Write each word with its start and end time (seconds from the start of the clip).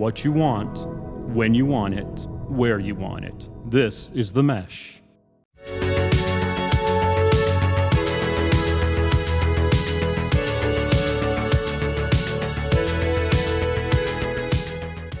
what 0.00 0.24
you 0.24 0.32
want, 0.32 0.86
when 1.28 1.52
you 1.52 1.66
want 1.66 1.92
it, 1.92 2.26
where 2.48 2.78
you 2.78 2.94
want 2.94 3.22
it. 3.22 3.50
This 3.70 4.10
is 4.14 4.32
The 4.32 4.42
Mesh. 4.42 5.02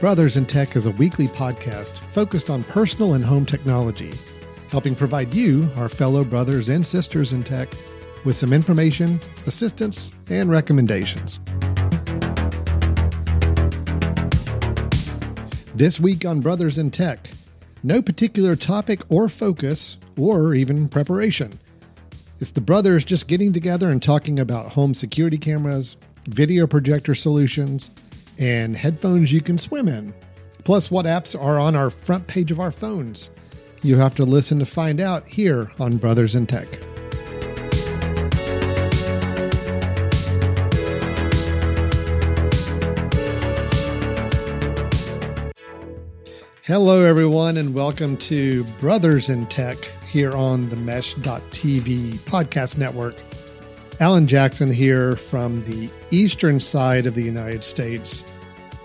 Brothers 0.00 0.38
in 0.38 0.46
Tech 0.46 0.74
is 0.74 0.86
a 0.86 0.92
weekly 0.92 1.28
podcast 1.28 1.98
focused 1.98 2.48
on 2.48 2.64
personal 2.64 3.12
and 3.12 3.22
home 3.22 3.44
technology, 3.44 4.14
helping 4.70 4.94
provide 4.94 5.34
you, 5.34 5.68
our 5.76 5.90
fellow 5.90 6.24
brothers 6.24 6.70
and 6.70 6.86
sisters 6.86 7.34
in 7.34 7.44
tech, 7.44 7.68
with 8.24 8.34
some 8.34 8.54
information, 8.54 9.20
assistance, 9.46 10.14
and 10.30 10.48
recommendations. 10.48 11.42
This 15.80 15.98
week 15.98 16.26
on 16.26 16.40
Brothers 16.40 16.76
in 16.76 16.90
Tech, 16.90 17.30
no 17.82 18.02
particular 18.02 18.54
topic 18.54 19.00
or 19.08 19.30
focus, 19.30 19.96
or 20.18 20.52
even 20.52 20.90
preparation. 20.90 21.58
It's 22.38 22.50
the 22.50 22.60
brothers 22.60 23.02
just 23.02 23.28
getting 23.28 23.54
together 23.54 23.88
and 23.88 24.02
talking 24.02 24.40
about 24.40 24.72
home 24.72 24.92
security 24.92 25.38
cameras, 25.38 25.96
video 26.26 26.66
projector 26.66 27.14
solutions, 27.14 27.92
and 28.38 28.76
headphones 28.76 29.32
you 29.32 29.40
can 29.40 29.56
swim 29.56 29.88
in. 29.88 30.12
Plus, 30.64 30.90
what 30.90 31.06
apps 31.06 31.34
are 31.34 31.58
on 31.58 31.74
our 31.74 31.88
front 31.88 32.26
page 32.26 32.50
of 32.50 32.60
our 32.60 32.72
phones. 32.72 33.30
You 33.80 33.96
have 33.96 34.14
to 34.16 34.26
listen 34.26 34.58
to 34.58 34.66
find 34.66 35.00
out 35.00 35.26
here 35.26 35.72
on 35.78 35.96
Brothers 35.96 36.34
in 36.34 36.46
Tech. 36.46 36.89
Hello, 46.70 47.00
everyone, 47.00 47.56
and 47.56 47.74
welcome 47.74 48.16
to 48.18 48.62
Brothers 48.78 49.28
in 49.28 49.44
Tech 49.46 49.76
here 50.08 50.36
on 50.36 50.68
the 50.68 50.76
Mesh.tv 50.76 52.12
podcast 52.20 52.78
network. 52.78 53.16
Alan 53.98 54.28
Jackson 54.28 54.70
here 54.70 55.16
from 55.16 55.64
the 55.64 55.90
eastern 56.12 56.60
side 56.60 57.06
of 57.06 57.16
the 57.16 57.24
United 57.24 57.64
States, 57.64 58.22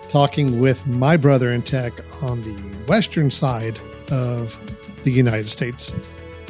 talking 0.08 0.58
with 0.58 0.84
my 0.88 1.16
brother 1.16 1.52
in 1.52 1.62
tech 1.62 1.92
on 2.24 2.42
the 2.42 2.56
western 2.88 3.30
side 3.30 3.78
of 4.10 4.58
the 5.04 5.12
United 5.12 5.48
States, 5.48 5.92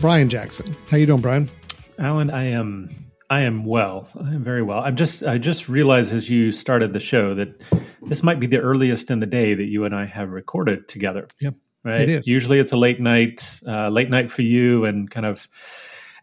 Brian 0.00 0.30
Jackson. 0.30 0.74
How 0.90 0.96
you 0.96 1.04
doing, 1.04 1.20
Brian? 1.20 1.50
Alan, 1.98 2.30
I 2.30 2.44
am 2.44 3.05
I 3.28 3.40
am 3.40 3.64
well. 3.64 4.08
I 4.20 4.34
am 4.34 4.44
very 4.44 4.62
well. 4.62 4.80
I'm 4.80 4.96
just 4.96 5.22
I 5.24 5.38
just 5.38 5.68
realized 5.68 6.12
as 6.12 6.30
you 6.30 6.52
started 6.52 6.92
the 6.92 7.00
show 7.00 7.34
that 7.34 7.60
this 8.02 8.22
might 8.22 8.38
be 8.38 8.46
the 8.46 8.60
earliest 8.60 9.10
in 9.10 9.20
the 9.20 9.26
day 9.26 9.54
that 9.54 9.64
you 9.64 9.84
and 9.84 9.94
I 9.94 10.06
have 10.06 10.30
recorded 10.30 10.88
together. 10.88 11.28
Yep. 11.40 11.54
Right. 11.84 12.00
It 12.02 12.08
is. 12.08 12.26
Usually 12.26 12.58
it's 12.58 12.72
a 12.72 12.76
late 12.76 13.00
night, 13.00 13.60
uh, 13.66 13.88
late 13.90 14.10
night 14.10 14.30
for 14.30 14.42
you, 14.42 14.84
and 14.84 15.08
kind 15.10 15.26
of 15.26 15.48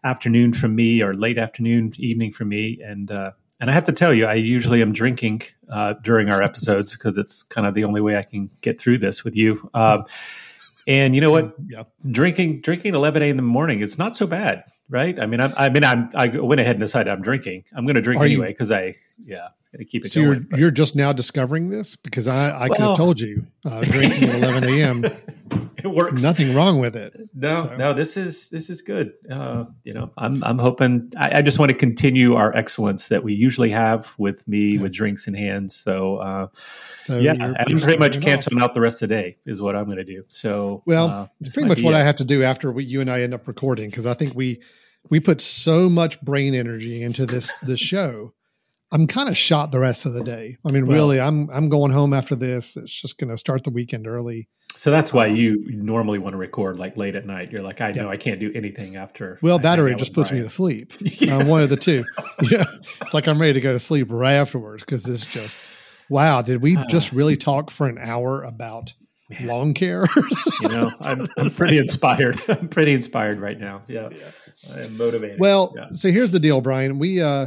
afternoon 0.02 0.52
for 0.52 0.68
me, 0.68 1.02
or 1.02 1.14
late 1.14 1.38
afternoon, 1.38 1.92
evening 1.98 2.32
for 2.32 2.44
me. 2.44 2.80
And 2.84 3.10
uh, 3.10 3.32
and 3.60 3.70
I 3.70 3.72
have 3.72 3.84
to 3.84 3.92
tell 3.92 4.12
you, 4.12 4.26
I 4.26 4.34
usually 4.34 4.82
am 4.82 4.92
drinking 4.92 5.42
uh, 5.70 5.94
during 6.02 6.28
our 6.28 6.42
episodes 6.42 6.92
because 6.92 7.16
it's 7.16 7.42
kind 7.42 7.66
of 7.66 7.74
the 7.74 7.84
only 7.84 8.00
way 8.00 8.16
I 8.16 8.22
can 8.22 8.50
get 8.60 8.78
through 8.80 8.98
this 8.98 9.24
with 9.24 9.36
you. 9.36 9.70
Um, 9.74 10.04
and 10.86 11.14
you 11.14 11.20
know 11.20 11.30
what? 11.30 11.54
Yeah. 11.66 11.84
Drinking 12.10 12.60
drinking 12.60 12.94
11 12.94 13.22
a.m. 13.22 13.30
in 13.30 13.36
the 13.36 13.42
morning 13.42 13.80
is 13.80 13.98
not 13.98 14.16
so 14.16 14.26
bad, 14.26 14.64
right? 14.88 15.18
I 15.18 15.26
mean, 15.26 15.40
I, 15.40 15.52
I 15.66 15.68
mean, 15.70 15.84
I'm, 15.84 16.10
I 16.14 16.28
went 16.28 16.60
ahead 16.60 16.76
and 16.76 16.80
decided 16.80 17.10
I'm 17.10 17.22
drinking. 17.22 17.64
I'm 17.74 17.84
going 17.86 17.96
to 17.96 18.02
drink 18.02 18.20
Are 18.20 18.24
anyway 18.24 18.48
because 18.48 18.70
I, 18.70 18.94
yeah, 19.20 19.48
got 19.72 19.78
to 19.78 19.84
keep 19.84 20.04
it 20.04 20.12
So 20.12 20.20
you're 20.20 20.40
but- 20.40 20.58
you're 20.58 20.70
just 20.70 20.94
now 20.96 21.12
discovering 21.12 21.70
this 21.70 21.96
because 21.96 22.26
I, 22.26 22.64
I 22.64 22.68
could 22.68 22.78
have 22.78 22.96
told 22.96 23.20
you 23.20 23.46
uh, 23.64 23.80
drinking 23.82 24.28
at 24.28 24.34
11 24.36 24.64
a.m. 24.64 25.04
it 25.84 25.94
works. 25.94 26.22
Nothing 26.22 26.54
wrong 26.54 26.80
with 26.80 26.96
it. 26.96 27.14
No, 27.34 27.66
So- 27.68 27.76
no, 27.76 27.92
this 27.92 28.16
is 28.16 28.48
this 28.48 28.70
is 28.70 28.82
good. 28.82 29.12
Uh, 29.30 29.64
you 29.84 29.92
know, 29.94 30.10
I'm 30.16 30.42
I'm 30.42 30.58
hoping. 30.58 31.12
I, 31.16 31.38
I 31.38 31.42
just 31.42 31.58
want 31.58 31.70
to 31.70 31.76
continue 31.76 32.34
our 32.34 32.54
excellence 32.56 33.08
that 33.08 33.22
we 33.22 33.34
usually 33.34 33.70
have 33.70 34.14
with 34.18 34.46
me 34.48 34.78
with 34.78 34.92
drinks 34.92 35.26
in 35.28 35.34
hand. 35.34 35.70
So 35.72 36.16
uh, 36.16 36.46
So 36.54 37.18
yeah, 37.18 37.32
I'm 37.32 37.78
pretty 37.78 37.98
much 37.98 38.14
starting 38.14 38.14
it 38.14 38.16
off. 38.16 38.22
canceling 38.22 38.62
out 38.62 38.74
the 38.74 38.80
rest 38.80 39.02
of 39.02 39.08
the 39.08 39.14
day 39.14 39.36
is 39.46 39.60
what 39.60 39.76
I'm 39.76 39.84
going 39.84 39.98
to 39.98 40.04
do. 40.04 40.24
So 40.28 40.82
Well, 40.86 41.08
uh, 41.10 41.26
it's 41.40 41.54
pretty 41.54 41.68
much 41.68 41.82
what 41.82 41.94
it. 41.94 41.98
I 41.98 42.02
have 42.02 42.16
to 42.16 42.24
do 42.24 42.42
after 42.42 42.72
we, 42.72 42.84
you 42.84 43.00
and 43.00 43.10
I 43.10 43.20
end 43.22 43.34
up 43.34 43.46
recording 43.46 43.90
because 43.90 44.06
I 44.06 44.14
think 44.14 44.34
we 44.34 44.60
we 45.10 45.20
put 45.20 45.40
so 45.42 45.88
much 45.90 46.20
brain 46.22 46.54
energy 46.54 47.02
into 47.02 47.26
this 47.26 47.52
this 47.62 47.80
show. 47.80 48.32
I'm 48.92 49.06
kind 49.08 49.28
of 49.28 49.36
shot 49.36 49.72
the 49.72 49.80
rest 49.80 50.06
of 50.06 50.12
the 50.12 50.22
day. 50.22 50.56
I 50.66 50.72
mean, 50.72 50.86
Well- 50.86 50.96
really, 50.96 51.20
I'm 51.20 51.50
I'm 51.50 51.68
going 51.68 51.92
home 51.92 52.12
after 52.14 52.34
this. 52.36 52.76
It's 52.76 52.92
just 52.92 53.18
going 53.18 53.30
to 53.30 53.36
start 53.36 53.64
the 53.64 53.70
weekend 53.70 54.06
early. 54.06 54.48
So 54.76 54.90
that's 54.90 55.12
why 55.12 55.26
you 55.26 55.64
normally 55.68 56.18
want 56.18 56.32
to 56.34 56.36
record 56.36 56.78
like 56.78 56.96
late 56.96 57.14
at 57.14 57.26
night. 57.26 57.52
You're 57.52 57.62
like, 57.62 57.80
I 57.80 57.92
know 57.92 58.08
I 58.10 58.16
can't 58.16 58.40
do 58.40 58.50
anything 58.54 58.96
after. 58.96 59.38
Well, 59.40 59.58
I 59.58 59.62
that 59.62 59.78
or 59.78 59.88
it 59.88 59.98
just 59.98 60.12
puts 60.12 60.30
me 60.32 60.40
to 60.40 60.50
sleep. 60.50 60.92
Yeah. 61.00 61.38
Uh, 61.38 61.44
one 61.46 61.62
of 61.62 61.70
the 61.70 61.76
two. 61.76 62.04
Yeah, 62.42 62.64
it's 63.00 63.14
like 63.14 63.26
I'm 63.28 63.40
ready 63.40 63.52
to 63.54 63.60
go 63.60 63.72
to 63.72 63.78
sleep 63.78 64.08
right 64.10 64.34
afterwards 64.34 64.82
because 64.82 65.06
it's 65.06 65.24
just 65.26 65.56
wow. 66.10 66.42
Did 66.42 66.60
we 66.60 66.76
Ah. 66.76 66.84
just 66.90 67.12
really 67.12 67.36
talk 67.36 67.70
for 67.70 67.86
an 67.86 67.98
hour 67.98 68.42
about 68.42 68.92
lawn 69.42 69.74
care? 69.74 70.06
you 70.60 70.68
know, 70.68 70.90
I'm, 71.00 71.28
I'm 71.38 71.50
pretty 71.50 71.78
inspired. 71.78 72.38
I'm 72.48 72.68
pretty 72.68 72.92
inspired 72.92 73.38
right 73.38 73.58
now. 73.58 73.82
Yeah, 73.86 74.10
I 74.74 74.80
am 74.80 74.98
motivated. 74.98 75.38
Well, 75.40 75.72
yeah. 75.76 75.86
so 75.92 76.10
here's 76.10 76.32
the 76.32 76.40
deal, 76.40 76.60
Brian. 76.60 76.98
We 76.98 77.22
uh 77.22 77.46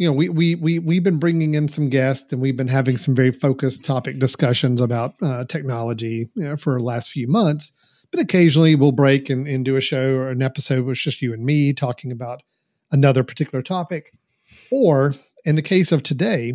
you 0.00 0.06
know, 0.06 0.14
we 0.14 0.30
we 0.30 0.54
we 0.54 0.78
we've 0.78 1.04
been 1.04 1.18
bringing 1.18 1.52
in 1.54 1.68
some 1.68 1.90
guests 1.90 2.32
and 2.32 2.40
we've 2.40 2.56
been 2.56 2.68
having 2.68 2.96
some 2.96 3.14
very 3.14 3.30
focused 3.30 3.84
topic 3.84 4.18
discussions 4.18 4.80
about 4.80 5.14
uh, 5.20 5.44
technology, 5.44 6.30
you 6.34 6.44
know, 6.44 6.56
for 6.56 6.78
the 6.78 6.84
last 6.84 7.10
few 7.10 7.28
months. 7.28 7.70
But 8.10 8.20
occasionally 8.20 8.74
we'll 8.74 8.92
break 8.92 9.28
and, 9.28 9.46
and 9.46 9.62
do 9.62 9.76
a 9.76 9.80
show 9.82 10.14
or 10.14 10.30
an 10.30 10.40
episode 10.40 10.86
with 10.86 10.96
just 10.96 11.20
you 11.20 11.34
and 11.34 11.44
me 11.44 11.74
talking 11.74 12.10
about 12.12 12.42
another 12.90 13.22
particular 13.22 13.62
topic. 13.62 14.14
Or 14.70 15.14
in 15.44 15.56
the 15.56 15.62
case 15.62 15.92
of 15.92 16.02
today, 16.02 16.54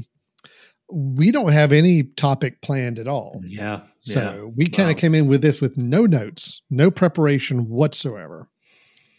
we 0.92 1.30
don't 1.30 1.54
have 1.54 1.72
any 1.72 2.02
topic 2.02 2.64
planned 2.64 2.98
at 2.98 3.08
all. 3.08 3.42
yeah, 3.46 3.82
So 4.00 4.20
yeah. 4.22 4.52
we 4.56 4.66
kind 4.66 4.90
of 4.90 4.96
Wow. 4.96 5.02
came 5.02 5.14
in 5.14 5.28
with 5.28 5.44
this 5.44 5.62
with 5.62 5.78
no 5.78 6.08
notes, 6.08 6.64
no 6.72 6.90
preparation 6.90 7.70
whatsoever. 7.70 8.50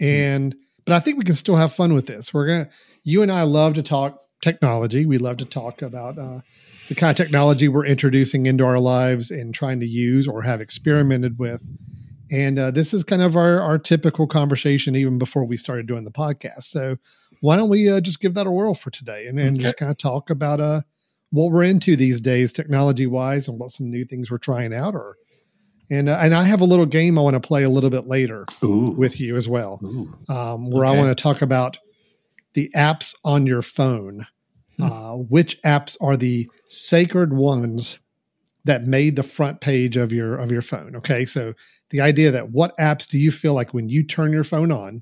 And 0.01 0.57
but 0.87 0.95
I 0.95 1.01
think 1.01 1.19
we 1.19 1.25
can 1.25 1.35
still 1.35 1.57
have 1.57 1.75
fun 1.75 1.93
with 1.93 2.07
this. 2.07 2.33
We're 2.33 2.47
gonna 2.47 2.69
you 3.03 3.23
and 3.23 3.31
I 3.31 3.43
love 3.43 3.75
to 3.75 3.83
talk 3.83 4.21
technology. 4.43 5.05
We 5.07 5.19
love 5.19 5.37
to 5.39 5.45
talk 5.45 5.83
about 5.83 6.19
uh, 6.19 6.41
the 6.89 6.95
kind 6.95 7.11
of 7.11 7.17
technology 7.17 7.69
we're 7.69 7.87
introducing 7.87 8.47
into 8.47 8.65
our 8.65 8.79
lives 8.79 9.31
and 9.31 9.55
trying 9.55 9.81
to 9.81 9.87
use 9.87 10.29
or 10.29 10.43
have 10.43 10.61
experimented 10.61 11.39
with. 11.39 11.63
And 12.31 12.59
uh, 12.59 12.71
this 12.73 12.93
is 12.93 13.05
kind 13.05 13.23
of 13.23 13.37
our, 13.37 13.61
our 13.61 13.79
typical 13.79 14.27
conversation 14.27 14.97
even 14.97 15.19
before 15.19 15.45
we 15.45 15.57
started 15.57 15.87
doing 15.87 16.05
the 16.05 16.11
podcast. 16.11 16.65
So 16.65 16.97
why 17.41 17.57
don't 17.57 17.69
we 17.69 17.89
uh, 17.91 18.01
just 18.01 18.21
give 18.21 18.35
that 18.35 18.47
a 18.47 18.51
whirl 18.51 18.75
for 18.75 18.91
today 18.91 19.27
and, 19.27 19.39
and 19.39 19.57
Okay. 19.57 19.63
just 19.63 19.77
kind 19.77 19.91
of 19.91 19.99
talk 19.99 20.29
about 20.31 20.61
uh, 20.61 20.83
what 21.31 21.53
we're 21.53 21.63
into 21.63 21.97
these 21.97 22.21
days, 22.21 22.53
technology 22.53 23.07
wise, 23.07 23.49
and 23.49 23.59
what 23.59 23.71
some 23.71 23.91
new 23.91 24.05
things 24.05 24.31
we're 24.31 24.39
trying 24.39 24.75
out. 24.75 24.95
Or 24.95 25.17
and 25.91 26.09
uh, 26.09 26.19
and 26.21 26.35
I 26.35 26.45
have 26.45 26.61
a 26.61 26.65
little 26.65 26.87
game 26.87 27.19
I 27.19 27.23
want 27.23 27.35
to 27.35 27.41
play 27.41 27.63
a 27.63 27.71
little 27.71 27.91
bit 27.91 28.07
later 28.07 28.45
Ooh, 28.63 28.91
with 28.97 29.21
you 29.21 29.37
as 29.37 29.49
well, 29.49 29.81
um, 30.29 30.71
where 30.71 30.85
I 30.85 30.93
want 30.93 31.17
to 31.17 31.21
talk 31.23 31.43
about 31.43 31.79
the 32.55 32.71
apps 32.75 33.15
on 33.25 33.47
your 33.47 33.63
phone. 33.63 34.27
Hmm. 34.77 34.83
Uh, 34.83 35.17
which 35.17 35.61
apps 35.63 35.97
are 36.03 36.19
the 36.19 36.49
sacred 36.69 37.33
ones 37.33 37.99
that 38.65 38.85
made 38.85 39.17
the 39.17 39.23
front 39.23 39.61
page 39.61 39.97
of 39.97 40.13
your 40.13 40.37
of 40.37 40.51
your 40.53 40.63
phone? 40.63 40.97
Okay, 40.97 41.25
so 41.25 41.55
the 41.91 42.01
idea 42.01 42.31
that 42.31 42.51
what 42.51 42.77
apps 42.79 43.09
do 43.09 43.19
you 43.19 43.31
feel 43.31 43.55
like 43.55 43.73
when 43.73 43.89
you 43.89 44.03
turn 44.05 44.33
your 44.33 44.45
phone 44.45 44.71
on 44.73 45.01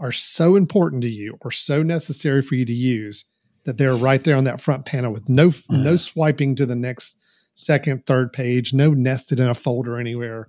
are 0.00 0.10
so 0.12 0.56
important 0.56 1.02
to 1.02 1.08
you 1.08 1.36
or 1.42 1.50
so 1.52 1.82
necessary 1.82 2.40
for 2.42 2.54
you 2.54 2.64
to 2.64 2.72
use 2.72 3.24
that 3.64 3.76
they're 3.78 3.94
right 3.94 4.24
there 4.24 4.36
on 4.36 4.44
that 4.44 4.60
front 4.60 4.84
panel 4.84 5.12
with 5.12 5.28
no 5.28 5.52
no 5.68 5.90
Uh-huh. 5.90 5.96
swiping 5.96 6.54
to 6.56 6.64
the 6.66 6.76
next 6.76 7.18
second 7.58 8.06
third 8.06 8.32
page 8.32 8.72
no 8.72 8.92
nested 8.92 9.40
in 9.40 9.48
a 9.48 9.54
folder 9.54 9.98
anywhere 9.98 10.48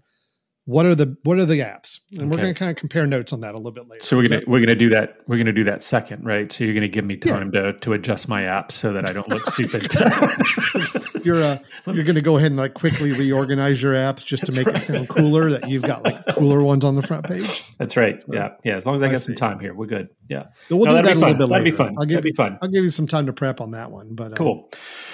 what 0.66 0.86
are 0.86 0.94
the 0.94 1.18
what 1.24 1.40
are 1.40 1.46
the 1.46 1.60
apps 1.62 2.00
and 2.20 2.30
we're 2.30 2.38
going 2.38 2.54
to 2.54 2.58
kind 2.58 2.70
of 2.70 2.78
compare 2.78 3.08
notes 3.08 3.34
on 3.34 3.42
that 3.42 3.56
a 3.56 3.58
little 3.58 3.72
bit 3.72 3.88
later 3.88 4.04
So 4.04 4.16
we're 4.18 4.28
gonna 4.30 4.42
we're 4.46 4.60
gonna 4.60 4.76
do 4.76 4.90
that. 4.90 5.18
We're 5.26 5.40
gonna 5.40 5.52
do 5.52 5.64
that 5.64 5.82
second, 5.82 6.24
right? 6.24 6.52
So 6.52 6.64
you're 6.64 6.76
gonna 6.76 6.88
give 6.88 7.04
me 7.06 7.18
Yeah. 7.26 7.34
time 7.34 7.52
to 7.54 7.74
to 7.74 7.94
adjust 7.94 8.30
my 8.30 8.44
app 8.44 8.72
so 8.72 8.94
that 8.94 9.10
I 9.10 9.14
don't 9.14 9.28
look 9.28 9.44
stupid. 9.50 9.92
you're 11.30 11.44
uh, 11.44 11.58
you're 11.94 12.04
going 12.04 12.16
to 12.16 12.22
go 12.22 12.38
ahead 12.38 12.52
and 12.52 12.58
like 12.58 12.74
quickly 12.74 13.12
reorganize 13.12 13.82
your 13.82 13.94
apps 13.94 14.26
just 14.26 14.46
to 14.46 14.52
make 14.52 14.66
right. 14.68 14.78
it 14.78 14.82
sound 14.82 15.08
cooler 15.10 15.50
that 15.52 15.70
you've 15.70 15.84
got 15.84 16.04
like 16.04 16.26
cooler 16.36 16.64
ones 16.64 16.84
on 16.84 16.96
the 16.96 17.02
front 17.02 17.26
page 17.26 17.68
That's 17.78 17.96
right. 17.96 18.24
Yeah, 18.32 18.50
yeah. 18.64 18.76
As 18.76 18.86
long 18.86 18.96
as 18.96 19.04
I 19.04 19.08
I 19.08 19.12
got 19.12 19.22
some 19.22 19.36
time 19.36 19.60
here, 19.60 19.74
we're 19.74 19.86
good. 19.86 20.10
Yeah. 20.28 20.48
So 20.68 20.76
we'll 20.78 20.86
No, 20.86 20.98
do 20.98 21.04
that'd 21.04 21.18
a 21.18 21.20
little 21.20 21.36
bit 21.36 21.50
That'd 21.50 21.66
be 21.66 21.72
fun. 21.72 21.96
I'll 21.98 22.06
give, 22.06 22.16
That'd 22.16 22.24
be 22.24 22.32
fun. 22.32 22.58
I'll 22.62 22.70
give 22.70 22.84
you 22.84 22.92
some 22.92 23.08
time 23.08 23.26
to 23.28 23.34
prep 23.34 23.62
on 23.62 23.72
that 23.72 23.92
one 23.92 24.16
but 24.16 24.34
uh, 24.34 24.36
Cool. 24.36 24.70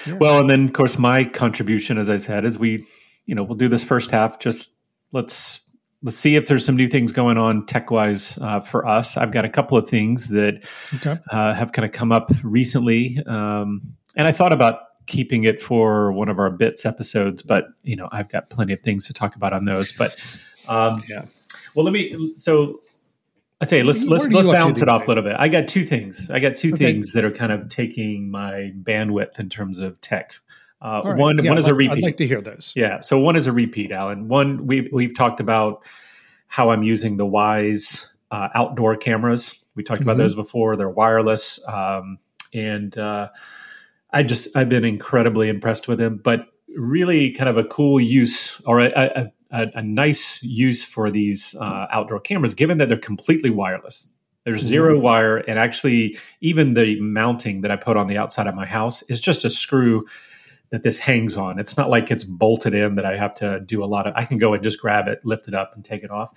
yeah. 0.06 0.14
Well, 0.14 0.40
and 0.40 0.50
then 0.50 0.64
of 0.64 0.72
course 0.72 0.98
my 0.98 1.24
contribution, 1.24 1.98
as 1.98 2.10
I 2.10 2.16
said, 2.16 2.44
is 2.44 2.58
we, 2.58 2.86
you 3.26 3.34
know, 3.34 3.42
we'll 3.42 3.56
do 3.58 3.68
this 3.68 3.84
first 3.84 4.10
half. 4.10 4.38
Just 4.38 4.72
let's 5.12 5.60
let's 6.02 6.16
see 6.16 6.36
if 6.36 6.46
there's 6.48 6.64
some 6.64 6.76
new 6.76 6.88
things 6.88 7.12
going 7.12 7.38
on 7.38 7.66
tech 7.66 7.90
wise 7.90 8.38
uh, 8.40 8.60
for 8.60 8.86
us. 8.86 9.16
I've 9.16 9.32
got 9.32 9.44
a 9.44 9.48
couple 9.48 9.76
of 9.78 9.88
things 9.88 10.28
that 10.28 10.64
okay 10.96 11.20
uh, 11.30 11.54
have 11.54 11.72
kind 11.72 11.84
of 11.86 11.92
come 11.92 12.12
up 12.12 12.30
recently, 12.42 13.18
um, 13.26 13.82
and 14.16 14.26
I 14.28 14.32
thought 14.32 14.52
about 14.52 14.80
keeping 15.06 15.44
it 15.44 15.62
for 15.62 16.12
one 16.12 16.28
of 16.28 16.38
our 16.38 16.50
bits 16.50 16.84
episodes, 16.86 17.42
but 17.42 17.66
you 17.82 17.96
know, 17.96 18.08
I've 18.12 18.28
got 18.28 18.50
plenty 18.50 18.72
of 18.72 18.80
things 18.80 19.06
to 19.06 19.12
talk 19.12 19.36
about 19.36 19.52
on 19.52 19.64
those. 19.64 19.92
But 19.92 20.16
um, 20.68 21.02
Yeah. 21.08 21.22
well, 21.74 21.84
let 21.84 21.92
me. 21.92 22.34
So 22.36 22.80
I 23.60 23.64
tell 23.64 23.78
you, 23.78 23.84
let's 23.84 24.04
let's 24.06 24.26
let's 24.26 24.46
balance 24.48 24.82
it 24.82 24.88
off 24.88 25.02
days? 25.02 25.06
a 25.06 25.10
little 25.10 25.24
bit. 25.24 25.36
I 25.38 25.48
got 25.48 25.68
two 25.68 25.84
things. 25.84 26.30
I 26.30 26.40
got 26.40 26.56
two 26.56 26.74
Okay. 26.74 26.84
things 26.92 27.12
that 27.14 27.24
are 27.24 27.30
kind 27.30 27.52
of 27.52 27.68
taking 27.68 28.30
my 28.30 28.72
bandwidth 28.82 29.38
in 29.38 29.48
terms 29.48 29.78
of 29.78 30.00
tech. 30.00 30.32
Uh, 30.82 31.00
right. 31.04 31.16
One 31.18 31.38
Yeah, 31.42 31.50
one 31.50 31.58
is 31.58 31.64
I'd 31.66 31.70
a 31.70 31.74
repeat. 31.74 31.92
I'd 31.98 32.02
like 32.02 32.16
to 32.18 32.26
hear 32.26 32.42
those. 32.42 32.72
Yeah. 32.76 33.00
So 33.00 33.18
one 33.18 33.34
is 33.36 33.46
a 33.46 33.52
repeat, 33.52 33.92
Alan. 33.92 34.28
One 34.28 34.66
we 34.66 34.88
we've 34.92 35.14
talked 35.14 35.40
about 35.40 35.84
how 36.48 36.70
I'm 36.70 36.82
using 36.82 37.16
the 37.16 37.24
Wyze 37.26 38.08
uh, 38.30 38.48
outdoor 38.54 38.96
cameras. 38.96 39.64
We 39.74 39.82
talked 39.82 40.02
about 40.02 40.16
Mhm. 40.16 40.18
those 40.18 40.34
before. 40.34 40.76
They're 40.76 40.90
wireless, 40.90 41.58
um, 41.66 42.18
and 42.52 42.96
uh, 42.98 43.28
I 44.16 44.22
just 44.22 44.48
I've 44.56 44.68
been 44.68 44.84
incredibly 44.84 45.48
impressed 45.48 45.88
with 45.88 45.98
them. 45.98 46.20
But 46.22 46.46
really, 46.74 47.32
kind 47.32 47.48
of 47.48 47.56
a 47.58 47.64
cool 47.64 48.00
use 48.00 48.60
or 48.64 48.80
a, 48.80 48.90
a, 48.96 49.32
a, 49.50 49.70
a 49.74 49.82
nice 49.82 50.42
use 50.42 50.84
for 50.84 51.10
these 51.10 51.54
uh, 51.60 51.86
outdoor 51.90 52.20
cameras, 52.20 52.54
given 52.54 52.78
that 52.78 52.88
they're 52.88 52.98
completely 52.98 53.50
wireless. 53.50 54.06
There's 54.44 54.62
Mhm. 54.62 54.68
zero 54.68 54.98
wire, 54.98 55.38
and 55.38 55.58
actually, 55.58 56.16
even 56.40 56.74
the 56.74 57.00
mounting 57.00 57.62
that 57.62 57.70
I 57.70 57.76
put 57.76 57.96
on 57.96 58.06
the 58.06 58.16
outside 58.16 58.46
of 58.46 58.54
my 58.54 58.64
house 58.64 59.02
is 59.02 59.20
just 59.20 59.44
a 59.44 59.50
screw 59.50 60.04
that 60.70 60.82
this 60.82 60.98
hangs 60.98 61.36
on. 61.36 61.58
It's 61.58 61.76
not 61.76 61.90
like 61.90 62.10
it's 62.10 62.24
bolted 62.24 62.74
in 62.74 62.94
that 62.94 63.04
I 63.04 63.16
have 63.16 63.34
to 63.34 63.60
do 63.60 63.84
a 63.84 63.86
lot 63.86 64.06
of. 64.06 64.14
I 64.16 64.24
can 64.24 64.38
go 64.38 64.54
and 64.54 64.62
just 64.62 64.80
grab 64.80 65.08
it, 65.08 65.24
lift 65.24 65.48
it 65.48 65.54
up, 65.54 65.72
and 65.74 65.84
take 65.84 66.04
it 66.04 66.10
off. 66.10 66.30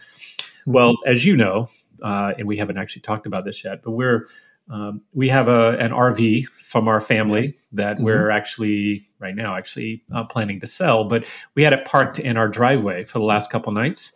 Well, 0.66 0.98
as 1.06 1.26
you 1.26 1.36
know, 1.38 1.68
uh, 2.02 2.34
and 2.38 2.48
we 2.48 2.58
haven't 2.58 2.78
actually 2.78 3.02
talked 3.04 3.26
about 3.26 3.46
this 3.46 3.64
yet, 3.64 3.82
but 3.84 3.92
we're 3.92 4.28
um, 4.70 5.02
we 5.14 5.30
have 5.30 5.48
a 5.48 5.78
an 5.80 5.92
RV 5.92 6.46
from 6.64 6.88
our 6.88 7.02
family 7.02 7.56
that 7.72 7.98
Mhm. 7.98 8.04
we're 8.04 8.30
actually 8.30 9.06
right 9.20 9.36
now 9.36 9.56
actually 9.56 10.04
uh, 10.14 10.24
planning 10.24 10.60
to 10.60 10.68
sell, 10.68 11.04
but 11.06 11.26
we 11.56 11.64
had 11.64 11.74
it 11.74 11.86
parked 11.86 12.20
in 12.20 12.38
our 12.38 12.48
driveway 12.48 13.04
for 13.06 13.20
the 13.20 13.26
last 13.26 13.52
couple 13.52 13.72
nights, 13.72 14.14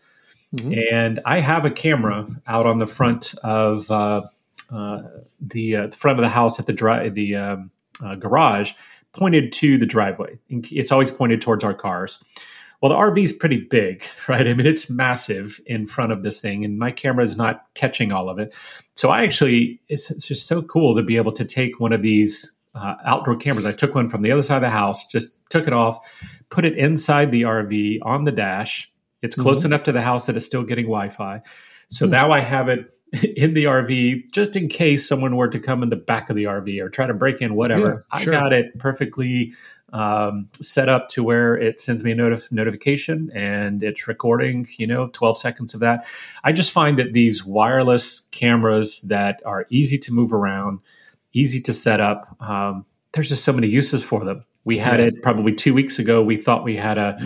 Mhm. 0.56 0.92
and 0.94 1.20
I 1.26 1.40
have 1.40 1.66
a 1.66 1.72
camera 1.72 2.28
out 2.48 2.66
on 2.66 2.78
the 2.80 2.88
front 2.88 3.34
of 3.44 3.90
uh, 3.90 4.22
uh, 4.72 5.02
the 5.42 5.76
uh, 5.76 5.88
the 5.88 5.98
front 5.98 6.20
of 6.20 6.24
the 6.24 6.30
house 6.30 6.60
at 6.60 6.66
the 6.68 6.74
dri- 6.74 7.10
the 7.10 7.36
um, 7.36 7.72
uh, 8.04 8.16
garage, 8.16 8.74
pointed 9.14 9.52
to 9.54 9.78
the 9.78 9.86
driveway. 9.86 10.38
It's 10.50 10.92
always 10.92 11.12
pointed 11.12 11.42
towards 11.42 11.64
our 11.64 11.74
cars. 11.74 12.20
Well, 12.84 12.90
the 12.90 12.98
RV 12.98 13.24
is 13.24 13.32
pretty 13.32 13.62
big, 13.62 14.04
right? 14.28 14.46
I 14.46 14.54
mean, 14.54 14.68
it's 14.68 14.90
massive 14.90 15.58
in 15.66 15.88
front 15.88 16.12
of 16.12 16.22
this 16.22 16.42
thing, 16.42 16.66
and 16.66 16.78
my 16.78 16.92
camera 16.92 17.24
is 17.24 17.38
not 17.38 17.66
catching 17.76 18.12
all 18.12 18.30
of 18.30 18.40
it. 18.40 18.54
So 18.98 19.08
I 19.08 19.24
actually, 19.24 19.80
it's, 19.88 20.12
it's 20.12 20.28
just 20.28 20.48
so 20.48 20.62
cool 20.62 20.94
to 20.96 21.02
be 21.02 21.16
able 21.16 21.32
to 21.32 21.46
take 21.46 21.80
one 21.80 21.94
of 21.94 22.02
these 22.02 22.54
uh, 22.76 22.96
outdoor 23.06 23.38
cameras. 23.38 23.66
I 23.66 23.72
took 23.72 23.96
one 23.96 24.10
from 24.10 24.22
the 24.22 24.34
other 24.34 24.42
side 24.42 24.58
of 24.58 24.64
the 24.64 24.70
house, 24.70 25.06
just 25.08 25.30
took 25.50 25.66
it 25.66 25.72
off, 25.72 25.98
put 26.50 26.66
it 26.66 26.78
inside 26.78 27.32
the 27.32 27.44
RV 27.44 28.00
on 28.02 28.26
the 28.26 28.34
dash. 28.34 28.92
It's 29.22 29.36
close 29.36 29.64
enough 29.64 29.84
to 29.84 29.94
the 29.94 30.02
house 30.02 30.26
that 30.26 30.36
it's 30.36 30.46
still 30.46 30.64
getting 30.64 30.84
Wi-Fi. 30.84 31.42
So 31.94 32.06
Hmm. 32.06 32.12
now 32.12 32.32
I 32.32 32.40
have 32.40 32.70
it 32.70 32.94
in 33.38 33.54
the 33.54 33.66
RV 33.66 34.32
just 34.32 34.56
in 34.56 34.68
case 34.68 35.08
someone 35.08 35.36
were 35.36 35.48
to 35.48 35.60
come 35.60 35.84
in 35.84 35.90
the 35.90 35.96
back 35.96 36.30
of 36.30 36.36
the 36.36 36.46
RV 36.46 36.82
or 36.82 36.90
try 36.90 37.06
to 37.06 37.14
break 37.14 37.42
in, 37.42 37.54
whatever. 37.56 38.06
Yeah, 38.14 38.20
I 38.20 38.26
got 38.26 38.54
it 38.54 38.78
perfectly 38.80 39.54
um, 39.92 40.48
set 40.60 40.90
up 40.90 41.10
to 41.10 41.24
where 41.24 41.56
it 41.56 41.80
sends 41.80 42.04
me 42.04 42.12
a 42.12 42.16
notif- 42.16 42.52
notification 42.52 43.30
and 43.36 43.84
it's 43.84 44.08
recording, 44.08 44.68
you 44.78 44.88
know, 44.88 45.10
12 45.14 45.38
seconds 45.38 45.76
of 45.76 45.82
that. 45.82 46.08
I 46.44 46.52
just 46.52 46.72
find 46.72 46.98
that 46.98 47.14
these 47.14 47.46
wireless 47.46 48.22
cameras 48.32 49.02
that 49.02 49.42
are 49.46 49.68
easy 49.70 50.00
to 50.00 50.12
move 50.12 50.34
around, 50.34 50.80
easy 51.34 51.62
to 51.62 51.74
set 51.74 52.00
up, 52.02 52.36
um, 52.42 52.86
there's 53.12 53.30
just 53.30 53.44
so 53.44 53.54
many 53.54 53.68
uses 53.68 54.04
for 54.04 54.24
them. 54.24 54.44
We 54.66 54.80
had 54.80 55.00
Yeah. 55.00 55.08
it 55.08 55.22
probably 55.22 55.54
two 55.54 55.76
weeks 55.76 56.00
ago. 56.00 56.24
We 56.24 56.38
thought 56.38 56.64
we 56.64 56.76
had 56.76 56.98
a 56.98 57.20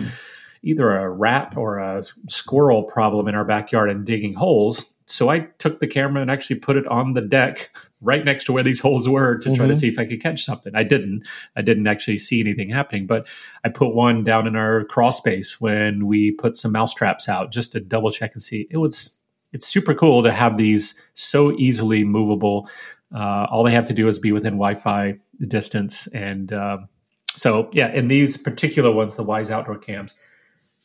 either 0.62 0.90
a 0.96 1.08
rat 1.10 1.54
or 1.56 1.78
a 1.78 2.02
squirrel 2.28 2.82
problem 2.84 3.28
in 3.28 3.34
our 3.34 3.44
backyard 3.44 3.90
and 3.90 4.04
digging 4.06 4.34
holes. 4.34 4.94
So 5.06 5.30
I 5.30 5.40
took 5.58 5.80
the 5.80 5.86
camera 5.86 6.20
and 6.20 6.30
actually 6.30 6.56
put 6.60 6.76
it 6.76 6.86
on 6.86 7.14
the 7.14 7.22
deck 7.22 7.70
right 8.02 8.24
next 8.24 8.44
to 8.44 8.52
where 8.52 8.62
these 8.62 8.78
holes 8.80 9.08
were 9.08 9.38
to 9.38 9.54
try 9.56 9.66
to 9.66 9.72
Mhm. 9.72 9.76
see 9.76 9.88
if 9.88 9.98
I 9.98 10.04
could 10.04 10.22
catch 10.22 10.44
something. 10.44 10.72
I 10.76 10.82
didn't. 10.84 11.26
I 11.56 11.62
didn't 11.62 11.86
actually 11.86 12.18
see 12.18 12.40
anything 12.40 12.68
happening, 12.68 13.06
but 13.06 13.26
I 13.64 13.70
put 13.70 13.94
one 13.94 14.22
down 14.22 14.46
in 14.46 14.54
our 14.54 14.84
crawl 14.84 15.10
space 15.12 15.58
when 15.60 16.06
we 16.06 16.32
put 16.32 16.56
some 16.56 16.72
mouse 16.72 16.92
traps 16.92 17.28
out 17.28 17.50
just 17.52 17.72
to 17.72 17.80
double 17.80 18.10
check 18.10 18.32
and 18.34 18.42
see. 18.42 18.66
It 18.70 18.76
was 18.76 19.14
it's 19.54 19.66
super 19.66 19.94
cool 19.94 20.22
to 20.24 20.30
have 20.30 20.58
these 20.58 20.94
so 21.14 21.52
easily 21.56 22.04
movable. 22.04 22.68
Uh, 23.14 23.46
all 23.50 23.64
they 23.64 23.72
have 23.72 23.86
to 23.86 23.94
do 23.94 24.06
is 24.08 24.18
be 24.18 24.30
within 24.32 24.52
Wi-Fi 24.58 25.14
distance, 25.48 26.06
and 26.08 26.52
um, 26.52 26.86
so 27.34 27.70
yeah. 27.72 27.90
In 27.94 28.08
these 28.08 28.36
particular 28.36 28.92
ones, 28.92 29.16
the 29.16 29.24
Wyze 29.24 29.50
Outdoor 29.50 29.78
Cams, 29.78 30.14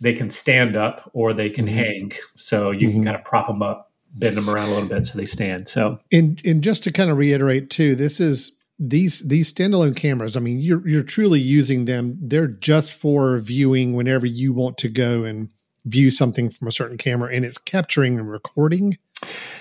they 0.02 0.14
can 0.14 0.30
stand 0.30 0.76
up 0.76 1.10
or 1.14 1.34
they 1.34 1.50
can 1.50 1.66
Mhm. 1.68 1.72
hang, 1.74 2.12
so 2.36 2.72
you 2.72 2.90
can 2.90 3.02
Mhm. 3.02 3.04
kind 3.06 3.16
of 3.16 3.24
prop 3.24 3.48
them 3.48 3.62
up, 3.62 3.92
bend 4.16 4.36
them 4.36 4.50
around 4.50 4.70
a 4.70 4.74
little 4.74 4.90
bit 4.90 5.06
so 5.06 5.18
they 5.18 5.26
stand. 5.26 5.68
So 5.68 6.00
And 6.12 6.42
and 6.46 6.64
just 6.64 6.84
to 6.84 6.92
kind 6.92 7.10
of 7.10 7.18
reiterate 7.18 7.70
too, 7.70 7.96
this 7.96 8.20
is 8.20 8.52
these 8.80 9.20
these 9.22 9.54
standalone 9.54 9.96
cameras. 9.96 10.36
I 10.36 10.40
mean, 10.40 10.60
you're 10.60 10.86
you're 10.88 11.04
truly 11.04 11.40
using 11.40 11.86
them. 11.86 12.18
They're 12.22 12.48
just 12.48 12.92
for 12.94 13.40
viewing 13.40 13.94
whenever 13.94 14.26
you 14.26 14.52
want 14.52 14.78
to 14.80 14.90
go 14.90 15.24
and 15.24 15.50
view 15.86 16.12
something 16.12 16.50
from 16.50 16.68
a 16.68 16.72
certain 16.72 16.98
camera, 16.98 17.34
and 17.34 17.44
it's 17.46 17.58
capturing 17.58 18.18
and 18.20 18.30
recording. 18.30 18.98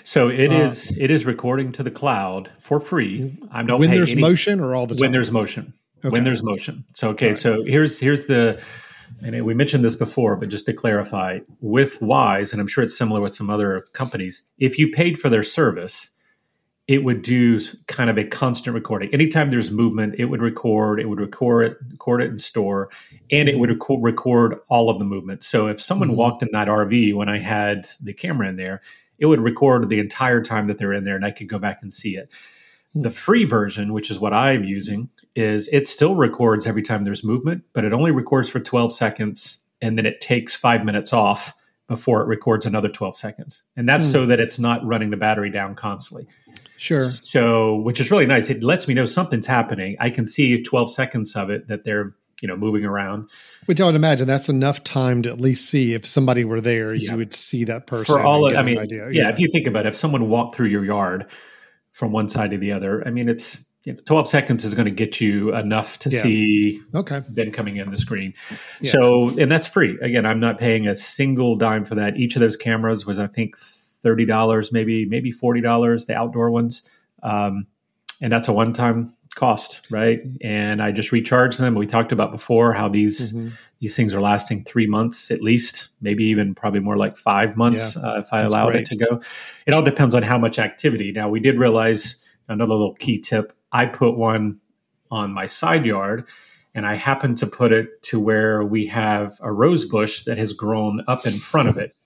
so 0.02 0.28
it 0.28 0.50
Uh, 0.50 0.55
is 0.55 0.96
it 0.99 1.11
is 1.11 1.25
recording 1.26 1.70
to 1.73 1.82
the 1.85 1.90
cloud 1.90 2.50
for 2.58 2.81
free. 2.81 3.32
I 3.52 3.62
don't 3.62 3.78
when 3.81 3.90
there's 3.90 4.11
any, 4.12 4.20
motion 4.20 4.58
or 4.61 4.75
all 4.75 4.87
the 4.88 4.94
time. 4.96 5.00
when 5.02 5.12
there's 5.12 5.31
motion. 5.31 5.73
Okay. 6.05 6.11
When 6.11 6.25
there's 6.25 6.43
motion. 6.43 6.82
So 6.94 7.11
okay, 7.11 7.28
right. 7.28 7.38
so 7.38 7.62
here's 7.64 7.96
here's 7.99 8.25
the 8.26 8.61
and 9.20 9.44
we 9.44 9.55
mentioned 9.55 9.85
this 9.85 9.97
before, 9.97 10.37
but 10.37 10.49
just 10.49 10.67
to 10.67 10.73
clarify, 10.73 11.41
with 11.61 12.00
Wyze, 12.00 12.53
and 12.53 12.61
I'm 12.61 12.69
sure 12.69 12.82
it's 12.85 12.97
similar 12.97 13.20
with 13.20 13.35
some 13.35 13.50
other 13.50 13.87
companies, 13.93 14.43
if 14.59 14.79
you 14.79 14.91
paid 14.91 15.19
for 15.19 15.29
their 15.29 15.43
service, 15.43 16.11
it 16.88 17.05
would 17.05 17.23
do 17.23 17.61
kind 17.87 18.11
of 18.11 18.19
a 18.19 18.25
constant 18.25 18.75
recording. 18.75 19.12
Anytime 19.14 19.50
there's 19.50 19.70
movement, 19.70 20.17
it 20.19 20.26
would 20.26 20.43
record, 20.43 20.99
it 21.00 21.09
would 21.09 21.20
record 21.20 21.70
it, 21.70 21.79
record 21.91 22.23
it 22.23 22.31
and 22.31 22.41
store, 22.41 22.91
and 23.31 23.49
it 23.49 23.59
would 23.59 23.70
record, 23.70 24.03
record 24.03 24.56
all 24.69 24.91
of 24.91 24.99
the 24.99 25.05
movement. 25.05 25.43
So 25.44 25.69
if 25.69 25.81
someone 25.81 26.11
Mhm. 26.11 26.17
walked 26.17 26.43
in 26.43 26.49
that 26.53 26.69
RV 26.69 27.12
when 27.12 27.29
I 27.29 27.38
had 27.38 27.87
the 28.00 28.12
camera 28.12 28.49
in 28.49 28.56
there, 28.56 28.81
it 29.19 29.26
would 29.26 29.41
record 29.41 29.88
the 29.88 30.00
entire 30.00 30.43
time 30.43 30.67
that 30.67 30.79
they're 30.79 30.93
in 30.93 31.05
there 31.05 31.14
and 31.14 31.25
I 31.25 31.31
could 31.31 31.49
go 31.49 31.59
back 31.59 31.79
and 31.82 31.93
see 31.93 32.17
it. 32.17 32.32
Hmm. 32.94 33.02
The 33.02 33.10
free 33.10 33.44
version, 33.44 33.92
which 33.92 34.10
is 34.10 34.18
what 34.20 34.32
I'm 34.34 34.64
using, 34.64 35.08
is 35.34 35.68
it 35.72 35.86
still 35.86 36.14
records 36.16 36.66
every 36.66 36.82
time 36.82 37.04
there's 37.04 37.24
movement, 37.24 37.64
but 37.72 37.84
it 37.84 37.92
only 37.92 38.10
records 38.10 38.48
for 38.48 38.60
12 38.60 38.92
seconds 38.92 39.58
and 39.80 39.99
then 39.99 40.06
it 40.06 40.20
takes 40.20 40.54
five 40.54 40.84
minutes 40.84 41.12
off 41.12 41.54
before 41.88 42.20
it 42.22 42.26
records 42.26 42.64
another 42.64 42.88
12 42.88 43.16
seconds. 43.16 43.64
And 43.76 43.88
that's 43.88 44.06
Hmm. 44.06 44.12
so 44.12 44.26
that 44.26 44.40
it's 44.40 44.58
not 44.58 44.84
running 44.87 45.11
the 45.11 45.16
battery 45.16 45.50
down 45.50 45.75
constantly. 45.75 46.26
sure. 46.78 47.00
So, 47.00 47.76
which 47.76 48.00
is 48.00 48.11
really 48.11 48.26
nice. 48.26 48.50
It 48.50 48.62
lets 48.62 48.88
me 48.88 48.94
know 48.94 49.04
something's 49.04 49.46
happening. 49.46 49.96
I 50.00 50.11
can 50.11 50.26
see 50.26 50.62
12 50.62 50.90
seconds 50.90 51.34
of 51.37 51.49
it 51.50 51.68
that 51.68 51.84
they're, 51.84 52.12
you 52.40 52.49
know, 52.49 52.56
moving 52.56 52.84
around. 52.84 53.28
Which 53.66 53.80
I 53.80 53.87
would 53.87 53.94
imagine 53.94 54.26
that's 54.26 54.49
enough 54.49 54.82
time 54.82 55.22
to 55.22 55.30
at 55.30 55.40
least 55.40 55.68
see 55.70 55.94
if 55.94 56.04
somebody 56.04 56.44
were 56.44 56.61
there, 56.61 56.92
Yeah. 56.94 57.12
you 57.12 57.16
would 57.18 57.34
see 57.34 57.62
that 57.64 57.87
person. 57.87 58.06
For 58.06 58.20
all 58.20 58.46
of, 58.49 58.56
I 58.56 58.61
an 58.61 58.66
mean, 58.66 58.78
idea. 58.78 59.11
yeah, 59.12 59.28
if 59.30 59.38
you 59.38 59.49
think 59.52 59.66
about 59.68 59.87
it, 59.87 59.90
if 59.90 59.94
someone 59.96 60.28
walked 60.28 60.56
through 60.56 60.68
your 60.68 60.84
yard 60.84 61.26
from 61.92 62.12
one 62.12 62.28
side 62.28 62.50
to 62.50 62.58
the 62.58 62.72
other, 62.72 63.06
I 63.06 63.11
mean, 63.11 63.28
it's 63.28 63.64
you 63.84 63.92
know, 63.92 64.00
12 64.04 64.28
seconds 64.28 64.64
is 64.64 64.75
going 64.75 64.84
to 64.87 64.92
get 64.92 65.20
you 65.20 65.54
enough 65.54 65.99
to 66.00 66.11
Yeah. 66.11 66.22
see 66.22 66.80
okay, 66.94 67.22
then 67.28 67.50
coming 67.50 67.76
in 67.76 67.90
the 67.90 67.96
screen. 67.96 68.32
Yeah. 68.80 68.92
So, 68.92 69.28
and 69.38 69.50
that's 69.50 69.66
free. 69.66 69.99
Again, 70.00 70.25
I'm 70.25 70.40
not 70.40 70.58
paying 70.58 70.87
a 70.87 70.94
single 70.94 71.56
dime 71.56 71.84
for 71.84 71.96
that. 71.96 72.16
Each 72.16 72.37
of 72.37 72.40
those 72.40 72.56
cameras 72.56 73.04
was, 73.06 73.18
I 73.18 73.26
think, 73.26 73.56
thirty 73.58 74.25
dollars, 74.25 74.72
maybe 74.72 75.04
maybe 75.06 75.32
forty 75.32 75.61
dollars. 75.61 76.06
The 76.06 76.14
outdoor 76.14 76.50
ones, 76.50 76.88
um, 77.22 77.66
and 78.20 78.32
that's 78.32 78.46
a 78.49 78.52
one-time 78.52 79.14
cost, 79.34 79.86
right? 79.90 80.20
And 80.42 80.82
I 80.82 80.92
just 80.92 81.12
recharge 81.12 81.56
them. 81.56 81.74
We 81.74 81.86
talked 81.86 82.12
about 82.12 82.30
before 82.32 82.72
how 82.72 82.88
these 82.88 83.32
Mhm. 83.32 83.52
these 83.80 83.96
things 83.96 84.14
are 84.14 84.20
lasting 84.20 84.62
three 84.64 84.86
months 84.86 85.30
at 85.30 85.42
least, 85.42 85.88
maybe 86.00 86.22
even 86.24 86.54
probably 86.54 86.78
more 86.80 86.96
like 86.96 87.16
five 87.16 87.56
months 87.56 87.96
uh, 87.96 88.14
if 88.18 88.32
I 88.32 88.42
allowed 88.42 88.70
great. 88.72 88.82
it 88.82 88.86
to 88.90 88.96
go. 88.96 89.20
It 89.66 89.74
all 89.74 89.82
depends 89.82 90.14
on 90.14 90.22
how 90.22 90.38
much 90.38 90.58
activity. 90.60 91.10
Now, 91.10 91.28
we 91.28 91.40
did 91.40 91.58
realize 91.58 92.16
another 92.48 92.74
little 92.74 92.94
key 92.94 93.18
tip. 93.18 93.52
I 93.72 93.86
put 93.86 94.16
one 94.16 94.58
on 95.10 95.32
my 95.32 95.46
side 95.46 95.84
yard, 95.84 96.28
and 96.76 96.86
I 96.86 96.94
happened 96.94 97.38
to 97.38 97.46
put 97.46 97.72
it 97.72 98.02
to 98.04 98.20
where 98.20 98.62
we 98.64 98.86
have 98.86 99.36
a 99.40 99.50
rose 99.52 99.84
bush 99.84 100.22
that 100.24 100.38
has 100.38 100.52
grown 100.52 101.02
up 101.08 101.26
in 101.26 101.40
front 101.40 101.68
of 101.68 101.76
it. 101.76 101.96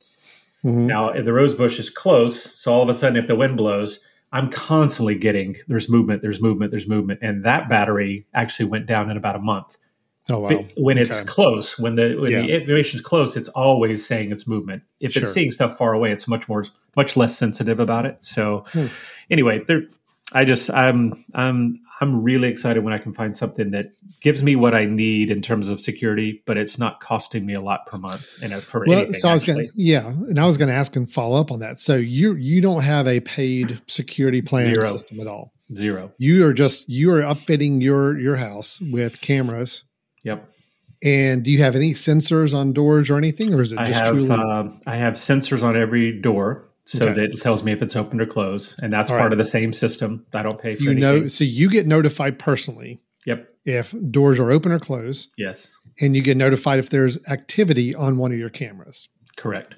Mhm. 0.64 0.87
Now, 0.87 1.11
if 1.11 1.25
the 1.26 1.33
rose 1.35 1.54
bush 1.54 1.78
is 1.78 1.90
close, 1.90 2.59
so 2.59 2.73
all 2.73 2.83
of 2.83 2.88
a 2.88 2.95
sudden, 2.95 3.18
if 3.18 3.26
the 3.26 3.37
wind 3.37 3.56
blows, 3.59 4.02
I'm 4.37 4.50
constantly 4.50 5.14
getting 5.14 5.57
there's 5.66 5.88
movement, 5.88 6.21
there's 6.23 6.40
movement, 6.43 6.71
there's 6.71 6.88
movement, 6.88 7.21
and 7.23 7.45
that 7.45 7.69
battery 7.69 8.26
actually 8.35 8.66
went 8.69 8.87
down 8.87 9.11
in 9.11 9.16
about 9.16 9.35
a 9.37 9.38
month. 9.38 9.76
Oh 10.28 10.40
wow. 10.40 10.64
When 10.76 10.99
it's 10.99 11.21
Okay. 11.21 11.26
close, 11.26 11.78
when 11.78 11.95
the 11.95 12.16
when 12.21 12.33
the 12.40 12.47
Yeah. 12.49 12.59
information's 12.59 13.00
close, 13.00 13.37
it's 13.37 13.49
always 13.50 14.07
saying 14.07 14.33
it's 14.33 14.47
movement. 14.47 14.83
If 15.00 15.12
Sure. 15.12 15.23
it's 15.23 15.33
seeing 15.33 15.50
stuff 15.50 15.78
far 15.78 15.93
away, 15.95 16.12
it's 16.12 16.26
much 16.28 16.49
more 16.49 16.64
much 16.97 17.16
less 17.16 17.37
sensitive 17.38 17.78
about 17.81 18.05
it. 18.07 18.16
So 18.23 18.64
Hmm. 18.73 18.87
anyway, 19.31 19.62
there 19.66 19.83
I 20.33 20.45
just 20.45 20.71
I'm 20.71 21.25
I'm 21.35 21.76
I'm 22.00 22.23
really 22.23 22.49
excited 22.49 22.85
when 22.85 22.93
I 22.93 22.99
can 22.99 23.15
find 23.15 23.35
something 23.35 23.71
that 23.71 23.93
gives 24.21 24.43
me 24.43 24.55
what 24.55 24.75
I 24.75 24.85
need 24.85 25.31
in 25.31 25.41
terms 25.41 25.69
of 25.71 25.81
security, 25.81 26.43
but 26.47 26.59
it's 26.59 26.79
not 26.79 27.00
costing 27.00 27.47
me 27.47 27.55
a 27.55 27.61
lot 27.61 27.87
per 27.87 27.97
month. 27.97 28.26
You 28.41 28.49
know, 28.49 28.61
for 28.61 28.85
well, 28.87 28.99
anything, 28.99 29.15
so 29.15 29.31
I 29.31 29.35
was 29.35 29.45
going 29.45 29.71
yeah, 29.75 30.07
and 30.07 30.38
I 30.38 30.45
was 30.45 30.59
going 30.59 30.69
to 30.69 30.75
ask 30.75 30.95
and 30.97 31.11
follow 31.11 31.41
up 31.41 31.50
on 31.50 31.61
that. 31.61 31.81
So 31.81 31.97
you 31.97 32.35
you 32.35 32.61
don't 32.61 32.83
have 32.83 33.07
a 33.07 33.21
paid 33.21 33.81
security 33.87 34.43
plan 34.43 34.67
Zero. 34.67 34.83
system 34.83 35.21
at 35.21 35.26
all. 35.26 35.53
zero. 35.75 36.12
You 36.19 36.47
are 36.47 36.53
just 36.53 36.88
you 36.88 37.11
are 37.12 37.23
upfitting 37.23 37.83
your 37.83 38.19
your 38.19 38.37
house 38.37 38.79
with 38.81 39.21
cameras. 39.21 39.83
Yep. 40.25 40.50
And 41.03 41.45
do 41.45 41.50
you 41.50 41.59
have 41.61 41.76
any 41.76 41.93
sensors 41.93 42.55
on 42.55 42.73
doors 42.73 43.11
or 43.11 43.17
anything, 43.19 43.55
or 43.55 43.62
is 43.62 43.73
it 43.73 43.79
I 43.79 43.88
just 43.88 44.00
have 44.00 44.15
truly? 44.15 44.31
uh, 44.31 44.69
I 44.87 44.97
have 44.97 45.15
sensors 45.15 45.62
on 45.62 45.76
every 45.76 46.21
door, 46.21 46.69
so 46.87 47.05
Okay. 47.05 47.14
that 47.14 47.35
it 47.35 47.40
tells 47.43 47.62
me 47.62 47.73
if 47.73 47.83
it's 47.83 47.97
open 47.97 48.21
or 48.21 48.26
closed, 48.26 48.76
and 48.83 48.93
that's 48.93 49.11
All 49.11 49.16
part 49.19 49.26
right. 49.26 49.33
of 49.33 49.38
the 49.38 49.45
same 49.45 49.73
system. 49.73 50.25
I 50.35 50.43
don't 50.43 50.61
pay 50.61 50.75
for 50.76 50.83
you 50.85 50.90
anything. 50.93 51.23
know, 51.23 51.28
so 51.28 51.45
you 51.45 51.69
get 51.69 51.87
notified 51.87 52.38
personally 52.38 53.00
Yep. 53.26 53.49
if 53.64 53.95
doors 54.11 54.38
are 54.38 54.50
open 54.52 54.73
or 54.73 54.78
closed, 54.78 55.28
Yes. 55.37 55.75
and 56.00 56.14
you 56.16 56.23
get 56.23 56.37
notified 56.37 56.78
if 56.78 56.90
there's 56.90 57.19
activity 57.28 57.95
on 57.95 58.16
one 58.19 58.33
of 58.33 58.38
your 58.38 58.50
cameras. 58.50 59.09
Correct. 59.37 59.75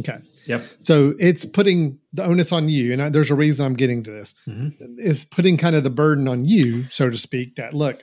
Okay. 0.00 0.18
Yep. 0.46 0.64
So 0.80 1.14
it's 1.18 1.44
putting 1.44 1.98
the 2.12 2.24
onus 2.24 2.52
on 2.52 2.68
you, 2.68 2.92
and 2.92 3.02
I, 3.02 3.08
there's 3.08 3.30
a 3.30 3.34
reason 3.34 3.64
I'm 3.64 3.74
getting 3.74 4.02
to 4.04 4.10
this. 4.10 4.34
Mhm. 4.48 4.74
It's 4.98 5.24
putting 5.24 5.56
kind 5.56 5.74
of 5.76 5.84
the 5.84 5.90
burden 5.90 6.28
on 6.28 6.44
you, 6.44 6.84
so 6.90 7.08
to 7.10 7.16
speak. 7.16 7.56
That 7.56 7.74
look, 7.74 8.02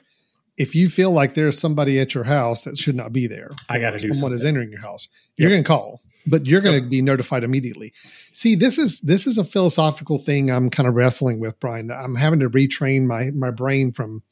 if 0.56 0.74
you 0.74 0.88
feel 0.88 1.10
like 1.10 1.34
there's 1.34 1.58
somebody 1.58 1.98
at 2.00 2.14
your 2.14 2.24
house 2.24 2.64
that 2.64 2.78
should 2.78 2.96
not 2.96 3.12
be 3.12 3.26
there, 3.26 3.50
I 3.68 3.78
got 3.80 3.90
to 3.90 3.98
do 3.98 4.08
someone 4.14 4.32
something. 4.32 4.34
is 4.34 4.44
entering 4.44 4.70
your 4.70 4.80
house, 4.80 5.08
you're 5.36 5.50
Yep. 5.50 5.54
going 5.54 5.64
to 5.64 5.68
call, 5.68 6.02
but 6.26 6.46
you're 6.46 6.60
going 6.60 6.82
to 6.82 6.88
be 6.88 7.02
notified 7.02 7.44
immediately. 7.44 7.92
See, 8.32 8.54
this 8.54 8.78
is 8.78 9.00
this 9.00 9.26
is 9.26 9.38
a 9.38 9.44
philosophical 9.44 10.18
thing 10.18 10.50
I'm 10.50 10.70
kind 10.70 10.88
of 10.88 10.94
wrestling 10.94 11.38
with, 11.40 11.58
Brian. 11.60 11.90
I'm 11.90 12.14
having 12.16 12.40
to 12.40 12.50
retrain 12.50 13.04
my 13.06 13.30
my 13.30 13.50
brain 13.50 13.92
from 13.92 14.22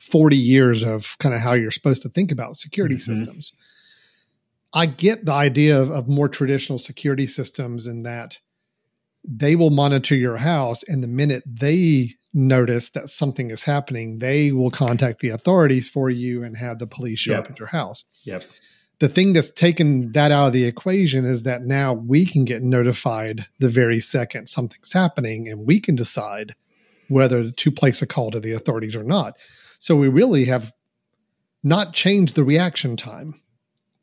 40 0.00 0.36
years 0.36 0.82
of 0.84 1.16
kind 1.18 1.34
of 1.34 1.40
how 1.40 1.52
you're 1.54 1.70
supposed 1.70 2.02
to 2.02 2.08
think 2.08 2.32
about 2.32 2.56
security 2.56 2.96
Mhm. 2.96 3.00
systems. 3.00 3.52
I 4.74 4.86
get 4.86 5.26
the 5.26 5.32
idea 5.32 5.80
of, 5.80 5.90
of 5.90 6.08
more 6.08 6.28
traditional 6.28 6.78
security 6.78 7.26
systems 7.26 7.86
in 7.86 8.00
that 8.00 8.38
they 9.24 9.54
will 9.54 9.70
monitor 9.70 10.16
your 10.16 10.38
house, 10.38 10.82
and 10.88 11.02
the 11.02 11.08
minute 11.08 11.44
they 11.46 12.14
notice 12.34 12.90
that 12.90 13.08
something 13.10 13.50
is 13.50 13.62
happening, 13.64 14.18
they 14.18 14.50
will 14.50 14.70
contact 14.70 15.20
the 15.20 15.28
authorities 15.28 15.88
for 15.88 16.08
you 16.10 16.42
and 16.42 16.56
have 16.56 16.78
the 16.78 16.86
police 16.86 17.18
show 17.20 17.32
Yep. 17.32 17.44
up 17.44 17.50
at 17.52 17.58
your 17.58 17.68
house 17.68 18.04
Yep. 18.24 18.44
The 18.98 19.08
thing 19.08 19.32
that's 19.32 19.50
taken 19.50 20.12
that 20.12 20.30
out 20.30 20.48
of 20.48 20.52
the 20.52 20.64
equation 20.64 21.24
is 21.24 21.42
that 21.42 21.62
now 21.62 21.92
we 21.92 22.24
can 22.24 22.44
get 22.44 22.62
notified 22.62 23.46
the 23.58 23.68
very 23.68 23.98
second 24.00 24.48
something's 24.48 24.92
happening 24.92 25.48
and 25.48 25.66
we 25.66 25.80
can 25.80 25.96
decide 25.96 26.54
whether 27.08 27.50
to 27.50 27.70
place 27.70 28.00
a 28.00 28.06
call 28.06 28.30
to 28.30 28.40
the 28.40 28.52
authorities 28.52 28.96
or 28.96 29.02
not. 29.02 29.36
So 29.78 29.96
we 29.96 30.08
really 30.08 30.44
have 30.44 30.72
not 31.62 31.92
changed 31.92 32.34
the 32.34 32.44
reaction 32.44 32.96
time 32.96 33.40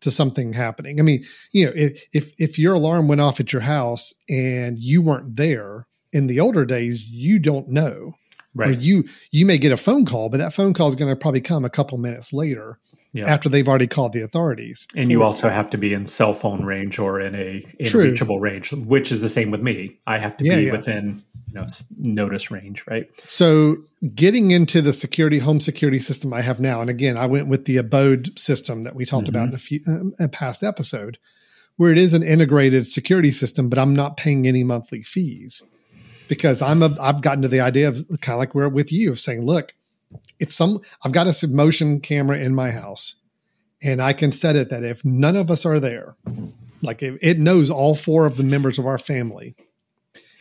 to 0.01 0.11
something 0.11 0.53
happening. 0.53 0.99
I 0.99 1.03
mean, 1.03 1.23
you 1.51 1.65
know, 1.65 1.71
if 1.75 2.03
if 2.13 2.33
if 2.37 2.59
your 2.59 2.75
alarm 2.75 3.07
went 3.07 3.21
off 3.21 3.39
at 3.39 3.51
your 3.51 3.61
house 3.61 4.13
and 4.29 4.77
you 4.79 5.01
weren't 5.01 5.35
there 5.35 5.87
in 6.13 6.27
the 6.27 6.39
older 6.39 6.65
days, 6.65 7.05
you 7.05 7.39
don't 7.39 7.69
know. 7.69 8.13
Or 8.57 8.65
Right. 8.65 8.79
you 8.79 9.05
you 9.31 9.45
may 9.45 9.57
get 9.57 9.71
a 9.71 9.77
phone 9.77 10.05
call, 10.05 10.29
but 10.29 10.37
that 10.37 10.53
phone 10.53 10.73
call 10.73 10.89
is 10.89 10.95
going 10.95 11.11
to 11.11 11.15
probably 11.15 11.41
come 11.41 11.63
a 11.63 11.69
couple 11.69 11.97
minutes 11.97 12.33
later 12.33 12.79
Yeah. 13.11 13.27
after 13.27 13.49
they've 13.49 13.67
already 13.67 13.87
called 13.87 14.13
the 14.13 14.21
authorities. 14.21 14.87
And 14.95 15.09
you 15.09 15.23
also 15.23 15.49
have 15.49 15.69
to 15.71 15.77
be 15.77 15.93
in 15.93 16.05
cell 16.05 16.31
phone 16.33 16.63
range 16.63 16.99
or 16.99 17.19
in 17.19 17.33
a 17.33 17.63
in 17.79 17.91
reachable 17.91 18.39
range, 18.39 18.71
which 18.71 19.11
is 19.11 19.21
the 19.21 19.29
same 19.29 19.49
with 19.49 19.61
me. 19.61 19.97
I 20.05 20.19
have 20.19 20.37
to 20.37 20.45
Yeah, 20.45 20.57
be 20.57 20.65
yeah. 20.65 20.71
within 20.73 21.23
you 21.47 21.53
know 21.55 21.67
notice 21.97 22.51
range, 22.51 22.83
right? 22.87 23.07
So 23.23 23.77
getting 24.13 24.51
into 24.51 24.81
the 24.83 24.93
security 24.93 25.39
home 25.39 25.59
security 25.59 25.97
system 25.97 26.33
I 26.33 26.41
have 26.41 26.59
now, 26.59 26.81
and 26.81 26.89
again, 26.89 27.17
I 27.17 27.25
went 27.25 27.47
with 27.47 27.65
the 27.65 27.77
abode 27.77 28.37
system 28.37 28.83
that 28.83 28.95
we 28.95 29.05
talked 29.05 29.27
about 29.27 29.49
in 29.49 29.55
a 29.55 29.57
few 29.57 29.79
um, 29.87 30.13
a 30.19 30.27
past 30.27 30.61
episode, 30.63 31.17
where 31.77 31.91
it 31.91 31.97
is 31.97 32.13
an 32.13 32.21
integrated 32.21 32.85
security 32.85 33.31
system, 33.31 33.69
but 33.69 33.79
I'm 33.79 33.95
not 33.95 34.17
paying 34.17 34.47
any 34.47 34.63
monthly 34.63 35.01
fees 35.01 35.63
because 36.27 36.61
I'm 36.61 36.83
a, 36.83 36.95
I've 37.01 37.21
gotten 37.23 37.41
to 37.41 37.47
the 37.47 37.61
idea 37.61 37.87
of 37.87 38.05
kind 38.21 38.35
of 38.35 38.39
like 38.39 38.53
we're 38.53 38.69
with 38.69 38.91
you 38.91 39.11
of 39.11 39.19
saying, 39.19 39.45
look, 39.47 39.73
if 40.39 40.53
some 40.53 40.81
I've 41.03 41.11
got 41.11 41.27
a 41.27 41.47
motion 41.47 41.99
camera 41.99 42.37
in 42.39 42.55
my 42.55 42.71
house, 42.71 43.15
and 43.81 44.01
I 44.01 44.13
can 44.13 44.31
set 44.31 44.55
it 44.55 44.69
that 44.69 44.83
if 44.83 45.03
none 45.05 45.35
of 45.35 45.49
us 45.51 45.65
are 45.65 45.79
there, 45.79 46.15
like 46.81 47.03
if 47.03 47.17
it 47.21 47.39
knows 47.39 47.69
all 47.69 47.95
four 47.95 48.25
of 48.25 48.37
the 48.37 48.43
members 48.43 48.79
of 48.79 48.85
our 48.85 48.97
family, 48.97 49.55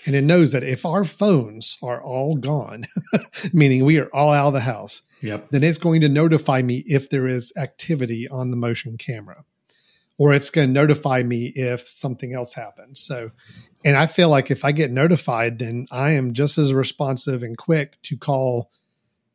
and 0.06 0.14
it 0.14 0.22
knows 0.22 0.52
that 0.52 0.62
if 0.62 0.86
our 0.86 1.04
phones 1.04 1.78
are 1.82 2.02
all 2.02 2.36
gone, 2.36 2.84
meaning 3.52 3.84
we 3.84 3.98
are 3.98 4.08
all 4.12 4.32
out 4.32 4.48
of 4.48 4.52
the 4.54 4.60
house, 4.60 5.02
Yep. 5.20 5.48
then 5.50 5.64
it's 5.64 5.78
going 5.78 6.00
to 6.02 6.08
notify 6.08 6.62
me 6.62 6.84
if 6.86 7.10
there 7.10 7.26
is 7.26 7.52
activity 7.56 8.28
on 8.28 8.50
the 8.52 8.56
motion 8.56 8.96
camera, 8.96 9.44
or 10.16 10.32
it's 10.32 10.50
going 10.50 10.68
to 10.68 10.72
notify 10.72 11.24
me 11.24 11.46
if 11.56 11.88
something 11.88 12.32
else 12.34 12.54
happens. 12.54 13.00
So, 13.00 13.32
and 13.84 13.96
I 13.96 14.06
feel 14.06 14.28
like 14.28 14.50
if 14.52 14.64
I 14.64 14.70
get 14.70 14.92
notified, 14.92 15.58
then 15.58 15.86
I 15.90 16.12
am 16.12 16.32
just 16.34 16.56
as 16.58 16.72
responsive 16.72 17.42
and 17.42 17.58
quick 17.58 18.00
to 18.02 18.16
call 18.16 18.70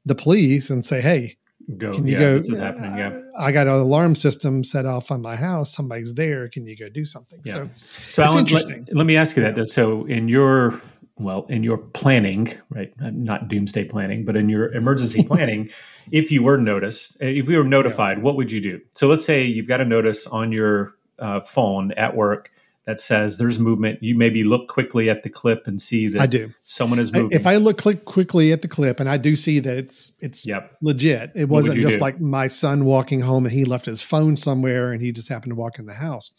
the 0.05 0.15
police 0.15 0.69
and 0.69 0.83
say, 0.83 1.01
"Hey, 1.01 1.38
Go. 1.77 1.93
can 1.93 2.07
you 2.07 2.13
yeah, 2.13 2.19
go? 2.19 2.33
This 2.36 2.50
is 2.50 2.57
happening. 2.57 2.98
Yeah. 2.98 3.22
I 3.38 3.51
got 3.51 3.67
an 3.67 3.74
alarm 3.74 4.15
system 4.15 4.63
set 4.63 4.86
off 4.86 5.12
on 5.12 5.22
my 5.22 5.36
house. 5.36 5.74
Somebody's 5.74 6.13
there. 6.13 6.50
Can 6.50 6.65
you 6.67 6.75
go 6.77 6.89
do 6.89 7.05
something?" 7.05 7.39
Yeah. 7.43 7.53
So, 7.53 7.69
So, 8.12 8.24
Alan, 8.24 8.45
let, 8.45 8.93
let 8.93 9.05
me 9.05 9.17
ask 9.17 9.36
you 9.36 9.43
that. 9.43 9.55
though. 9.55 9.65
So, 9.65 10.05
in 10.05 10.27
your 10.27 10.81
well, 11.17 11.45
in 11.50 11.63
your 11.63 11.77
planning, 11.77 12.50
right? 12.69 12.91
Not 13.00 13.48
doomsday 13.48 13.86
planning, 13.86 14.25
but 14.25 14.36
in 14.36 14.50
your 14.50 14.74
emergency 14.74 15.24
planning, 15.27 15.69
if 16.12 16.31
you 16.31 16.43
were 16.43 16.57
noticed, 16.57 17.22
uh, 17.22 17.25
if 17.27 17.48
you 17.48 17.57
were 17.57 17.63
notified, 17.63 18.24
what 18.24 18.36
would 18.36 18.51
you 18.51 18.62
do? 18.62 18.81
So, 18.91 19.07
let's 19.07 19.25
say 19.25 19.43
you've 19.43 19.67
got 19.67 19.81
a 19.81 19.86
notice 19.86 20.27
on 20.27 20.51
your 20.51 20.95
uh, 21.19 21.39
phone 21.41 21.91
at 21.93 22.15
work 22.15 22.51
that 22.85 22.99
says 22.99 23.37
there's 23.37 23.59
movement. 23.59 24.03
You 24.03 24.15
maybe 24.17 24.43
look 24.43 24.67
quickly 24.67 25.09
at 25.09 25.23
the 25.23 25.29
clip 25.29 25.67
and 25.67 25.79
see 25.79 26.07
that 26.09 26.21
I 26.21 26.25
do. 26.25 26.51
someone 26.65 26.99
is 26.99 27.11
I- 27.13 27.19
moving. 27.19 27.37
If 27.39 27.47
I 27.47 27.55
look 27.57 27.77
click 27.77 28.05
quickly 28.05 28.51
at 28.51 28.61
the 28.61 28.67
clip, 28.67 28.99
and 28.99 29.09
I 29.09 29.17
do 29.17 29.35
see 29.35 29.59
that 29.59 29.77
it's 29.77 30.11
it's 30.19 30.45
yep. 30.45 30.75
legit. 30.81 31.31
It 31.35 31.49
What 31.49 31.63
wasn't 31.63 31.81
just 31.81 31.97
do? 31.97 32.01
like 32.01 32.19
my 32.19 32.47
son 32.47 32.85
walking 32.85 33.21
home 33.21 33.45
and 33.45 33.53
he 33.53 33.65
left 33.65 33.85
his 33.85 34.01
phone 34.01 34.35
somewhere 34.35 34.91
and 34.91 35.01
he 35.01 35.11
just 35.11 35.29
happened 35.29 35.51
to 35.51 35.55
walk 35.55 35.79
in 35.79 35.85
the 35.85 35.93
house. 35.93 36.31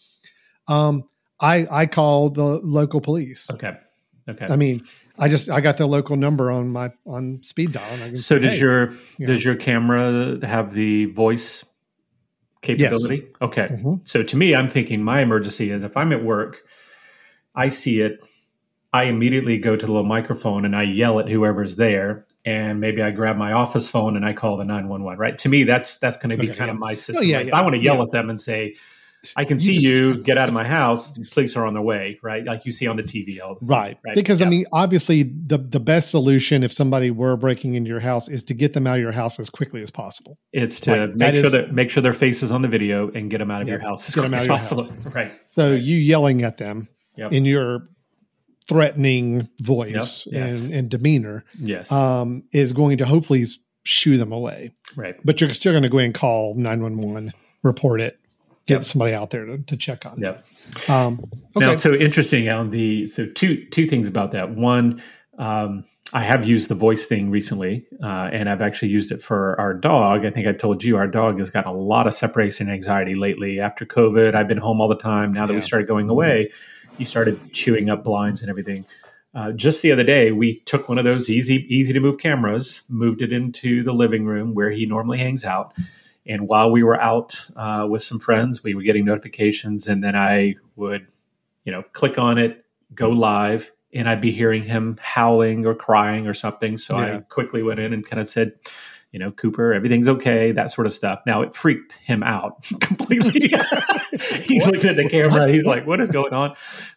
Um, 0.69 1.05
I 1.41 1.67
I 1.71 1.87
called 1.87 2.35
the 2.35 2.45
local 2.45 3.01
police. 3.01 3.51
Okay. 3.51 3.73
Okay. 4.29 4.47
I 4.49 4.57
mean, 4.57 4.81
I 5.19 5.29
just 5.29 5.51
I 5.51 5.61
got 5.61 5.77
the 5.77 5.87
local 5.87 6.17
number 6.17 6.51
on 6.51 6.71
my 6.71 6.91
on 7.07 7.43
speed 7.43 7.73
dial. 7.73 7.85
And 7.93 8.03
I 8.03 8.07
can 8.09 8.17
so 8.17 8.37
say, 8.37 8.43
does 8.43 8.53
"Hey." 8.55 8.61
your 8.61 8.93
you 9.19 9.27
does 9.27 9.45
your 9.45 9.55
camera 9.57 10.39
have 10.47 10.73
the 10.73 11.07
voice 11.07 11.65
capability? 12.65 13.27
Okay. 13.41 13.69
Mhm. 13.69 14.07
So 14.07 14.23
to 14.23 14.37
me, 14.37 14.55
I'm 14.55 14.69
thinking 14.69 15.03
my 15.03 15.21
emergency 15.21 15.71
is 15.71 15.85
if 15.85 15.97
I'm 15.97 16.13
at 16.13 16.25
work, 16.25 16.63
I 17.55 17.69
see 17.69 18.01
it, 18.01 18.19
I 18.93 19.05
immediately 19.05 19.59
go 19.59 19.77
to 19.77 19.87
the 19.87 19.93
little 19.93 20.07
microphone 20.09 20.65
and 20.65 20.75
I 20.75 20.83
yell 20.83 21.19
at 21.21 21.29
whoever's 21.29 21.77
there, 21.77 22.27
and 22.45 22.81
maybe 22.81 23.03
I 23.03 23.11
grab 23.11 23.37
my 23.37 23.53
office 23.53 23.89
phone 23.89 24.17
and 24.17 24.25
I 24.25 24.33
call 24.33 24.57
the 24.57 24.65
911. 24.65 25.19
Right? 25.19 25.37
To 25.39 25.49
me, 25.49 25.65
that's 25.65 25.99
that's 25.99 26.17
going 26.17 26.31
to 26.31 26.37
be 26.37 26.49
Okay, 26.49 26.59
kind 26.59 26.69
yeah. 26.69 26.75
of 26.75 26.79
my 26.81 26.95
system. 26.95 27.25
yeah, 27.27 27.37
right? 27.39 27.49
So 27.51 27.57
yeah, 27.57 27.61
I 27.61 27.63
want 27.63 27.75
to 27.75 27.81
yell 27.83 27.97
yeah. 27.97 28.03
at 28.03 28.11
them 28.11 28.31
and 28.31 28.41
say. 28.41 28.75
I 29.37 29.45
can 29.45 29.57
You 29.59 29.61
see 29.61 29.73
just- 29.75 29.85
you. 29.85 30.23
Get 30.23 30.39
out 30.39 30.49
of 30.49 30.55
my 30.55 30.65
house. 30.67 31.17
Police 31.31 31.57
are 31.57 31.65
on 31.67 31.75
their 31.75 31.83
way. 31.83 32.19
Right, 32.23 32.45
like 32.45 32.65
you 32.67 32.73
see 32.73 32.87
on 32.87 32.97
the 32.97 33.03
TV. 33.03 33.41
All 33.41 33.55
the 33.61 33.67
Right. 33.67 33.97
Right. 34.05 34.15
Because 34.15 34.43
I 34.43 34.47
mean, 34.47 34.65
obviously 34.73 35.23
the 35.23 35.59
the 35.59 35.81
best 35.81 36.11
solution 36.11 36.63
if 36.63 36.73
somebody 36.73 37.11
were 37.11 37.37
breaking 37.37 37.75
into 37.75 37.89
your 37.89 38.01
house 38.01 38.29
is 38.29 38.43
to 38.45 38.55
get 38.55 38.73
them 38.73 38.87
out 38.87 38.97
of 38.97 39.01
your 39.03 39.13
house 39.13 39.39
as 39.41 39.51
quickly 39.51 39.83
as 39.83 39.91
possible. 39.91 40.39
It's 40.53 40.81
to 40.81 40.91
Like, 40.91 41.09
make 41.11 41.19
that 41.19 41.35
sure 41.35 41.45
is- 41.47 41.53
that 41.53 41.73
make 41.75 41.91
sure 41.91 42.03
their 42.03 42.13
face 42.13 42.43
is 42.43 42.51
on 42.51 42.63
the 42.63 42.69
video 42.69 43.11
and 43.11 43.31
get 43.31 43.39
them 43.39 43.51
out 43.51 43.63
of 43.63 43.69
Yep. 43.69 43.81
your 43.81 43.89
house 43.89 44.09
as 44.09 44.15
Get 44.15 44.25
'em 44.25 44.31
quick 44.33 44.41
out 44.41 44.61
as 44.61 44.61
possible. 44.61 44.89
Right. 45.13 45.33
So 45.53 45.73
Right. 45.73 45.83
you 45.83 45.97
yelling 45.97 46.43
at 46.43 46.57
them 46.59 46.89
Yep. 47.17 47.33
in 47.33 47.45
your 47.45 47.89
threatening 48.69 49.49
voice 49.61 50.27
Yep. 50.27 50.35
Yes. 50.35 50.65
and, 50.67 50.75
and 50.75 50.89
demeanor 50.89 51.45
yes. 51.59 51.93
um, 51.93 52.45
is 52.53 52.73
going 52.73 52.99
to 52.99 53.05
hopefully 53.07 53.45
shoo 53.85 54.17
them 54.17 54.33
away. 54.33 54.73
right. 54.97 55.17
But 55.25 55.41
you're 55.41 55.51
still 55.51 55.73
going 55.73 55.83
to 55.83 55.89
go 55.91 55.99
and 55.99 56.15
call 56.15 56.55
911, 56.55 57.33
report 57.63 58.01
it, 58.01 58.19
get 58.67 58.75
Yep. 58.75 58.85
somebody 58.85 59.15
out 59.15 59.31
there 59.31 59.45
to, 59.45 59.59
to 59.59 59.77
check 59.77 60.07
on. 60.07 60.19
Yep. 60.21 60.47
Um, 60.89 61.21
okay. 61.57 61.67
Now, 61.67 61.77
so 61.77 61.95
interesting, 61.95 62.49
Alan. 62.49 62.71
The 62.71 63.07
so 63.07 63.27
two 63.27 63.65
two 63.67 63.87
things 63.87 64.09
about 64.09 64.33
that. 64.33 64.51
One, 64.51 65.03
um, 65.39 65.85
I 66.13 66.21
have 66.21 66.47
used 66.47 66.71
the 66.71 66.75
voice 66.75 67.07
thing 67.07 67.31
recently, 67.31 67.87
uh, 68.03 68.31
and 68.33 68.49
I've 68.49 68.63
actually 68.63 68.89
used 68.89 69.11
it 69.11 69.21
for 69.23 69.59
our 69.61 69.75
dog. 69.75 70.25
I 70.25 70.31
think 70.31 70.47
I 70.47 70.53
told 70.53 70.85
you 70.85 70.97
our 70.97 71.09
dog 71.09 71.39
has 71.39 71.51
got 71.51 71.69
a 71.69 71.73
lot 71.73 72.07
of 72.07 72.15
separation 72.15 72.71
anxiety 72.71 73.15
lately 73.15 73.61
after 73.61 73.85
COVID. 73.85 74.35
I've 74.35 74.49
been 74.49 74.59
home 74.59 74.81
all 74.81 74.89
the 74.89 74.97
time. 74.97 75.33
Now 75.33 75.47
that 75.47 75.55
we 75.55 75.61
started 75.61 75.89
going 75.89 76.09
away, 76.09 76.51
he 76.99 77.05
started 77.05 77.53
chewing 77.53 77.91
up 77.91 78.05
blinds 78.05 78.43
and 78.43 78.51
everything. 78.51 78.87
Uh, 79.35 79.51
just 79.51 79.83
the 79.83 79.91
other 79.91 80.05
day, 80.05 80.31
we 80.31 80.61
took 80.61 80.89
one 80.89 80.97
of 80.97 81.05
those 81.05 81.29
easy 81.29 81.67
easy 81.69 81.93
to 81.93 82.01
move 82.01 82.19
cameras, 82.19 82.83
moved 82.89 83.21
it 83.21 83.33
into 83.33 83.83
the 83.83 83.93
living 83.93 84.25
room 84.25 84.55
where 84.55 84.71
he 84.71 84.87
normally 84.87 85.19
hangs 85.19 85.45
out. 85.45 85.75
And 86.27 86.49
while 86.49 86.71
we 86.71 86.83
were 86.83 86.99
out 86.99 87.49
uh, 87.55 87.87
with 87.89 88.03
some 88.03 88.19
friends, 88.19 88.63
we 88.63 88.75
were 88.75 88.83
getting 88.83 89.05
notifications, 89.05 89.89
and 89.89 90.03
then 90.03 90.17
I 90.17 90.55
would, 90.77 91.07
you 91.65 91.73
know, 91.73 91.83
click 91.93 92.19
on 92.19 92.39
it, 92.39 92.65
go 92.95 93.11
live, 93.11 93.71
and 93.93 94.09
I'd 94.09 94.21
be 94.21 94.33
hearing 94.33 94.63
him 94.63 94.97
howling 95.01 95.67
or 95.67 95.75
crying 95.75 96.27
or 96.27 96.35
something. 96.35 96.79
So 96.79 96.99
Yeah. 96.99 97.17
I 97.17 97.21
quickly 97.21 97.63
went 97.63 97.81
in 97.81 97.93
and 97.93 98.05
kind 98.05 98.21
of 98.21 98.29
said, 98.29 98.53
you 99.13 99.21
know, 99.21 99.31
Cooper, 99.31 99.73
everything's 99.73 100.09
okay, 100.09 100.51
that 100.53 100.73
sort 100.73 100.89
of 100.89 100.93
stuff. 100.93 101.21
Now 101.25 101.43
it 101.43 101.55
freaked 101.55 101.99
him 101.99 102.25
out 102.25 102.65
completely. 102.81 103.53
he's 104.43 104.67
looking 104.67 104.91
at 104.91 104.97
the 104.97 105.09
camera. 105.09 105.49
He's 105.49 105.67
like, 105.67 105.87
what 105.87 106.01
is 106.01 106.11
going 106.11 106.33
on? 106.33 106.57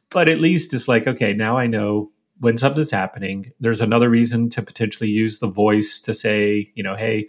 But 0.10 0.28
at 0.28 0.40
least 0.40 0.74
it's 0.74 0.88
like, 0.88 1.06
okay, 1.06 1.34
now 1.34 1.58
I 1.58 1.68
know 1.68 2.12
when 2.40 2.58
something's 2.58 2.90
happening. 2.90 3.54
There's 3.60 3.82
another 3.82 4.10
reason 4.10 4.50
to 4.52 4.64
potentially 4.64 5.10
use 5.10 5.38
the 5.40 5.48
voice 5.48 6.02
to 6.02 6.16
say, 6.16 6.72
you 6.74 6.82
know, 6.82 6.96
hey, 6.96 7.28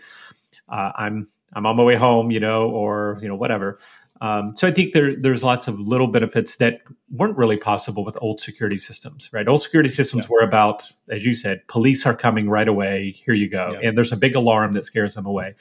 uh, 0.70 0.92
I'm 0.94 1.28
I'm 1.54 1.66
on 1.66 1.76
my 1.76 1.84
way 1.84 1.94
home, 1.96 2.30
you 2.30 2.40
know, 2.40 2.68
or 2.70 3.18
you 3.22 3.28
know, 3.28 3.34
whatever. 3.36 3.78
Um, 4.20 4.52
so 4.54 4.66
I 4.66 4.72
think 4.72 4.92
there 4.94 5.14
there's 5.14 5.44
lots 5.44 5.68
of 5.68 5.78
little 5.80 6.08
benefits 6.08 6.56
that 6.56 6.80
weren't 7.10 7.36
really 7.38 7.56
possible 7.56 8.04
with 8.04 8.18
old 8.20 8.40
security 8.40 8.76
systems, 8.76 9.30
right? 9.32 9.48
Old 9.48 9.62
security 9.62 9.90
systems 9.90 10.28
were 10.28 10.40
about, 10.42 10.82
as 11.08 11.24
you 11.24 11.34
said, 11.34 11.66
police 11.68 12.04
are 12.04 12.16
coming 12.16 12.48
right 12.50 12.66
away. 12.66 13.12
Here 13.24 13.34
you 13.34 13.48
go, 13.48 13.70
Yeah. 13.72 13.88
and 13.88 13.96
there's 13.96 14.10
a 14.12 14.16
big 14.16 14.34
alarm 14.34 14.72
that 14.72 14.84
scares 14.84 15.14
them 15.14 15.24
away. 15.26 15.54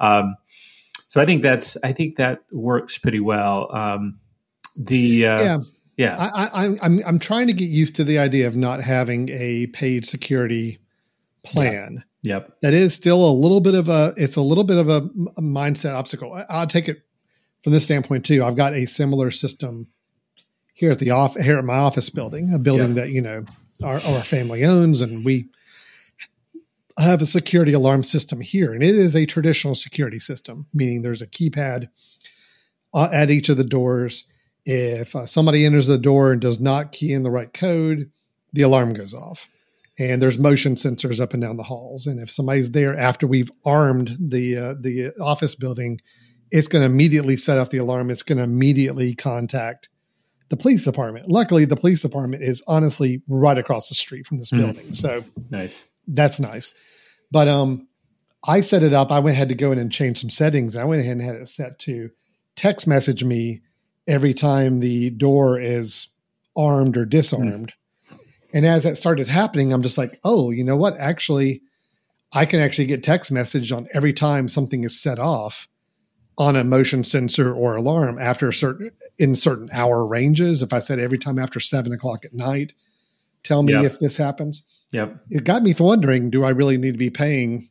Um, 0.00 0.34
so 1.06 1.20
I 1.20 1.26
think 1.26 1.42
that's 1.42 1.76
I 1.84 1.92
think 1.92 2.16
that 2.16 2.40
works 2.50 2.98
pretty 2.98 3.20
well. 3.20 3.74
Um, 3.74 4.18
the 4.74 5.26
uh, 5.26 5.40
yeah. 5.42 5.58
yeah 5.96 6.16
I, 6.18 6.26
I, 6.46 6.62
I'm- 6.64 6.78
I'm 6.82 7.00
I'm 7.06 7.18
trying 7.20 7.46
to 7.46 7.52
get 7.52 7.68
used 7.68 7.94
to 7.96 8.04
the 8.04 8.18
idea 8.18 8.48
of 8.48 8.56
not 8.56 8.80
having 8.80 9.28
a 9.28 9.66
paid 9.68 10.06
security 10.06 10.78
plan. 11.44 12.04
yep 12.22 12.56
That 12.62 12.74
is 12.74 12.94
still 12.94 13.28
a 13.28 13.32
little 13.32 13.60
bit 13.60 13.74
of 13.74 13.88
a 13.88 14.14
it's 14.16 14.36
a 14.36 14.42
little 14.42 14.64
bit 14.64 14.78
of 14.78 14.88
a, 14.88 15.08
a 15.36 15.42
mindset 15.42 15.94
obstacle. 15.94 16.32
I, 16.32 16.46
I'll 16.48 16.66
take 16.66 16.88
it 16.88 17.02
from 17.62 17.72
this 17.72 17.84
standpoint 17.84 18.24
too. 18.24 18.44
I've 18.44 18.56
got 18.56 18.74
a 18.74 18.86
similar 18.86 19.30
system 19.30 19.86
here 20.74 20.90
at 20.90 20.98
the 20.98 21.10
off 21.10 21.36
here 21.36 21.58
at 21.58 21.64
my 21.64 21.76
office 21.76 22.10
building, 22.10 22.52
a 22.52 22.58
building 22.58 22.94
that 22.94 23.10
you 23.10 23.20
know 23.20 23.44
our, 23.82 24.00
our 24.00 24.22
family 24.22 24.64
owns, 24.64 25.00
and 25.00 25.24
we 25.24 25.48
have 26.98 27.22
a 27.22 27.26
security 27.26 27.72
alarm 27.72 28.02
system 28.04 28.40
here, 28.40 28.72
and 28.72 28.82
it 28.82 28.94
is 28.94 29.16
a 29.16 29.26
traditional 29.26 29.74
security 29.74 30.18
system, 30.18 30.66
meaning 30.72 31.02
there's 31.02 31.22
a 31.22 31.26
keypad 31.26 31.88
uh, 32.94 33.08
at 33.12 33.30
each 33.30 33.48
of 33.48 33.56
the 33.56 33.64
doors. 33.64 34.24
If 34.64 35.16
uh, 35.16 35.26
somebody 35.26 35.64
enters 35.64 35.88
the 35.88 35.98
door 35.98 36.32
and 36.32 36.40
does 36.40 36.60
not 36.60 36.92
key 36.92 37.12
in 37.12 37.22
the 37.22 37.30
right 37.30 37.52
code, 37.52 38.10
the 38.52 38.62
alarm 38.62 38.92
goes 38.92 39.14
off. 39.14 39.48
And 39.98 40.22
there's 40.22 40.38
motion 40.38 40.74
sensors 40.76 41.20
up 41.20 41.34
and 41.34 41.42
down 41.42 41.58
the 41.58 41.62
halls. 41.62 42.06
And 42.06 42.20
if 42.20 42.30
somebody's 42.30 42.70
there 42.70 42.98
after 42.98 43.26
we've 43.26 43.50
armed 43.64 44.16
the 44.18 44.56
uh, 44.56 44.74
the 44.80 45.12
office 45.20 45.54
building, 45.54 46.00
it's 46.50 46.68
going 46.68 46.82
to 46.82 46.86
immediately 46.86 47.36
set 47.36 47.58
off 47.58 47.70
the 47.70 47.78
alarm. 47.78 48.10
It's 48.10 48.22
going 48.22 48.38
to 48.38 48.44
immediately 48.44 49.14
contact 49.14 49.88
the 50.48 50.56
police 50.56 50.84
department. 50.84 51.30
Luckily, 51.30 51.64
the 51.64 51.76
police 51.76 52.00
department 52.02 52.42
is 52.42 52.62
honestly 52.66 53.22
right 53.28 53.58
across 53.58 53.88
the 53.88 53.94
street 53.94 54.26
from 54.26 54.38
this 54.38 54.50
Hmm. 54.50 54.58
building, 54.58 54.92
so 54.92 55.24
nice 55.50 55.86
that's 56.08 56.40
nice. 56.40 56.72
But 57.30 57.48
um, 57.48 57.88
I 58.44 58.60
set 58.60 58.82
it 58.82 58.92
up. 58.92 59.10
I 59.10 59.20
went 59.20 59.36
had 59.36 59.48
to 59.50 59.54
go 59.54 59.72
in 59.72 59.78
and 59.78 59.90
change 59.92 60.20
some 60.20 60.30
settings. 60.30 60.76
I 60.76 60.84
went 60.84 61.00
ahead 61.00 61.12
and 61.12 61.22
had 61.22 61.36
it 61.36 61.48
set 61.48 61.78
to 61.80 62.10
text 62.56 62.86
message 62.86 63.24
me 63.24 63.62
every 64.06 64.34
time 64.34 64.80
the 64.80 65.10
door 65.10 65.58
is 65.60 66.08
armed 66.56 66.96
or 66.96 67.04
disarmed. 67.04 67.72
And 68.54 68.66
as 68.66 68.82
that 68.84 68.98
started 68.98 69.28
happening, 69.28 69.72
I'm 69.72 69.82
just 69.82 69.98
like, 69.98 70.18
oh, 70.24 70.50
you 70.50 70.62
know 70.64 70.76
what? 70.76 70.96
Actually, 70.98 71.62
I 72.32 72.44
can 72.46 72.60
actually 72.60 72.86
get 72.86 73.02
text 73.02 73.30
message 73.32 73.72
on 73.72 73.88
every 73.94 74.12
time 74.12 74.48
something 74.48 74.84
is 74.84 75.00
set 75.00 75.18
off 75.18 75.68
on 76.38 76.56
a 76.56 76.64
motion 76.64 77.04
sensor 77.04 77.52
or 77.54 77.76
alarm 77.76 78.18
after 78.18 78.48
a 78.48 78.54
certain 78.54 78.90
in 79.18 79.36
certain 79.36 79.68
hour 79.72 80.06
ranges. 80.06 80.62
If 80.62 80.72
I 80.72 80.80
said 80.80 80.98
every 80.98 81.18
time 81.18 81.38
after 81.38 81.60
seven 81.60 81.92
o'clock 81.92 82.24
at 82.24 82.32
night, 82.32 82.72
tell 83.42 83.62
me 83.62 83.72
Yeah. 83.74 83.82
if 83.82 83.98
this 83.98 84.16
happens 84.16 84.62
yep 84.92 85.16
it 85.30 85.42
got 85.44 85.62
me 85.62 85.74
wondering 85.78 86.28
do 86.30 86.44
I 86.44 86.50
really 86.50 86.76
need 86.76 86.92
to 86.92 86.98
be 86.98 87.08
paying 87.10 87.68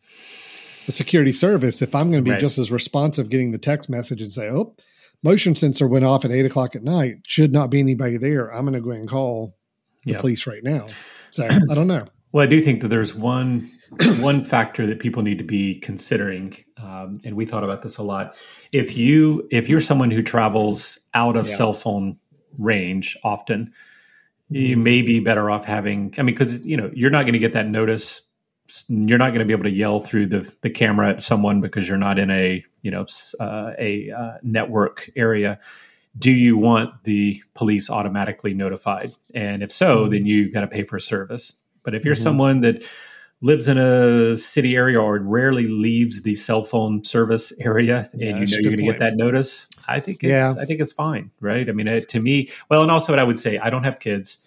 the 0.88 0.92
security 0.92 1.32
service 1.32 1.82
if 1.82 1.94
I'm 1.96 2.10
going 2.12 2.24
to 2.24 2.28
be 2.28 2.32
Right. 2.32 2.40
just 2.40 2.58
as 2.58 2.72
responsive 2.72 3.30
getting 3.30 3.52
the 3.52 3.58
text 3.60 3.90
message 3.90 4.22
and 4.22 4.32
say, 4.32 4.50
oh, 4.50 4.76
motion 5.24 5.56
sensor 5.56 5.88
went 5.88 6.04
off 6.04 6.26
at 6.26 6.32
eight 6.32 6.46
o'clock 6.46 6.76
at 6.76 6.84
night. 6.84 7.18
Should 7.28 7.52
not 7.54 7.70
be 7.70 7.80
anybody 7.80 8.18
there. 8.18 8.52
I'm 8.52 8.66
going 8.66 8.74
to 8.74 8.82
go 8.82 8.90
and 8.92 9.08
call 9.08 9.56
the 10.06 10.14
Yep. 10.14 10.22
police 10.22 10.48
right 10.48 10.64
now. 10.64 10.86
So 11.32 11.48
I 11.70 11.76
don't 11.76 11.88
know. 11.88 12.08
Well, 12.32 12.44
I 12.44 12.48
do 12.48 12.62
think 12.62 12.82
that 12.82 12.88
there's 12.88 13.14
one 13.14 13.70
one 14.20 14.44
factor 14.44 14.88
that 14.88 15.00
people 15.00 15.22
need 15.22 15.38
to 15.38 15.44
be 15.44 15.80
considering, 15.80 16.56
um, 16.78 17.20
and 17.26 17.36
we 17.36 17.46
thought 17.46 17.64
about 17.64 17.82
this 17.82 17.98
a 17.98 18.04
lot. 18.04 18.36
If 18.74 18.96
you 18.96 19.48
if 19.52 19.68
you're 19.70 19.82
someone 19.82 20.12
who 20.12 20.24
travels 20.24 21.00
out 21.14 21.36
of 21.38 21.48
Yeah. 21.48 21.56
cell 21.56 21.74
phone 21.74 22.18
range 22.58 23.18
often, 23.24 23.74
you 24.50 24.76
Mhm. 24.78 24.84
may 24.84 25.02
be 25.02 25.20
better 25.20 25.52
off 25.52 25.66
having. 25.66 26.14
I 26.18 26.24
mean, 26.24 26.34
because 26.36 26.66
you 26.66 26.78
know 26.78 26.90
you're 26.94 27.12
not 27.12 27.26
going 27.26 27.34
to 27.34 27.40
get 27.40 27.54
that 27.54 27.68
notice. 27.68 28.22
You're 28.88 29.18
not 29.18 29.30
going 29.32 29.40
to 29.40 29.46
be 29.46 29.52
able 29.52 29.66
to 29.66 29.70
yell 29.72 30.00
through 30.00 30.28
the 30.28 30.50
the 30.62 30.70
camera 30.70 31.10
at 31.10 31.22
someone 31.22 31.60
because 31.60 31.88
you're 31.90 31.98
not 31.98 32.18
in 32.18 32.32
a 32.32 32.64
you 32.82 32.92
know 32.92 33.06
uh, 33.42 33.74
a 33.78 34.10
uh, 34.12 34.34
network 34.42 35.10
area. 35.18 35.60
Do 36.18 36.32
you 36.32 36.58
want 36.58 37.04
the 37.04 37.42
police 37.54 37.90
automatically 37.90 38.54
notified? 38.54 39.14
And 39.34 39.64
if 39.64 39.72
so, 39.72 40.06
Mhm. 40.08 40.12
then 40.12 40.26
you 40.26 40.52
got 40.52 40.62
to 40.62 40.68
pay 40.68 40.84
for 40.84 40.98
a 40.98 41.02
service. 41.02 41.56
But 41.84 41.96
if 41.96 42.04
you're 42.06 42.16
Mhm. 42.16 42.20
someone 42.24 42.62
that 42.62 42.84
lives 43.44 43.68
in 43.68 43.78
a 43.80 44.36
city 44.36 44.76
area 44.76 45.02
or 45.02 45.20
rarely 45.20 45.68
leaves 45.68 46.22
the 46.22 46.36
cell 46.36 46.64
phone 46.64 47.04
service 47.04 47.52
area 47.60 48.08
Yeah, 48.16 48.36
and 48.36 48.40
you 48.50 48.56
know 48.56 48.62
you're 48.62 48.72
going 48.76 48.86
to 48.86 48.92
get 48.92 49.00
that 49.00 49.16
notice, 49.16 49.68
I 49.88 50.00
think 50.00 50.24
it's 50.24 50.30
Yeah. 50.30 50.54
I 50.62 50.66
think 50.66 50.80
it's 50.80 50.94
fine, 50.94 51.32
right? 51.40 51.68
I 51.68 51.72
mean, 51.72 51.88
it, 51.88 52.08
to 52.10 52.20
me, 52.20 52.50
well, 52.70 52.84
and 52.84 52.92
also 52.92 53.12
what 53.14 53.20
I 53.20 53.24
would 53.24 53.40
say, 53.40 53.58
I 53.58 53.70
don't 53.72 53.84
have 53.84 53.98
kids. 54.00 54.38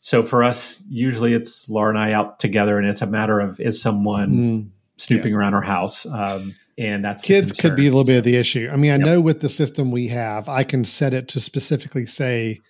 So 0.00 0.22
for 0.22 0.44
us, 0.44 0.82
usually 0.90 1.32
it's 1.32 1.70
Laura 1.70 1.88
and 1.88 1.98
I 1.98 2.12
out 2.12 2.38
together, 2.38 2.76
and 2.76 2.86
it's 2.86 3.00
a 3.00 3.06
matter 3.06 3.40
of 3.40 3.58
is 3.60 3.80
someone 3.80 4.30
Mm. 4.30 4.66
snooping 4.98 5.32
around 5.32 5.54
our 5.54 5.62
house, 5.62 6.04
um, 6.04 6.54
and 6.78 7.04
that's 7.04 7.22
Kids 7.22 7.52
could 7.52 7.76
be 7.76 7.82
a 7.86 7.90
little 7.90 8.04
bit 8.04 8.18
of 8.18 8.24
the 8.24 8.36
issue. 8.36 8.68
I 8.72 8.76
mean, 8.76 8.90
I 8.90 8.96
Yep. 8.96 9.06
know 9.06 9.20
with 9.20 9.40
the 9.40 9.48
system 9.48 9.90
we 9.90 10.08
have, 10.08 10.48
I 10.48 10.64
can 10.64 10.84
set 10.84 11.14
it 11.14 11.28
to 11.28 11.40
specifically 11.40 12.06
say 12.06 12.60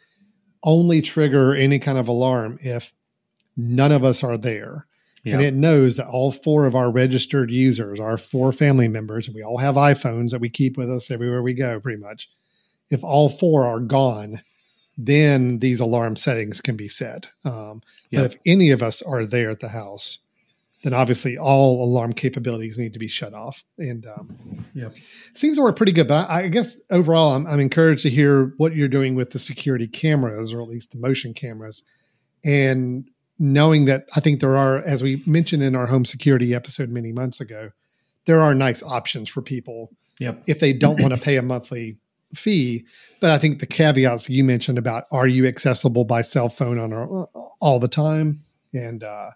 only 0.62 1.02
trigger 1.02 1.54
any 1.54 1.78
kind 1.78 1.98
of 1.98 2.08
alarm 2.08 2.58
if 2.62 2.92
none 3.56 3.92
of 3.92 4.04
us 4.04 4.22
are 4.24 4.36
there. 4.38 4.86
Yeah. 5.26 5.34
and 5.36 5.42
it 5.42 5.54
knows 5.54 5.96
that 5.96 6.06
all 6.08 6.30
four 6.32 6.66
of 6.66 6.74
our 6.74 6.90
registered 6.90 7.50
users, 7.50 7.98
our 7.98 8.18
four 8.18 8.52
family 8.52 8.88
members, 8.88 9.26
and 9.26 9.34
we 9.34 9.42
all 9.42 9.56
have 9.56 9.76
iPhones 9.76 10.32
that 10.32 10.40
we 10.42 10.50
keep 10.50 10.76
with 10.76 10.90
us 10.90 11.10
everywhere 11.10 11.42
we 11.42 11.54
go, 11.54 11.80
pretty 11.80 11.98
much. 11.98 12.28
If 12.90 13.02
all 13.02 13.30
four 13.30 13.64
are 13.64 13.80
gone, 13.80 14.42
then 14.98 15.60
these 15.60 15.80
alarm 15.80 16.16
settings 16.16 16.60
can 16.60 16.76
be 16.76 16.88
set. 16.88 17.30
Um, 17.42 17.80
Yep. 18.10 18.22
But 18.22 18.34
if 18.34 18.40
any 18.44 18.68
of 18.70 18.82
us 18.82 19.00
are 19.00 19.24
there 19.24 19.48
at 19.48 19.60
the 19.60 19.70
house, 19.70 20.18
then 20.84 20.94
obviously 20.94 21.36
all 21.36 21.82
alarm 21.82 22.12
capabilities 22.12 22.78
need 22.78 22.92
to 22.92 22.98
be 22.98 23.08
shut 23.08 23.34
off. 23.34 23.64
And 23.78 24.06
um, 24.06 24.64
Yep. 24.74 24.94
seems 25.34 25.56
to 25.56 25.62
work 25.62 25.76
pretty 25.76 25.92
good. 25.92 26.06
But 26.06 26.28
I, 26.30 26.42
I 26.44 26.48
guess 26.48 26.76
overall, 26.90 27.34
I'm, 27.34 27.46
I'm 27.46 27.58
encouraged 27.58 28.02
to 28.02 28.10
hear 28.10 28.52
what 28.58 28.76
you're 28.76 28.86
doing 28.88 29.14
with 29.16 29.30
the 29.30 29.38
security 29.38 29.88
cameras, 29.88 30.52
or 30.52 30.60
at 30.62 30.68
least 30.68 30.92
the 30.92 30.98
motion 30.98 31.34
cameras, 31.34 31.82
and 32.44 33.08
knowing 33.38 33.86
that 33.86 34.04
I 34.14 34.20
think 34.20 34.38
there 34.40 34.56
are, 34.56 34.78
as 34.78 35.02
we 35.02 35.22
mentioned 35.26 35.62
in 35.62 35.74
our 35.74 35.86
home 35.86 36.04
security 36.04 36.54
episode 36.54 36.88
many 36.90 37.10
months 37.12 37.40
ago, 37.40 37.70
there 38.26 38.40
are 38.40 38.54
nice 38.54 38.82
options 38.82 39.28
for 39.28 39.42
people 39.42 39.90
Yep. 40.20 40.44
if 40.46 40.60
they 40.60 40.72
don't 40.72 41.00
want 41.00 41.12
to 41.12 41.20
pay 41.20 41.36
a 41.36 41.42
monthly 41.42 41.96
fee. 42.34 42.84
But 43.20 43.30
I 43.32 43.38
think 43.38 43.58
the 43.58 43.66
caveats 43.66 44.30
you 44.30 44.44
mentioned 44.44 44.78
about 44.78 45.04
are 45.10 45.26
you 45.26 45.46
accessible 45.46 46.04
by 46.04 46.22
cell 46.22 46.48
phone 46.48 46.78
on 46.78 46.92
all 47.60 47.80
the 47.80 47.88
time, 47.88 48.44
and 48.72 49.02
uh, 49.02 49.30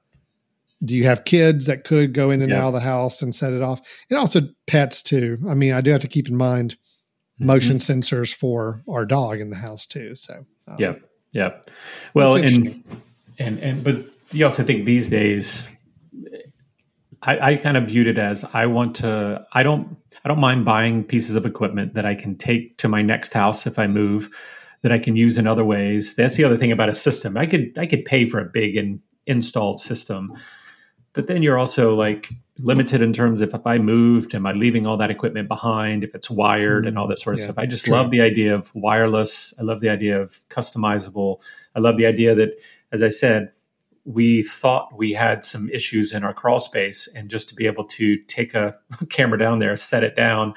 do 0.84 0.94
you 0.94 1.04
have 1.04 1.24
kids 1.24 1.66
that 1.66 1.84
could 1.84 2.14
go 2.14 2.30
in 2.30 2.40
and 2.42 2.50
Yeah. 2.50 2.62
out 2.64 2.68
of 2.68 2.74
the 2.74 2.80
house 2.80 3.20
and 3.22 3.34
set 3.34 3.52
it 3.52 3.62
off, 3.62 3.80
and 4.10 4.18
also 4.18 4.42
pets 4.66 5.02
too. 5.02 5.38
I 5.48 5.54
mean, 5.54 5.72
I 5.72 5.80
do 5.80 5.90
have 5.90 6.00
to 6.02 6.08
keep 6.08 6.28
in 6.28 6.36
mind 6.36 6.76
motion 7.40 7.78
Mm-hmm. 7.78 7.98
sensors 8.00 8.34
for 8.34 8.82
our 8.88 9.04
dog 9.04 9.40
in 9.40 9.50
the 9.50 9.56
house 9.56 9.86
too. 9.86 10.14
So 10.14 10.34
um, 10.68 10.76
yeah, 10.78 10.94
Yep. 11.32 11.70
Well, 12.14 12.36
and 12.36 12.84
and 13.38 13.58
and 13.60 13.84
but 13.84 13.96
you 14.32 14.44
also 14.44 14.62
think 14.62 14.84
these 14.84 15.08
days, 15.08 15.68
I, 17.22 17.52
I 17.52 17.56
kind 17.56 17.76
of 17.76 17.84
viewed 17.88 18.06
it 18.06 18.18
as 18.18 18.44
I 18.54 18.66
want 18.66 18.96
to. 18.96 19.44
I 19.52 19.62
don't. 19.62 19.96
I 20.24 20.28
don't 20.28 20.40
mind 20.40 20.64
buying 20.64 21.04
pieces 21.04 21.36
of 21.36 21.46
equipment 21.46 21.94
that 21.94 22.04
I 22.06 22.14
can 22.14 22.36
take 22.36 22.76
to 22.78 22.88
my 22.88 23.02
next 23.02 23.32
house 23.32 23.66
if 23.66 23.78
I 23.78 23.86
move, 23.86 24.30
that 24.82 24.90
I 24.92 24.98
can 24.98 25.16
use 25.16 25.38
in 25.38 25.46
other 25.46 25.64
ways. 25.64 26.14
That's 26.14 26.36
the 26.36 26.44
other 26.44 26.56
thing 26.56 26.72
about 26.72 26.88
a 26.88 26.94
system. 26.94 27.36
I 27.36 27.46
could 27.46 27.76
I 27.78 27.86
could 27.86 28.04
pay 28.04 28.26
for 28.26 28.38
a 28.40 28.44
big 28.44 28.76
and 28.76 29.00
installed 29.26 29.80
system, 29.80 30.32
but 31.12 31.26
then 31.26 31.42
you're 31.42 31.58
also 31.58 31.94
like 31.94 32.30
limited 32.58 33.02
in 33.02 33.12
terms 33.12 33.40
of 33.40 33.54
if 33.54 33.66
I 33.66 33.78
moved, 33.78 34.34
am 34.34 34.46
I 34.46 34.52
leaving 34.52 34.86
all 34.86 34.96
that 34.96 35.10
equipment 35.10 35.48
behind? 35.48 36.04
If 36.04 36.14
it's 36.14 36.30
wired 36.30 36.86
and 36.86 36.94
mm-hmm. 36.94 37.00
all 37.00 37.08
that 37.08 37.18
sort 37.18 37.34
of 37.34 37.40
Yeah, 37.40 37.46
stuff. 37.46 37.58
I 37.58 37.66
just 37.66 37.84
true. 37.84 37.94
love 37.94 38.10
the 38.10 38.20
idea 38.20 38.54
of 38.54 38.74
wireless. 38.74 39.54
I 39.58 39.62
love 39.62 39.80
the 39.80 39.88
idea 39.88 40.20
of 40.20 40.30
customizable. 40.48 41.40
I 41.74 41.80
love 41.80 41.96
the 41.96 42.06
idea 42.06 42.34
that, 42.34 42.54
as 42.92 43.02
I 43.02 43.08
said, 43.08 43.52
we 44.04 44.42
thought 44.42 44.96
we 44.96 45.12
had 45.12 45.44
some 45.44 45.68
issues 45.70 46.12
in 46.12 46.24
our 46.24 46.32
crawl 46.32 46.60
space, 46.60 47.08
and 47.14 47.28
just 47.28 47.48
to 47.50 47.54
be 47.54 47.66
able 47.66 47.84
to 47.84 48.16
take 48.24 48.54
a 48.54 48.76
camera 49.10 49.38
down 49.38 49.58
there, 49.58 49.76
set 49.76 50.02
it 50.02 50.16
down, 50.16 50.54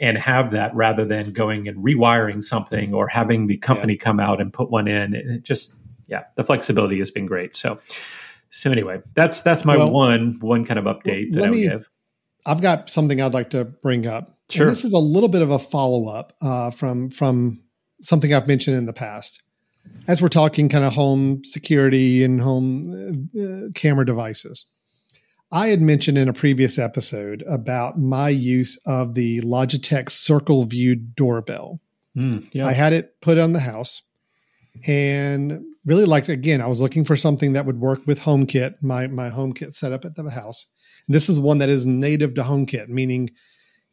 and 0.00 0.18
have 0.18 0.50
that 0.50 0.74
rather 0.74 1.04
than 1.04 1.32
going 1.32 1.66
and 1.66 1.78
rewiring 1.78 2.42
something 2.44 2.92
or 2.92 3.08
having 3.08 3.46
the 3.46 3.56
company 3.56 3.96
come 3.96 4.20
out 4.20 4.40
and 4.40 4.52
put 4.52 4.70
one 4.70 4.86
in, 4.86 5.14
it 5.14 5.42
just 5.42 5.74
yeah, 6.06 6.24
the 6.36 6.44
flexibility 6.44 6.98
has 6.98 7.10
been 7.10 7.26
great. 7.26 7.56
So, 7.56 7.78
so 8.54 8.70
anyway, 8.70 9.00
that's 9.14 9.42
that's 9.42 9.64
my 9.64 9.76
Well, 9.76 9.90
one 9.90 10.36
one 10.40 10.64
kind 10.64 10.78
of 10.78 10.84
update 10.84 11.32
that 11.32 11.44
I 11.44 11.48
would 11.50 11.58
me- 11.58 11.68
give. 11.68 11.90
I've 12.46 12.60
got 12.62 12.90
something 12.90 13.20
I'd 13.20 13.34
like 13.34 13.50
to 13.50 13.64
bring 13.64 14.06
up. 14.06 14.28
And 14.50 14.56
Sure. 14.56 14.68
this 14.68 14.84
is 14.84 14.92
a 14.92 14.98
little 14.98 15.30
bit 15.30 15.40
of 15.42 15.50
a 15.50 15.58
follow 15.58 16.06
up 16.08 16.32
uh, 16.42 16.70
from 16.70 17.10
from 17.10 17.62
something 18.02 18.32
I've 18.34 18.46
mentioned 18.46 18.76
in 18.76 18.86
the 18.86 18.92
past. 18.92 19.42
As 20.06 20.20
we're 20.22 20.28
talking 20.28 20.68
kind 20.68 20.84
of 20.84 20.92
home 20.92 21.42
security 21.44 22.22
and 22.24 22.40
home 22.40 23.30
uh, 23.36 23.42
uh, 23.42 23.60
camera 23.74 24.04
devices, 24.06 24.70
I 25.50 25.68
had 25.68 25.80
mentioned 25.80 26.18
in 26.18 26.28
a 26.28 26.32
previous 26.34 26.78
episode 26.78 27.42
about 27.48 27.98
my 27.98 28.28
use 28.28 28.78
of 28.86 29.14
the 29.14 29.40
Logitech 29.40 30.10
Circle 30.10 30.64
View 30.66 30.94
doorbell. 30.96 31.80
Mm, 32.16 32.46
yeah, 32.52 32.66
I 32.66 32.72
had 32.72 32.92
it 32.92 33.20
put 33.20 33.38
on 33.38 33.52
the 33.54 33.60
house 33.60 34.02
and 34.86 35.62
really 35.84 36.04
liked 36.04 36.28
again 36.28 36.60
I 36.60 36.66
was 36.66 36.80
looking 36.80 37.04
for 37.04 37.16
something 37.16 37.52
that 37.52 37.66
would 37.66 37.80
work 37.80 38.06
with 38.06 38.20
HomeKit, 38.20 38.82
my 38.82 39.06
my 39.06 39.30
HomeKit 39.30 39.74
setup 39.74 40.04
at 40.04 40.14
the 40.16 40.30
house. 40.30 40.66
And 41.06 41.14
this 41.14 41.28
is 41.28 41.38
one 41.38 41.58
that 41.58 41.68
is 41.68 41.84
native 41.86 42.34
to 42.34 42.42
HomeKit, 42.42 42.88
meaning 42.88 43.30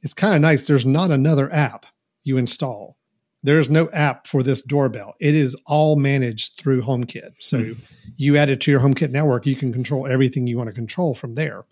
it's 0.01 0.13
kind 0.13 0.33
of 0.35 0.41
nice 0.41 0.65
there's 0.67 0.85
not 0.85 1.11
another 1.11 1.51
app 1.53 1.85
you 2.23 2.37
install. 2.37 2.97
There 3.43 3.59
is 3.59 3.69
no 3.71 3.89
app 3.91 4.27
for 4.27 4.43
this 4.43 4.61
doorbell. 4.61 5.15
It 5.19 5.33
is 5.33 5.55
all 5.65 5.95
managed 5.95 6.57
through 6.59 6.83
HomeKit. 6.83 7.31
So 7.39 7.63
Hmm. 7.63 7.71
you 8.17 8.37
add 8.37 8.49
it 8.49 8.61
to 8.61 8.71
your 8.71 8.79
HomeKit 8.79 9.09
network, 9.11 9.45
you 9.47 9.55
can 9.55 9.73
control 9.73 10.05
everything 10.07 10.45
you 10.45 10.57
want 10.57 10.67
to 10.69 10.73
control 10.75 11.15
from 11.15 11.33
there. 11.35 11.65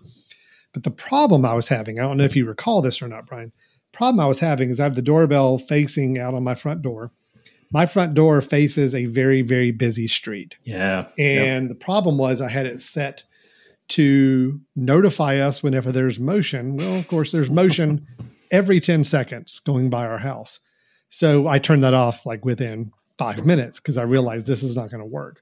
But 0.74 0.84
the 0.84 0.92
problem 0.92 1.46
I 1.46 1.54
was 1.54 1.68
having, 1.68 2.00
I 2.00 2.04
don't 2.04 2.18
know 2.18 2.24
if 2.24 2.36
you 2.36 2.46
recall 2.46 2.82
this 2.82 3.02
or 3.02 3.08
not, 3.08 3.26
Brian. 3.28 3.52
Problem 3.92 4.20
I 4.20 4.28
was 4.28 4.40
having 4.40 4.70
is 4.70 4.80
I 4.80 4.84
have 4.84 4.96
the 4.96 5.02
doorbell 5.02 5.58
facing 5.58 6.18
out 6.20 6.34
on 6.34 6.44
my 6.44 6.56
front 6.56 6.82
door. 6.82 7.12
My 7.72 7.86
front 7.86 8.14
door 8.14 8.42
faces 8.42 8.96
a 8.96 9.06
very, 9.06 9.42
very 9.42 9.72
busy 9.72 10.08
street. 10.08 10.56
yeah. 10.64 11.08
And 11.18 11.70
the 11.70 11.76
problem 11.76 12.18
was 12.18 12.42
I 12.42 12.50
had 12.50 12.66
it 12.66 12.80
set 12.80 13.24
to 13.90 14.60
notify 14.76 15.38
us 15.38 15.62
whenever 15.64 15.92
there's 15.92 16.20
motion. 16.20 16.78
Well, 16.78 17.00
of 17.00 17.08
course, 17.08 17.32
there's 17.32 17.50
motion 17.50 18.08
every 18.52 18.80
10 18.80 19.04
seconds 19.04 19.60
going 19.60 19.90
by 19.90 20.06
our 20.06 20.20
house. 20.20 20.60
So 21.10 21.48
I 21.48 21.60
turned 21.60 21.84
that 21.84 21.94
off 21.94 22.26
like 22.26 22.46
within 22.46 22.92
five 23.18 23.46
minutes 23.46 23.80
because 23.80 23.98
I 23.98 24.04
realized 24.04 24.46
this 24.46 24.64
is 24.64 24.76
not 24.76 24.92
going 24.92 25.02
to 25.02 25.06
work. 25.06 25.42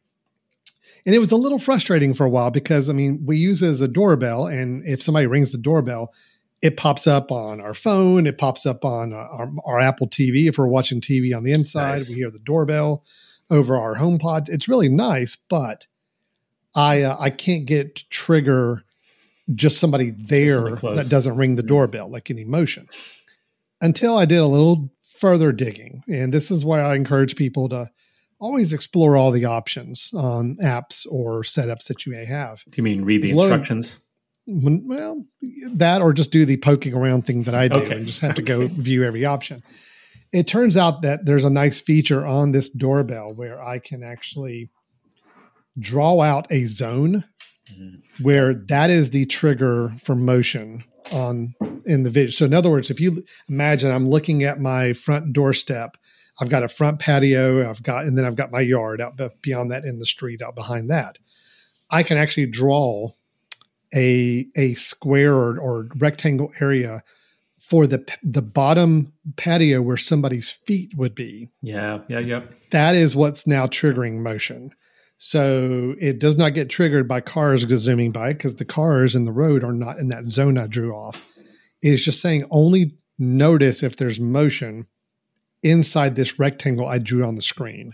And 1.06 1.16
it 1.16 1.20
was 1.20 1.32
a 1.32 1.38
little 1.38 1.60
frustrating 1.60 2.14
for 2.14 2.26
a 2.26 2.30
while 2.30 2.52
because, 2.52 2.90
I 2.90 2.94
mean, 2.94 3.24
we 3.26 3.38
use 3.38 3.62
it 3.62 3.70
as 3.70 3.82
a 3.82 3.88
doorbell. 3.88 4.48
And 4.48 4.86
if 4.86 5.02
somebody 5.02 5.28
rings 5.28 5.52
the 5.52 5.58
doorbell, 5.58 6.14
it 6.62 6.76
pops 6.78 7.06
up 7.08 7.32
on 7.32 7.62
our 7.62 7.74
phone, 7.74 8.26
it 8.28 8.38
pops 8.38 8.66
up 8.66 8.84
on 8.84 9.14
uh, 9.14 9.18
our, 9.18 9.52
our 9.66 9.80
Apple 9.80 10.08
TV. 10.08 10.48
If 10.48 10.58
we're 10.58 10.68
watching 10.68 11.02
TV 11.02 11.36
on 11.36 11.44
the 11.44 11.52
inside, 11.52 11.92
Nice. 11.92 12.10
we 12.10 12.16
hear 12.16 12.32
the 12.32 12.40
doorbell 12.40 13.04
over 13.50 13.78
our 13.78 13.96
home 13.96 14.18
pod. 14.20 14.50
It's 14.50 14.68
really 14.68 14.90
nice, 14.90 15.38
but 15.50 15.88
I 16.76 17.04
uh, 17.04 17.16
I 17.20 17.30
can't 17.30 17.66
get 17.66 17.96
to 17.96 18.10
trigger 18.10 18.84
just 19.56 19.78
somebody 19.80 20.12
there 20.12 20.72
that 20.72 21.08
doesn't 21.10 21.38
ring 21.38 21.56
the 21.56 21.64
doorbell 21.64 22.10
like 22.10 22.30
any 22.30 22.44
motion 22.44 22.88
until 23.80 24.18
I 24.18 24.26
did 24.26 24.40
a 24.40 24.48
little 24.48 24.90
further 25.20 25.52
digging. 25.54 26.04
And 26.10 26.34
this 26.34 26.52
is 26.52 26.66
why 26.66 26.82
I 26.82 26.96
encourage 26.96 27.36
people 27.38 27.70
to 27.70 27.90
always 28.40 28.74
explore 28.74 29.16
all 29.16 29.32
the 29.32 29.46
options 29.46 30.12
on 30.14 30.58
apps 30.62 31.08
or 31.10 31.44
setups 31.44 31.86
that 31.86 32.06
you 32.06 32.12
may 32.12 32.26
have. 32.26 32.64
Do 32.70 32.76
you 32.78 32.84
mean 32.84 33.06
read 33.06 33.22
the 33.24 33.34
low- 33.34 33.44
instructions? 33.46 34.00
Well, 34.48 35.26
that 35.74 36.02
or 36.02 36.14
just 36.14 36.32
do 36.32 36.46
the 36.46 36.58
poking 36.58 36.94
around 36.94 37.26
thing 37.26 37.44
that 37.44 37.54
I 37.54 37.68
do 37.68 37.76
Okay. 37.76 37.98
and 37.98 38.06
just 38.06 38.22
have 38.22 38.36
to 38.36 38.42
go 38.42 38.68
view 38.68 39.04
every 39.04 39.26
option. 39.26 39.62
It 40.32 40.48
turns 40.48 40.78
out 40.78 41.02
that 41.02 41.26
there's 41.26 41.44
a 41.46 41.50
nice 41.50 41.80
feature 41.80 42.26
on 42.26 42.52
this 42.54 42.70
doorbell 42.70 43.34
where 43.36 43.62
I 43.62 43.80
can 43.80 44.04
actually 44.04 44.70
draw 45.80 46.22
out 46.22 46.48
a 46.50 46.66
zone 46.66 47.26
Mhm. 47.72 48.02
where 48.22 48.54
that 48.54 48.90
is 48.90 49.10
the 49.10 49.26
trigger 49.26 49.94
for 50.02 50.16
motion 50.16 50.84
on 51.14 51.54
in 51.86 52.04
the 52.04 52.10
video. 52.10 52.32
So 52.32 52.46
in 52.46 52.54
other 52.54 52.70
words, 52.70 52.90
if 52.90 53.00
you 53.00 53.24
imagine 53.50 53.92
I'm 53.92 54.10
looking 54.10 54.44
at 54.44 54.60
my 54.62 54.94
front 54.94 55.34
doorstep, 55.34 55.98
I've 56.40 56.50
got 56.50 56.64
a 56.64 56.68
front 56.70 57.00
patio, 57.00 57.70
I've 57.70 57.84
got 57.84 58.06
and 58.06 58.18
then 58.18 58.26
I've 58.26 58.36
got 58.36 58.52
my 58.52 58.62
yard 58.62 59.02
out 59.02 59.20
beyond 59.42 59.72
that 59.72 59.84
in 59.86 60.00
the 60.00 60.06
street 60.06 60.42
out 60.42 60.56
behind 60.56 60.90
that. 60.90 61.18
I 61.90 62.04
can 62.04 62.18
actually 62.18 62.46
draw 62.48 63.12
a 63.96 64.46
a 64.56 64.74
square 64.76 65.34
or, 65.34 65.60
or 65.60 65.88
rectangle 65.98 66.52
area 66.60 67.04
for 67.58 67.86
the 67.86 68.06
the 68.24 68.42
bottom 68.42 69.14
patio 69.36 69.82
where 69.82 69.98
somebody's 69.98 70.50
feet 70.50 70.92
would 70.96 71.16
be 71.16 71.50
Yeah, 71.62 72.00
yeah, 72.08 72.20
yeah. 72.20 72.44
that 72.72 72.96
is 72.96 73.16
what's 73.16 73.46
now 73.46 73.68
triggering 73.68 74.20
motion. 74.20 74.72
So 75.18 75.96
it 76.00 76.20
does 76.20 76.38
not 76.38 76.54
get 76.54 76.70
triggered 76.70 77.08
by 77.08 77.22
cars 77.22 77.66
zooming 77.68 78.12
by 78.12 78.34
because 78.34 78.56
the 78.56 78.66
cars 78.66 79.16
in 79.16 79.26
the 79.26 79.32
road 79.32 79.64
are 79.64 79.74
not 79.74 79.98
in 79.98 80.10
that 80.10 80.26
zone 80.28 80.58
I 80.58 80.68
drew 80.68 80.94
off. 80.94 81.28
It 81.82 81.94
is 81.94 82.06
just 82.06 82.22
saying 82.22 82.46
only 82.52 82.96
notice 83.18 83.82
if 83.84 83.98
there's 83.98 84.20
motion 84.20 84.86
inside 85.64 86.16
this 86.16 86.38
rectangle 86.38 86.86
I 86.86 87.00
drew 87.00 87.26
on 87.26 87.36
the 87.36 87.42
screen. 87.42 87.94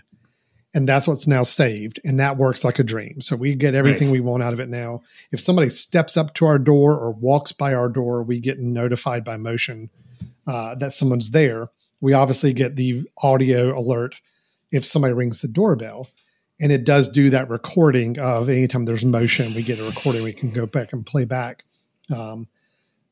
And 0.74 0.88
that's 0.88 1.06
what's 1.06 1.28
now 1.28 1.44
saved. 1.44 2.00
And 2.04 2.18
that 2.18 2.36
works 2.36 2.64
like 2.64 2.80
a 2.80 2.84
dream. 2.84 3.20
So 3.20 3.36
we 3.36 3.54
get 3.54 3.76
everything 3.76 4.08
Nice. 4.08 4.14
we 4.14 4.20
want 4.20 4.42
out 4.42 4.52
of 4.52 4.58
it 4.58 4.68
now. 4.68 5.02
If 5.30 5.38
somebody 5.38 5.70
steps 5.70 6.16
up 6.16 6.34
to 6.34 6.46
our 6.46 6.58
door 6.58 6.98
or 6.98 7.12
walks 7.12 7.52
by 7.52 7.74
our 7.74 7.88
door, 7.88 8.24
we 8.24 8.40
get 8.40 8.58
notified 8.58 9.24
by 9.24 9.36
motion 9.36 9.88
uh, 10.48 10.74
that 10.76 10.92
someone's 10.92 11.30
there. 11.30 11.68
We 12.00 12.12
obviously 12.12 12.52
get 12.52 12.74
the 12.74 13.08
audio 13.18 13.78
alert 13.78 14.20
if 14.72 14.84
somebody 14.84 15.14
rings 15.14 15.40
the 15.40 15.48
doorbell. 15.48 16.08
And 16.60 16.72
it 16.72 16.84
does 16.84 17.08
do 17.08 17.30
that 17.30 17.48
recording 17.48 18.18
of 18.18 18.48
anytime 18.48 18.84
there's 18.84 19.04
motion, 19.04 19.54
we 19.54 19.62
get 19.62 19.78
a 19.78 19.84
recording 19.84 20.22
we 20.22 20.32
can 20.32 20.50
go 20.50 20.66
back 20.66 20.92
and 20.92 21.06
play 21.06 21.24
back. 21.24 21.64
Um, 22.14 22.48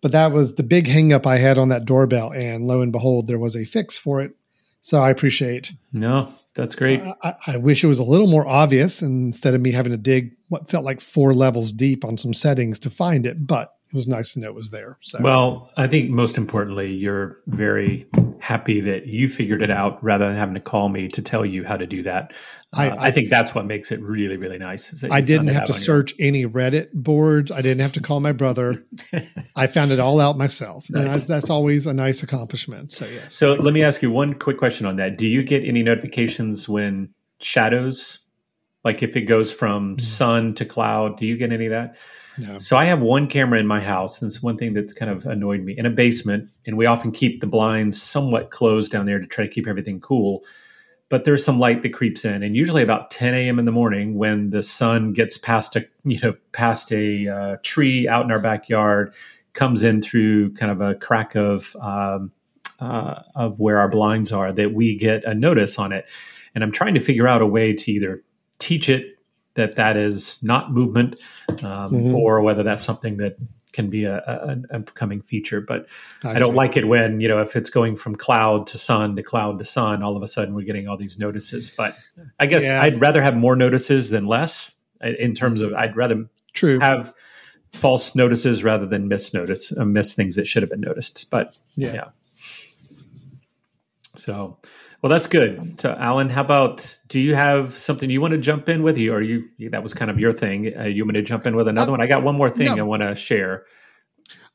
but 0.00 0.12
that 0.12 0.32
was 0.32 0.56
the 0.56 0.62
big 0.64 0.86
hangup 0.86 1.26
I 1.26 1.38
had 1.38 1.58
on 1.58 1.68
that 1.68 1.84
doorbell. 1.84 2.32
And 2.32 2.66
lo 2.66 2.82
and 2.82 2.90
behold, 2.92 3.28
there 3.28 3.38
was 3.38 3.56
a 3.56 3.64
fix 3.64 3.96
for 3.96 4.20
it. 4.20 4.34
So 4.84 4.98
I 5.00 5.10
appreciate 5.10 5.72
No, 5.92 6.32
that's 6.54 6.74
great. 6.74 7.00
I, 7.00 7.14
I- 7.22 7.34
I 7.54 7.56
wish 7.56 7.82
it 7.82 7.86
was 7.86 7.98
a 8.00 8.04
little 8.04 8.26
more 8.26 8.46
obvious 8.46 9.00
instead 9.00 9.54
of 9.54 9.60
me 9.60 9.70
having 9.72 9.92
to 9.92 9.96
dig 9.98 10.36
what 10.48 10.68
felt 10.68 10.84
like 10.84 11.00
four 11.00 11.32
levels 11.34 11.72
deep 11.72 12.04
on 12.04 12.18
some 12.18 12.34
settings 12.34 12.78
to 12.80 12.90
find 12.90 13.24
it, 13.24 13.46
but 13.46 13.72
it 13.92 13.96
was 13.96 14.08
nice 14.08 14.32
to 14.32 14.40
know 14.40 14.48
it 14.48 14.54
was 14.54 14.70
there. 14.70 14.96
So 15.02 15.18
Well, 15.20 15.70
I 15.76 15.86
think 15.86 16.08
most 16.10 16.38
importantly, 16.38 16.90
you're 16.92 17.38
very 17.48 18.06
happy 18.38 18.80
that 18.80 19.06
you 19.06 19.28
figured 19.28 19.60
it 19.62 19.70
out 19.70 20.02
rather 20.02 20.26
than 20.26 20.36
having 20.36 20.54
to 20.54 20.60
call 20.60 20.88
me 20.88 21.08
to 21.08 21.20
tell 21.20 21.44
you 21.44 21.62
how 21.64 21.76
to 21.76 21.86
do 21.86 22.02
that. 22.02 22.34
I- 22.72 22.88
Uh, 22.88 22.96
I, 22.98 23.10
think 23.10 23.28
that's 23.28 23.54
what 23.54 23.66
makes 23.66 23.92
it 23.92 24.00
really, 24.00 24.38
really 24.38 24.58
nice. 24.58 25.04
I 25.10 25.20
didn't 25.20 25.48
have 25.48 25.66
to 25.66 25.72
on 25.72 25.78
your 25.78 25.84
search 25.84 26.14
any 26.18 26.46
Reddit 26.46 26.88
boards. 26.94 27.52
I 27.52 27.60
didn't 27.60 27.80
have 27.82 27.92
to 27.92 28.00
call 28.00 28.20
my 28.20 28.32
brother. 28.32 28.82
I 29.56 29.66
found 29.66 29.90
it 29.92 30.00
all 30.00 30.20
out 30.20 30.38
myself. 30.38 30.86
Nice. 30.88 31.04
that's, 31.12 31.24
that's 31.26 31.50
always 31.50 31.86
a 31.86 31.92
nice 31.92 32.22
accomplishment. 32.22 32.92
So 32.92 33.04
yes. 33.04 33.34
So 33.34 33.52
let 33.52 33.74
me 33.74 33.82
ask 33.84 34.00
you 34.00 34.10
one 34.10 34.32
quick 34.34 34.56
question 34.56 34.86
on 34.86 34.96
that. 34.96 35.18
Do 35.18 35.26
you 35.26 35.42
get 35.42 35.62
any 35.64 35.82
notifications 35.82 36.66
when 36.68 37.10
shadows, 37.40 38.20
like 38.84 39.02
if 39.02 39.16
it 39.16 39.22
goes 39.22 39.52
from 39.52 39.96
Mm. 39.96 40.00
sun 40.00 40.54
to 40.54 40.64
cloud, 40.64 41.18
do 41.18 41.26
you 41.26 41.36
get 41.36 41.52
any 41.52 41.66
of 41.66 41.70
that? 41.72 41.96
So 42.58 42.76
I 42.76 42.84
have 42.86 43.00
one 43.00 43.26
camera 43.26 43.58
in 43.58 43.66
my 43.66 43.80
house, 43.80 44.20
and 44.20 44.30
it's 44.30 44.42
one 44.42 44.56
thing 44.56 44.72
that's 44.72 44.92
kind 44.92 45.10
of 45.10 45.26
annoyed 45.26 45.62
me 45.62 45.76
in 45.76 45.86
a 45.86 45.90
basement, 45.90 46.48
and 46.66 46.76
we 46.76 46.86
often 46.86 47.12
keep 47.12 47.40
the 47.40 47.46
blinds 47.46 48.00
somewhat 48.00 48.50
closed 48.50 48.90
down 48.92 49.06
there 49.06 49.18
to 49.18 49.26
try 49.26 49.46
to 49.46 49.50
keep 49.50 49.66
everything 49.66 50.00
cool. 50.00 50.44
But 51.08 51.24
there's 51.24 51.44
some 51.44 51.58
light 51.58 51.82
that 51.82 51.92
creeps 51.92 52.24
in, 52.24 52.42
and 52.42 52.56
usually 52.56 52.82
about 52.82 53.10
10 53.10 53.34
a.m. 53.34 53.58
in 53.58 53.66
the 53.66 53.72
morning, 53.72 54.16
when 54.16 54.48
the 54.50 54.62
sun 54.62 55.12
gets 55.12 55.36
past 55.36 55.76
a 55.76 55.86
you 56.04 56.18
know 56.20 56.34
past 56.52 56.90
a 56.90 57.28
uh, 57.28 57.56
tree 57.62 58.08
out 58.08 58.24
in 58.24 58.30
our 58.30 58.40
backyard, 58.40 59.12
comes 59.52 59.82
in 59.82 60.00
through 60.00 60.54
kind 60.54 60.72
of 60.72 60.80
a 60.80 60.94
crack 60.94 61.34
of 61.34 61.76
um, 61.80 62.32
uh, 62.80 63.22
of 63.34 63.60
where 63.60 63.78
our 63.78 63.88
blinds 63.88 64.32
are, 64.32 64.52
that 64.52 64.72
we 64.72 64.96
get 64.96 65.22
a 65.24 65.34
notice 65.34 65.78
on 65.78 65.92
it. 65.92 66.08
And 66.54 66.64
I'm 66.64 66.72
trying 66.72 66.94
to 66.94 67.00
figure 67.00 67.28
out 67.28 67.42
a 67.42 67.46
way 67.46 67.74
to 67.74 67.92
either 67.92 68.22
teach 68.58 68.88
it 68.88 69.11
that 69.54 69.76
that 69.76 69.96
is 69.96 70.42
not 70.42 70.72
movement, 70.72 71.16
um, 71.62 71.90
Mhm. 71.90 72.14
or 72.14 72.40
whether 72.42 72.62
that's 72.62 72.82
something 72.84 73.18
that 73.18 73.36
can 73.72 73.88
be 73.88 74.04
a, 74.04 74.18
a, 74.26 74.48
an 74.48 74.66
upcoming 74.70 75.22
feature. 75.22 75.60
But 75.60 75.88
I, 76.24 76.38
don't 76.38 76.50
see. 76.50 76.56
like 76.56 76.76
it 76.76 76.86
when 76.88 77.20
you 77.20 77.28
know 77.28 77.38
if 77.38 77.56
it's 77.56 77.70
going 77.70 77.96
from 77.96 78.14
cloud 78.16 78.66
to 78.68 78.78
sun 78.78 79.16
to 79.16 79.22
cloud 79.22 79.58
to 79.60 79.64
sun, 79.64 80.02
all 80.02 80.16
of 80.16 80.22
a 80.22 80.26
sudden 80.26 80.54
we're 80.54 80.66
getting 80.66 80.88
all 80.88 80.96
these 80.98 81.18
notices. 81.18 81.70
But 81.74 81.96
I 82.38 82.46
guess 82.46 82.64
Yeah. 82.64 82.82
I'd 82.82 83.00
rather 83.00 83.22
have 83.22 83.34
more 83.36 83.56
notices 83.56 84.10
than 84.10 84.26
less. 84.26 84.76
uh, 85.02 85.08
In 85.18 85.34
terms 85.34 85.62
of, 85.62 85.72
I'd 85.74 85.96
rather 85.96 86.26
True. 86.52 86.78
have 86.80 87.14
false 87.72 88.14
notices 88.14 88.62
rather 88.62 88.84
than 88.86 89.08
miss 89.08 89.32
notice, 89.32 89.72
uh, 89.76 89.84
miss 89.86 90.14
things 90.14 90.36
that 90.36 90.46
should 90.46 90.62
have 90.62 90.70
been 90.70 90.82
noticed. 90.82 91.30
But 91.30 91.56
yeah. 91.74 91.94
yeah. 91.94 92.04
So, 94.16 94.58
well, 95.02 95.10
that's 95.10 95.26
good. 95.26 95.80
So, 95.80 95.94
Alan, 95.98 96.28
how 96.28 96.42
about 96.42 96.96
do 97.08 97.18
you 97.20 97.34
have 97.34 97.74
something 97.74 98.08
you 98.08 98.20
want 98.20 98.32
to 98.32 98.38
jump 98.38 98.68
in 98.68 98.82
with? 98.82 98.96
You 98.96 99.12
or 99.12 99.20
you? 99.20 99.44
That 99.70 99.82
was 99.82 99.92
kind 99.94 100.10
of 100.10 100.18
your 100.20 100.32
thing. 100.32 100.76
Uh, 100.78 100.84
you 100.84 101.04
want 101.04 101.16
to 101.16 101.22
jump 101.22 101.46
in 101.46 101.56
with 101.56 101.68
another 101.68 101.90
Uh, 101.90 101.94
one? 101.94 102.00
I 102.00 102.06
got 102.06 102.22
one 102.22 102.36
more 102.36 102.48
thing 102.50 102.66
no. 102.76 102.78
I 102.78 102.82
want 102.82 103.02
to 103.02 103.14
share. 103.14 103.64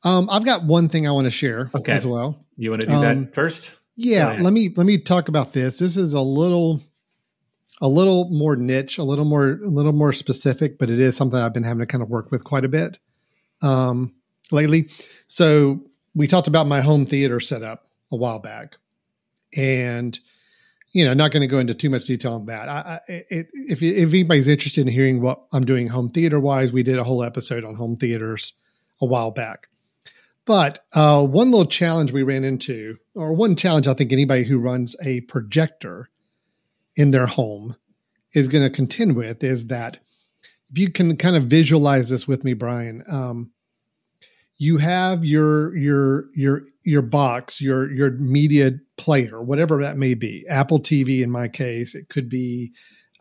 Um, 0.03 0.29
I've 0.31 0.45
got 0.45 0.63
one 0.63 0.89
thing 0.89 1.07
I 1.07 1.11
want 1.11 1.25
to 1.25 1.31
share 1.31 1.69
Okay. 1.75 1.91
as 1.93 2.05
well. 2.05 2.45
You 2.55 2.69
want 2.69 2.81
to 2.81 2.87
do 2.87 2.93
Um, 2.95 3.01
that 3.01 3.33
first? 3.35 3.77
Yeah, 3.95 4.37
let 4.39 4.53
me 4.53 4.69
let 4.75 4.85
me 4.85 4.97
talk 4.99 5.27
about 5.27 5.53
this. 5.53 5.79
This 5.79 5.97
is 5.97 6.13
a 6.13 6.21
little 6.21 6.81
a 7.81 7.87
little 7.87 8.29
more 8.29 8.55
niche, 8.55 8.97
a 8.99 9.03
little 9.03 9.25
more 9.25 9.59
a 9.63 9.67
little 9.69 9.91
more 9.91 10.13
specific, 10.13 10.77
but 10.79 10.89
it 10.89 10.99
is 10.99 11.15
something 11.17 11.39
I've 11.39 11.53
been 11.53 11.63
having 11.63 11.79
to 11.79 11.85
kind 11.87 12.01
of 12.03 12.09
work 12.09 12.31
with 12.31 12.43
quite 12.43 12.63
a 12.63 12.67
bit 12.69 12.97
um, 13.63 14.13
lately. 14.51 14.89
So 15.27 15.83
we 16.15 16.27
talked 16.27 16.47
about 16.47 16.67
my 16.67 16.79
home 16.81 17.05
theater 17.05 17.39
setup 17.39 17.87
a 18.11 18.15
while 18.15 18.39
back, 18.39 18.75
and 19.55 20.17
you 20.91 21.05
know, 21.05 21.13
not 21.13 21.31
going 21.31 21.41
to 21.41 21.47
go 21.47 21.59
into 21.59 21.73
too 21.73 21.89
much 21.89 22.05
detail 22.05 22.33
on 22.33 22.45
that. 22.45 22.69
I, 22.69 22.99
I, 23.07 23.13
it, 23.29 23.47
if 23.53 23.83
if 23.83 24.09
anybody's 24.09 24.47
interested 24.47 24.81
in 24.81 24.93
hearing 24.93 25.21
what 25.21 25.43
I'm 25.51 25.65
doing 25.65 25.87
home 25.87 26.09
theater 26.09 26.39
wise, 26.39 26.71
we 26.71 26.83
did 26.83 26.97
a 26.97 27.03
whole 27.03 27.23
episode 27.23 27.63
on 27.63 27.75
home 27.75 27.97
theaters 27.97 28.53
a 29.01 29.05
while 29.05 29.31
back. 29.31 29.67
But 30.45 30.85
uh, 30.95 31.25
one 31.25 31.51
little 31.51 31.65
challenge 31.65 32.13
we 32.13 32.23
ran 32.23 32.45
into, 32.45 32.97
or 33.13 33.33
one 33.33 33.57
challenge 33.57 33.87
I 33.87 33.93
think 33.93 34.13
anybody 34.13 34.45
who 34.45 34.59
runs 34.59 34.95
a 35.03 35.21
projector 35.21 36.09
in 36.95 37.11
their 37.11 37.27
home 37.27 37.75
is 38.33 38.47
going 38.47 38.63
to 38.63 38.69
contend 38.69 39.15
with 39.15 39.43
is 39.43 39.67
that 39.67 39.99
if 40.71 40.79
you 40.79 40.89
can 40.89 41.17
kind 41.17 41.35
of 41.35 41.43
visualize 41.43 42.09
this 42.09 42.27
with 42.27 42.43
me, 42.43 42.53
Brian, 42.53 43.03
um, 43.09 43.51
you 44.57 44.77
have 44.77 45.23
your 45.23 45.75
your 45.75 46.25
your 46.33 46.61
your 46.83 47.01
box, 47.01 47.61
your 47.61 47.91
your 47.91 48.11
media 48.11 48.71
player, 48.97 49.41
whatever 49.41 49.81
that 49.81 49.97
may 49.97 50.13
be. 50.13 50.45
Apple 50.49 50.79
TV 50.79 51.21
in 51.21 51.29
my 51.29 51.47
case, 51.47 51.93
it 51.93 52.09
could 52.09 52.29
be 52.29 52.73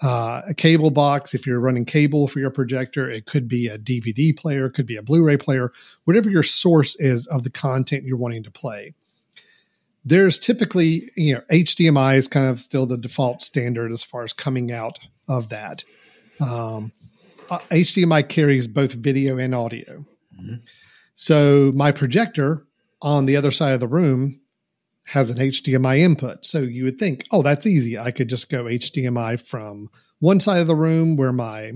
uh, 0.02 0.42
a 0.48 0.54
cable 0.54 0.90
box 0.90 1.34
if 1.34 1.46
you're 1.46 1.60
running 1.60 1.84
cable 1.84 2.28
for 2.28 2.38
your 2.40 2.50
projector. 2.50 3.08
It 3.10 3.26
could 3.26 3.48
be 3.48 3.66
a 3.66 3.78
DVD 3.78 4.36
player, 4.36 4.66
it 4.66 4.74
could 4.74 4.86
be 4.86 4.96
a 4.96 5.02
Blu-ray 5.02 5.36
player, 5.36 5.72
whatever 6.04 6.30
your 6.30 6.42
source 6.42 6.96
is 6.96 7.26
of 7.26 7.42
the 7.42 7.50
content 7.50 8.04
you're 8.04 8.16
wanting 8.16 8.42
to 8.44 8.50
play 8.50 8.94
there's 10.06 10.38
typically 10.38 11.10
you 11.16 11.34
know 11.34 11.40
HDMI 11.50 12.16
is 12.16 12.28
kind 12.28 12.46
of 12.46 12.60
still 12.60 12.86
the 12.86 12.96
default 12.96 13.42
standard 13.42 13.92
as 13.92 14.02
far 14.02 14.22
as 14.22 14.32
coming 14.32 14.72
out 14.72 15.00
of 15.28 15.50
that. 15.50 15.84
Um, 16.40 16.92
uh, 17.50 17.58
HDMI 17.70 18.28
carries 18.28 18.68
both 18.68 18.92
video 18.92 19.36
and 19.36 19.54
audio. 19.54 20.06
Mm-hmm. 20.40 20.54
So 21.16 21.72
my 21.74 21.92
projector 21.92 22.66
on 23.00 23.24
the 23.24 23.36
other 23.36 23.50
side 23.50 23.72
of 23.72 23.80
the 23.80 23.88
room 23.88 24.38
has 25.04 25.30
an 25.30 25.38
HDMI 25.38 25.98
input. 25.98 26.44
So 26.44 26.58
you 26.60 26.84
would 26.84 26.98
think, 26.98 27.24
oh, 27.32 27.42
that's 27.42 27.66
easy. 27.66 27.98
I 27.98 28.10
could 28.10 28.28
just 28.28 28.50
go 28.50 28.64
HDMI 28.64 29.40
from 29.40 29.88
one 30.18 30.40
side 30.40 30.60
of 30.60 30.66
the 30.66 30.76
room 30.76 31.16
where 31.16 31.32
my 31.32 31.72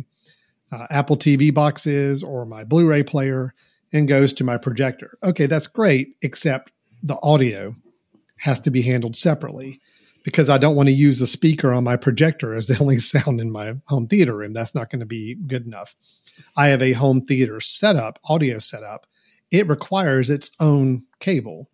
uh, 0.71 0.87
Apple 0.91 1.17
TV 1.17 1.53
box 1.53 1.87
is 1.87 2.23
or 2.23 2.45
my 2.45 2.65
Blu 2.65 2.87
ray 2.87 3.03
player 3.03 3.55
and 3.95 4.07
goes 4.07 4.35
to 4.35 4.45
my 4.45 4.59
projector. 4.59 5.17
Okay, 5.23 5.47
that's 5.47 5.67
great, 5.67 6.17
except 6.21 6.71
the 7.03 7.19
audio 7.23 7.75
has 8.39 8.61
to 8.61 8.71
be 8.71 8.83
handled 8.83 9.17
separately 9.17 9.81
because 10.23 10.51
I 10.51 10.59
don't 10.59 10.77
want 10.77 10.89
to 10.89 10.95
use 10.95 11.19
the 11.19 11.27
speaker 11.27 11.73
on 11.73 11.85
my 11.85 11.97
projector 11.97 12.55
as 12.55 12.67
the 12.67 12.79
only 12.81 12.99
sound 12.99 13.41
in 13.41 13.51
my 13.51 13.75
home 13.87 14.07
theater 14.07 14.37
room. 14.37 14.53
That's 14.53 14.75
not 14.75 14.91
going 14.91 15.01
to 15.01 15.07
be 15.07 15.35
good 15.47 15.65
enough. 15.65 15.95
I 16.57 16.69
have 16.69 16.83
a 16.83 16.93
home 16.93 17.23
theater 17.23 17.61
setup, 17.61 18.19
audio 18.29 18.59
setup. 18.59 19.07
It 19.51 19.69
requires 19.69 20.31
its 20.31 20.51
own 20.61 21.05
cable. 21.19 21.69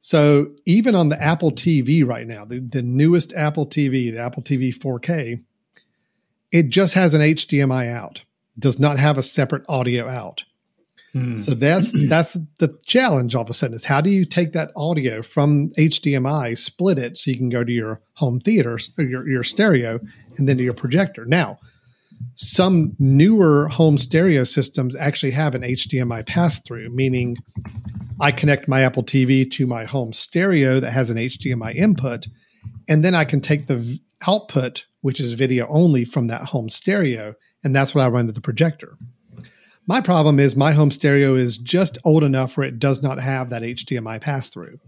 So 0.00 0.52
even 0.64 0.94
on 0.94 1.10
the 1.10 1.22
Apple 1.22 1.52
TV 1.52 2.06
right 2.06 2.26
now, 2.26 2.44
the, 2.44 2.60
the 2.60 2.82
newest 2.82 3.34
Apple 3.34 3.66
TV, 3.66 4.10
the 4.10 4.18
Apple 4.18 4.42
TV 4.42 4.74
4K, 4.74 5.42
it 6.52 6.70
just 6.70 6.94
has 6.94 7.14
an 7.14 7.20
HDMI 7.20 7.92
out, 7.92 8.22
does 8.58 8.78
not 8.78 8.98
have 8.98 9.18
a 9.18 9.22
separate 9.22 9.64
audio 9.68 10.08
out. 10.08 10.44
Hmm. 11.12 11.38
So 11.38 11.54
that's 11.54 11.92
that's 12.08 12.38
the 12.58 12.78
challenge 12.86 13.34
all 13.34 13.42
of 13.42 13.50
a 13.50 13.54
sudden 13.54 13.74
is 13.74 13.84
how 13.84 14.00
do 14.00 14.10
you 14.10 14.24
take 14.24 14.52
that 14.52 14.70
audio 14.76 15.22
from 15.22 15.70
HDMI, 15.70 16.56
split 16.56 16.98
it 16.98 17.18
so 17.18 17.30
you 17.30 17.36
can 17.36 17.48
go 17.48 17.64
to 17.64 17.72
your 17.72 18.00
home 18.14 18.40
theater, 18.40 18.78
your, 18.96 19.28
your 19.28 19.44
stereo, 19.44 20.00
and 20.38 20.48
then 20.48 20.56
to 20.56 20.62
your 20.62 20.74
projector. 20.74 21.26
Now, 21.26 21.58
some 22.34 22.94
newer 22.98 23.68
home 23.68 23.98
stereo 23.98 24.44
systems 24.44 24.96
actually 24.96 25.32
have 25.32 25.54
an 25.54 25.62
HDMI 25.62 26.26
pass 26.26 26.60
through, 26.60 26.88
meaning 26.90 27.36
I 28.20 28.32
connect 28.32 28.68
my 28.68 28.82
Apple 28.82 29.04
TV 29.04 29.50
to 29.52 29.66
my 29.66 29.84
home 29.84 30.12
stereo 30.12 30.80
that 30.80 30.92
has 30.92 31.10
an 31.10 31.16
HDMI 31.16 31.74
input, 31.74 32.26
and 32.88 33.04
then 33.04 33.14
I 33.14 33.24
can 33.24 33.40
take 33.40 33.66
the 33.66 33.98
output, 34.26 34.86
which 35.00 35.20
is 35.20 35.32
video 35.32 35.66
only, 35.68 36.04
from 36.04 36.26
that 36.28 36.42
home 36.42 36.68
stereo, 36.68 37.34
and 37.64 37.74
that's 37.74 37.94
what 37.94 38.04
I 38.04 38.08
run 38.08 38.26
to 38.26 38.32
the 38.32 38.40
projector. 38.40 38.96
My 39.86 40.00
problem 40.00 40.38
is 40.38 40.54
my 40.54 40.72
home 40.72 40.90
stereo 40.90 41.34
is 41.34 41.58
just 41.58 41.98
old 42.04 42.22
enough 42.22 42.56
where 42.56 42.66
it 42.66 42.78
does 42.78 43.02
not 43.02 43.20
have 43.20 43.50
that 43.50 43.62
HDMI 43.62 44.20
pass 44.20 44.48
through. 44.48 44.78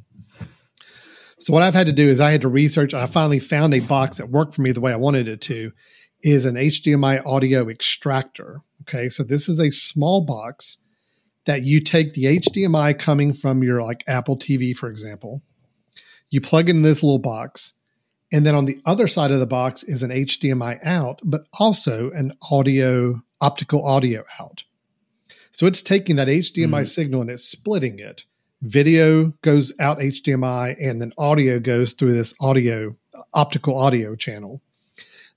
So 1.38 1.52
what 1.52 1.62
I've 1.62 1.74
had 1.74 1.88
to 1.88 1.92
do 1.92 2.06
is 2.06 2.20
I 2.20 2.30
had 2.30 2.42
to 2.42 2.48
research. 2.48 2.94
I 2.94 3.06
finally 3.06 3.40
found 3.40 3.74
a 3.74 3.80
box 3.80 4.18
that 4.18 4.30
worked 4.30 4.54
for 4.54 4.62
me 4.62 4.70
the 4.70 4.80
way 4.80 4.92
I 4.92 4.96
wanted 4.96 5.26
it 5.26 5.40
to. 5.42 5.72
Is 6.22 6.44
an 6.44 6.54
HDMI 6.54 7.24
audio 7.26 7.68
extractor. 7.68 8.60
Okay, 8.82 9.08
so 9.08 9.22
this 9.22 9.48
is 9.48 9.58
a 9.58 9.70
small 9.70 10.24
box 10.24 10.78
that 11.46 11.62
you 11.62 11.80
take 11.80 12.14
the 12.14 12.38
HDMI 12.38 12.98
coming 12.98 13.32
from 13.32 13.62
your 13.62 13.82
like 13.82 14.04
Apple 14.06 14.36
TV, 14.36 14.74
for 14.74 14.88
example. 14.88 15.42
You 16.30 16.40
plug 16.40 16.70
in 16.70 16.82
this 16.82 17.02
little 17.02 17.18
box, 17.18 17.74
and 18.32 18.46
then 18.46 18.54
on 18.54 18.64
the 18.64 18.80
other 18.86 19.08
side 19.08 19.30
of 19.32 19.40
the 19.40 19.46
box 19.46 19.82
is 19.82 20.02
an 20.02 20.10
HDMI 20.10 20.84
out, 20.86 21.20
but 21.24 21.46
also 21.58 22.10
an 22.12 22.36
audio 22.50 23.22
optical 23.40 23.84
audio 23.84 24.24
out. 24.40 24.64
So 25.50 25.66
it's 25.66 25.82
taking 25.82 26.16
that 26.16 26.28
HDMI 26.28 26.82
mm. 26.82 26.88
signal 26.88 27.20
and 27.20 27.30
it's 27.30 27.44
splitting 27.44 27.98
it. 27.98 28.24
Video 28.62 29.34
goes 29.42 29.72
out 29.80 29.98
HDMI 29.98 30.76
and 30.80 31.00
then 31.00 31.12
audio 31.18 31.58
goes 31.58 31.92
through 31.92 32.12
this 32.12 32.32
audio 32.40 32.96
optical 33.34 33.76
audio 33.76 34.14
channel. 34.14 34.62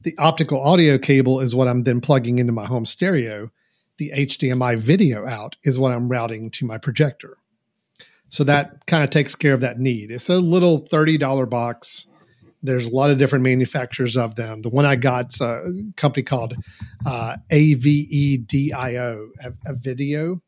The 0.02 0.18
optical 0.18 0.62
audio 0.62 0.98
cable 0.98 1.40
is 1.40 1.56
what 1.56 1.68
I'm 1.68 1.84
then 1.84 2.02
plugging 2.02 2.40
into 2.40 2.54
my 2.54 2.66
home 2.66 2.86
stereo. 2.86 3.52
The 3.98 4.12
HDMI 4.16 4.78
video 4.78 5.26
out 5.26 5.56
is 5.64 5.80
what 5.80 5.92
I'm 5.92 6.10
routing 6.10 6.52
to 6.52 6.66
my 6.66 6.78
projector. 6.78 7.38
So 8.30 8.44
that 8.44 8.86
kind 8.88 9.04
of 9.04 9.10
takes 9.10 9.36
care 9.36 9.54
of 9.54 9.62
that 9.62 9.80
need. 9.80 10.12
It's 10.12 10.30
a 10.30 10.40
little 10.40 10.82
$30 10.82 11.50
box 11.50 12.08
there's 12.66 12.88
a 12.88 12.92
lot 12.92 13.12
of 13.12 13.18
different 13.18 13.44
manufacturers 13.44 14.18
of 14.18 14.36
them. 14.36 14.62
The 14.62 14.70
one 14.70 14.86
I 14.86 14.96
got 14.96 15.40
a 15.40 15.72
company 15.96 16.24
called 16.24 16.56
uh, 17.06 17.38
AVEDIO, 17.52 19.30
a, 19.44 19.54
a 19.66 19.74
video. 19.74 20.42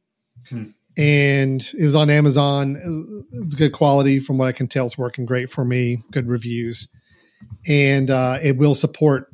Hmm. 0.50 0.66
And 0.98 1.62
it 1.78 1.86
was 1.86 1.96
on 1.96 2.10
Amazon. 2.10 2.76
It 3.32 3.56
good 3.56 3.72
quality 3.72 4.20
from 4.20 4.40
what 4.40 4.48
I 4.48 4.52
can 4.52 4.68
tell. 4.68 4.88
It's 4.88 4.98
working 4.98 5.26
great 5.28 5.52
for 5.52 5.64
me. 5.64 6.02
Good 6.12 6.28
reviews. 6.28 6.88
And 7.67 8.10
uh, 8.10 8.39
it 8.41 8.58
will 8.58 8.73
support 8.73 9.30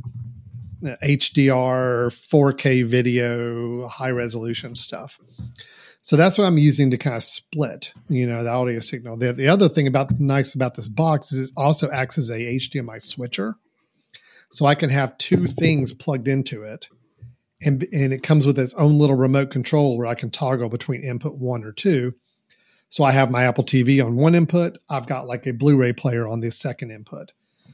HDR, 0.84 2.08
4K 2.08 2.86
video, 2.86 3.88
high 3.88 4.12
resolution 4.12 4.76
stuff. 4.76 5.20
So 6.02 6.18
that's 6.18 6.38
what 6.38 6.46
I'm 6.46 6.58
using 6.58 6.92
to 6.92 6.98
kind 6.98 7.16
of 7.16 7.24
split, 7.24 7.94
you 8.10 8.28
know, 8.28 8.44
the 8.44 8.50
audio 8.50 8.80
signal. 8.80 9.16
The, 9.16 9.32
the 9.32 9.48
other 9.48 9.70
thing 9.70 9.88
about 9.88 10.20
nice 10.20 10.54
about 10.54 10.76
this 10.76 10.90
box 10.90 11.32
is 11.32 11.50
it 11.50 11.54
also 11.56 11.90
acts 11.92 12.18
as 12.18 12.30
a 12.30 12.38
HDMI 12.38 13.02
switcher. 13.02 13.56
So 14.52 14.66
I 14.66 14.76
can 14.76 14.90
have 14.90 15.18
two 15.18 15.48
things 15.48 15.94
plugged 15.94 16.28
into 16.28 16.64
it. 16.64 16.88
And, 17.66 17.88
and 17.94 18.12
it 18.12 18.22
comes 18.22 18.46
with 18.46 18.60
its 18.60 18.74
own 18.74 19.00
little 19.00 19.16
remote 19.16 19.50
control 19.50 19.98
where 19.98 20.06
I 20.06 20.16
can 20.16 20.30
toggle 20.30 20.68
between 20.68 21.04
input 21.04 21.36
one 21.36 21.64
or 21.64 21.72
two. 21.72 22.14
So 22.90 23.06
I 23.06 23.14
have 23.14 23.32
my 23.32 23.46
Apple 23.46 23.64
TV 23.64 24.06
on 24.06 24.18
one 24.18 24.36
input. 24.36 24.78
I've 24.90 25.08
got 25.08 25.26
like 25.26 25.48
a 25.48 25.54
Blu-ray 25.54 25.94
player 25.94 26.28
on 26.28 26.42
the 26.42 26.52
second 26.52 26.92
input. 26.92 27.32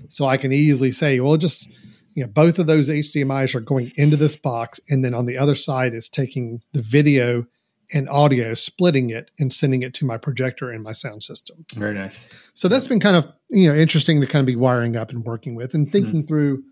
So 0.08 0.26
I 0.26 0.38
can 0.38 0.54
easily 0.54 0.92
say, 0.92 1.20
well, 1.20 1.38
just 1.38 1.70
you 2.14 2.24
know, 2.24 2.32
both 2.32 2.60
of 2.60 2.68
those 2.68 2.90
HDMI's 2.90 3.56
are 3.56 3.60
going 3.60 3.92
into 3.96 4.18
this 4.18 4.36
box, 4.36 4.80
and 4.90 5.04
then 5.04 5.14
on 5.14 5.26
the 5.26 5.38
other 5.38 5.56
side 5.56 5.94
is 5.94 6.10
taking 6.10 6.62
the 6.74 6.82
video 6.82 7.46
and 7.94 8.08
audio, 8.10 8.54
splitting 8.54 9.10
it 9.10 9.32
and 9.40 9.52
sending 9.52 9.82
it 9.82 9.94
to 9.96 10.06
my 10.06 10.18
projector 10.18 10.72
and 10.72 10.84
my 10.84 10.92
sound 10.92 11.24
system. 11.24 11.66
Very 11.74 11.96
nice. 11.96 12.30
So 12.54 12.68
that's 12.68 12.88
been 12.88 13.00
kind 13.00 13.16
of 13.16 13.28
you 13.50 13.70
know 13.70 13.76
interesting 13.76 14.22
to 14.22 14.28
kind 14.28 14.42
of 14.42 14.48
be 14.48 14.56
wiring 14.56 14.96
up 14.96 15.12
and 15.12 15.24
working 15.24 15.56
with 15.56 15.74
and 15.74 15.92
thinking 15.92 16.22
mm-hmm. 16.22 16.28
through 16.28 16.64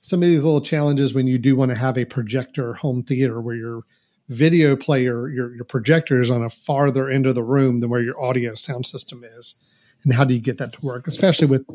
some 0.00 0.22
of 0.22 0.28
these 0.28 0.44
little 0.44 0.60
challenges 0.60 1.14
when 1.14 1.26
you 1.26 1.38
do 1.38 1.56
want 1.56 1.72
to 1.72 1.78
have 1.78 1.98
a 1.98 2.04
projector 2.04 2.74
home 2.74 3.02
theater 3.02 3.40
where 3.40 3.56
your 3.56 3.82
video 4.28 4.76
player, 4.76 5.28
your 5.28 5.54
your 5.54 5.64
projector 5.64 6.20
is 6.20 6.30
on 6.30 6.42
a 6.42 6.50
farther 6.50 7.08
end 7.08 7.26
of 7.26 7.34
the 7.34 7.42
room 7.42 7.78
than 7.78 7.90
where 7.90 8.02
your 8.02 8.20
audio 8.20 8.54
sound 8.54 8.86
system 8.86 9.22
is, 9.24 9.54
and 10.04 10.14
how 10.14 10.24
do 10.24 10.34
you 10.34 10.40
get 10.40 10.58
that 10.58 10.72
to 10.72 10.86
work, 10.86 11.06
especially 11.06 11.46
with 11.46 11.66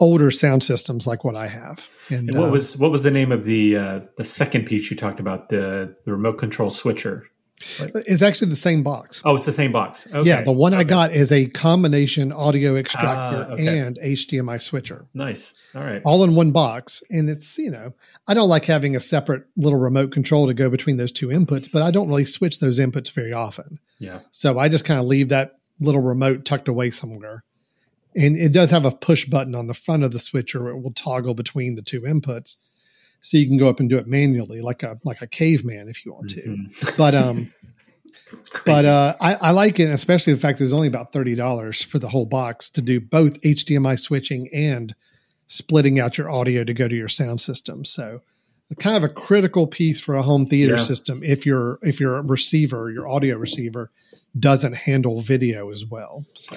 older 0.00 0.30
sound 0.30 0.62
systems 0.62 1.06
like 1.06 1.24
what 1.24 1.36
I 1.36 1.46
have. 1.46 1.86
And, 2.10 2.28
and 2.28 2.38
what 2.38 2.48
uh, 2.48 2.52
was 2.52 2.76
what 2.76 2.90
was 2.90 3.02
the 3.02 3.10
name 3.10 3.32
of 3.32 3.44
the 3.44 3.76
uh, 3.76 4.00
the 4.16 4.24
second 4.24 4.66
piece 4.66 4.90
you 4.90 4.96
talked 4.96 5.20
about 5.20 5.48
the 5.48 5.94
the 6.04 6.12
remote 6.12 6.38
control 6.38 6.70
switcher? 6.70 7.26
It's 7.78 8.20
actually 8.20 8.50
the 8.50 8.56
same 8.56 8.82
box. 8.82 9.22
Oh, 9.24 9.36
it's 9.36 9.46
the 9.46 9.52
same 9.52 9.72
box. 9.72 10.06
Okay. 10.12 10.28
Yeah, 10.28 10.42
the 10.42 10.52
one 10.52 10.74
okay. 10.74 10.80
I 10.80 10.84
got 10.84 11.12
is 11.12 11.32
a 11.32 11.46
combination 11.46 12.32
audio 12.32 12.76
extractor 12.76 13.46
ah, 13.48 13.52
okay. 13.52 13.78
and 13.78 13.98
HDMI 14.00 14.60
switcher. 14.60 15.06
Nice. 15.14 15.54
All 15.74 15.82
right. 15.82 16.02
All 16.04 16.24
in 16.24 16.34
one 16.34 16.50
box. 16.50 17.02
And 17.10 17.30
it's, 17.30 17.56
you 17.56 17.70
know, 17.70 17.94
I 18.28 18.34
don't 18.34 18.48
like 18.48 18.64
having 18.64 18.96
a 18.96 19.00
separate 19.00 19.44
little 19.56 19.78
remote 19.78 20.12
control 20.12 20.46
to 20.46 20.54
go 20.54 20.68
between 20.68 20.96
those 20.96 21.12
two 21.12 21.28
inputs, 21.28 21.70
but 21.70 21.82
I 21.82 21.90
don't 21.90 22.08
really 22.08 22.24
switch 22.24 22.60
those 22.60 22.78
inputs 22.78 23.10
very 23.12 23.32
often. 23.32 23.78
Yeah. 23.98 24.20
So 24.30 24.58
I 24.58 24.68
just 24.68 24.84
kind 24.84 25.00
of 25.00 25.06
leave 25.06 25.30
that 25.30 25.52
little 25.80 26.02
remote 26.02 26.44
tucked 26.44 26.68
away 26.68 26.90
somewhere. 26.90 27.44
And 28.16 28.36
it 28.36 28.52
does 28.52 28.70
have 28.70 28.84
a 28.84 28.90
push 28.92 29.24
button 29.26 29.54
on 29.54 29.66
the 29.66 29.74
front 29.74 30.04
of 30.04 30.12
the 30.12 30.18
switcher. 30.18 30.68
It 30.68 30.80
will 30.80 30.92
toggle 30.92 31.34
between 31.34 31.74
the 31.74 31.82
two 31.82 32.02
inputs. 32.02 32.56
so 33.20 33.38
you 33.38 33.46
can 33.46 33.56
go 33.56 33.68
up 33.68 33.80
and 33.80 33.88
do 33.88 33.96
it 33.98 34.06
manually, 34.06 34.60
like 34.60 34.82
a 34.82 34.98
like 35.04 35.22
a 35.22 35.26
caveman 35.26 35.88
if 35.88 36.04
you 36.04 36.12
want 36.12 36.28
to. 36.30 36.42
Mhm. 36.42 36.96
But 36.96 37.14
um, 37.14 37.48
but 38.66 38.84
uh, 38.84 39.14
I, 39.20 39.34
I 39.34 39.50
like 39.50 39.80
it, 39.80 39.90
especially 39.90 40.34
the 40.34 40.40
fact 40.40 40.58
that 40.58 40.64
it 40.64 40.66
was 40.66 40.74
only 40.74 40.88
about 40.88 41.12
thirty 41.12 41.34
dollars 41.34 41.82
for 41.82 41.98
the 41.98 42.08
whole 42.08 42.26
box 42.26 42.68
to 42.70 42.82
do 42.82 43.00
both 43.00 43.40
HDMI 43.40 43.98
switching 43.98 44.48
and 44.54 44.94
splitting 45.46 45.98
out 46.00 46.16
your 46.18 46.30
audio 46.30 46.64
to 46.64 46.74
go 46.74 46.86
to 46.88 46.94
your 46.94 47.08
sound 47.08 47.40
system. 47.40 47.84
So, 47.84 48.20
kind 48.78 48.96
of 48.96 49.04
a 49.04 49.08
critical 49.08 49.66
piece 49.66 50.00
for 50.00 50.14
a 50.14 50.22
home 50.22 50.46
theater 50.46 50.74
Yeah. 50.74 50.80
system 50.82 51.22
if 51.22 51.44
your 51.46 51.78
if 51.82 51.98
your 52.00 52.22
receiver, 52.22 52.90
your 52.90 53.08
audio 53.08 53.36
receiver, 53.38 53.90
doesn't 54.38 54.74
handle 54.76 55.20
video 55.20 55.70
as 55.70 55.84
well. 55.86 56.24
So, 56.34 56.56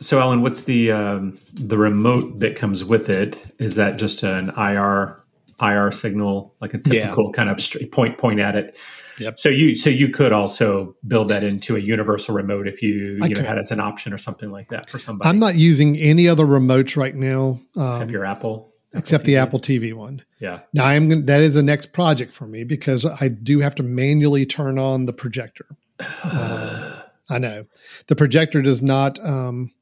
So, 0.00 0.20
Alan, 0.20 0.42
what's 0.42 0.64
the 0.64 0.90
um, 0.92 1.38
the 1.54 1.78
remote 1.78 2.40
that 2.40 2.56
comes 2.56 2.84
with 2.84 3.08
it? 3.08 3.44
Is 3.58 3.76
that 3.76 3.96
just 3.96 4.22
an 4.22 4.50
IR 4.56 5.22
IR 5.60 5.92
signal, 5.92 6.54
like 6.60 6.74
a 6.74 6.78
typical 6.78 7.32
kind 7.32 7.48
of 7.48 7.60
straight 7.60 7.92
point 7.92 8.18
point 8.18 8.40
at 8.40 8.56
it? 8.56 8.76
Yep. 9.18 9.38
So 9.38 9.48
you 9.48 9.76
so 9.76 9.90
you 9.90 10.08
could 10.08 10.32
also 10.32 10.96
build 11.06 11.28
that 11.28 11.44
into 11.44 11.76
a 11.76 11.78
universal 11.78 12.34
remote 12.34 12.66
if 12.66 12.82
you 12.82 13.18
I 13.22 13.26
you 13.26 13.34
know 13.34 13.42
had 13.42 13.58
as 13.58 13.70
an 13.70 13.80
option 13.80 14.12
or 14.12 14.18
something 14.18 14.50
like 14.50 14.68
that 14.70 14.90
for 14.90 14.98
somebody. 14.98 15.28
I'm 15.28 15.38
not 15.38 15.54
using 15.54 15.96
any 15.98 16.28
other 16.28 16.44
remotes 16.44 16.96
right 16.96 17.14
now 17.14 17.60
except 17.76 18.02
um, 18.02 18.10
your 18.10 18.24
Apple, 18.24 18.72
except 18.92 19.24
the 19.24 19.36
Apple 19.36 19.60
TV 19.60 19.94
one. 19.94 20.22
Yeah. 20.40 20.60
Now 20.72 20.86
I'm 20.86 21.08
gonna, 21.08 21.22
that 21.22 21.40
is 21.40 21.54
the 21.54 21.62
next 21.62 21.92
project 21.92 22.32
for 22.32 22.46
me 22.46 22.64
because 22.64 23.06
I 23.06 23.28
do 23.28 23.60
have 23.60 23.74
to 23.76 23.82
manually 23.82 24.46
turn 24.46 24.78
on 24.78 25.06
the 25.06 25.12
projector. 25.12 25.66
Uh, 26.24 27.00
I 27.30 27.38
know 27.38 27.64
the 28.08 28.16
projector 28.16 28.60
does 28.60 28.82
not. 28.82 29.18
Um, 29.24 29.72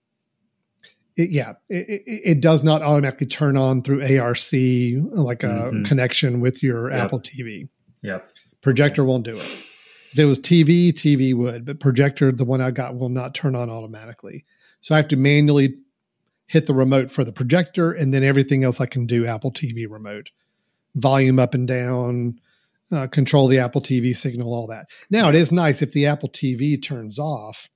it, 1.23 1.31
yeah, 1.31 1.53
it, 1.69 1.89
it, 1.89 2.03
it 2.25 2.41
does 2.41 2.63
not 2.63 2.83
automatically 2.83 3.27
turn 3.27 3.57
on 3.57 3.83
through 3.83 4.03
ARC 4.19 4.39
like 4.53 5.43
a 5.43 5.71
Mhm. 5.73 5.85
connection 5.87 6.41
with 6.41 6.63
your 6.63 6.91
Yep. 6.91 7.05
Apple 7.05 7.21
TV. 7.21 7.69
Yeah. 8.03 8.19
Projector 8.61 9.05
won't 9.05 9.25
do 9.25 9.33
it. 9.37 9.43
If 10.13 10.19
it 10.19 10.25
was 10.27 10.39
TV, 10.39 10.93
TV 10.93 11.35
would, 11.35 11.65
but 11.65 11.81
projector, 11.81 12.31
the 12.33 12.45
one 12.45 12.61
I 12.61 12.71
got, 12.71 12.97
will 12.99 13.09
not 13.09 13.35
turn 13.35 13.55
on 13.55 13.71
automatically. 13.71 14.45
So 14.81 14.95
I 14.95 14.99
have 14.99 15.09
to 15.09 15.17
manually 15.17 15.77
hit 16.47 16.67
the 16.67 16.75
remote 16.75 17.11
for 17.11 17.25
the 17.25 17.33
projector, 17.33 17.93
and 17.93 18.13
then 18.13 18.23
everything 18.23 18.63
else 18.63 18.81
I 18.81 18.87
can 18.87 19.07
do 19.07 19.25
Apple 19.27 19.51
TV 19.53 19.87
remote, 19.89 20.31
volume 20.97 21.39
up 21.39 21.55
and 21.55 21.67
down, 21.67 22.39
uh, 22.91 23.07
control 23.07 23.49
the 23.49 23.59
Apple 23.59 23.81
TV 23.81 24.15
signal, 24.15 24.53
all 24.53 24.67
that. 24.67 24.87
Now 25.09 25.31
it 25.31 25.35
is 25.35 25.51
nice 25.51 25.81
if 25.81 25.93
the 25.93 26.05
Apple 26.07 26.29
TV 26.29 26.77
turns 26.81 27.19
off. 27.19 27.71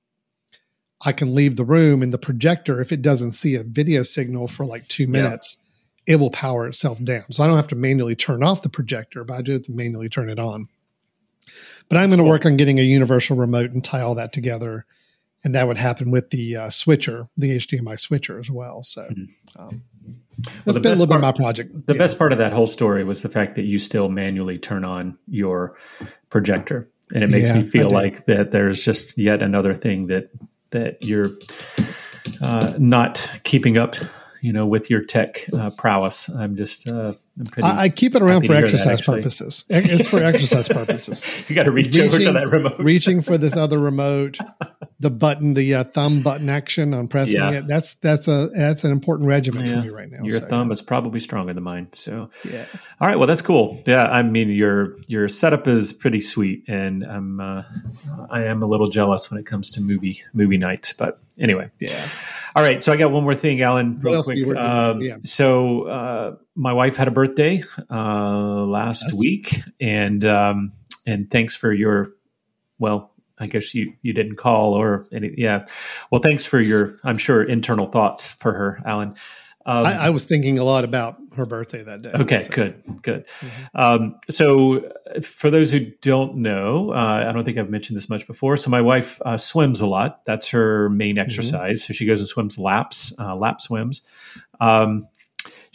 I 1.02 1.12
can 1.12 1.34
leave 1.34 1.56
the 1.56 1.64
room 1.64 2.02
and 2.02 2.12
the 2.12 2.18
projector, 2.18 2.80
if 2.80 2.90
it 2.92 3.02
doesn't 3.02 3.32
see 3.32 3.54
a 3.54 3.62
video 3.62 4.02
signal 4.02 4.48
for 4.48 4.64
like 4.64 4.86
two 4.88 5.06
minutes, 5.06 5.58
it 6.06 6.16
will 6.16 6.30
power 6.30 6.66
itself 6.66 7.02
down. 7.04 7.24
So 7.30 7.42
I 7.44 7.46
don't 7.46 7.56
have 7.56 7.68
to 7.68 7.76
manually 7.76 8.14
turn 8.14 8.42
off 8.42 8.62
the 8.62 8.68
projector, 8.68 9.24
but 9.24 9.34
I 9.34 9.42
do 9.42 9.52
have 9.52 9.64
to 9.64 9.72
manually 9.72 10.08
turn 10.08 10.30
it 10.30 10.38
on. 10.38 10.68
But 11.88 11.98
I'm 11.98 12.08
going 12.08 12.18
to 12.18 12.24
Cool. 12.24 12.30
work 12.30 12.46
on 12.46 12.56
getting 12.56 12.78
a 12.78 12.82
universal 12.82 13.36
remote 13.36 13.72
and 13.72 13.84
tie 13.84 14.00
all 14.00 14.14
that 14.14 14.32
together. 14.32 14.86
And 15.44 15.54
that 15.54 15.68
would 15.68 15.76
happen 15.78 16.10
with 16.10 16.30
the 16.30 16.56
uh, 16.56 16.70
switcher, 16.70 17.28
the 17.36 17.56
HDMI 17.56 17.98
switcher 17.98 18.38
as 18.38 18.50
well. 18.50 18.82
So 18.82 19.02
Mhm. 19.02 19.28
um, 19.56 19.82
Well, 20.04 20.54
that's 20.64 20.74
the 20.76 20.80
been 20.80 20.88
a 20.88 20.92
best 20.92 21.00
little 21.00 21.06
bit 21.06 21.16
of 21.16 21.22
my 21.22 21.32
project. 21.32 21.86
The 21.86 21.94
Yeah. 21.94 21.98
best 21.98 22.18
part 22.18 22.32
of 22.32 22.38
that 22.38 22.52
whole 22.52 22.66
story 22.66 23.04
was 23.04 23.22
the 23.22 23.28
fact 23.28 23.54
that 23.56 23.64
you 23.64 23.78
still 23.78 24.08
manually 24.08 24.58
turn 24.58 24.84
on 24.84 25.16
your 25.28 25.76
projector, 26.30 26.88
and 27.14 27.22
it 27.22 27.30
makes 27.30 27.50
Yeah, 27.50 27.62
me 27.62 27.68
feel 27.68 27.90
like 27.90 28.24
that 28.26 28.50
there's 28.50 28.84
just 28.84 29.16
yet 29.18 29.42
another 29.42 29.74
thing 29.74 30.06
that 30.08 30.30
that 30.70 31.04
you're 31.04 31.26
uh, 32.42 32.72
not 32.78 33.40
keeping 33.44 33.78
up, 33.78 33.96
you 34.42 34.52
know, 34.52 34.66
with 34.66 34.90
your 34.90 35.02
tech 35.02 35.46
uh, 35.52 35.70
prowess. 35.70 36.28
I'm 36.28 36.56
just, 36.56 36.88
uh, 36.88 37.14
pretty. 37.44 37.62
I, 37.62 37.82
I 37.82 37.88
keep 37.88 38.14
it 38.14 38.22
around 38.22 38.46
for 38.46 38.52
hear 38.54 38.62
that, 38.62 38.72
exercise 38.72 39.02
purposes. 39.02 39.64
It's 39.68 40.08
for 40.08 40.22
exercise 40.22 40.68
purposes. 40.68 41.44
you 41.48 41.54
got 41.54 41.64
to 41.64 41.70
reach 41.72 41.98
over 41.98 42.12
to 42.12 42.18
reaching- 42.18 42.34
that 42.34 42.48
remote. 42.48 42.78
reaching 42.78 43.22
for 43.22 43.36
this 43.38 43.56
other 43.56 43.78
remote, 43.90 44.38
the 45.00 45.10
button, 45.10 45.54
the 45.54 45.74
uh, 45.74 45.84
thumb 45.84 46.22
button 46.22 46.48
action 46.48 46.94
on 46.94 47.08
pressing 47.08 47.36
Yeah. 47.36 47.50
it. 47.50 47.68
That's 47.68 47.94
that's 47.96 48.28
a 48.28 48.48
that's 48.54 48.84
an 48.84 48.92
important 48.92 49.28
regimen 49.28 49.66
Yeah, 49.66 49.80
for 49.82 49.86
me 49.88 49.92
right 49.92 50.10
now. 50.10 50.22
Your 50.22 50.40
so, 50.40 50.48
thumb 50.48 50.72
is 50.72 50.80
probably 50.80 51.20
stronger 51.20 51.52
than 51.52 51.62
mine. 51.62 51.88
So, 51.92 52.30
yeah. 52.50 52.64
all 53.00 53.08
right, 53.08 53.16
well, 53.18 53.26
that's 53.26 53.42
cool. 53.42 53.80
Yeah, 53.86 54.06
I 54.06 54.22
mean, 54.22 54.48
your 54.48 54.96
your 55.08 55.28
setup 55.28 55.66
is 55.68 55.92
pretty 55.92 56.20
sweet, 56.20 56.64
and 56.68 57.04
I'm 57.04 57.40
uh, 57.40 57.62
I 58.30 58.44
am 58.44 58.62
a 58.62 58.66
little 58.66 58.88
jealous 58.88 59.30
when 59.30 59.38
it 59.38 59.44
comes 59.46 59.70
to 59.72 59.80
movie 59.80 60.22
movie 60.32 60.56
nights. 60.58 60.94
But 60.94 61.20
anyway, 61.38 61.70
Yeah. 61.80 62.08
all 62.54 62.62
right. 62.62 62.82
So 62.82 62.92
I 62.92 62.96
got 62.96 63.12
one 63.12 63.22
more 63.24 63.34
thing, 63.34 63.60
Alan, 63.60 64.00
real 64.00 64.22
quick. 64.22 64.38
you 64.38 64.46
working 64.48 64.62
on? 64.62 64.90
Um, 64.96 65.00
Yeah. 65.02 65.16
So 65.24 65.82
uh, 65.88 66.36
my 66.56 66.72
wife 66.72 66.96
had 66.96 67.06
a 67.08 67.12
birthday 67.12 67.62
uh, 67.90 68.64
last 68.64 69.04
Yes. 69.06 69.14
week, 69.18 69.60
and 69.80 70.24
um, 70.24 70.72
and 71.06 71.30
thanks 71.30 71.54
for 71.56 71.72
your 71.72 72.08
well. 72.78 73.12
I 73.38 73.48
guess 73.48 73.74
you, 73.74 73.92
you 74.00 74.14
didn't 74.14 74.36
call 74.36 74.72
or 74.72 75.06
any, 75.12 75.34
yeah. 75.36 75.66
Well, 76.10 76.22
thanks 76.22 76.46
for 76.46 76.58
your, 76.58 76.96
I'm 77.04 77.18
sure, 77.18 77.42
internal 77.42 77.86
thoughts 77.86 78.32
for 78.32 78.50
her, 78.50 78.80
Alan. 78.86 79.10
Um, 79.66 79.84
I, 79.84 80.06
I 80.06 80.08
was 80.08 80.24
thinking 80.24 80.58
a 80.58 80.64
lot 80.64 80.84
about 80.84 81.18
her 81.36 81.44
birthday 81.44 81.82
that 81.82 82.00
day. 82.00 82.12
Okay, 82.14 82.44
So, 82.44 82.48
good, 82.50 82.82
good. 83.02 83.26
Mhm. 83.40 83.50
Um, 83.74 84.14
so, 84.30 84.90
for 85.22 85.50
those 85.50 85.70
who 85.70 85.80
don't 86.00 86.36
know, 86.36 86.92
uh, 86.92 87.26
I 87.28 87.32
don't 87.32 87.44
think 87.44 87.58
I've 87.58 87.68
mentioned 87.68 87.98
this 87.98 88.08
much 88.08 88.26
before. 88.26 88.56
So, 88.56 88.70
my 88.70 88.80
wife 88.80 89.20
uh, 89.22 89.36
swims 89.36 89.82
a 89.82 89.86
lot. 89.86 90.24
That's 90.24 90.48
her 90.48 90.88
main 90.88 91.18
exercise. 91.18 91.84
So, 91.84 91.92
she 91.92 92.06
goes 92.06 92.20
and 92.20 92.28
swims 92.28 92.58
laps, 92.58 93.12
uh, 93.18 93.36
lap 93.36 93.60
swims. 93.60 94.00
Um, 94.60 95.08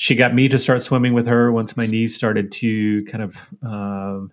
she 0.01 0.15
got 0.15 0.33
me 0.33 0.49
to 0.49 0.57
start 0.57 0.81
swimming 0.81 1.13
with 1.13 1.27
her 1.27 1.51
once 1.51 1.77
my 1.77 1.85
knees 1.85 2.15
started 2.15 2.51
to 2.51 3.05
kind 3.05 3.23
of 3.23 3.53
um, 3.61 4.31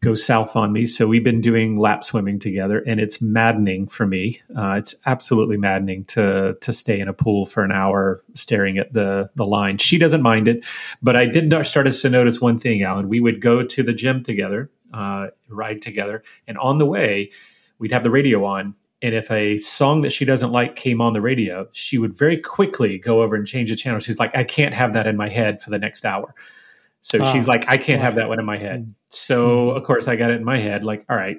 go 0.00 0.14
south 0.14 0.54
on 0.54 0.72
me. 0.72 0.86
So 0.86 1.08
we've 1.08 1.24
been 1.24 1.40
doing 1.40 1.76
lap 1.80 2.04
swimming 2.04 2.38
together, 2.38 2.78
and 2.86 3.00
it's 3.00 3.20
maddening 3.20 3.88
for 3.88 4.06
me. 4.06 4.40
Uh, 4.56 4.74
it's 4.74 4.94
absolutely 5.06 5.56
maddening 5.56 6.04
to 6.04 6.56
to 6.60 6.72
stay 6.72 7.00
in 7.00 7.08
a 7.08 7.12
pool 7.12 7.44
for 7.44 7.64
an 7.64 7.72
hour 7.72 8.22
staring 8.34 8.78
at 8.78 8.92
the 8.92 9.28
the 9.34 9.44
line. 9.44 9.78
She 9.78 9.98
doesn't 9.98 10.22
mind 10.22 10.46
it, 10.46 10.64
but 11.02 11.16
I 11.16 11.26
did 11.26 11.48
not 11.48 11.66
start 11.66 11.90
to 11.90 12.08
notice 12.08 12.40
one 12.40 12.60
thing, 12.60 12.84
Alan. 12.84 13.08
We 13.08 13.18
would 13.18 13.40
go 13.40 13.64
to 13.64 13.82
the 13.82 13.92
gym 13.92 14.22
together, 14.22 14.70
uh, 14.94 15.30
ride 15.48 15.82
together, 15.82 16.22
and 16.46 16.56
on 16.58 16.78
the 16.78 16.86
way, 16.86 17.32
we'd 17.80 17.90
have 17.90 18.04
the 18.04 18.12
radio 18.12 18.44
on. 18.44 18.76
And 19.02 19.14
if 19.14 19.30
a 19.30 19.58
song 19.58 20.02
that 20.02 20.10
she 20.10 20.24
doesn't 20.24 20.52
like 20.52 20.76
came 20.76 21.00
on 21.00 21.14
the 21.14 21.20
radio, 21.22 21.66
she 21.72 21.98
would 21.98 22.16
very 22.16 22.36
quickly 22.36 22.98
go 22.98 23.22
over 23.22 23.34
and 23.34 23.46
change 23.46 23.70
the 23.70 23.76
channel. 23.76 23.98
She's 24.00 24.18
like, 24.18 24.36
I 24.36 24.44
can't 24.44 24.74
have 24.74 24.92
that 24.92 25.06
in 25.06 25.16
my 25.16 25.28
head 25.28 25.62
for 25.62 25.70
the 25.70 25.78
next 25.78 26.04
hour. 26.04 26.34
So 27.00 27.20
Ah, 27.20 27.22
she's 27.22 27.48
like, 27.48 27.64
I 27.68 27.78
can't 27.78 28.02
have 28.02 28.16
that 28.16 28.28
one 28.28 28.38
in 28.38 28.44
my 28.44 28.58
head. 28.58 28.94
So 29.08 29.70
of 29.70 29.84
course 29.84 30.06
I 30.06 30.16
got 30.16 30.30
it 30.30 30.34
in 30.34 30.44
my 30.44 30.58
head, 30.58 30.84
like, 30.84 31.04
all 31.08 31.16
right, 31.16 31.38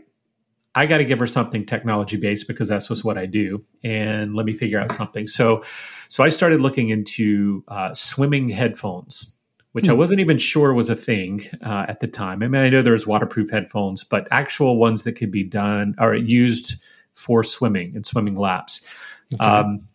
I 0.74 0.86
got 0.86 1.00
to 1.00 1.06
give 1.06 1.20
her 1.20 1.28
something 1.28 1.66
technology 1.66 2.18
based 2.18 2.48
because 2.48 2.70
that's 2.70 2.88
just 2.88 3.04
what 3.04 3.18
I 3.18 3.26
do, 3.26 3.64
and 3.84 4.36
let 4.36 4.46
me 4.46 4.54
figure 4.54 4.80
out 4.80 4.90
something. 4.90 5.28
So, 5.28 5.64
so 6.08 6.24
I 6.24 6.30
started 6.30 6.62
looking 6.62 6.90
into 6.90 7.64
uh, 7.68 7.94
swimming 7.94 8.48
headphones, 8.48 9.34
which 9.74 9.90
I 9.90 9.94
Hmm. 9.94 10.00
wasn't 10.00 10.22
even 10.22 10.38
sure 10.38 10.74
was 10.74 10.90
a 10.90 10.96
thing 10.96 11.42
uh, 11.66 11.86
at 11.90 12.00
the 12.00 12.08
time. 12.08 12.42
I 12.42 12.48
mean, 12.48 12.62
I 12.62 12.70
know 12.70 12.82
there's 12.82 13.06
waterproof 13.06 13.50
headphones, 13.52 14.06
but 14.06 14.28
actual 14.32 14.78
ones 14.78 15.04
that 15.04 15.14
could 15.14 15.32
be 15.32 15.44
done 15.44 15.94
or 16.00 16.16
used 16.16 16.82
for 17.22 17.44
swimming 17.44 17.96
and 17.96 18.06
swimming 18.06 18.36
laps. 18.36 18.82
Okay. 19.34 19.44
Um, 19.46 19.88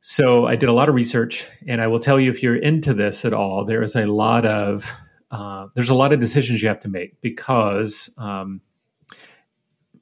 so 0.00 0.46
I 0.46 0.56
did 0.56 0.68
a 0.68 0.72
lot 0.72 0.88
of 0.88 0.94
research, 0.94 1.46
and 1.66 1.80
I 1.82 1.88
will 1.88 1.98
tell 1.98 2.18
you 2.18 2.30
if 2.30 2.42
you're 2.42 2.56
into 2.56 2.94
this 2.94 3.24
at 3.26 3.34
all, 3.34 3.64
there 3.66 3.82
is 3.82 3.96
a 3.96 4.06
lot 4.06 4.46
of 4.46 4.90
uh, 5.30 5.66
there's 5.74 5.90
a 5.90 5.94
lot 5.94 6.12
of 6.12 6.20
decisions 6.20 6.62
you 6.62 6.68
have 6.68 6.80
to 6.80 6.88
make 6.88 7.20
because 7.20 8.12
um, 8.18 8.62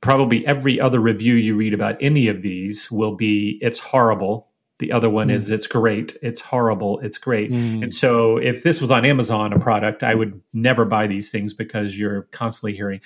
probably 0.00 0.46
every 0.46 0.80
other 0.80 1.00
review 1.00 1.34
you 1.34 1.56
read 1.56 1.74
about 1.74 1.96
any 2.00 2.28
of 2.28 2.42
these 2.42 2.90
will 2.90 3.16
be 3.16 3.58
it's 3.60 3.78
horrible. 3.80 4.46
The 4.78 4.92
other 4.92 5.10
one 5.10 5.26
Mm. 5.28 5.32
is 5.32 5.50
it's 5.50 5.66
great, 5.66 6.16
it's 6.22 6.40
horrible, 6.40 7.00
it's 7.00 7.18
great. 7.18 7.50
Mm. 7.50 7.82
And 7.82 7.92
so 7.92 8.36
if 8.36 8.62
this 8.62 8.80
was 8.80 8.92
on 8.92 9.04
Amazon, 9.04 9.52
a 9.52 9.58
product, 9.58 10.04
I 10.04 10.14
would 10.14 10.40
never 10.52 10.84
buy 10.84 11.08
these 11.08 11.32
things 11.32 11.52
because 11.52 11.98
you're 11.98 12.22
constantly 12.30 12.76
hearing. 12.76 13.00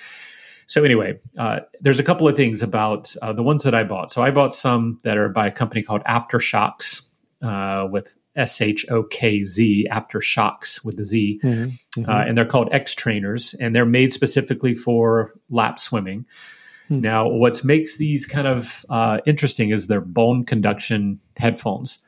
So 0.67 0.83
anyway, 0.83 1.19
uh, 1.37 1.61
there's 1.81 1.99
a 1.99 2.03
couple 2.03 2.27
of 2.27 2.35
things 2.35 2.61
about 2.61 3.15
uh, 3.21 3.33
the 3.33 3.43
ones 3.43 3.63
that 3.63 3.75
I 3.75 3.83
bought. 3.83 4.11
So 4.11 4.21
I 4.21 4.31
bought 4.31 4.53
some 4.55 4.99
that 5.03 5.17
are 5.17 5.29
by 5.29 5.47
a 5.47 5.51
company 5.51 5.83
called 5.83 6.03
AfterShokz 6.03 7.01
uh, 7.41 7.87
with 7.91 8.17
S 8.35 8.61
H 8.61 8.85
O 8.89 9.03
K 9.03 9.43
Z, 9.43 9.87
AfterShokz 9.91 10.83
with 10.83 10.97
the 10.97 11.03
Z, 11.03 11.39
Mhm. 11.43 11.71
Mhm. 11.97 12.09
uh, 12.09 12.25
and 12.27 12.37
they're 12.37 12.45
called 12.45 12.71
Xtrainerz, 12.71 13.55
and 13.59 13.75
they're 13.75 13.85
made 13.85 14.11
specifically 14.11 14.73
for 14.73 15.33
lap 15.49 15.77
swimming. 15.79 16.25
Hmm. 16.87 16.99
Now, 17.01 17.27
what 17.27 17.63
makes 17.63 17.97
these 17.97 18.25
kind 18.25 18.47
of 18.47 18.85
uh, 18.89 19.19
interesting 19.25 19.69
is 19.69 19.87
their 19.87 20.01
bone 20.01 20.45
conduction 20.45 21.19
headphones. 21.37 21.99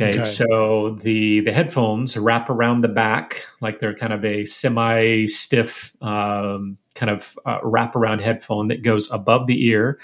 Okay, 0.00 0.18
Okay. 0.18 0.22
so 0.22 0.98
the 1.02 1.40
the 1.40 1.52
headphones 1.52 2.16
wrap 2.16 2.48
around 2.48 2.80
the 2.80 2.88
back 2.88 3.44
like 3.60 3.78
they're 3.78 3.94
kind 3.94 4.12
of 4.12 4.24
a 4.24 4.44
semi 4.44 5.26
stiff 5.26 5.94
um, 6.02 6.78
kind 6.94 7.10
of 7.10 7.38
uh, 7.44 7.58
wrap 7.62 7.94
around 7.96 8.20
headphone 8.20 8.68
that 8.68 8.82
goes 8.82 9.10
above 9.10 9.46
the 9.46 9.66
ear, 9.66 9.98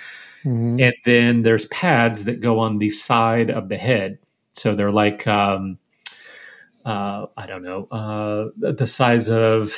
Mhm. 0.45 0.81
and 0.81 0.95
then 1.05 1.43
there's 1.43 1.67
pads 1.67 2.25
that 2.27 2.41
go 2.41 2.59
on 2.59 2.79
the 2.79 2.91
side 2.91 3.51
of 3.51 3.69
the 3.69 3.77
head. 3.77 4.19
So 4.53 4.75
they're 4.75 4.93
like 4.93 5.27
um, 5.27 5.79
uh, 6.85 7.27
I 7.37 7.47
don't 7.47 7.63
know, 7.65 7.89
uh, 7.91 8.51
the 8.57 8.87
size 8.87 9.29
of, 9.29 9.75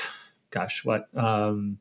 gosh, 0.51 0.85
what, 0.85 1.09
um, 1.17 1.79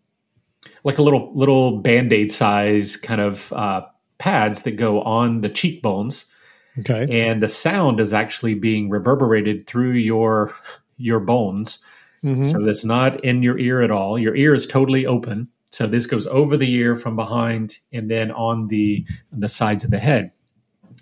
like 0.86 0.98
a 1.00 1.02
little 1.04 1.32
little 1.36 1.80
band 1.80 2.14
aid 2.14 2.32
size 2.32 2.96
kind 2.96 3.20
of 3.20 3.52
uh, 3.54 3.82
pads 4.20 4.64
that 4.64 4.78
go 4.78 5.02
on 5.02 5.42
the 5.42 5.50
cheekbones. 5.50 6.26
Okay. 6.80 7.08
And 7.28 7.42
the 7.42 7.48
sound 7.50 8.00
is 8.00 8.14
actually 8.14 8.54
being 8.56 8.90
reverberated 8.90 9.68
through 9.68 9.92
your 9.94 10.54
your 10.98 11.20
bones. 11.20 11.80
Mhm. 12.24 12.44
So 12.52 12.60
that's 12.64 12.84
not 12.86 13.24
in 13.24 13.44
your 13.44 13.58
ear 13.60 13.82
at 13.82 13.92
all. 13.92 14.18
Your 14.18 14.36
ear 14.36 14.54
is 14.54 14.66
totally 14.66 15.06
open. 15.06 15.48
So 15.72 15.86
this 15.86 16.06
goes 16.08 16.26
over 16.28 16.58
the 16.58 16.72
ear 16.74 16.96
from 16.96 17.16
behind 17.16 17.78
and 17.94 18.10
then 18.10 18.32
on 18.32 18.68
the 18.68 19.06
the 19.32 19.50
sides 19.50 19.84
of 19.84 19.92
the 19.92 20.00
head. 20.00 20.32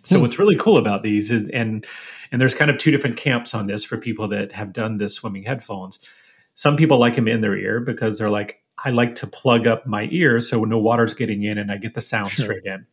So 0.03 0.17
Hmm. 0.17 0.23
what's 0.23 0.37
really 0.39 0.57
cool 0.57 0.77
about 0.77 1.03
these 1.03 1.31
is 1.31 1.49
and 1.49 1.85
and 2.31 2.41
there's 2.41 2.53
kind 2.55 2.69
of 2.71 2.77
two 2.77 2.91
different 2.91 3.15
camps 3.17 3.53
on 3.53 3.67
this 3.67 3.83
for 3.83 3.97
people 3.97 4.27
that 4.29 4.51
have 4.51 4.73
done 4.73 4.97
this 4.97 5.15
swimming 5.15 5.43
headphones. 5.43 5.99
Some 6.55 6.75
people 6.75 6.99
like 6.99 7.15
them 7.15 7.27
in 7.27 7.41
their 7.41 7.55
ear 7.57 7.79
because 7.79 8.17
they're 8.17 8.29
like, 8.29 8.61
I 8.83 8.89
like 8.91 9.15
to 9.15 9.27
plug 9.27 9.67
up 9.67 9.85
my 9.87 10.07
ear 10.11 10.39
so 10.41 10.63
no 10.65 10.77
water's 10.79 11.13
getting 11.13 11.43
in 11.43 11.57
and 11.57 11.71
I 11.71 11.77
get 11.77 11.93
the 11.93 12.01
sound 12.01 12.31
Sure. 12.31 12.45
straight 12.45 12.65
in. 12.65 12.85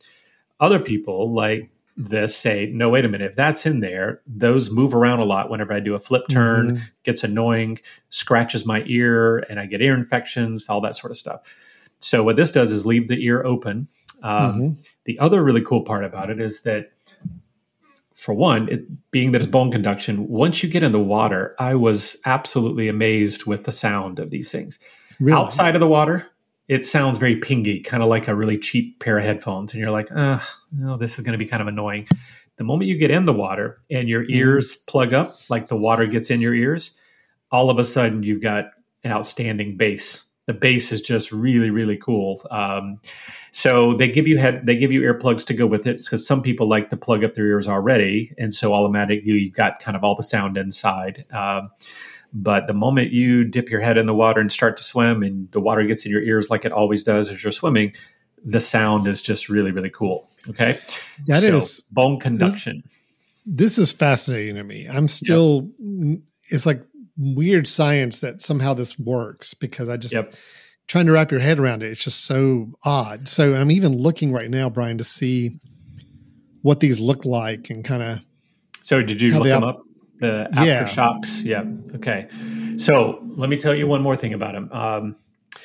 Other 0.61 0.79
people 0.79 1.33
like 1.33 1.71
this 1.97 2.35
say, 2.37 2.71
no, 2.73 2.89
wait 2.89 3.05
a 3.05 3.09
minute, 3.09 3.31
if 3.31 3.37
that's 3.37 3.67
in 3.67 3.81
there, 3.81 4.23
those 4.27 4.71
move 4.71 4.95
around 4.95 5.21
a 5.23 5.27
lot 5.27 5.51
whenever 5.51 5.73
I 5.75 5.81
do 5.81 5.95
a 5.95 6.01
flip 6.01 6.23
turn, 6.31 6.77
Mhm. 6.77 6.81
gets 7.03 7.23
annoying, 7.23 7.79
scratches 8.09 8.65
my 8.65 8.83
ear, 8.87 9.39
and 9.51 9.61
I 9.61 9.67
get 9.67 9.83
ear 9.83 9.95
infections, 9.95 10.69
all 10.69 10.81
that 10.81 10.97
sort 10.97 11.11
of 11.11 11.17
stuff. 11.17 11.55
So 11.99 12.25
what 12.25 12.37
this 12.37 12.51
does 12.51 12.73
is 12.73 12.87
leave 12.87 13.09
the 13.09 13.23
ear 13.25 13.45
open. 13.45 13.89
Um, 14.23 14.61
Mhm. 14.61 14.77
The 15.05 15.19
other 15.19 15.43
really 15.43 15.61
cool 15.61 15.83
part 15.83 16.05
about 16.05 16.31
it 16.31 16.41
is 16.41 16.63
that, 16.63 16.93
for 18.15 18.33
one, 18.35 18.69
it, 18.69 19.11
being 19.11 19.33
that 19.33 19.43
it's 19.43 19.51
bone 19.51 19.71
conduction, 19.71 20.29
once 20.29 20.63
you 20.63 20.69
get 20.69 20.83
in 20.83 20.93
the 20.93 21.01
water, 21.01 21.55
I 21.59 21.75
was 21.75 22.17
absolutely 22.25 22.89
amazed 22.89 23.47
with 23.47 23.65
the 23.65 23.73
sound 23.73 24.19
of 24.19 24.31
these 24.31 24.51
things. 24.51 24.79
Really? 25.21 25.37
Outside 25.39 25.75
of 25.75 25.81
the 25.81 25.89
water, 25.89 26.27
it 26.73 26.87
sounds 26.87 27.19
very 27.19 27.39
pingy, 27.39 27.85
kind 27.85 28.03
of 28.03 28.09
like 28.09 28.29
a 28.29 28.35
really 28.35 28.57
cheap 28.57 28.99
pair 28.99 29.19
of 29.19 29.25
headphones. 29.25 29.75
And 29.75 29.81
you're 29.83 29.93
like, 29.93 30.09
oh, 30.11 30.43
no, 30.73 30.97
this 30.97 31.19
is 31.19 31.25
going 31.25 31.39
to 31.39 31.45
be 31.45 31.47
kind 31.47 31.61
of 31.61 31.69
annoying. 31.69 32.07
The 32.57 32.65
moment 32.65 32.89
you 32.89 32.97
get 32.97 33.11
in 33.11 33.27
the 33.27 33.33
water 33.33 33.79
and 33.91 34.09
your 34.09 34.23
Mhm. 34.25 34.31
ears 34.31 34.77
plug 34.89 35.13
up, 35.13 35.37
like 35.51 35.69
the 35.69 35.77
water 35.77 36.07
gets 36.07 36.31
in 36.31 36.41
your 36.41 36.55
ears, 36.55 36.99
all 37.51 37.69
of 37.69 37.79
a 37.79 37.85
sudden 37.85 38.23
you've 38.23 38.41
got 38.41 38.71
an 39.05 39.13
outstanding 39.13 39.77
bass. 39.77 40.25
The 40.47 40.55
bass 40.55 40.93
is 40.93 41.03
just 41.03 41.31
really, 41.31 41.69
really 41.69 41.99
cool. 41.99 42.41
Um, 42.51 43.01
so 43.51 43.93
they 43.93 44.09
give 44.09 44.27
you 44.27 44.39
head, 44.39 44.65
they 44.65 44.77
give 44.77 44.93
you 44.93 45.03
earplugs 45.03 45.45
to 45.47 45.55
go 45.55 45.67
with 45.67 45.87
it 45.87 45.99
because 45.99 46.27
some 46.27 46.41
people 46.41 46.67
like 46.67 46.89
to 46.89 46.97
plug 46.97 47.23
up 47.23 47.35
their 47.35 47.47
ears 47.47 47.69
already, 47.69 48.33
and 48.39 48.55
so 48.55 48.73
automatically 48.73 49.33
you've 49.33 49.55
got 49.55 49.79
kind 49.79 49.95
of 49.97 50.03
all 50.05 50.15
the 50.17 50.23
sound 50.23 50.57
inside. 50.57 51.27
Um, 51.31 51.71
but 52.33 52.67
the 52.67 52.73
moment 52.73 53.13
you 53.13 53.45
dip 53.45 53.69
your 53.71 53.81
head 53.81 53.99
in 53.99 54.07
the 54.07 54.15
water 54.15 54.41
and 54.41 54.51
start 54.51 54.77
to 54.79 54.83
swim, 54.83 55.23
and 55.23 55.51
the 55.53 55.61
water 55.61 55.83
gets 55.85 56.05
in 56.07 56.11
your 56.13 56.23
ears 56.23 56.51
like 56.51 56.65
it 56.65 56.73
always 56.73 57.05
does 57.05 57.29
as 57.31 57.43
you're 57.43 57.53
swimming, 57.53 57.93
the 58.45 58.61
sound 58.61 59.07
is 59.07 59.21
just 59.23 59.49
really, 59.49 59.71
really 59.71 59.91
cool. 59.91 60.29
Okay, 60.49 60.79
That 61.27 61.43
so, 61.43 61.59
is- 61.59 61.81
bone 61.93 62.19
conduction. 62.19 62.83
this 63.47 63.79
is 63.79 63.93
fascinating 63.93 64.57
to 64.57 64.65
me. 64.65 64.87
I'm 64.89 65.07
still, 65.09 65.69
it's 66.51 66.67
like 66.67 66.83
weird 67.17 67.69
science 67.69 68.21
that 68.21 68.41
somehow 68.43 68.75
this 68.75 68.99
works 68.99 69.55
because 69.55 69.89
I 69.89 69.97
just 69.97 70.15
Yep. 70.15 70.35
trying 70.89 71.07
to 71.07 71.13
wrap 71.13 71.31
your 71.31 71.41
head 71.41 71.59
around 71.61 71.83
it. 71.83 71.93
It's 71.93 72.03
just 72.03 72.25
so 72.25 72.73
odd. 72.85 73.29
So 73.29 73.55
I'm 73.55 73.71
even 73.71 73.97
looking 73.97 74.33
right 74.33 74.51
now, 74.51 74.69
Brian, 74.71 74.99
to 74.99 75.05
see 75.05 75.61
what 76.63 76.81
these 76.81 76.99
look 76.99 77.25
like 77.25 77.71
and 77.71 77.85
kind 77.85 78.03
of 78.03 78.19
So 78.83 79.03
did 79.03 79.21
you 79.21 79.35
look 79.35 79.45
them 79.45 79.63
up? 79.65 79.83
The 80.23 80.49
Yeah. 80.55 80.85
AfterShokz. 80.85 81.45
Yeah. 81.45 81.65
Okay. 81.97 82.29
So 82.79 83.23
let 83.37 83.51
me 83.51 83.57
tell 83.57 83.75
you 83.75 83.87
one 83.87 84.03
more 84.03 84.17
thing 84.17 84.33
about 84.33 84.55
them. 84.55 84.69
Um, 84.73 85.17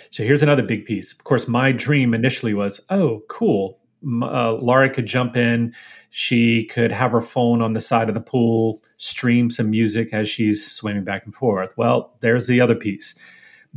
so 0.09 0.23
here's 0.23 0.43
another 0.43 0.63
big 0.63 0.85
piece. 0.85 1.13
Of 1.13 1.23
course, 1.23 1.47
my 1.47 1.71
dream 1.71 2.13
initially 2.13 2.53
was, 2.53 2.81
oh, 2.89 3.21
cool. 3.29 3.79
Uh, 4.21 4.53
Laura 4.55 4.89
could 4.89 5.05
jump 5.05 5.35
in. 5.37 5.73
She 6.09 6.65
could 6.65 6.91
have 6.91 7.11
her 7.11 7.21
phone 7.21 7.61
on 7.61 7.73
the 7.73 7.81
side 7.81 8.07
of 8.09 8.13
the 8.15 8.21
pool, 8.21 8.81
stream 8.97 9.49
some 9.49 9.69
music 9.69 10.09
as 10.13 10.27
she's 10.29 10.69
swimming 10.69 11.03
back 11.03 11.25
and 11.25 11.33
forth. 11.35 11.77
Well, 11.77 12.13
there's 12.21 12.47
the 12.47 12.59
other 12.61 12.75
piece. 12.75 13.15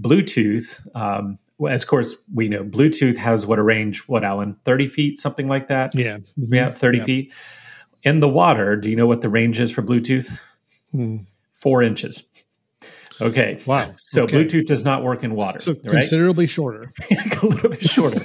Bluetooth. 0.01 0.87
Um, 0.97 1.39
as 1.69 1.83
of 1.83 1.89
course 1.89 2.15
we 2.33 2.49
know, 2.49 2.65
Bluetooth 2.65 3.17
has 3.19 3.47
what 3.47 3.59
a 3.59 3.63
range? 3.63 4.01
What, 4.09 4.25
Alan? 4.25 4.57
Thirty 4.65 4.89
feet, 4.89 5.19
something 5.19 5.47
like 5.49 5.67
that. 5.69 5.95
yeah, 5.95 6.19
Yeah, 6.37 6.73
30 6.73 6.99
Yeah. 6.99 7.05
feet. 7.05 7.35
In 8.03 8.21
the 8.21 8.29
water, 8.29 8.77
do 8.77 8.89
you 8.89 8.97
know 8.97 9.07
what 9.07 9.21
the 9.21 9.29
range 9.29 9.59
is 9.61 9.71
for 9.71 9.83
Bluetooth? 9.83 10.39
Hmm. 10.93 11.19
Four 11.53 11.83
inches. 11.83 12.25
Okay. 13.21 13.61
Wow. 13.67 13.93
So 13.99 14.23
Okay. 14.23 14.45
Bluetooth 14.45 14.67
does 14.67 14.83
not 14.85 15.03
work 15.03 15.23
in 15.23 15.35
water, 15.35 15.59
So 15.59 15.73
right? 15.73 15.83
considerably 15.91 16.47
shorter. 16.47 16.93
a 17.11 17.47
little 17.47 17.69
bit 17.71 17.83
shorter. 17.83 18.23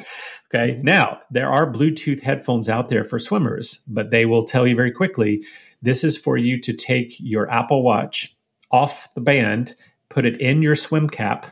Okay. 0.53 0.79
Now, 0.83 1.19
there 1.31 1.49
are 1.49 1.69
Bluetooth 1.69 2.21
headphones 2.21 2.69
out 2.69 2.87
there 2.87 3.03
for 3.03 3.19
swimmers, 3.19 3.79
but 3.87 4.11
they 4.11 4.25
will 4.25 4.45
tell 4.45 4.65
you 4.65 4.75
very 4.75 4.91
quickly 4.91 5.43
this 5.81 6.03
is 6.03 6.17
for 6.17 6.37
you 6.37 6.61
to 6.61 6.71
take 6.73 7.13
your 7.19 7.49
Apple 7.51 7.83
Watch 7.83 8.33
off 8.71 9.09
the 9.15 9.21
band, 9.21 9.75
put 10.09 10.25
it 10.25 10.39
in 10.39 10.61
your 10.61 10.75
swim 10.75 11.09
cap 11.09 11.47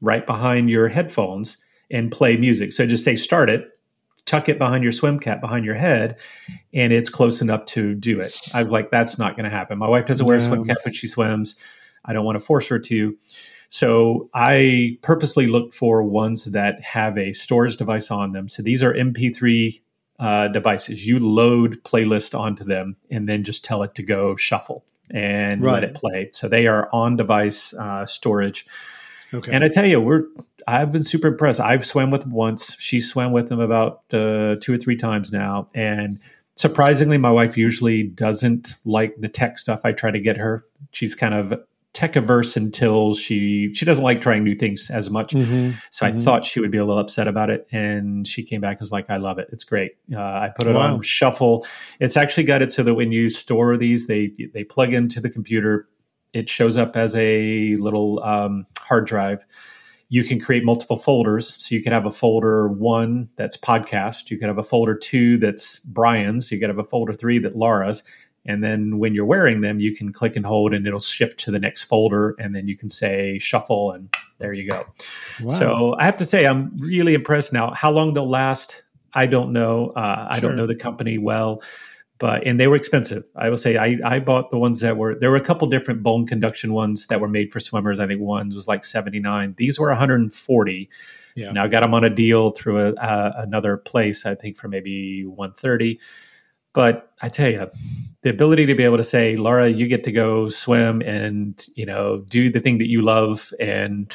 right 0.00 0.26
behind 0.26 0.70
your 0.70 0.88
headphones, 0.88 1.58
and 1.90 2.10
play 2.10 2.36
music. 2.38 2.72
So 2.72 2.86
just 2.86 3.04
say 3.04 3.16
start 3.16 3.50
it, 3.50 3.66
tuck 4.30 4.48
it 4.48 4.58
behind 4.58 4.82
your 4.84 4.92
swim 4.92 5.18
cap 5.18 5.40
behind 5.40 5.64
your 5.64 5.74
head, 5.74 6.18
and 6.72 6.92
it's 6.92 7.10
close 7.10 7.42
enough 7.42 7.64
to 7.66 7.94
do 7.94 8.20
it. 8.20 8.38
I 8.54 8.60
was 8.60 8.70
like, 8.70 8.90
that's 8.90 9.18
not 9.18 9.34
going 9.36 9.44
to 9.44 9.50
happen. 9.50 9.76
My 9.78 9.88
wife 9.88 10.06
doesn't 10.06 10.24
wear 10.26 10.36
a 10.36 10.40
swim 10.40 10.64
cap 10.64 10.76
when 10.84 10.94
she 10.94 11.08
swims. 11.08 11.56
I 12.04 12.12
don't 12.12 12.24
want 12.24 12.36
to 12.36 12.44
force 12.44 12.68
her 12.68 12.78
to. 12.78 13.16
So 13.68 14.30
I 14.32 14.98
purposely 15.02 15.46
look 15.46 15.72
for 15.72 16.02
ones 16.02 16.44
that 16.46 16.80
have 16.82 17.18
a 17.18 17.32
storage 17.32 17.76
device 17.76 18.10
on 18.10 18.32
them. 18.32 18.48
So 18.48 18.62
these 18.62 18.82
are 18.82 18.92
MP3 18.94 19.80
uh, 20.18 20.48
devices. 20.48 21.06
You 21.06 21.18
load 21.18 21.82
playlist 21.82 22.38
onto 22.38 22.64
them 22.64 22.96
and 23.10 23.28
then 23.28 23.42
just 23.44 23.64
tell 23.64 23.82
it 23.82 23.94
to 23.96 24.02
go 24.02 24.36
shuffle 24.36 24.84
and 25.10 25.62
Right. 25.62 25.74
let 25.74 25.84
it 25.84 25.94
play. 25.94 26.30
So 26.32 26.48
they 26.48 26.66
are 26.66 26.88
on 26.92 27.16
device 27.16 27.74
uh, 27.74 28.06
storage. 28.06 28.64
Okay. 29.32 29.52
And 29.52 29.62
I 29.64 29.68
tell 29.68 29.86
you, 29.86 30.00
we're 30.00 30.24
I've 30.66 30.92
been 30.92 31.02
super 31.02 31.28
impressed. 31.28 31.60
I've 31.60 31.86
swam 31.86 32.10
with 32.10 32.22
them 32.22 32.32
once. 32.32 32.76
She 32.78 33.00
swam 33.00 33.32
with 33.32 33.48
them 33.48 33.60
about 33.60 34.02
uh, 34.12 34.56
two 34.60 34.74
or 34.74 34.76
three 34.76 34.96
times 34.96 35.32
now, 35.32 35.66
and 35.74 36.18
surprisingly, 36.56 37.16
my 37.18 37.30
wife 37.30 37.56
usually 37.56 38.02
doesn't 38.04 38.76
like 38.84 39.14
the 39.18 39.28
tech 39.28 39.58
stuff 39.58 39.80
I 39.84 39.92
try 39.92 40.10
to 40.10 40.20
get 40.20 40.36
her. 40.36 40.64
She's 40.92 41.14
kind 41.14 41.34
of 41.34 41.54
tech 41.92 42.14
averse 42.14 42.56
until 42.56 43.14
she 43.14 43.72
she 43.74 43.84
doesn't 43.84 44.04
like 44.04 44.20
trying 44.20 44.44
new 44.44 44.54
things 44.54 44.90
as 44.90 45.10
much. 45.10 45.32
Mhm. 45.34 45.74
So 45.90 46.06
I 46.06 46.12
Mhm. 46.12 46.22
thought 46.22 46.44
she 46.44 46.60
would 46.60 46.70
be 46.70 46.78
a 46.78 46.84
little 46.84 47.00
upset 47.00 47.26
about 47.26 47.50
it, 47.50 47.66
and 47.72 48.28
she 48.28 48.42
came 48.42 48.60
back 48.60 48.72
and 48.76 48.80
was 48.80 48.92
like, 48.92 49.10
"I 49.10 49.16
love 49.16 49.38
it. 49.38 49.48
It's 49.52 49.64
great." 49.64 49.92
Uh, 50.14 50.20
I 50.20 50.52
put 50.54 50.66
it 50.68 50.74
Wow. 50.74 50.94
on 50.94 51.02
shuffle. 51.02 51.66
It's 51.98 52.16
actually 52.16 52.44
got 52.44 52.62
it 52.62 52.70
so 52.70 52.82
that 52.84 52.94
when 52.94 53.10
you 53.10 53.28
store 53.30 53.76
these, 53.76 54.06
they 54.06 54.32
they 54.54 54.62
plug 54.64 54.92
into 54.92 55.20
the 55.20 55.30
computer. 55.30 55.88
It 56.32 56.48
shows 56.48 56.76
up 56.76 56.96
as 56.96 57.16
a 57.16 57.74
little 57.76 58.22
um, 58.22 58.66
hard 58.90 59.06
drive. 59.06 59.46
You 60.10 60.24
can 60.24 60.40
create 60.40 60.64
multiple 60.64 60.96
folders. 60.96 61.56
So 61.64 61.74
you 61.74 61.82
could 61.82 61.92
have 61.92 62.04
a 62.04 62.10
folder 62.10 62.66
one 62.66 63.30
that's 63.36 63.56
podcast. 63.56 64.28
You 64.28 64.38
could 64.38 64.48
have 64.48 64.58
a 64.58 64.62
folder 64.62 64.96
two 64.96 65.38
that's 65.38 65.78
Brian's. 65.78 66.50
You 66.50 66.58
could 66.58 66.68
have 66.68 66.78
a 66.78 66.84
folder 66.84 67.12
three 67.12 67.38
that 67.38 67.56
Laura's. 67.56 68.02
And 68.44 68.64
then 68.64 68.98
when 68.98 69.14
you're 69.14 69.26
wearing 69.26 69.60
them, 69.60 69.78
you 69.78 69.94
can 69.94 70.12
click 70.12 70.34
and 70.34 70.44
hold 70.44 70.74
and 70.74 70.84
it'll 70.86 70.98
shift 70.98 71.38
to 71.40 71.52
the 71.52 71.60
next 71.60 71.84
folder. 71.84 72.34
And 72.40 72.54
then 72.54 72.66
you 72.66 72.76
can 72.76 72.88
say 72.88 73.38
shuffle 73.38 73.92
and 73.92 74.12
there 74.38 74.52
you 74.52 74.68
go. 74.68 74.84
Wow. 75.42 75.48
So 75.48 75.96
I 75.96 76.04
have 76.04 76.16
to 76.16 76.24
say, 76.24 76.44
I'm 76.44 76.76
really 76.78 77.14
impressed 77.14 77.52
now. 77.52 77.72
How 77.72 77.92
long 77.92 78.14
they'll 78.14 78.28
last, 78.28 78.82
I 79.12 79.26
don't 79.26 79.52
know. 79.52 79.90
Uh, 79.90 80.26
I 80.28 80.40
don't 80.40 80.56
know 80.56 80.66
the 80.66 80.74
company 80.74 81.18
well, 81.18 81.62
but 82.20 82.46
and 82.46 82.60
they 82.60 82.68
were 82.68 82.76
expensive. 82.76 83.24
I 83.34 83.48
will 83.48 83.56
say 83.56 83.78
I, 83.78 83.98
I 84.04 84.20
bought 84.20 84.50
the 84.50 84.58
ones 84.58 84.80
that 84.80 84.96
were 84.96 85.16
there 85.18 85.30
were 85.30 85.36
a 85.36 85.44
couple 85.44 85.66
different 85.68 86.02
bone 86.04 86.26
conduction 86.26 86.72
ones 86.72 87.08
that 87.08 87.20
were 87.20 87.28
made 87.28 87.50
for 87.50 87.58
swimmers. 87.58 87.98
I 87.98 88.06
think 88.06 88.20
one 88.20 88.50
was 88.50 88.68
like 88.68 88.84
79. 88.84 89.54
These 89.56 89.80
were 89.80 89.88
140. 89.88 90.90
Yeah. 91.34 91.52
Now 91.52 91.64
I 91.64 91.68
got 91.68 91.82
them 91.82 91.94
on 91.94 92.04
a 92.04 92.10
deal 92.10 92.50
through 92.50 92.88
a, 92.88 92.92
uh, 92.94 93.32
another 93.36 93.78
place. 93.78 94.26
I 94.26 94.34
think 94.34 94.58
for 94.58 94.68
maybe 94.68 95.24
130. 95.24 95.98
But 96.72 97.10
I 97.20 97.30
tell 97.30 97.50
you, 97.50 97.68
the 98.22 98.30
ability 98.30 98.66
to 98.66 98.76
be 98.76 98.84
able 98.84 98.98
to 98.98 99.04
say, 99.04 99.36
Laura, 99.36 99.68
you 99.68 99.88
get 99.88 100.04
to 100.04 100.12
go 100.12 100.48
swim 100.50 101.00
and 101.00 101.66
you 101.74 101.86
know 101.86 102.18
do 102.28 102.50
the 102.50 102.60
thing 102.60 102.78
that 102.78 102.88
you 102.88 103.00
love 103.00 103.52
and 103.58 104.14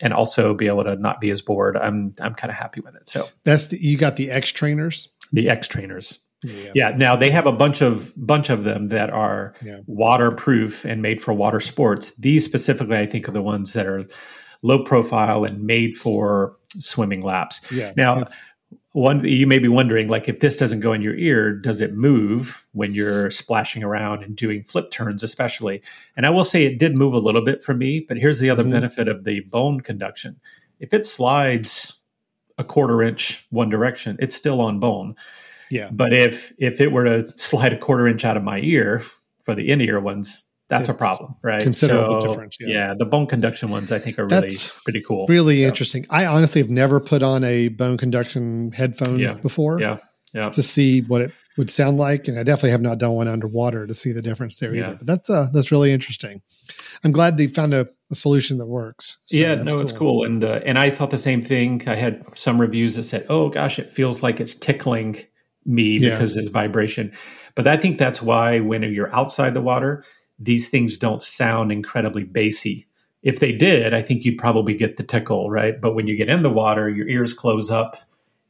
and 0.00 0.12
also 0.12 0.52
be 0.52 0.66
able 0.66 0.84
to 0.84 0.96
not 0.96 1.20
be 1.20 1.30
as 1.30 1.40
bored. 1.40 1.76
I'm 1.78 2.12
I'm 2.20 2.34
kind 2.34 2.50
of 2.50 2.56
happy 2.56 2.80
with 2.82 2.94
it. 2.94 3.08
So 3.08 3.26
That's 3.44 3.68
the 3.68 3.82
you 3.82 3.96
got 3.96 4.16
the 4.16 4.28
Xtrainerz. 4.28 5.08
the 5.32 5.46
Xtrainerz, 5.46 6.18
Yeah. 6.44 6.70
yeah. 6.74 6.90
Now 6.96 7.16
they 7.16 7.30
have 7.30 7.46
a 7.46 7.52
bunch 7.52 7.80
of 7.82 8.12
bunch 8.16 8.50
of 8.50 8.64
them 8.64 8.88
that 8.88 9.10
are 9.10 9.54
Yeah. 9.64 9.78
waterproof 9.86 10.84
and 10.84 11.00
made 11.02 11.22
for 11.22 11.32
water 11.32 11.60
sports. 11.60 12.14
These 12.16 12.44
specifically, 12.44 12.96
I 12.96 13.06
think, 13.06 13.28
are 13.28 13.32
the 13.32 13.42
ones 13.42 13.72
that 13.74 13.86
are 13.86 14.04
low 14.62 14.82
profile 14.84 15.44
and 15.44 15.62
made 15.64 15.94
for 15.96 16.56
swimming 16.78 17.22
laps. 17.22 17.60
Yeah. 17.72 17.92
Now, 17.96 18.24
one 18.92 19.24
you 19.24 19.46
may 19.46 19.58
be 19.58 19.68
wondering 19.68 20.08
like 20.08 20.28
if 20.28 20.40
this 20.40 20.54
doesn't 20.56 20.80
go 20.80 20.92
in 20.92 21.00
your 21.00 21.14
ear 21.14 21.54
does 21.54 21.80
it 21.80 21.94
move 21.94 22.66
when 22.72 22.94
you're 22.94 23.30
splashing 23.30 23.82
around 23.82 24.22
and 24.22 24.36
doing 24.36 24.62
flip 24.62 24.90
turns 24.90 25.22
especially 25.22 25.80
and 26.14 26.26
i 26.26 26.30
will 26.30 26.44
say 26.44 26.64
it 26.66 26.78
did 26.78 26.94
move 26.94 27.14
a 27.14 27.18
little 27.18 27.42
bit 27.42 27.62
for 27.62 27.72
me 27.72 28.04
but 28.06 28.18
here's 28.18 28.38
the 28.38 28.50
other 28.50 28.62
Mhm. 28.64 28.70
benefit 28.72 29.08
of 29.08 29.24
the 29.24 29.40
bone 29.40 29.80
conduction 29.80 30.38
if 30.78 30.92
it 30.92 31.06
slides 31.06 32.00
a 32.58 32.64
quarter 32.64 33.02
inch 33.02 33.46
one 33.48 33.70
direction 33.70 34.16
it's 34.20 34.34
still 34.34 34.60
on 34.60 34.78
bone 34.78 35.14
Yeah. 35.72 35.88
but 35.92 36.12
if 36.12 36.52
if 36.58 36.80
it 36.80 36.92
were 36.92 37.04
to 37.04 37.24
slide 37.36 37.72
a 37.72 37.78
quarter 37.78 38.06
inch 38.06 38.24
out 38.24 38.36
of 38.36 38.44
my 38.44 38.58
ear 38.60 39.02
for 39.44 39.54
the 39.54 39.64
in-ear 39.72 39.98
ones 40.00 40.44
that's 40.68 40.88
a 40.88 40.94
problem 40.94 41.34
right 41.42 41.62
considerable 41.62 42.20
So, 42.22 42.28
difference, 42.28 42.56
yeah. 42.60 42.68
yeah 42.76 42.94
the 42.98 43.04
bone 43.04 43.26
conduction 43.26 43.70
ones 43.70 43.90
i 43.92 43.98
think 43.98 44.18
are 44.18 44.26
really 44.26 44.40
That's 44.48 44.70
pretty 44.84 45.02
cool 45.02 45.26
Really 45.28 45.56
So, 45.62 45.68
interesting. 45.70 46.06
I 46.10 46.26
honestly 46.26 46.60
have 46.62 46.70
never 46.70 47.00
put 47.00 47.22
on 47.22 47.42
a 47.44 47.68
bone 47.68 47.96
conduction 47.98 48.72
headphone 48.72 49.18
Yeah. 49.18 49.34
before 49.34 49.80
yeah 49.80 49.98
yeah 50.34 50.48
to 50.50 50.62
see 50.62 51.00
what 51.02 51.20
it 51.22 51.30
would 51.58 51.68
sound 51.68 51.98
like, 51.98 52.28
and 52.28 52.38
I 52.38 52.44
definitely 52.44 52.70
have 52.70 52.80
not 52.80 52.96
done 52.96 53.12
one 53.12 53.28
underwater 53.28 53.86
to 53.86 53.92
see 53.92 54.10
the 54.12 54.22
difference 54.22 54.58
there 54.58 54.74
Yeah. 54.74 54.84
either. 54.86 54.94
But 54.96 55.06
that's 55.06 55.28
uh 55.28 55.48
that's 55.52 55.70
really 55.70 55.92
interesting. 55.92 56.40
I'm 57.04 57.12
glad 57.12 57.36
they 57.36 57.46
found 57.46 57.74
a, 57.74 57.86
a 58.10 58.14
solution 58.14 58.56
that 58.56 58.66
works. 58.66 59.18
So 59.26 59.36
yeah, 59.36 59.56
no, 59.56 59.80
it's 59.80 59.92
cool, 59.92 60.24
and 60.24 60.42
uh, 60.42 60.60
and 60.64 60.78
I 60.78 60.88
thought 60.88 61.10
the 61.10 61.18
same 61.18 61.42
thing. 61.42 61.82
I 61.86 61.94
had 61.96 62.22
some 62.34 62.58
reviews 62.58 62.96
that 62.96 63.02
said, 63.02 63.26
"Oh 63.28 63.50
gosh, 63.50 63.78
it 63.78 63.90
feels 63.90 64.22
like 64.22 64.40
it's 64.40 64.54
tickling 64.54 65.16
me 65.64 65.98
Yeah. 65.98 66.10
because 66.10 66.36
it's 66.36 66.48
vibration," 66.48 67.12
but 67.54 67.66
I 67.66 67.76
think 67.76 67.98
that's 67.98 68.20
why 68.22 68.60
when 68.60 68.82
you're 68.82 69.14
outside 69.14 69.54
the 69.54 69.62
water, 69.62 70.04
these 70.38 70.68
things 70.68 70.98
don't 70.98 71.22
sound 71.22 71.70
incredibly 71.72 72.24
bassy. 72.24 72.86
If 73.22 73.38
they 73.38 73.52
did, 73.52 73.94
I 73.94 74.02
think 74.02 74.24
you'd 74.24 74.38
probably 74.38 74.74
get 74.74 74.96
the 74.96 75.04
tickle, 75.04 75.48
right? 75.50 75.80
But 75.80 75.94
when 75.94 76.06
you 76.08 76.16
get 76.16 76.28
in 76.28 76.42
the 76.42 76.50
water, 76.50 76.88
your 76.88 77.08
ears 77.08 77.32
close 77.32 77.70
up, 77.70 77.94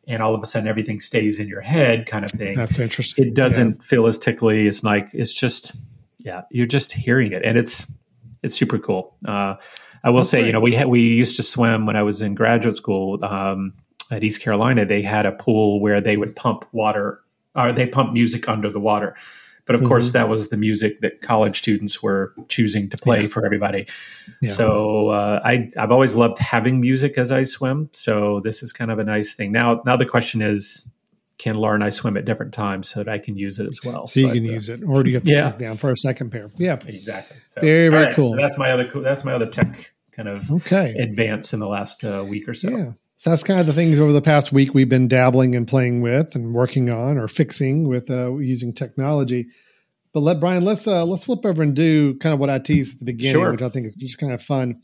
and 0.08 0.22
all 0.22 0.34
of 0.34 0.42
a 0.42 0.46
sudden 0.46 0.66
everything 0.68 0.98
stays 1.00 1.38
in 1.38 1.46
your 1.48 1.60
head, 1.60 2.06
kind 2.06 2.24
of 2.24 2.30
thing 2.30 2.56
That's 2.56 2.78
interesting. 2.78 3.26
it 3.26 3.34
doesn't 3.34 3.84
feel 3.84 4.06
as 4.06 4.16
tickly. 4.18 4.66
It's 4.66 4.82
like 4.82 5.08
it's 5.12 5.32
just 5.32 5.76
yeah, 6.24 6.42
you're 6.50 6.66
just 6.66 6.92
hearing 6.92 7.32
it, 7.32 7.42
and 7.44 7.58
it's 7.58 7.92
it's 8.42 8.54
super 8.54 8.78
cool. 8.78 9.14
Uh, 9.28 9.56
I 10.04 10.10
will 10.10 10.16
That's 10.20 10.30
say, 10.30 10.38
great. 10.40 10.46
you 10.48 10.52
know, 10.52 10.60
we 10.60 10.74
had, 10.74 10.88
we 10.88 11.00
used 11.02 11.36
to 11.36 11.42
swim 11.44 11.86
when 11.86 11.94
I 11.94 12.02
was 12.02 12.22
in 12.22 12.34
graduate 12.34 12.74
school 12.74 13.24
um, 13.24 13.72
at 14.12 14.22
East 14.22 14.40
Carolina. 14.40 14.84
They 14.84 15.02
had 15.02 15.26
a 15.26 15.32
pool 15.32 15.80
where 15.80 16.00
they 16.00 16.16
would 16.16 16.36
pump 16.36 16.64
water, 16.72 17.20
or 17.56 17.72
they 17.72 17.86
pump 17.86 18.12
music 18.12 18.48
under 18.48 18.70
the 18.70 18.80
water. 18.80 19.16
But 19.64 19.76
of 19.76 19.84
course, 19.84 20.10
Mhm. 20.10 20.12
that 20.14 20.28
was 20.28 20.48
the 20.50 20.56
music 20.56 21.00
that 21.02 21.20
college 21.20 21.56
students 21.58 22.02
were 22.02 22.32
choosing 22.48 22.88
to 22.90 22.96
play 22.96 23.22
Yeah. 23.22 23.28
for 23.28 23.46
everybody. 23.46 23.86
Yeah. 24.40 24.50
So 24.50 25.08
uh, 25.10 25.40
I 25.44 25.68
I've 25.78 25.92
always 25.92 26.14
loved 26.16 26.38
having 26.38 26.80
music 26.80 27.16
as 27.16 27.30
I 27.30 27.44
swim. 27.44 27.88
So 27.92 28.40
this 28.42 28.62
is 28.64 28.72
kind 28.72 28.90
of 28.90 28.98
a 28.98 29.04
nice 29.04 29.34
thing. 29.34 29.52
Now 29.52 29.80
now 29.86 29.96
the 29.96 30.04
question 30.06 30.42
is, 30.42 30.92
can 31.38 31.54
Laura 31.54 31.74
and 31.76 31.84
I 31.84 31.90
swim 31.90 32.16
at 32.16 32.24
different 32.24 32.52
times 32.52 32.88
so 32.88 33.04
that 33.04 33.08
I 33.08 33.18
can 33.18 33.36
use 33.36 33.60
it 33.60 33.68
as 33.68 33.80
well? 33.84 34.08
So 34.08 34.18
you 34.20 34.26
But, 34.26 34.34
can 34.34 34.48
uh, 34.48 34.52
use 34.52 34.68
it, 34.68 34.80
or 34.84 35.02
do 35.04 35.10
you 35.10 35.16
have 35.16 35.24
to 35.24 35.30
yeah. 35.30 35.52
down 35.56 35.76
for 35.76 35.90
a 35.92 35.96
second 35.96 36.30
pair? 36.30 36.50
Yeah. 36.56 36.78
exactly. 36.86 37.36
So, 37.46 37.60
Very, 37.60 37.88
very 37.88 38.06
right, 38.06 38.14
cool. 38.14 38.30
So 38.32 38.36
that's 38.36 38.58
my 38.58 38.72
other 38.72 38.88
cool. 38.90 39.02
That's 39.02 39.24
my 39.24 39.32
other 39.32 39.46
tech 39.46 39.92
kind 40.10 40.28
of 40.28 40.50
Okay. 40.50 40.94
advance 40.98 41.52
in 41.52 41.60
the 41.60 41.68
last 41.68 42.04
uh, 42.04 42.24
week 42.28 42.48
or 42.48 42.54
so. 42.54 42.68
Yeah. 42.68 42.92
So 43.22 43.30
that's 43.30 43.44
kind 43.44 43.60
of 43.60 43.66
the 43.66 43.72
things 43.72 44.00
over 44.00 44.10
the 44.10 44.20
past 44.20 44.50
week 44.50 44.74
we've 44.74 44.88
been 44.88 45.06
dabbling 45.06 45.54
and 45.54 45.68
playing 45.68 46.00
with 46.00 46.34
and 46.34 46.52
working 46.52 46.90
on 46.90 47.18
or 47.18 47.28
fixing 47.28 47.86
with 47.86 48.10
uh, 48.10 48.36
using 48.38 48.74
technology. 48.74 49.46
But 50.12 50.24
let 50.24 50.40
Brian, 50.40 50.64
let's 50.64 50.88
uh, 50.88 51.04
let's 51.04 51.22
flip 51.22 51.46
over 51.46 51.62
and 51.62 51.72
do 51.72 52.18
kind 52.18 52.34
of 52.34 52.40
what 52.40 52.50
I 52.50 52.58
teased 52.58 52.94
at 52.94 52.98
the 52.98 53.04
beginning, 53.04 53.40
Sure. 53.40 53.52
which 53.52 53.62
I 53.62 53.68
think 53.68 53.86
is 53.86 53.94
just 53.94 54.18
kind 54.18 54.32
of 54.32 54.42
fun. 54.42 54.80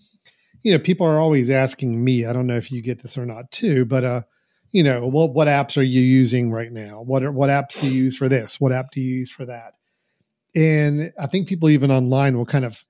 You 0.63 0.71
know, 0.71 0.79
people 0.79 1.05
are 1.05 1.19
always 1.19 1.51
asking 1.51 2.05
me. 2.05 2.27
I 2.27 2.33
don't 2.33 2.47
know 2.47 2.55
if 2.55 2.71
you 2.71 2.81
get 2.81 3.03
this 3.03 3.19
or 3.19 3.27
not 3.27 3.51
too, 3.51 3.85
but 3.85 4.05
uh, 4.05 4.23
you 4.71 4.85
know, 4.85 5.09
what 5.09 5.35
what 5.35 5.49
apps 5.49 5.77
are 5.77 5.83
you 5.83 6.03
using 6.03 6.53
right 6.53 6.71
now? 6.71 7.03
What 7.05 7.25
are, 7.25 7.33
what 7.33 7.51
apps 7.51 7.81
do 7.81 7.89
you 7.89 8.05
use 8.05 8.17
for 8.17 8.29
this? 8.29 8.61
What 8.61 8.71
app 8.71 8.93
do 8.93 9.01
you 9.01 9.17
use 9.17 9.33
for 9.33 9.47
that? 9.47 9.73
And 10.55 11.13
I 11.21 11.27
think 11.27 11.49
people 11.49 11.71
even 11.71 11.91
online 11.91 12.39
will 12.39 12.47
kind 12.47 12.65
of 12.65 12.85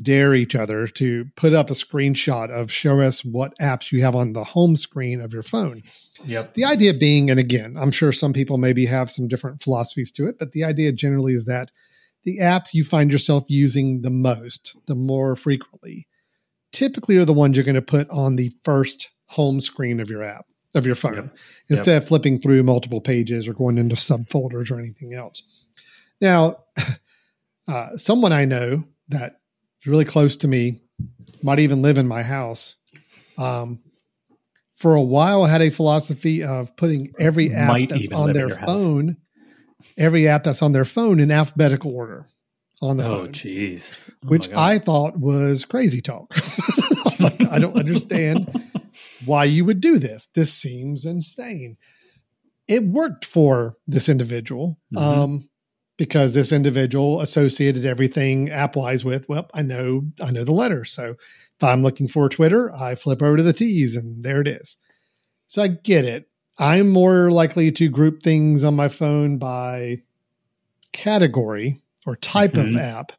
dare 0.00 0.34
each 0.34 0.54
other 0.54 0.86
to 0.86 1.26
put 1.36 1.52
up 1.52 1.70
a 1.70 1.74
screenshot 1.74 2.50
of 2.50 2.72
show 2.72 3.00
us 3.00 3.24
what 3.24 3.56
apps 3.58 3.92
you 3.92 4.02
have 4.02 4.14
on 4.14 4.32
the 4.32 4.44
home 4.44 4.74
screen 4.76 5.20
of 5.20 5.32
your 5.32 5.42
phone. 5.42 5.82
Yep. 6.24 6.54
The 6.54 6.64
idea 6.64 6.94
being, 6.94 7.30
and 7.30 7.38
again, 7.38 7.76
I'm 7.78 7.90
sure 7.90 8.12
some 8.12 8.32
people 8.32 8.56
maybe 8.56 8.86
have 8.86 9.10
some 9.10 9.28
different 9.28 9.62
philosophies 9.62 10.10
to 10.12 10.26
it, 10.26 10.38
but 10.38 10.52
the 10.52 10.64
idea 10.64 10.92
generally 10.92 11.34
is 11.34 11.44
that 11.44 11.70
the 12.24 12.38
apps 12.38 12.72
you 12.72 12.84
find 12.84 13.12
yourself 13.12 13.44
using 13.48 14.02
the 14.02 14.10
most, 14.10 14.76
the 14.86 14.94
more 14.94 15.36
frequently, 15.36 16.06
typically 16.70 17.16
are 17.18 17.24
the 17.24 17.32
ones 17.32 17.56
you're 17.56 17.64
going 17.64 17.74
to 17.74 17.82
put 17.82 18.08
on 18.08 18.36
the 18.36 18.52
first 18.64 19.10
home 19.26 19.60
screen 19.60 20.00
of 20.00 20.08
your 20.08 20.22
app, 20.22 20.46
of 20.74 20.86
your 20.86 20.94
phone, 20.94 21.14
Yep. 21.14 21.36
instead 21.70 22.02
of 22.02 22.08
flipping 22.08 22.38
through 22.38 22.62
multiple 22.62 23.00
pages 23.00 23.46
or 23.46 23.52
going 23.52 23.76
into 23.76 23.96
subfolders 23.96 24.70
or 24.70 24.78
anything 24.78 25.12
else. 25.12 25.42
Now, 26.20 26.64
uh, 27.68 27.96
someone 27.96 28.32
I 28.32 28.44
know 28.46 28.84
that 29.08 29.40
really 29.86 30.04
close 30.04 30.36
to 30.38 30.48
me, 30.48 30.80
might 31.42 31.58
even 31.60 31.82
live 31.82 31.98
in 31.98 32.06
my 32.06 32.22
house. 32.22 32.76
Um, 33.38 33.80
for 34.76 34.94
a 34.94 35.02
while, 35.02 35.42
I 35.44 35.48
had 35.50 35.62
a 35.62 35.70
philosophy 35.70 36.42
of 36.42 36.76
putting 36.76 37.12
every 37.18 37.52
app 37.52 37.68
Might 37.68 37.88
that's 37.88 38.08
on 38.12 38.32
their 38.32 38.48
your 38.48 38.56
house. 38.56 38.68
phone, 38.80 39.16
every 39.96 40.28
app 40.28 40.44
that's 40.44 40.62
on 40.62 40.72
their 40.72 40.84
phone 40.84 41.20
in 41.20 41.30
alphabetical 41.30 41.94
order 41.94 42.26
on 42.80 42.96
the 42.96 43.04
Oh, 43.04 43.10
phone, 43.10 43.28
jeez. 43.32 43.96
Oh, 43.98 44.12
jeez. 44.26 44.28
which. 44.28 44.48
I 44.52 44.78
thought 44.78 45.18
was 45.18 45.64
crazy 45.64 46.00
talk. 46.00 46.34
like, 47.20 47.44
I 47.50 47.58
don't 47.58 47.76
understand 47.76 48.48
why 49.24 49.44
you 49.44 49.64
would 49.64 49.80
do 49.80 49.98
this. 49.98 50.26
This 50.34 50.52
seems 50.52 51.04
insane. 51.04 51.76
It 52.68 52.82
worked 52.84 53.24
for 53.24 53.76
this 53.86 54.08
individual 54.08 54.78
Mhm. 54.92 55.00
um, 55.00 55.48
because 56.02 56.34
this 56.34 56.50
individual 56.50 57.20
associated 57.20 57.84
everything 57.84 58.50
app 58.50 58.74
wise 58.74 59.04
with, 59.04 59.28
well, 59.28 59.48
I 59.54 59.62
know, 59.62 60.02
I 60.20 60.32
know 60.32 60.42
the 60.42 60.50
letter, 60.50 60.84
So 60.84 61.10
if 61.10 61.62
I'm 61.62 61.84
looking 61.84 62.08
for 62.08 62.28
Twitter, 62.28 62.72
I 62.74 62.96
flip 62.96 63.22
over 63.22 63.36
to 63.36 63.42
the 63.44 63.52
T's 63.52 63.94
and 63.94 64.24
there 64.24 64.40
it 64.40 64.48
is. 64.48 64.78
So 65.46 65.62
I 65.62 65.68
get 65.68 66.04
it. 66.04 66.28
I'm 66.58 66.88
more 66.88 67.30
likely 67.30 67.70
to 67.70 67.88
group 67.88 68.20
things 68.24 68.64
on 68.64 68.74
my 68.74 68.88
phone 68.88 69.38
by 69.38 69.98
category 70.92 71.80
or 72.04 72.16
type 72.16 72.54
Mhm. 72.54 72.70
of 72.70 72.76
app 72.76 73.12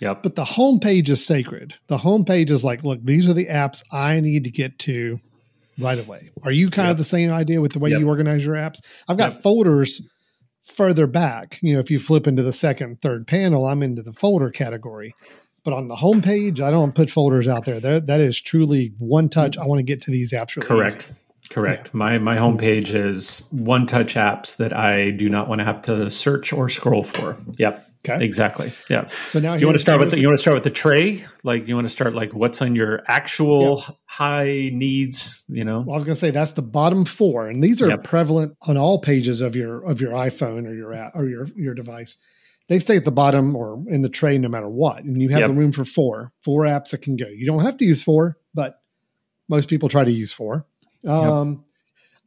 Yep. 0.00 0.24
but 0.24 0.34
the 0.34 0.44
homepage 0.44 1.08
is 1.10 1.24
sacred. 1.24 1.74
The 1.86 1.98
homepage 1.98 2.50
is 2.50 2.64
like, 2.64 2.82
look, 2.82 2.98
these 3.04 3.28
are 3.28 3.34
the 3.34 3.46
apps 3.46 3.84
I 3.92 4.18
need 4.18 4.42
to 4.44 4.50
get 4.50 4.80
to 4.80 5.20
right 5.78 5.98
away. 6.04 6.30
Are 6.42 6.50
you 6.50 6.66
kind 6.66 6.86
Yep. 6.86 6.92
of 6.92 6.98
the 6.98 7.04
same 7.04 7.30
idea 7.30 7.60
with 7.60 7.72
the 7.72 7.78
way 7.78 7.90
Yep. 7.90 8.00
you 8.00 8.08
organize 8.08 8.44
your 8.44 8.56
apps? 8.56 8.80
I've 9.08 9.16
got 9.16 9.34
Yep. 9.34 9.42
folders 9.42 10.02
further 10.64 11.06
back. 11.06 11.58
You 11.62 11.74
know, 11.74 11.80
if 11.80 11.90
you 11.90 11.98
flip 11.98 12.26
into 12.26 12.42
the 12.42 12.52
second, 12.52 13.00
third 13.00 13.26
panel, 13.26 13.66
I'm 13.66 13.82
into 13.82 14.02
the 14.02 14.12
folder 14.12 14.50
category. 14.50 15.12
But 15.62 15.74
on 15.74 15.88
the 15.88 15.96
homepage, 15.96 16.60
I 16.60 16.70
don't 16.70 16.94
put 16.94 17.10
folders 17.10 17.46
out 17.46 17.66
there. 17.66 17.80
That, 17.80 18.06
that 18.06 18.20
is 18.20 18.40
truly 18.40 18.94
one 18.98 19.28
touch. 19.28 19.58
I 19.58 19.66
want 19.66 19.78
to 19.78 19.82
get 19.82 20.00
to 20.02 20.10
these 20.10 20.32
apps. 20.32 20.56
Really 20.56 20.68
Correct. 20.68 21.12
Correct. 21.50 21.92
My 21.92 22.18
my 22.18 22.36
homepage 22.36 22.94
is 22.94 23.48
one 23.50 23.86
touch 23.86 24.14
apps 24.14 24.58
that 24.58 24.72
I 24.72 25.10
do 25.10 25.28
not 25.28 25.48
want 25.48 25.58
to 25.60 25.64
have 25.64 25.82
to 25.82 26.10
search 26.10 26.52
or 26.52 26.68
scroll 26.68 27.02
for. 27.02 27.36
Yep. 27.56 27.89
Okay. 28.08 28.24
Exactly. 28.24 28.72
Yeah. 28.88 29.06
So 29.08 29.40
now 29.40 29.54
you 29.54 29.66
want 29.66 29.74
to 29.74 29.80
start 29.80 30.00
with 30.00 30.12
the, 30.12 30.18
you 30.18 30.26
want 30.26 30.38
to 30.38 30.40
start 30.42 30.54
with 30.54 30.64
the 30.64 30.70
tray? 30.70 31.22
Like 31.42 31.68
you 31.68 31.74
want 31.74 31.84
to 31.86 31.90
start 31.90 32.14
like 32.14 32.32
what's 32.32 32.62
on 32.62 32.74
your 32.74 33.02
actual 33.06 33.84
high 34.06 34.70
needs, 34.72 35.42
you 35.48 35.64
know? 35.64 35.80
Well, 35.80 35.96
I 35.96 35.98
was 35.98 36.04
going 36.04 36.14
to 36.14 36.20
say 36.20 36.30
that's 36.30 36.52
the 36.52 36.62
bottom 36.62 37.04
four, 37.04 37.48
and 37.48 37.62
these 37.62 37.82
are 37.82 37.88
Yep. 37.88 38.04
prevalent 38.04 38.56
on 38.66 38.78
all 38.78 39.00
pages 39.00 39.42
of 39.42 39.54
your 39.54 39.84
of 39.84 40.00
your 40.00 40.12
iPhone 40.12 40.66
or 40.66 40.74
your 40.74 40.94
app 40.94 41.12
or 41.14 41.28
your 41.28 41.46
your 41.56 41.74
device. 41.74 42.16
They 42.68 42.78
stay 42.78 42.96
at 42.96 43.04
the 43.04 43.12
bottom 43.12 43.54
or 43.54 43.82
in 43.88 44.00
the 44.00 44.08
tray 44.08 44.38
no 44.38 44.48
matter 44.48 44.68
what, 44.68 45.04
and 45.04 45.20
you 45.20 45.28
have 45.30 45.40
Yep. 45.40 45.48
the 45.48 45.54
room 45.54 45.72
for 45.72 45.84
four 45.84 46.32
four 46.42 46.62
apps 46.62 46.90
that 46.92 47.02
can 47.02 47.16
go. 47.16 47.26
You 47.28 47.44
don't 47.44 47.64
have 47.64 47.76
to 47.78 47.84
use 47.84 48.02
four, 48.02 48.38
but 48.54 48.80
most 49.48 49.68
people 49.68 49.90
try 49.90 50.04
to 50.04 50.10
use 50.12 50.32
four. 50.32 50.64
Um, 51.06 51.64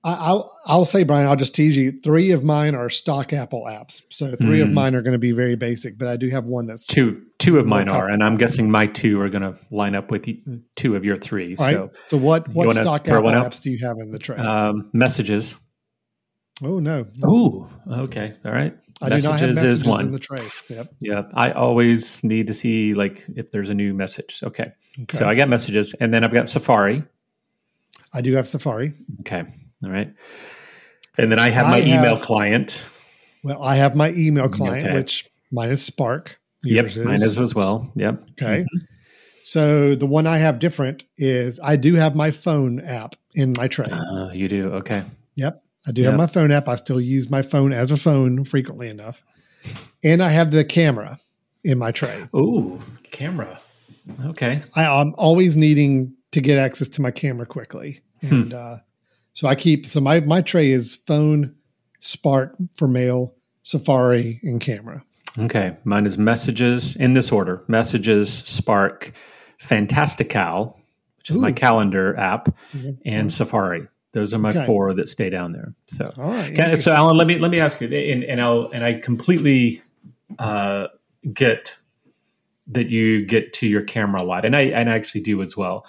I, 0.06 0.14
I'll 0.16 0.52
I'll 0.66 0.86
say, 0.86 1.04
Brian, 1.04 1.28
I'll 1.28 1.36
just 1.38 1.56
tease 1.56 1.78
you. 1.78 1.94
Three 1.94 2.32
of 2.32 2.44
mine 2.44 2.76
are 2.76 2.90
stock 2.90 3.32
Apple 3.32 3.64
apps, 3.70 4.02
so 4.10 4.36
3 4.36 4.62
of 4.62 4.68
Mm. 4.70 4.74
mine 4.74 4.96
are 4.96 5.02
going 5.02 5.14
to 5.14 5.18
be 5.20 5.32
very 5.32 5.56
basic. 5.56 5.98
But 5.98 6.10
I 6.10 6.18
do 6.18 6.28
have 6.30 6.44
one 6.46 6.68
that's 6.68 6.86
Two 6.86 7.22
two 7.40 7.58
of 7.60 7.66
mine 7.66 7.88
are, 7.90 8.10
and 8.10 8.22
I'm 8.24 8.36
guessing 8.38 8.70
my 8.70 8.86
two 8.88 9.20
are 9.22 9.30
going 9.30 9.44
to 9.44 9.58
line 9.72 9.96
up 9.96 10.12
with 10.12 10.28
two 10.76 10.96
of 10.96 11.06
your 11.06 11.18
three. 11.18 11.56
all 11.58 11.66
right. 11.66 11.74
So 11.74 11.92
So, 12.10 12.18
what 12.18 12.48
what 12.50 12.74
stock 12.74 13.08
Apple 13.08 13.30
apps 13.32 13.62
do 13.62 13.72
you 13.72 13.78
have 13.86 13.98
in 14.00 14.12
the 14.12 14.20
tray? 14.20 14.38
um, 14.38 14.90
messages. 14.94 15.58
oh 16.64 16.80
no, 16.80 17.06
Ooh, 17.26 17.68
okay, 17.90 18.34
all 18.46 18.52
right. 18.52 18.76
I 19.02 19.10
do 19.10 19.16
not 19.16 19.40
have 19.40 19.50
Messages 19.50 19.56
messages 19.56 19.74
is 19.80 19.86
one. 19.86 20.06
in 20.06 20.12
the 20.12 20.20
tray. 20.20 20.44
Yep. 20.70 20.94
Yeah, 21.02 21.24
I 21.34 21.52
always 21.52 22.24
need 22.24 22.48
to 22.48 22.54
see 22.54 22.94
like 22.94 23.26
if 23.36 23.52
there's 23.52 23.70
a 23.70 23.74
new 23.74 23.94
message. 23.94 24.40
Okay. 24.44 24.72
Okay. 25.02 25.18
So 25.18 25.28
I 25.28 25.36
got 25.36 25.50
messages, 25.50 25.94
and 26.00 26.14
then 26.14 26.24
I've 26.24 26.32
got 26.34 26.48
Safari. 26.48 27.04
I 28.14 28.22
do 28.22 28.34
have 28.36 28.48
Safari. 28.48 28.94
Okay, 29.22 29.44
all 29.84 29.92
right. 29.92 30.14
And 31.18 31.32
then 31.32 31.40
I 31.40 31.50
have 31.50 31.68
I 31.68 31.70
my 31.72 31.82
email 31.82 32.16
have- 32.16 32.22
client. 32.22 32.88
Well, 33.44 33.62
I 33.62 33.76
have 33.76 33.96
my 33.96 34.12
email 34.14 34.48
client, 34.50 34.86
Okay. 34.88 34.96
which 34.96 35.28
mine 35.52 35.70
is 35.70 35.84
Spark. 35.84 36.40
Yep, 36.64 36.84
Yours 36.84 36.98
mine 37.00 37.22
is 37.22 37.38
as 37.38 37.54
well. 37.54 37.92
Yep. 37.96 38.24
Okay. 38.42 38.66
So 39.44 39.96
the 39.96 40.06
one 40.06 40.26
I 40.28 40.38
have 40.38 40.60
different 40.60 41.04
is 41.18 41.60
I 41.62 41.76
do 41.76 41.96
have 41.96 42.16
my 42.16 42.32
phone 42.32 42.80
app 42.80 43.16
in 43.36 43.54
my 43.58 43.68
tray. 43.68 43.88
Uh, 43.92 44.32
you 44.34 44.48
do 44.48 44.70
okay. 44.76 45.04
Yep. 45.36 45.62
I 45.86 45.92
do 45.92 46.02
Yep. 46.04 46.12
have 46.12 46.18
my 46.18 46.28
phone 46.28 46.52
app. 46.52 46.70
I 46.70 46.76
still 46.78 47.02
use 47.02 47.30
my 47.30 47.42
phone 47.42 47.74
as 47.74 47.92
a 47.92 47.98
phone 47.98 48.46
frequently 48.46 48.88
enough. 48.88 49.22
And 50.04 50.24
I 50.24 50.30
have 50.30 50.52
the 50.52 50.64
camera 50.64 51.20
in 51.66 51.78
my 51.78 51.92
tray. 51.92 52.24
Ooh, 52.34 52.82
camera. 53.12 53.60
Okay. 54.28 54.62
I, 54.76 54.86
I'm 54.86 55.14
always 55.18 55.58
needing 55.58 56.14
to 56.32 56.40
get 56.40 56.58
access 56.58 56.88
to 56.90 57.02
my 57.02 57.12
camera 57.12 57.46
quickly. 57.46 58.00
Hmm. 58.22 58.34
And 58.36 58.54
uh, 58.54 58.76
so 59.34 59.48
I 59.48 59.56
keep, 59.56 59.86
so 59.86 60.00
my, 60.00 60.20
my 60.22 60.42
tray 60.42 60.72
is 60.72 60.96
phone, 61.08 61.56
Spark 62.00 62.56
for 62.76 62.88
mail, 62.88 63.34
Safari, 63.64 64.40
and 64.44 64.60
camera. 64.60 65.04
Okay. 65.40 65.76
Mine 65.86 66.06
is 66.06 66.18
messages 66.18 66.96
in 66.98 67.14
this 67.14 67.32
order 67.32 67.64
messages, 67.68 68.32
Spark, 68.32 69.14
Fantastical, 69.58 70.78
which 71.18 71.30
is 71.32 71.38
my 71.38 71.52
calendar 71.54 72.16
app, 72.18 72.50
Mhm. 72.76 72.98
and 73.06 73.32
Safari. 73.32 73.88
Those 74.12 74.34
are 74.34 74.38
my 74.38 74.50
Okay. 74.52 74.66
four 74.66 74.94
that 74.94 75.08
stay 75.08 75.30
down 75.30 75.54
there. 75.54 75.74
So, 75.88 76.14
All 76.18 76.30
right. 76.30 76.54
Can- 76.54 76.80
so 76.80 76.92
Alan, 76.94 77.16
let 77.18 77.26
me 77.26 77.40
let 77.40 77.50
me 77.50 77.60
ask 77.62 77.80
you, 77.82 77.88
and, 77.88 78.24
and 78.26 78.42
I'll 78.42 78.70
and 78.74 78.84
I 78.84 78.94
completely 78.96 79.82
uh, 80.38 80.88
get 81.34 81.74
that 82.68 82.90
you 82.90 83.26
get 83.26 83.54
to 83.54 83.68
your 83.68 83.82
camera 83.84 84.22
a 84.22 84.26
lot, 84.26 84.44
and 84.46 84.56
I 84.56 84.64
and 84.64 84.90
I 84.90 84.94
actually 84.96 85.22
do 85.22 85.42
as 85.42 85.56
well. 85.58 85.86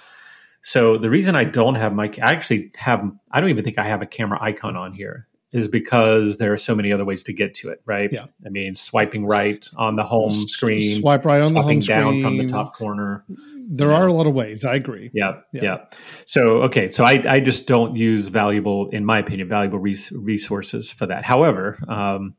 So 0.65 0.97
the 0.99 1.11
reason 1.11 1.37
I 1.37 1.45
don't 1.45 1.75
have 1.75 1.95
my, 1.95 2.11
I 2.23 2.33
actually 2.33 2.73
have, 2.77 3.09
I 3.31 3.41
don't 3.41 3.51
even 3.51 3.62
think 3.65 3.79
I 3.79 3.85
have 3.85 4.01
a 4.03 4.07
camera 4.07 4.39
icon 4.41 4.77
on 4.77 4.95
here, 4.95 5.29
is 5.53 5.69
because 5.69 6.39
there 6.39 6.53
are 6.53 6.57
so 6.57 6.75
many 6.75 6.91
other 6.91 7.05
ways 7.05 7.23
to 7.25 7.33
get 7.33 7.55
to 7.57 7.69
it, 7.69 7.81
right? 7.87 8.11
Yeah. 8.11 8.25
I 8.45 8.49
mean, 8.49 8.75
swiping 8.75 9.25
right 9.27 9.65
on 9.77 9.95
the 9.97 10.03
home 10.03 10.31
screen, 10.33 11.01
Swipe 11.01 11.25
right 11.25 11.45
on 11.45 11.53
the 11.55 11.62
home 11.62 11.81
down 11.81 12.12
screen. 12.15 12.23
from 12.23 12.37
the 12.39 12.49
top 12.49 12.75
corner. 12.75 13.25
There 13.29 13.93
are 13.93 14.09
a 14.09 14.12
lot 14.12 14.27
of 14.27 14.35
ways. 14.35 14.65
I 14.65 14.75
agree. 14.75 15.11
Yeah, 15.15 15.41
Yeah. 15.53 15.62
yeah. 15.62 15.85
So 16.25 16.62
okay, 16.65 16.89
so 16.89 17.05
I, 17.05 17.23
I 17.29 17.41
just 17.41 17.67
don't 17.67 17.95
use 17.95 18.29
valuable, 18.29 18.89
in 18.89 19.05
my 19.05 19.19
opinion, 19.19 19.49
valuable 19.49 19.79
res- 19.79 20.11
resources 20.12 20.91
for 20.91 21.07
that. 21.07 21.25
However, 21.25 21.79
um, 21.87 22.35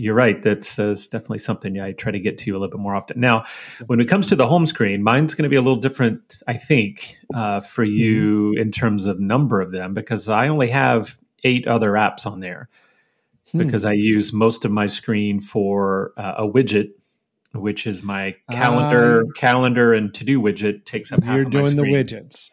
you're 0.00 0.14
right. 0.14 0.42
That's, 0.42 0.76
that's 0.76 1.06
definitely 1.08 1.38
something 1.38 1.78
I 1.80 1.92
try 1.92 2.12
to 2.12 2.20
get 2.20 2.38
to 2.38 2.50
a 2.50 2.56
little 2.58 2.68
bit 2.68 2.80
more 2.80 2.94
often. 2.94 3.20
Now, 3.20 3.44
when 3.86 4.00
it 4.00 4.06
comes 4.06 4.26
to 4.26 4.36
the 4.36 4.46
home 4.46 4.66
screen, 4.66 5.02
mine's 5.02 5.34
going 5.34 5.44
to 5.44 5.48
be 5.48 5.56
a 5.56 5.62
little 5.62 5.80
different, 5.80 6.42
I 6.48 6.54
think, 6.54 7.16
uh, 7.34 7.60
for 7.60 7.84
you 7.84 8.54
in 8.54 8.70
terms 8.70 9.06
of 9.06 9.20
number 9.20 9.60
of 9.60 9.72
them 9.72 9.94
because 9.94 10.28
I 10.28 10.48
only 10.48 10.68
have 10.70 11.18
eight 11.44 11.66
other 11.66 11.92
apps 11.92 12.26
on 12.26 12.40
there 12.40 12.68
Hmm. 13.52 13.58
because 13.58 13.84
I 13.84 13.92
use 13.92 14.32
most 14.32 14.64
of 14.64 14.70
my 14.70 14.86
screen 14.86 15.40
for 15.40 16.12
uh, 16.16 16.34
a 16.38 16.48
widget. 16.48 16.90
Which 17.52 17.84
is 17.84 18.04
my 18.04 18.36
calendar, 18.48 19.24
calendar, 19.34 19.92
and 19.92 20.14
to-do 20.14 20.40
widget 20.40 20.84
takes 20.84 21.10
up 21.10 21.24
half 21.24 21.34
You're 21.34 21.46
of 21.48 21.52
my 21.52 21.62
doing 21.62 21.74
the 21.74 21.82
widgets. 21.82 22.48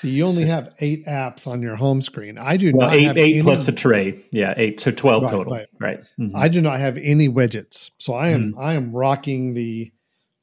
So 0.00 0.08
you 0.08 0.24
only 0.24 0.46
have 0.46 0.74
eight 0.80 1.04
apps 1.06 1.46
on 1.46 1.60
your 1.62 1.76
home 1.76 2.00
screen. 2.00 2.38
I 2.38 2.56
do 2.56 2.72
Well, 2.74 2.88
not 2.88 2.96
eight, 2.96 3.02
have 3.04 3.18
eight 3.18 3.34
any, 3.34 3.42
plus 3.42 3.66
the 3.66 3.72
tray. 3.72 4.18
Yeah, 4.32 4.54
eight. 4.56 4.80
So 4.80 4.90
12 4.90 5.22
Right, 5.24 5.30
total. 5.30 5.52
right. 5.54 5.66
Right. 5.78 6.00
Mhm. 6.18 6.32
I 6.34 6.48
do 6.48 6.60
not 6.60 6.80
have 6.80 6.96
any 6.98 7.28
widgets. 7.28 7.90
So 7.98 8.14
I 8.14 8.30
am 8.30 8.52
Hmm. 8.52 8.58
I 8.58 8.74
am 8.74 8.92
rocking 8.92 9.54
the 9.54 9.90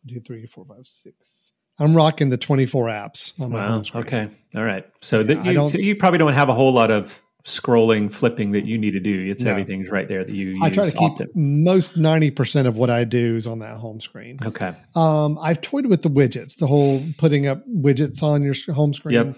one, 0.06 0.14
two, 0.14 0.20
three, 0.22 0.46
four, 0.46 0.66
five, 0.66 0.86
six. 0.86 1.52
I'm 1.80 1.96
rocking 1.96 2.30
the 2.30 2.38
24 2.38 2.88
apps 2.88 3.34
on 3.40 3.52
my 3.52 3.58
wow. 3.60 3.70
home 3.70 3.84
screen. 3.86 4.04
Okay. 4.04 4.28
All 4.56 4.64
right. 4.64 4.86
So 5.02 5.20
Yeah, 5.20 5.36
that 5.44 5.74
you, 5.74 5.80
you 5.82 5.96
probably 5.96 6.18
don't 6.20 6.34
have 6.34 6.50
a 6.50 6.54
whole 6.54 6.74
lot 6.74 6.92
of 6.92 7.22
scrolling, 7.46 8.12
flipping 8.12 8.52
that 8.52 8.66
you 8.66 8.78
need 8.78 8.92
to 8.92 9.00
do. 9.00 9.26
It's 9.30 9.42
No. 9.42 9.52
everything's 9.52 9.90
right 9.90 10.08
there 10.08 10.24
that 10.24 10.34
you 10.36 10.50
use 10.50 10.60
I 10.62 10.70
try 10.70 10.84
to 10.86 10.92
keep 10.92 11.12
often. 11.14 11.30
most 11.36 11.98
90% 11.98 12.68
of 12.68 12.76
what 12.76 12.90
I 12.90 13.06
do 13.06 13.38
is 13.38 13.48
on 13.48 13.60
that 13.60 13.78
home 13.78 14.02
screen. 14.02 14.36
Okay. 14.46 14.74
Um, 14.96 15.38
I've 15.42 15.62
toyed 15.62 15.86
with 15.86 16.02
the 16.02 16.10
widgets, 16.10 16.58
the 16.58 16.68
whole 16.68 17.02
putting 17.18 17.48
up 17.48 17.60
widgets 17.68 18.22
on 18.22 18.44
your 18.44 18.54
home 18.74 18.94
screen. 18.94 19.14
Yep. 19.14 19.36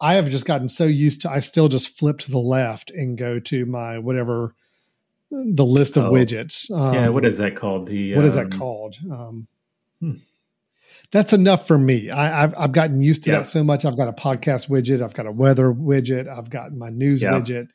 I 0.00 0.14
have 0.14 0.28
just 0.28 0.44
gotten 0.44 0.68
so 0.68 0.84
used 0.84 1.22
to 1.22 1.30
I 1.30 1.40
still 1.40 1.68
just 1.68 1.98
flip 1.98 2.18
to 2.20 2.30
the 2.30 2.38
left 2.38 2.90
and 2.90 3.16
go 3.16 3.38
to 3.40 3.66
my 3.66 3.98
whatever 3.98 4.54
the 5.30 5.64
list 5.64 5.96
of 5.96 6.06
Oh. 6.06 6.10
widgets. 6.12 6.70
Um, 6.70 6.94
yeah. 6.94 7.08
What 7.08 7.24
is 7.24 7.38
that 7.38 7.56
called? 7.56 7.86
The 7.88 8.14
what 8.14 8.24
is 8.24 8.34
that 8.34 8.52
um, 8.52 8.58
called? 8.58 8.96
Um, 9.10 9.48
hmm. 10.00 10.12
That's 11.12 11.32
enough 11.32 11.66
for 11.66 11.78
me. 11.78 12.10
I, 12.10 12.44
I've 12.44 12.54
I've 12.58 12.72
gotten 12.72 13.00
used 13.02 13.24
to 13.24 13.30
Yeah. 13.30 13.38
that 13.38 13.46
so 13.46 13.62
much. 13.64 13.84
I've 13.84 13.96
got 13.96 14.08
a 14.08 14.12
podcast 14.12 14.68
widget. 14.68 15.02
I've 15.02 15.14
got 15.14 15.26
a 15.26 15.32
weather 15.32 15.72
widget. 15.72 16.28
I've 16.28 16.50
got 16.50 16.72
my 16.72 16.90
news 16.90 17.22
Yeah. 17.22 17.32
widget. 17.32 17.68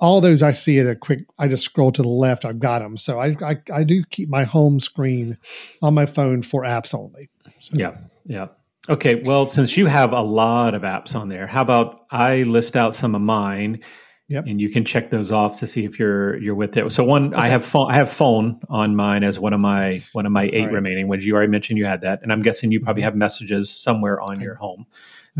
All 0.00 0.20
those 0.20 0.42
I 0.42 0.50
see 0.52 0.78
at 0.80 0.86
a 0.86 0.96
quick. 0.96 1.20
I 1.38 1.46
just 1.48 1.64
scroll 1.64 1.92
to 1.92 2.02
the 2.02 2.08
left. 2.08 2.44
I've 2.44 2.58
got 2.58 2.80
them. 2.80 2.96
So 2.96 3.18
I 3.20 3.36
I, 3.44 3.56
I 3.72 3.84
do 3.84 4.02
keep 4.10 4.28
my 4.28 4.44
home 4.44 4.80
screen 4.80 5.38
on 5.82 5.94
my 5.94 6.06
phone 6.06 6.42
for 6.42 6.62
apps 6.62 6.94
only. 6.94 7.28
So, 7.60 7.76
Yeah. 7.76 7.96
Yeah. 8.24 8.48
Okay. 8.90 9.16
Well, 9.24 9.46
since 9.46 9.76
you 9.76 9.86
have 9.86 10.12
a 10.12 10.20
lot 10.22 10.74
of 10.74 10.82
apps 10.82 11.14
on 11.14 11.28
there, 11.28 11.46
how 11.46 11.62
about 11.62 12.04
I 12.10 12.42
list 12.42 12.76
out 12.76 12.94
some 12.94 13.14
of 13.14 13.20
mine, 13.22 13.80
Yep. 14.28 14.46
and 14.46 14.60
you 14.60 14.70
can 14.70 14.84
check 14.84 15.10
those 15.10 15.30
off 15.30 15.60
to 15.60 15.66
see 15.66 15.84
if 15.84 15.98
you're 15.98 16.36
you're 16.38 16.54
with 16.54 16.76
it. 16.76 16.90
So 16.92 17.04
one, 17.04 17.34
I 17.34 17.48
have 17.48 17.64
phone. 17.64 17.90
I 17.90 17.94
have 17.96 18.10
phone 18.10 18.58
on 18.70 18.96
mine 18.96 19.24
as 19.24 19.38
one 19.38 19.52
of 19.52 19.60
my 19.60 20.02
one 20.12 20.24
of 20.26 20.32
my 20.32 20.44
eight 20.52 20.64
right. 20.64 20.72
remaining. 20.72 21.06
Which 21.06 21.24
you 21.24 21.34
already 21.34 21.50
mentioned 21.50 21.78
you 21.78 21.84
had 21.86 22.00
that, 22.00 22.20
and 22.22 22.32
I'm 22.32 22.40
guessing 22.42 22.72
you 22.72 22.80
probably 22.80 23.02
have 23.02 23.14
messages 23.14 23.70
somewhere 23.70 24.20
on 24.20 24.40
your 24.40 24.54
home. 24.54 24.86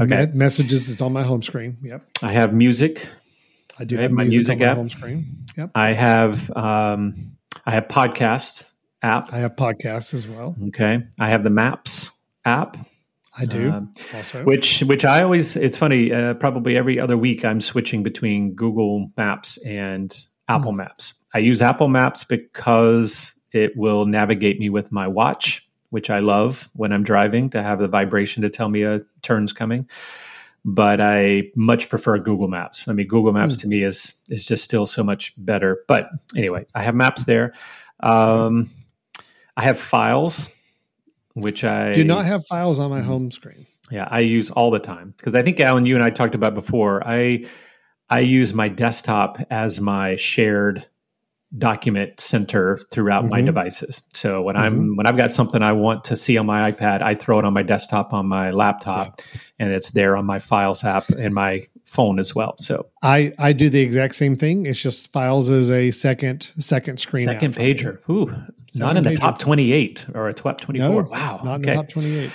Okay. 0.00 0.26
Me- 0.26 0.32
messages 0.38 0.88
is 0.88 1.00
on 1.00 1.12
my 1.12 1.22
home 1.22 1.42
screen. 1.42 1.78
Yep. 1.82 2.02
I 2.22 2.32
have 2.32 2.52
music. 2.54 3.06
I 3.78 3.84
do 3.84 3.96
Right, 3.96 4.02
have 4.02 4.12
my 4.12 4.24
music, 4.24 4.48
music 4.48 4.52
on 4.54 4.58
my 4.60 4.66
app. 4.70 4.76
home 4.76 4.88
screen. 4.88 5.24
Yep. 5.56 5.70
I 5.74 5.92
have 5.94 6.50
um, 6.56 7.14
I 7.66 7.70
have 7.72 7.88
podcast 7.88 8.66
app. 9.02 9.32
I 9.32 9.38
have 9.38 9.56
podcasts 9.56 10.12
as 10.14 10.26
well. 10.28 10.54
Okay. 10.68 11.00
I 11.18 11.28
have 11.30 11.42
the 11.44 11.50
Maps 11.50 12.10
app. 12.44 12.76
I 13.38 13.46
do 13.46 13.70
Um, 13.70 13.94
also. 14.14 14.44
which 14.44 14.80
which 14.80 15.04
I 15.04 15.22
always 15.22 15.56
it's 15.56 15.78
funny 15.78 16.12
uh, 16.12 16.34
probably 16.34 16.76
every 16.76 17.00
other 17.00 17.16
week 17.16 17.44
I'm 17.44 17.60
switching 17.60 18.02
between 18.02 18.54
Google 18.54 19.10
Maps 19.16 19.56
and 19.64 20.14
Apple 20.48 20.72
Hmm. 20.72 20.78
Maps. 20.78 21.14
I 21.34 21.38
use 21.38 21.62
Apple 21.62 21.88
Maps 21.88 22.24
because 22.24 23.34
it 23.52 23.76
will 23.76 24.04
navigate 24.06 24.58
me 24.60 24.68
with 24.70 24.92
my 24.92 25.06
watch, 25.08 25.66
which 25.90 26.10
I 26.10 26.18
love 26.20 26.68
when 26.74 26.92
I'm 26.92 27.02
driving 27.04 27.48
to 27.50 27.62
have 27.62 27.78
the 27.78 27.88
vibration 27.88 28.42
to 28.42 28.50
tell 28.50 28.68
me 28.68 28.82
a 28.82 29.00
turn's 29.22 29.52
coming. 29.52 29.88
But 30.64 31.00
I 31.00 31.44
much 31.56 31.88
prefer 31.88 32.18
Google 32.18 32.48
Maps. 32.48 32.86
I 32.86 32.92
mean, 32.92 33.06
Google 33.08 33.32
Maps 33.32 33.54
Hmm. 33.54 33.60
to 33.60 33.66
me 33.68 33.82
is 33.82 34.14
is 34.28 34.44
just 34.44 34.62
still 34.62 34.84
so 34.86 35.02
much 35.02 35.32
better. 35.38 35.78
But 35.88 36.08
anyway, 36.36 36.66
I 36.74 36.82
have 36.82 36.94
maps 36.94 37.24
there. 37.24 37.52
Um, 38.00 38.68
I 39.56 39.62
have 39.62 39.78
files, 39.78 40.50
which 41.34 41.64
I 41.64 41.92
do 41.94 42.04
not 42.04 42.24
have 42.26 42.46
files 42.46 42.78
on 42.78 42.90
my 42.90 43.00
Mhm. 43.00 43.04
home 43.04 43.30
screen. 43.30 43.66
yeah, 43.90 44.08
I 44.10 44.20
use 44.20 44.50
all 44.50 44.70
the 44.70 44.78
time 44.78 45.14
because 45.16 45.34
I 45.34 45.42
think 45.42 45.60
Alan, 45.60 45.86
you 45.86 45.94
and 45.94 46.04
I 46.04 46.10
talked 46.10 46.34
about 46.34 46.54
before. 46.54 47.02
I 47.06 47.44
I 48.10 48.20
use 48.20 48.52
my 48.52 48.68
desktop 48.68 49.38
as 49.50 49.80
my 49.80 50.16
shared 50.16 50.86
document 51.58 52.18
center 52.18 52.78
throughout 52.90 53.26
my 53.28 53.42
Mhm. 53.42 53.46
devices. 53.46 54.02
So 54.14 54.40
when 54.42 54.56
I'm 54.56 54.96
when 54.96 55.06
I've 55.06 55.16
got 55.18 55.30
something 55.32 55.62
I 55.62 55.72
want 55.72 56.04
to 56.04 56.16
see 56.16 56.38
on 56.38 56.46
my 56.46 56.72
iPad, 56.72 57.02
I 57.02 57.14
throw 57.14 57.38
it 57.38 57.44
on 57.44 57.52
my 57.52 57.62
desktop 57.62 58.14
on 58.14 58.26
my 58.26 58.50
laptop, 58.50 59.20
and 59.58 59.70
it's 59.70 59.90
there 59.90 60.16
on 60.16 60.24
my 60.24 60.38
Files 60.38 60.82
app 60.82 61.10
and 61.10 61.34
my 61.34 61.62
phone 61.84 62.18
as 62.18 62.34
well. 62.34 62.54
So 62.58 62.86
I 63.02 63.32
I 63.38 63.52
do 63.52 63.68
the 63.68 63.80
exact 63.80 64.14
same 64.14 64.34
thing. 64.34 64.64
It's 64.64 64.80
just 64.80 65.12
files 65.12 65.50
as 65.50 65.70
a 65.70 65.90
second 65.90 66.48
second 66.58 66.98
screen. 67.00 67.26
second 67.26 67.54
pager, 67.54 67.98
ooh, 68.08 68.32
not 68.74 68.96
in 68.96 69.04
the 69.04 69.10
pager. 69.10 69.18
top 69.18 69.38
twenty 69.38 69.72
eight 69.74 70.06
or 70.14 70.28
a 70.28 70.32
top 70.32 70.58
twenty 70.58 70.80
four. 70.80 71.02
No, 71.02 71.08
wow, 71.10 71.40
Not 71.44 71.56
in 71.56 71.60
okay. 71.60 71.70
the 71.72 71.76
top 71.76 71.88
twenty 71.90 72.18
eight. 72.18 72.30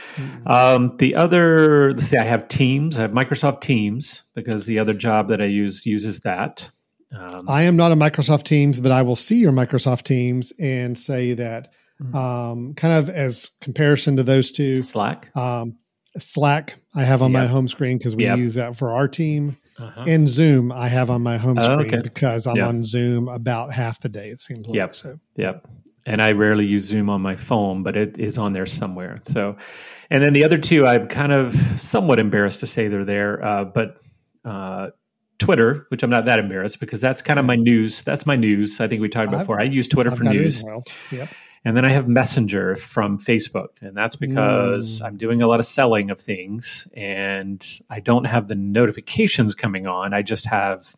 Um, 0.46 0.96
the 1.00 1.16
other, 1.16 1.92
let's 1.94 2.04
see, 2.10 2.18
I 2.18 2.24
have 2.24 2.48
Teams. 2.50 3.00
I 3.00 3.02
have 3.02 3.12
Microsoft 3.14 3.62
Teams 3.62 4.22
because 4.36 4.68
the 4.68 4.78
other 4.78 4.94
job 4.94 5.30
that 5.30 5.42
I 5.42 5.46
use 5.46 5.88
uses 5.88 6.20
that. 6.20 6.70
Um, 7.16 7.50
I 7.50 7.64
am 7.64 7.76
not 7.76 7.92
a 7.92 7.96
Microsoft 7.96 8.44
Teams, 8.44 8.80
but 8.80 8.92
I 8.92 9.02
will 9.02 9.16
see 9.16 9.38
your 9.38 9.52
Microsoft 9.52 10.04
Teams 10.04 10.52
and 10.60 10.98
say 10.98 11.34
that 11.34 11.72
Hmm. 12.00 12.16
um, 12.16 12.74
kind 12.76 12.94
of 12.94 13.10
as 13.10 13.50
comparison 13.60 14.16
to 14.18 14.24
those 14.24 14.52
two. 14.52 14.84
Slack. 14.84 15.36
Um, 15.36 15.78
Slack 16.18 16.76
I 16.94 17.04
have 17.04 17.22
on 17.24 17.32
my 17.32 17.48
home 17.48 17.68
screen 17.68 17.98
because 17.98 18.16
we 18.16 18.24
Yep. 18.26 18.38
use 18.38 18.54
that 18.56 18.76
for 18.76 18.92
our 18.92 19.08
team, 19.08 19.56
Uh-huh. 19.80 20.04
and 20.06 20.30
Zoom 20.30 20.72
I 20.72 20.90
have 20.90 21.10
on 21.10 21.22
my 21.24 21.38
home 21.38 21.58
Oh, 21.58 21.74
screen 21.74 21.94
okay. 21.96 22.02
because 22.04 22.46
I'm 22.46 22.56
Yeah. 22.58 22.68
on 22.68 22.84
Zoom 22.84 23.28
about 23.28 23.72
half 23.74 24.00
the 24.00 24.10
day. 24.10 24.30
It 24.30 24.40
seems 24.40 24.68
like 24.68 24.76
Yep. 24.76 24.94
so. 24.96 25.20
Yep. 25.38 25.68
And 26.06 26.22
I 26.22 26.34
rarely 26.34 26.66
use 26.68 26.86
Zoom 26.86 27.10
on 27.10 27.22
my 27.22 27.36
phone, 27.36 27.82
but 27.84 27.98
it 27.98 28.18
is 28.20 28.38
on 28.38 28.54
there 28.54 28.66
somewhere. 28.68 29.20
So, 29.24 29.58
and 30.12 30.22
then 30.24 30.34
the 30.34 30.44
other 30.44 30.58
two, 30.60 30.86
I'm 30.86 31.08
kind 31.08 31.32
of 31.32 31.56
somewhat 31.82 32.20
embarrassed 32.20 32.60
to 32.60 32.68
say 32.68 32.88
they're 32.90 33.06
there, 33.06 33.44
uh, 33.44 33.66
but 33.66 33.98
uh, 34.46 34.90
Twitter, 35.40 35.86
which 35.90 36.04
I'm 36.04 36.10
not 36.10 36.26
that 36.26 36.40
embarrassed 36.40 36.80
because 36.80 37.00
that's 37.02 37.22
kind 37.22 37.40
of 37.40 37.46
my 37.46 37.56
news. 37.56 38.02
That's 38.04 38.26
my 38.26 38.36
news. 38.36 38.80
I 38.82 38.88
think 38.88 39.02
we 39.02 39.10
talked 39.10 39.28
about 39.30 39.40
before. 39.40 39.60
I 39.60 39.64
use 39.64 39.88
Twitter 39.88 40.12
I've 40.12 40.18
for 40.18 40.24
news. 40.24 40.64
well. 40.64 40.84
Yep. 41.12 41.30
And 41.66 41.76
then 41.76 41.84
I 41.86 41.90
have 41.90 42.08
Messenger 42.08 42.76
from 42.78 43.20
Facebook. 43.20 43.82
And 43.82 43.96
that's 43.96 44.16
because 44.16 45.02
Mm. 45.02 45.06
I'm 45.06 45.18
doing 45.18 45.42
a 45.42 45.48
lot 45.48 45.60
of 45.60 45.66
selling 45.66 46.10
of 46.12 46.20
things 46.20 46.88
and 46.96 47.64
I 47.90 48.00
don't 48.00 48.24
have 48.26 48.48
the 48.48 48.56
notifications 48.56 49.54
coming 49.54 49.86
on. 49.86 50.14
I 50.14 50.22
just 50.22 50.46
have 50.46 50.96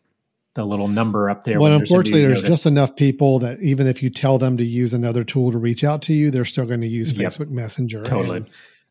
the 0.55 0.65
little 0.65 0.87
number 0.87 1.29
up 1.29 1.43
there. 1.43 1.59
Well, 1.59 1.69
when 1.71 1.79
there's 1.79 1.89
unfortunately, 1.91 2.25
there's 2.25 2.41
just 2.41 2.65
enough 2.65 2.95
people 2.95 3.39
that 3.39 3.61
even 3.61 3.87
if 3.87 4.01
you 4.03 4.09
tell 4.09 4.37
them 4.37 4.57
to 4.57 4.63
use 4.63 4.93
another 4.93 5.23
tool 5.23 5.51
to 5.51 5.57
reach 5.57 5.83
out 5.83 6.01
to 6.03 6.13
you, 6.13 6.31
they're 6.31 6.45
still 6.45 6.65
going 6.65 6.81
to 6.81 6.87
use 6.87 7.11
Yep. 7.13 7.31
Facebook 7.31 7.49
Messenger. 7.49 8.03
Totally. 8.03 8.37
And, 8.37 8.49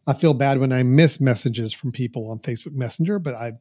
I 0.09 0.15
feel 0.15 0.33
bad 0.35 0.59
when 0.59 0.73
I 0.73 0.83
miss 0.83 1.21
messages 1.21 1.73
from 1.73 1.93
people 1.93 2.31
on 2.31 2.39
Facebook 2.39 2.73
Messenger, 2.73 3.19
but 3.19 3.35
I, 3.35 3.53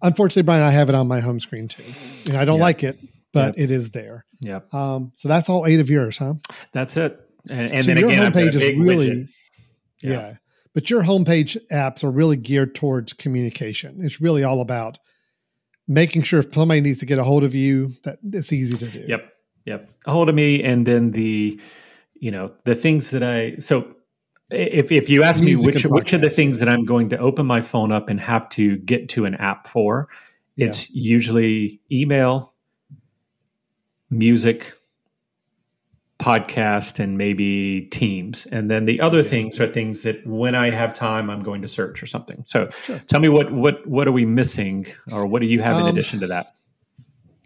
unfortunately, 0.00 0.42
Brian, 0.44 0.62
I 0.62 0.70
have 0.70 0.88
it 0.88 0.94
on 0.94 1.06
my 1.06 1.20
home 1.20 1.38
screen 1.38 1.68
too, 1.68 1.84
and 2.28 2.36
I 2.38 2.44
don't 2.46 2.56
Yep. 2.56 2.62
like 2.62 2.82
it, 2.84 2.98
but 3.34 3.56
Yep. 3.58 3.64
it 3.64 3.70
is 3.70 3.90
there. 3.90 4.24
Yep. 4.40 4.72
Um, 4.74 5.12
so 5.14 5.28
that's 5.28 5.48
all 5.50 5.66
eight 5.66 5.80
of 5.80 5.90
yours, 5.90 6.16
huh? 6.18 6.34
That's 6.72 6.96
it. 6.96 7.18
And, 7.48 7.72
and 7.72 7.84
So 7.84 7.88
then 7.88 7.98
your 7.98 8.08
again, 8.08 8.22
I've 8.24 8.32
got 8.32 8.42
a 8.42 8.46
homepage 8.46 8.54
is 8.54 8.78
really, 8.78 9.28
yeah. 10.02 10.10
Yeah. 10.10 10.34
But 10.74 10.88
your 10.88 11.02
homepage 11.02 11.58
apps 11.70 12.02
are 12.02 12.10
really 12.10 12.36
geared 12.38 12.74
towards 12.74 13.12
communication. 13.12 13.98
It's 14.02 14.20
really 14.22 14.42
all 14.42 14.62
about 14.62 14.98
making 15.86 16.22
sure 16.22 16.40
if 16.40 16.54
somebody 16.54 16.80
needs 16.80 17.00
to 17.00 17.06
get 17.06 17.18
a 17.18 17.24
hold 17.24 17.44
of 17.44 17.54
you, 17.54 17.94
that 18.04 18.18
it's 18.32 18.52
easy 18.52 18.78
to 18.78 18.86
do. 18.86 19.04
Yep. 19.06 19.28
Yep. 19.66 19.90
A 20.06 20.10
hold 20.12 20.28
of 20.30 20.34
me, 20.34 20.62
and 20.62 20.86
then 20.86 21.10
the, 21.10 21.60
you 22.14 22.30
know, 22.30 22.52
the 22.64 22.74
things 22.74 23.10
that 23.10 23.22
I 23.22 23.56
so. 23.58 23.94
If, 24.52 24.92
if 24.92 25.08
you 25.08 25.22
ask 25.22 25.42
me 25.42 25.56
which 25.56 25.84
which 25.86 26.12
of 26.12 26.20
the 26.20 26.30
things 26.30 26.58
that 26.60 26.68
I'm 26.68 26.84
going 26.84 27.08
to 27.10 27.18
open 27.18 27.46
my 27.46 27.60
phone 27.62 27.90
up 27.92 28.08
and 28.08 28.20
have 28.20 28.48
to 28.50 28.76
get 28.78 29.08
to 29.10 29.24
an 29.24 29.34
app 29.36 29.66
for, 29.66 30.08
Yeah. 30.56 30.66
it's 30.68 30.90
usually 30.90 31.80
email, 31.90 32.52
music, 34.10 34.72
podcast, 36.18 37.00
and 37.00 37.18
maybe 37.18 37.82
Teams. 37.90 38.46
And 38.46 38.70
then 38.70 38.84
the 38.84 39.00
other 39.00 39.22
things 39.22 39.58
are 39.60 39.66
things 39.66 40.02
that 40.04 40.24
when 40.26 40.54
I 40.54 40.70
have 40.70 40.92
time, 40.92 41.28
I'm 41.30 41.42
going 41.42 41.62
to 41.62 41.68
search 41.68 42.02
or 42.02 42.06
something. 42.06 42.44
So 42.46 42.68
Sure. 42.84 42.98
tell 43.06 43.20
me 43.20 43.28
what 43.28 43.52
what 43.52 43.84
what 43.86 44.06
are 44.06 44.12
we 44.12 44.24
missing, 44.24 44.86
or 45.10 45.26
what 45.26 45.40
do 45.42 45.48
you 45.48 45.60
have 45.62 45.76
in 45.78 45.82
Um, 45.84 45.88
addition 45.88 46.20
to 46.20 46.26
that? 46.28 46.54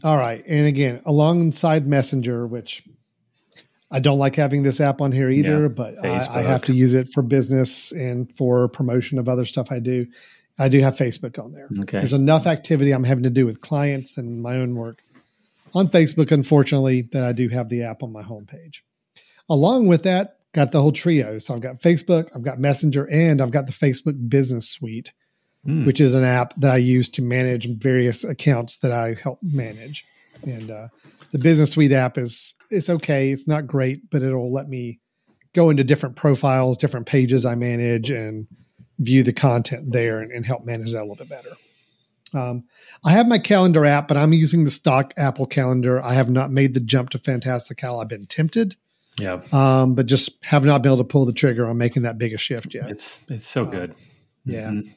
All 0.04 0.18
right. 0.18 0.44
And 0.46 0.66
again, 0.66 1.00
alongside 1.06 1.86
Messenger, 1.86 2.46
which 2.46 2.82
I 3.90 4.00
don't 4.00 4.18
like 4.18 4.34
having 4.34 4.62
this 4.62 4.80
app 4.80 5.00
on 5.00 5.12
here 5.12 5.30
either, 5.30 5.62
Yeah, 5.62 5.68
but 5.68 6.04
I, 6.04 6.40
I 6.40 6.42
have 6.42 6.64
to 6.64 6.72
use 6.72 6.92
it 6.92 7.08
for 7.12 7.22
business 7.22 7.92
and 7.92 8.34
for 8.36 8.68
promotion 8.68 9.18
of 9.18 9.28
other 9.28 9.46
stuff 9.46 9.70
I 9.70 9.78
do. 9.78 10.06
I 10.58 10.68
do 10.68 10.80
have 10.80 10.96
Facebook 10.96 11.42
on 11.42 11.52
there. 11.52 11.68
Okay. 11.80 11.98
There's 11.98 12.12
enough 12.12 12.46
activity 12.46 12.92
I'm 12.92 13.04
having 13.04 13.24
to 13.24 13.30
do 13.30 13.46
with 13.46 13.60
clients 13.60 14.16
and 14.16 14.42
my 14.42 14.56
own 14.56 14.74
work 14.74 15.02
on 15.74 15.88
Facebook, 15.88 16.32
unfortunately, 16.32 17.02
that 17.12 17.22
I 17.22 17.32
do 17.32 17.48
have 17.48 17.68
the 17.68 17.82
app 17.82 18.02
on 18.02 18.10
my 18.12 18.22
homepage. 18.22 18.80
Along 19.48 19.86
with 19.86 20.02
that, 20.04 20.38
got 20.52 20.72
the 20.72 20.80
whole 20.80 20.92
trio. 20.92 21.38
So 21.38 21.54
I've 21.54 21.60
got 21.60 21.80
Facebook, 21.80 22.28
I've 22.34 22.42
got 22.42 22.58
Messenger, 22.58 23.08
and 23.12 23.40
I've 23.42 23.50
got 23.50 23.66
the 23.66 23.72
Facebook 23.72 24.28
Business 24.28 24.68
Suite 24.68 25.12
Hmm. 25.64 25.84
which 25.84 26.00
is 26.00 26.14
an 26.14 26.22
app 26.22 26.54
that 26.60 26.70
I 26.70 26.76
use 26.76 27.08
to 27.08 27.22
manage 27.22 27.68
various 27.68 28.22
accounts 28.22 28.78
that 28.78 28.92
I 28.92 29.16
help 29.20 29.40
manage. 29.42 30.06
And 30.44 30.70
uh, 30.70 30.88
the 31.32 31.38
Business 31.38 31.70
Suite 31.72 31.92
app 31.92 32.18
is 32.18 32.54
it's 32.70 32.88
okay. 32.90 33.30
It's 33.30 33.46
not 33.48 33.66
great, 33.66 34.10
but 34.10 34.22
it'll 34.22 34.52
let 34.52 34.68
me 34.68 35.00
go 35.54 35.70
into 35.70 35.84
different 35.84 36.16
profiles, 36.16 36.76
different 36.76 37.06
pages 37.06 37.46
I 37.46 37.54
manage, 37.54 38.10
and 38.10 38.46
view 38.98 39.22
the 39.22 39.32
content 39.32 39.92
there 39.92 40.20
and, 40.20 40.30
and 40.32 40.44
help 40.44 40.64
manage 40.64 40.92
that 40.92 41.00
a 41.00 41.04
little 41.04 41.16
bit 41.16 41.28
better. 41.28 41.50
Um, 42.34 42.64
I 43.04 43.12
have 43.12 43.28
my 43.28 43.38
calendar 43.38 43.84
app, 43.84 44.08
but 44.08 44.16
I'm 44.16 44.32
using 44.32 44.64
the 44.64 44.70
stock 44.70 45.14
Apple 45.16 45.46
calendar. 45.46 46.02
I 46.02 46.14
have 46.14 46.28
not 46.28 46.50
made 46.50 46.74
the 46.74 46.80
jump 46.80 47.10
to 47.10 47.18
Fantastical. 47.18 48.00
I've 48.00 48.08
been 48.08 48.26
tempted, 48.26 48.76
yeah. 49.18 49.40
um, 49.52 49.94
but 49.94 50.06
just 50.06 50.44
have 50.44 50.64
not 50.64 50.82
been 50.82 50.90
able 50.92 51.04
to 51.04 51.08
pull 51.08 51.24
the 51.24 51.32
trigger 51.32 51.66
on 51.66 51.78
making 51.78 52.02
that 52.02 52.18
big 52.18 52.32
a 52.32 52.38
shift 52.38 52.74
yet. 52.74 52.90
It's 52.90 53.20
it's 53.30 53.46
so 53.46 53.64
good. 53.64 53.92
Uh, 53.92 53.94
yeah. 54.44 54.70
Mhm. 54.70 54.94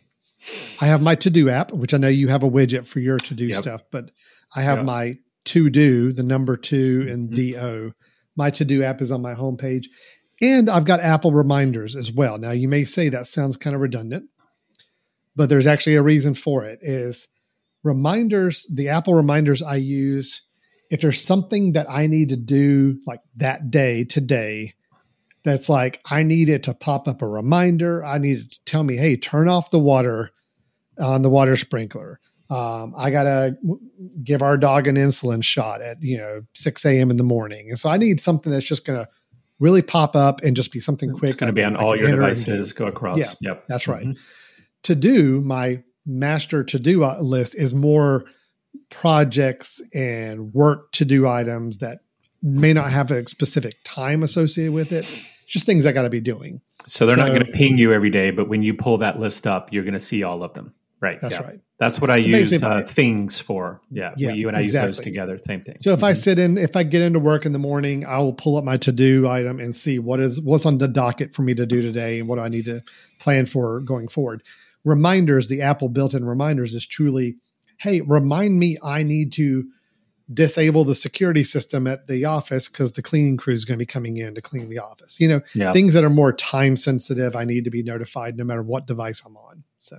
I 0.82 0.88
have 0.88 1.02
my 1.02 1.16
to 1.16 1.30
do 1.30 1.50
app, 1.50 1.72
which 1.72 1.94
I 1.94 1.98
know 1.98 2.08
you 2.08 2.30
have 2.30 2.44
a 2.44 2.50
widget 2.50 2.86
for 2.86 3.00
your 3.00 3.18
to 3.18 3.34
do 3.34 3.46
Yep. 3.46 3.62
stuff, 3.62 3.82
but 3.92 4.12
I 4.56 4.62
have 4.64 4.78
Yep. 4.80 4.86
my 4.86 5.14
to 5.50 5.70
do, 5.70 6.12
the 6.12 6.24
number 6.24 6.58
two 6.58 7.08
and 7.10 7.30
Mhm. 7.30 7.36
DO. 7.36 7.92
My 8.36 8.50
to 8.52 8.66
do 8.66 8.84
app 8.84 9.02
is 9.02 9.12
on 9.12 9.22
my 9.22 9.34
homepage. 9.34 9.86
And 10.42 10.70
I've 10.70 10.86
got 10.86 11.02
Apple 11.02 11.34
reminders 11.34 11.96
as 11.96 12.12
well. 12.12 12.38
Now 12.38 12.52
you 12.52 12.70
may 12.70 12.86
say 12.86 13.10
that 13.10 13.28
sounds 13.28 13.58
kind 13.58 13.76
of 13.76 13.82
redundant, 13.82 14.30
but 15.36 15.50
there's 15.50 15.68
actually 15.68 15.96
a 15.96 16.02
reason 16.02 16.34
for 16.34 16.64
it 16.64 16.80
is 16.82 17.28
reminders, 17.84 18.66
the 18.74 18.88
Apple 18.90 19.14
reminders 19.14 19.62
I 19.62 19.76
use, 19.76 20.42
if 20.90 21.02
there's 21.02 21.22
something 21.22 21.74
that 21.74 21.90
I 21.90 22.08
need 22.08 22.30
to 22.30 22.38
do 22.38 23.00
like 23.06 23.22
that 23.36 23.70
day 23.70 24.04
today, 24.06 24.74
that's 25.44 25.70
like 25.70 26.02
I 26.10 26.24
need 26.24 26.50
it 26.50 26.64
to 26.64 26.74
pop 26.74 27.08
up 27.08 27.22
a 27.22 27.28
reminder. 27.28 28.04
I 28.04 28.18
need 28.18 28.40
it 28.40 28.52
to 28.52 28.60
tell 28.66 28.84
me, 28.84 28.98
hey, 28.98 29.16
turn 29.18 29.48
off 29.48 29.72
the 29.72 29.80
water 29.80 30.32
on 31.00 31.22
the 31.22 31.30
water 31.30 31.56
sprinkler. 31.56 32.20
Um, 32.50 32.94
I 32.98 33.12
gotta 33.12 33.58
give 34.24 34.42
our 34.42 34.58
dog 34.58 34.88
an 34.88 34.96
insulin 34.96 35.44
shot 35.44 35.82
at 35.82 36.02
you 36.02 36.18
know 36.18 36.42
6 36.56 36.86
a.m. 36.86 37.12
in 37.12 37.18
the 37.18 37.24
morning, 37.24 37.70
and 37.70 37.80
so 37.80 37.90
I 37.90 37.98
need 37.98 38.20
something 38.20 38.52
that's 38.52 38.66
just 38.66 38.86
gonna 38.86 39.08
really 39.60 39.82
pop 39.82 40.16
up 40.16 40.42
and 40.42 40.56
just 40.56 40.72
be 40.72 40.80
something 40.80 41.12
quick. 41.12 41.32
It's 41.32 41.42
I 41.42 41.48
to 41.48 41.54
be 41.54 41.64
on 41.64 41.76
I 41.76 41.82
all 41.82 41.96
your 41.96 42.08
enter 42.08 42.22
and 42.24 42.36
do. 42.36 42.46
devices. 42.46 42.74
Go 42.74 42.88
across. 42.88 43.18
Yeah, 43.18 43.34
Yep. 43.42 43.66
That's 43.68 43.88
right. 43.88 44.06
Mhm. 44.06 44.18
To 44.84 44.96
do 44.96 45.42
my 45.42 45.84
master 46.06 46.64
to 46.64 46.80
do 46.80 47.06
list 47.20 47.56
is 47.56 47.74
more 47.76 48.26
projects 48.90 49.82
and 49.94 50.54
work 50.54 50.92
to 50.94 51.06
do 51.06 51.28
items 51.28 51.80
that 51.80 52.00
may 52.42 52.74
not 52.74 52.92
have 52.92 53.12
a 53.12 53.28
specific 53.28 53.76
time 53.84 54.24
associated 54.24 54.74
with 54.74 54.92
it. 54.92 55.06
Just 55.48 55.66
things 55.66 55.86
I 55.86 55.92
got 55.92 56.04
to 56.04 56.10
be 56.10 56.22
doing. 56.22 56.62
So 56.88 57.06
they're 57.06 57.18
not 57.18 57.28
going 57.28 57.46
to 57.46 57.52
ping 57.52 57.78
you 57.78 57.94
every 57.94 58.10
day, 58.10 58.32
but 58.32 58.48
when 58.48 58.64
you 58.64 58.74
pull 58.74 59.00
that 59.00 59.20
list 59.20 59.46
up, 59.46 59.74
you're 59.74 59.84
going 59.84 59.94
to 59.94 60.00
see 60.00 60.24
all 60.24 60.44
of 60.44 60.54
them. 60.54 60.74
Right. 61.02 61.20
That's 61.22 61.34
yeah. 61.34 61.42
right. 61.42 61.60
That's 61.80 62.02
what 62.02 62.10
I 62.10 62.22
So 62.22 62.28
use 62.28 62.62
uh, 62.62 62.82
things 62.84 63.40
for. 63.40 63.80
Yeah. 63.90 64.14
Yeah, 64.18 64.32
you 64.32 64.50
and 64.50 64.58
I 64.58 64.62
use 64.62 64.74
those 64.74 65.00
together. 65.00 65.38
Same 65.38 65.62
thing. 65.62 65.78
So 65.80 65.94
if 65.94 66.04
I 66.04 66.12
Mhm. 66.12 66.18
sit 66.18 66.40
in, 66.40 66.58
if 66.58 66.76
I 66.76 66.84
get 66.84 67.02
into 67.02 67.20
work 67.20 67.46
in 67.46 67.54
the 67.54 67.60
morning, 67.60 68.06
I 68.06 68.20
will 68.20 68.34
pull 68.34 68.58
up 68.58 68.66
my 68.66 68.76
to 68.78 68.92
do 68.92 69.28
item 69.28 69.60
and 69.62 69.74
see 69.74 69.98
what 69.98 70.20
is 70.20 70.42
what's 70.42 70.66
on 70.66 70.78
the 70.78 70.90
docket 70.90 71.34
for 71.34 71.42
me 71.42 71.54
to 71.56 71.66
do 71.66 71.82
today 71.82 72.20
and 72.20 72.28
what 72.28 72.36
do 72.36 72.42
I 72.42 72.50
need 72.50 72.66
to 72.66 72.82
plan 73.20 73.46
for 73.46 73.80
going 73.80 74.10
forward. 74.10 74.44
Reminders, 74.84 75.48
the 75.48 75.62
Apple 75.62 75.88
built-in 75.90 76.26
reminders 76.26 76.74
is 76.76 76.86
truly, 76.86 77.38
hey, 77.78 78.02
remind 78.02 78.60
me 78.60 78.78
I 78.84 79.04
need 79.04 79.32
to 79.34 79.66
disable 80.34 80.84
the 80.84 80.96
security 80.96 81.44
system 81.44 81.88
at 81.88 82.08
the 82.08 82.26
office 82.26 82.68
because 82.68 82.92
the 82.92 83.02
cleaning 83.02 83.36
crew 83.38 83.54
is 83.54 83.66
going 83.66 83.78
to 83.78 83.82
be 83.82 83.86
coming 83.86 84.18
in 84.18 84.36
to 84.36 84.42
clean 84.42 84.70
the 84.70 84.80
office. 84.80 85.20
You 85.20 85.28
know, 85.28 85.42
yeah. 85.56 85.74
things 85.74 85.94
that 85.94 86.04
are 86.04 86.10
more 86.10 86.34
time 86.34 86.76
sensitive, 86.78 87.36
I 87.36 87.46
need 87.46 87.64
to 87.64 87.72
be 87.72 87.84
notified 87.84 88.38
no 88.38 88.44
matter 88.44 88.62
what 88.62 88.86
device 88.86 89.24
I'm 89.26 89.36
on. 89.38 89.64
So 89.80 89.98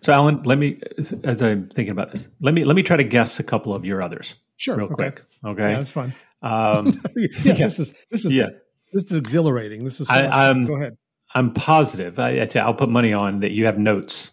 So 0.00 0.12
Alan, 0.12 0.42
let 0.42 0.58
me, 0.58 0.80
as 0.98 1.42
I'm 1.42 1.68
thinking 1.68 1.92
about 1.92 2.10
this, 2.10 2.28
let 2.40 2.54
me 2.54 2.64
let 2.64 2.76
me 2.76 2.82
try 2.82 2.96
to 2.96 3.04
guess 3.04 3.38
a 3.40 3.44
couple 3.44 3.74
of 3.74 3.84
your 3.84 4.02
others 4.02 4.34
sure, 4.56 4.76
real 4.76 4.84
okay. 4.84 4.94
quick. 4.94 5.22
Yeah, 5.44 5.50
Okay. 5.50 5.74
that's 5.74 5.90
fun. 5.90 6.14
Um, 6.42 7.00
yeah, 7.44 7.54
this 7.54 7.78
is 7.78 7.94
this 8.10 8.24
is 8.24 8.34
yeah. 8.34 8.48
this 8.92 9.04
is 9.04 9.12
exhilarating. 9.12 9.84
This 9.84 10.00
is 10.00 10.08
so 10.08 10.14
I- 10.14 10.48
um, 10.50 10.66
go 10.66 10.74
ahead. 10.74 10.96
I'm 11.34 11.54
positive. 11.54 12.18
I, 12.18 12.42
I 12.42 12.44
tell- 12.46 12.66
I'll 12.66 12.74
put 12.74 12.90
money 12.90 13.12
on 13.14 13.40
that 13.40 13.52
you 13.52 13.64
have 13.66 13.78
notes 13.78 14.32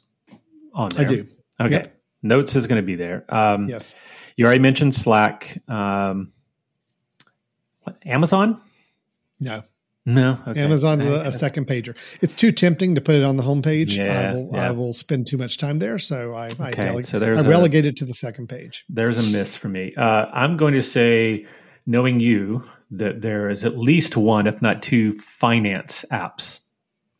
on 0.73 0.89
I 0.97 1.03
do. 1.05 1.27
Okay. 1.61 1.85
Notes 2.21 2.55
is 2.55 2.67
going 2.67 2.81
to 2.81 2.85
be 2.85 2.95
there. 2.95 3.23
Um, 3.29 3.69
Yes. 3.69 3.95
You 4.35 4.45
already 4.45 4.59
mentioned 4.61 4.95
Slack. 4.95 5.61
Um, 5.69 6.31
what, 7.83 7.97
Amazon? 8.05 8.61
No. 9.39 9.63
No. 10.09 10.39
Okay. 10.47 10.61
Amazon's 10.61 11.03
a, 11.05 11.21
a 11.21 11.31
second 11.31 11.67
pager. 11.67 11.95
It's 12.21 12.35
too 12.35 12.51
tempting 12.51 12.95
to 12.95 13.01
put 13.01 13.15
it 13.15 13.23
on 13.23 13.37
the 13.37 13.43
homepage. 13.43 13.95
Yeah, 13.95 14.31
I 14.31 14.33
will, 14.33 14.49
yeah. 14.53 14.67
I 14.67 14.71
will 14.71 14.93
spend 14.93 15.27
too 15.27 15.37
much 15.37 15.57
time 15.57 15.79
there, 15.79 15.99
so 15.99 16.33
I, 16.33 16.49
I, 16.59 16.69
Okay, 16.69 17.01
so 17.01 17.19
there's 17.19 17.43
I 17.43 17.47
a- 17.47 17.49
relegate 17.49 17.85
it 17.85 17.97
to 17.97 18.05
the 18.05 18.13
second 18.13 18.47
page. 18.49 18.85
There's 18.89 19.17
a 19.17 19.23
miss 19.23 19.55
for 19.55 19.67
me. 19.69 19.93
Uh, 19.95 20.25
I'm 20.33 20.57
going 20.57 20.73
to 20.73 20.81
say, 20.83 21.45
knowing 21.85 22.19
you, 22.19 22.63
that 22.91 23.21
there 23.21 23.49
is 23.49 23.63
at 23.63 23.77
least 23.77 24.17
one, 24.17 24.47
if 24.47 24.61
not 24.61 24.81
two, 24.81 25.13
finance 25.19 26.05
apps, 26.11 26.61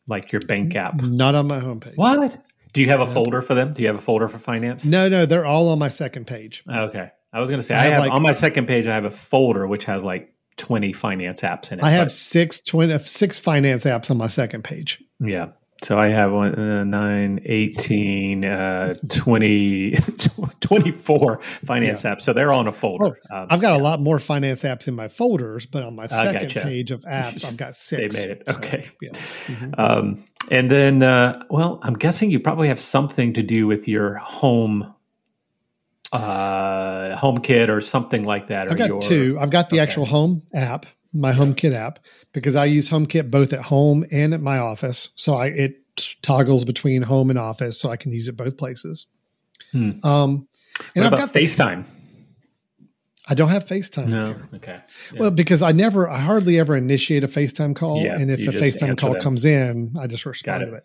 like 0.08 0.32
your 0.32 0.40
bank 0.42 0.74
app. 0.74 1.00
Not 1.02 1.34
on 1.34 1.46
my 1.46 1.60
homepage. 1.60 1.96
What? 1.96 2.44
Do 2.72 2.80
you 2.80 2.88
have 2.88 3.00
a 3.00 3.06
folder 3.06 3.42
for 3.42 3.54
them? 3.54 3.72
Do 3.72 3.82
you 3.82 3.88
have 3.88 3.96
a 3.96 4.00
folder 4.00 4.28
for 4.28 4.38
finance? 4.38 4.84
No, 4.84 5.08
no, 5.08 5.26
they're 5.26 5.44
all 5.46 5.68
on 5.68 5.78
my 5.78 5.88
second 5.90 6.26
page. 6.26 6.62
Okay. 6.68 7.10
I 7.32 7.40
was 7.40 7.48
going 7.50 7.60
to 7.60 7.62
say, 7.64 7.74
I 7.76 7.80
I 7.80 7.82
have 7.84 7.92
have, 7.92 8.00
like- 8.02 8.12
on 8.12 8.22
my 8.22 8.32
second 8.32 8.66
page, 8.66 8.86
I 8.86 8.94
have 8.94 9.04
a 9.04 9.10
folder 9.10 9.66
which 9.66 9.84
has 9.84 10.02
like 10.02 10.32
20 10.60 10.92
finance 10.92 11.40
apps 11.40 11.72
in 11.72 11.78
it. 11.78 11.84
I 11.84 11.90
have 11.90 12.12
six, 12.12 12.60
20, 12.60 12.98
six 13.00 13.38
finance 13.38 13.84
apps 13.84 14.10
on 14.10 14.18
my 14.18 14.26
second 14.28 14.62
page. 14.62 15.02
Yeah. 15.18 15.48
So 15.82 15.98
I 15.98 16.08
have 16.08 16.30
one, 16.30 16.54
uh, 16.56 16.84
9, 16.84 17.40
18, 17.42 18.44
uh, 18.44 18.94
20, 19.08 19.92
24 20.60 21.40
finance 21.40 22.02
apps. 22.02 22.20
So 22.20 22.34
they're 22.34 22.52
on 22.52 22.66
a 22.66 22.72
folder. 22.72 23.18
Um, 23.32 23.46
I've 23.48 23.62
got 23.62 23.80
a 23.80 23.82
lot 23.82 23.98
more 23.98 24.18
finance 24.18 24.62
apps 24.62 24.88
in 24.88 24.94
my 24.94 25.08
folders, 25.08 25.64
but 25.64 25.82
on 25.82 25.96
my 25.96 26.06
second 26.06 26.48
gotcha. 26.48 26.60
page 26.60 26.90
of 26.90 27.00
apps, 27.02 27.46
I've 27.46 27.56
got 27.56 27.76
six. 27.78 28.14
They 28.14 28.20
made 28.20 28.30
it. 28.30 28.42
So, 28.46 28.52
Okay. 28.58 28.86
yeah. 29.00 29.10
Mhm. 29.46 29.74
Um, 29.78 30.24
and 30.50 30.70
then, 30.70 31.02
uh, 31.02 31.42
well, 31.48 31.78
I'm 31.82 31.94
guessing 31.94 32.30
you 32.30 32.40
probably 32.40 32.68
have 32.68 32.80
something 32.80 33.32
to 33.34 33.42
do 33.42 33.66
with 33.66 33.88
your 33.88 34.16
home, 34.16 34.94
uh, 36.12 37.16
HomeKit 37.16 37.68
or 37.68 37.80
something 37.80 38.24
like 38.24 38.48
that. 38.48 38.66
Or 38.66 38.72
I've 38.72 38.78
got 38.78 38.88
your, 38.88 39.02
two. 39.02 39.38
I've 39.40 39.50
got 39.50 39.70
the 39.70 39.76
Okay. 39.76 39.82
actual 39.82 40.06
home 40.06 40.42
app, 40.54 40.86
my 41.12 41.32
HomeKit 41.32 41.74
app, 41.74 41.98
because 42.32 42.56
I 42.56 42.64
use 42.66 42.88
HomeKit 42.90 43.30
both 43.30 43.52
at 43.52 43.60
home 43.60 44.04
and 44.10 44.34
at 44.34 44.40
my 44.40 44.58
office. 44.58 45.10
So 45.14 45.34
I 45.34 45.46
it 45.46 45.76
toggles 46.22 46.64
between 46.64 47.02
home 47.02 47.30
and 47.30 47.38
office, 47.38 47.78
so 47.78 47.90
I 47.90 47.96
can 47.96 48.12
use 48.12 48.28
it 48.28 48.36
both 48.36 48.56
places. 48.56 49.06
Hmm. 49.72 49.90
Um, 50.04 50.48
and 50.94 51.04
What 51.04 51.04
I've 51.04 51.06
about 51.12 51.18
got 51.20 51.32
the- 51.32 51.40
FaceTime? 51.40 51.84
I 53.28 53.34
don't 53.34 53.50
have 53.50 53.64
FaceTime. 53.64 54.08
No. 54.08 54.34
Okay. 54.56 54.80
Well, 55.16 55.30
because 55.30 55.62
I 55.62 55.70
never, 55.70 56.08
I 56.08 56.18
hardly 56.18 56.58
ever 56.58 56.76
initiate 56.76 57.22
a 57.22 57.28
FaceTime 57.28 57.76
call, 57.76 58.02
Yeah, 58.02 58.16
and 58.18 58.28
if 58.28 58.40
a 58.40 58.50
FaceTime 58.50 58.98
call 58.98 59.12
them. 59.12 59.22
comes 59.22 59.44
in, 59.44 59.94
I 60.00 60.08
just 60.08 60.26
respond 60.26 60.62
Got 60.62 60.66
to 60.70 60.74
it. 60.78 60.84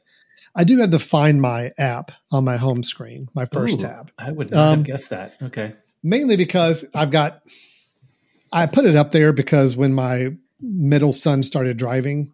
I 0.56 0.64
do 0.64 0.78
have 0.78 0.92
the 0.92 1.00
Find 1.00 1.42
My 1.42 1.72
app 1.78 2.12
on 2.32 2.44
my 2.46 2.58
home 2.58 2.84
screen, 2.84 3.28
my 3.36 3.46
first 3.46 3.76
Ooh, 3.76 3.78
tab. 3.82 4.12
I 4.18 4.32
would 4.32 4.52
not 4.52 4.60
Um, 4.72 4.78
have 4.80 4.86
guessed 4.86 5.10
that. 5.10 5.36
Okay. 5.42 5.74
mainly 6.04 6.38
because 6.38 6.86
I've 6.96 7.12
got 7.12 7.42
I 8.54 8.66
put 8.68 8.86
it 8.86 8.96
up 8.96 9.12
there 9.12 9.34
because 9.34 9.76
when 9.76 9.94
my 9.94 10.30
middle 10.62 11.12
son 11.12 11.44
started 11.44 11.76
driving 11.78 12.32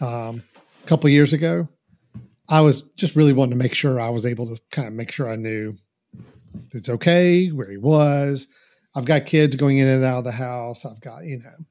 um, 0.00 0.42
a 0.84 0.86
couple 0.86 1.08
years 1.10 1.32
ago, 1.32 1.68
I 2.48 2.60
was 2.60 2.82
just 2.96 3.16
really 3.16 3.32
wanting 3.32 3.58
to 3.58 3.62
make 3.62 3.74
sure 3.74 3.98
I 4.00 4.10
was 4.10 4.24
able 4.26 4.46
to 4.54 4.60
kind 4.70 4.86
of 4.86 4.94
make 4.94 5.10
sure 5.10 5.28
I 5.30 5.36
knew 5.36 5.74
it's 6.70 6.88
okay 6.88 7.48
where 7.48 7.68
he 7.70 7.76
was. 7.78 8.46
I've 8.94 9.06
got 9.06 9.26
kids 9.26 9.56
going 9.56 9.78
in 9.78 9.88
and 9.88 10.04
out 10.04 10.18
of 10.18 10.24
the 10.24 10.32
house. 10.32 10.84
I've 10.84 11.00
got 11.00 11.24
you 11.24 11.38
know. 11.38 11.64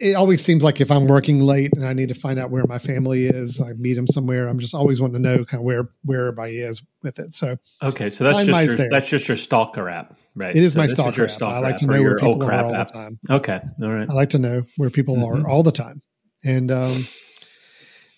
It 0.00 0.14
always 0.14 0.44
seems 0.44 0.62
like 0.62 0.80
if 0.80 0.90
I'm 0.90 1.06
working 1.06 1.40
late 1.40 1.72
and 1.74 1.86
I 1.86 1.92
need 1.92 2.08
to 2.08 2.14
find 2.14 2.38
out 2.38 2.50
where 2.50 2.64
my 2.66 2.78
family 2.78 3.26
is, 3.26 3.60
I 3.60 3.72
meet 3.74 3.94
them 3.94 4.06
somewhere. 4.06 4.48
I'm 4.48 4.58
just 4.58 4.74
always 4.74 5.00
wanting 5.00 5.22
to 5.22 5.28
know 5.28 5.44
kind 5.44 5.60
of 5.60 5.64
where 5.64 5.88
where 6.04 6.20
everybody 6.20 6.58
is 6.58 6.82
with 7.02 7.18
it. 7.18 7.32
So 7.34 7.56
Okay, 7.82 8.10
so 8.10 8.24
that's 8.24 8.44
just 8.44 8.66
your 8.66 8.76
there. 8.76 8.88
that's 8.90 9.08
just 9.08 9.28
your 9.28 9.36
stalker 9.36 9.88
app, 9.88 10.16
right? 10.34 10.54
it 10.56 10.62
is 10.62 10.72
So 10.72 10.78
my 10.78 10.86
stalker 10.86 11.22
your 11.22 11.30
app. 11.30 11.42
I 11.42 11.58
like 11.60 11.76
to 11.78 11.86
know 11.86 12.02
where 12.02 12.16
people 12.16 12.42
oh 12.42 12.46
are 12.48 12.64
all 12.64 12.74
app. 12.74 12.88
the 12.88 12.92
time. 12.92 13.18
Okay, 13.30 13.60
all 13.82 13.90
right. 13.92 14.08
I 14.08 14.12
like 14.12 14.30
to 14.30 14.38
know 14.38 14.62
where 14.76 14.90
people 14.90 15.16
Mhm. 15.16 15.44
are 15.44 15.48
all 15.48 15.62
the 15.62 15.72
time. 15.72 16.02
And 16.44 16.70
um, 16.70 17.06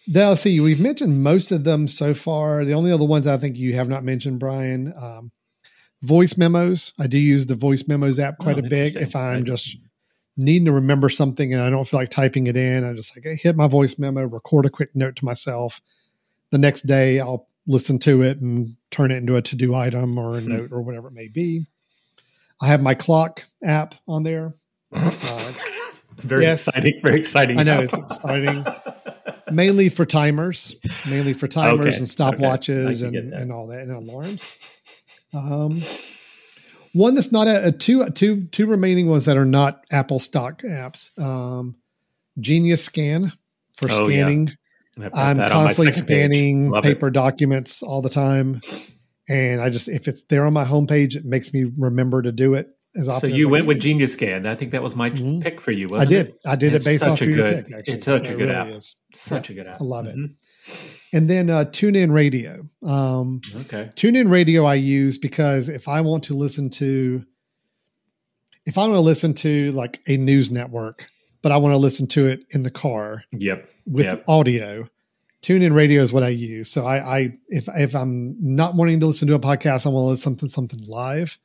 now, 0.08 0.30
let's 0.30 0.40
see, 0.42 0.58
we've 0.60 0.80
mentioned 0.80 1.22
most 1.22 1.50
of 1.50 1.64
them 1.64 1.88
so 1.88 2.14
far. 2.14 2.64
The 2.64 2.74
only 2.74 2.92
other 2.92 3.04
ones 3.04 3.26
I 3.26 3.36
think 3.38 3.56
you 3.56 3.74
have 3.74 3.88
not 3.88 4.04
mentioned, 4.04 4.38
Brian, 4.38 4.92
um, 5.00 5.30
voice 6.02 6.36
memos. 6.36 6.92
I 6.98 7.06
do 7.06 7.18
use 7.18 7.46
the 7.46 7.54
voice 7.56 7.86
memos 7.88 8.18
app 8.18 8.38
quite 8.38 8.56
Oh, 8.56 8.60
a 8.60 8.68
bit 8.68 8.96
if 8.96 9.16
I'm 9.16 9.44
just 9.44 9.76
needing 10.36 10.66
to 10.66 10.72
remember 10.72 11.08
something 11.08 11.52
and 11.52 11.62
I 11.62 11.70
don't 11.70 11.86
feel 11.88 12.00
like 12.00 12.10
typing 12.10 12.46
it 12.46 12.56
in. 12.56 12.84
I 12.84 12.92
just 12.92 13.16
like 13.16 13.24
hit 13.38 13.56
my 13.56 13.68
voice 13.68 13.98
memo, 13.98 14.24
record 14.24 14.66
a 14.66 14.70
quick 14.70 14.94
note 14.94 15.16
to 15.16 15.24
myself. 15.24 15.80
The 16.50 16.58
next 16.58 16.82
day, 16.82 17.20
I'll 17.20 17.48
listen 17.66 17.98
to 18.00 18.22
it 18.22 18.40
and 18.40 18.76
turn 18.90 19.10
it 19.10 19.16
into 19.16 19.36
a 19.36 19.42
to 19.42 19.56
do 19.56 19.74
item 19.74 20.18
or 20.18 20.36
a 20.36 20.40
Hmm. 20.40 20.48
note 20.56 20.72
or 20.72 20.82
whatever 20.82 21.08
it 21.08 21.14
may 21.14 21.28
be. 21.28 21.66
I 22.60 22.68
have 22.68 22.80
my 22.80 22.94
clock 22.94 23.44
app 23.64 23.94
on 24.08 24.22
there. 24.22 24.54
Uh, 24.92 25.52
It's 26.12 26.24
very 26.24 26.42
Yes. 26.44 26.66
exciting. 26.66 27.00
Very 27.02 27.18
exciting. 27.18 27.58
I 27.60 27.62
know 27.62 27.80
it's 27.80 27.92
exciting. 27.92 28.64
mainly 29.52 29.90
for 29.90 30.06
timers, 30.06 30.74
mainly 31.10 31.34
for 31.34 31.46
timers 31.46 31.86
Okay, 31.88 31.96
and 31.98 32.06
stopwatches 32.06 33.02
I 33.06 33.10
can 33.10 33.16
and, 33.16 33.34
and 33.34 33.52
all 33.52 33.66
that 33.66 33.80
and 33.82 33.90
alarms. 33.92 34.56
Um, 35.34 35.82
one 36.96 37.14
that's 37.14 37.32
not 37.32 37.46
a, 37.46 37.66
a 37.68 37.72
two 37.72 38.08
two 38.10 38.46
two 38.46 38.66
remaining 38.66 39.08
ones 39.08 39.24
that 39.26 39.36
are 39.36 39.44
not 39.44 39.84
Apple 39.90 40.18
stock 40.18 40.62
apps. 40.62 41.16
Um, 41.20 41.76
Genius 42.40 42.84
Scan 42.84 43.32
for 43.78 43.88
Oh, 43.90 44.06
scanning. 44.08 44.52
Got 44.98 45.10
I'm 45.14 45.36
that 45.36 45.52
on 45.52 45.64
my 45.64 45.68
constantly 45.68 45.92
scanning 45.92 46.70
Love 46.70 46.84
it. 46.84 46.94
paper 46.94 47.10
documents 47.10 47.82
all 47.82 48.00
the 48.02 48.08
time, 48.10 48.60
and 49.28 49.60
I 49.60 49.68
just 49.70 49.88
if 49.88 50.08
it's 50.08 50.22
there 50.30 50.46
on 50.46 50.52
my 50.54 50.64
homepage, 50.64 51.16
it 51.16 51.24
makes 51.24 51.52
me 51.52 51.70
remember 51.76 52.22
to 52.22 52.32
do 52.32 52.54
it 52.54 52.68
as 52.96 53.06
often. 53.08 53.30
So 53.30 53.36
you 53.36 53.48
went 53.50 53.66
with 53.66 53.78
Genius 53.80 54.14
Scan. 54.14 54.46
I 54.46 54.54
think 54.54 54.70
that 54.70 54.82
was 54.82 54.96
my 54.96 55.10
Mhm. 55.10 55.42
pick 55.42 55.60
for 55.60 55.70
you. 55.70 55.86
I 55.88 55.92
Wasn't 55.92 56.08
did. 56.10 56.26
It? 56.28 56.38
I 56.46 56.56
did 56.56 56.74
It's 56.74 56.86
it 56.86 56.88
based 56.88 57.02
such 57.02 57.10
off 57.10 57.20
your 57.20 57.34
good- 57.36 57.66
pick. 57.66 57.74
Actually, 57.74 57.94
it's 57.94 58.04
such 58.06 58.26
a 58.28 58.30
good 58.34 58.40
really 58.40 58.54
app. 58.54 58.68
is. 58.68 58.96
Such 59.12 59.50
a 59.50 59.54
good 59.54 59.66
app. 59.66 59.80
I 59.80 59.84
love 59.84 60.06
it. 60.06 60.16
Mhm. 60.16 60.30
And 61.16 61.30
then 61.30 61.48
uh, 61.48 61.64
TuneIn 61.64 62.12
Radio. 62.12 62.68
Um, 62.84 63.40
Okay. 63.62 63.90
TuneIn 63.96 64.30
Radio 64.30 64.64
I 64.66 64.74
use 64.74 65.16
because 65.16 65.68
if 65.70 65.88
I 65.88 66.02
want 66.02 66.24
to 66.24 66.34
listen 66.34 66.68
to, 66.70 67.24
if 68.66 68.76
I 68.76 68.82
want 68.82 68.94
to 68.94 69.00
listen 69.00 69.32
to 69.34 69.72
like 69.72 70.00
a 70.06 70.18
news 70.18 70.50
network, 70.50 71.06
but 71.40 71.52
I 71.52 71.56
want 71.56 71.72
to 71.72 71.78
listen 71.78 72.06
to 72.08 72.26
it 72.26 72.40
in 72.50 72.60
the 72.60 72.70
car 72.70 73.24
Yep. 73.32 73.68
with 73.86 74.04
Yep. 74.04 74.24
audio, 74.28 74.88
TuneIn 75.42 75.74
Radio 75.74 76.02
is 76.02 76.12
what 76.12 76.22
I 76.22 76.28
use. 76.28 76.68
So 76.70 76.84
I, 76.84 76.96
I 77.18 77.38
if 77.48 77.66
if 77.76 77.94
I'm 77.94 78.36
not 78.38 78.74
wanting 78.74 79.00
to 79.00 79.06
listen 79.06 79.26
to 79.28 79.34
a 79.34 79.38
podcast, 79.40 79.86
I 79.86 79.88
want 79.88 80.04
to 80.04 80.10
listen 80.10 80.36
to 80.36 80.48
something 80.50 80.80
live, 80.86 81.38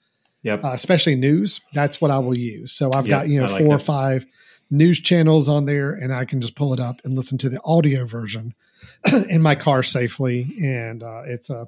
Yep. 0.44 0.66
uh, 0.66 0.72
especially 0.74 1.16
news. 1.16 1.62
That's 1.74 2.02
what 2.02 2.12
I 2.12 2.20
will 2.20 2.38
use. 2.38 2.74
So 2.74 2.92
I've 2.92 3.06
Yep, 3.08 3.12
got 3.12 3.30
you 3.30 3.40
know 3.40 3.46
like 3.48 3.64
four 3.64 3.76
or 3.76 3.80
five 3.80 4.26
news 4.70 5.00
channels 5.00 5.48
on 5.48 5.66
there, 5.66 5.94
and 5.94 6.14
I 6.14 6.26
can 6.26 6.42
just 6.42 6.56
pull 6.56 6.74
it 6.74 6.80
up 6.82 7.00
and 7.06 7.16
listen 7.16 7.38
to 7.38 7.50
the 7.50 7.62
audio 7.64 8.06
version 8.06 8.54
in 9.30 9.42
my 9.42 9.56
car 9.56 9.84
safely. 9.84 10.48
And 10.64 11.04
uh, 11.04 11.24
it's 11.26 11.50
a 11.50 11.68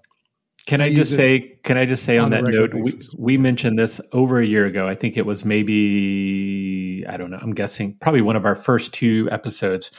Can 0.66 0.82
I 0.82 0.86
I, 0.86 0.94
just 0.94 1.16
say? 1.16 1.60
Can 1.64 1.78
I 1.78 1.86
just 1.86 2.04
say 2.04 2.18
on, 2.18 2.26
on 2.26 2.32
that 2.32 2.44
note? 2.52 2.74
We, 2.74 2.84
basis. 2.84 3.16
we 3.18 3.38
mentioned 3.38 3.78
this 3.78 4.00
over 4.12 4.40
a 4.40 4.46
year 4.48 4.66
ago. 4.66 4.88
I 4.88 4.96
think 4.96 5.18
it 5.18 5.26
was 5.26 5.44
maybe 5.46 7.06
I 7.08 7.18
don't 7.18 7.32
know. 7.32 7.40
I'm 7.42 7.54
guessing 7.54 7.96
probably 8.00 8.22
one 8.22 8.36
of 8.36 8.46
our 8.46 8.56
first 8.56 8.94
two 8.94 9.28
episodes. 9.32 9.92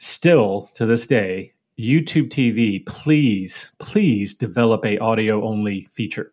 Still 0.00 0.70
to 0.74 0.86
this 0.86 1.06
day, 1.08 1.54
YouTube 1.78 2.28
TV, 2.28 2.84
please, 2.86 3.72
please 3.80 4.34
develop 4.34 4.84
a 4.84 4.98
audio 4.98 5.44
only 5.44 5.82
feature. 5.92 6.32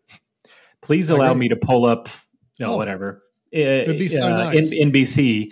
Please 0.81 1.09
allow 1.09 1.33
me 1.33 1.47
to 1.49 1.55
pull 1.55 1.83
up, 1.85 2.07
no, 2.59 2.73
Oh. 2.73 2.77
whatever, 2.77 3.23
It'd 3.51 3.97
be 3.97 4.07
so 4.09 4.23
uh, 4.27 4.51
nice. 4.53 4.71
N- 4.71 4.91
NBC 4.91 5.51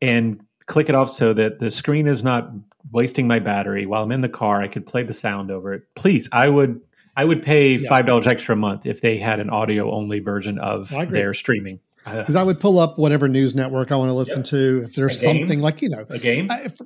and 0.00 0.40
click 0.70 0.88
it 0.88 0.94
off 0.94 1.10
so 1.10 1.32
that 1.34 1.58
the 1.58 1.70
screen 1.70 2.06
is 2.06 2.22
not 2.24 2.50
wasting 2.92 3.26
my 3.26 3.38
battery 3.40 3.84
while 3.84 4.02
I'm 4.04 4.12
in 4.12 4.20
the 4.22 4.28
car. 4.28 4.62
I 4.62 4.68
could 4.68 4.86
play 4.86 5.02
the 5.02 5.12
sound 5.12 5.50
over 5.50 5.74
it. 5.74 5.82
Please, 5.94 6.28
I 6.32 6.48
would 6.48 6.80
I 7.16 7.24
would 7.24 7.42
pay 7.42 7.76
five 7.76 8.06
dollars 8.06 8.26
extra 8.26 8.54
a 8.54 8.58
month 8.58 8.86
if 8.86 9.00
they 9.00 9.18
had 9.18 9.40
an 9.40 9.50
audio 9.50 9.90
only 9.92 10.20
version 10.20 10.58
of 10.58 10.90
agree. 10.92 11.06
their 11.18 11.34
streaming. 11.34 11.80
Uh, 12.06 12.18
because 12.18 12.36
I 12.36 12.42
would 12.42 12.60
pull 12.60 12.78
up 12.78 12.98
whatever 12.98 13.28
news 13.28 13.54
network 13.54 13.92
I 13.92 13.96
want 13.96 14.08
to 14.08 14.14
listen 14.14 14.42
to. 14.44 14.82
If 14.86 14.94
there's 14.94 15.20
something 15.20 15.60
like 15.60 15.82
you 15.82 15.90
know, 15.90 16.06
a 16.08 16.18
game, 16.18 16.46
I, 16.50 16.62
if- 16.62 16.80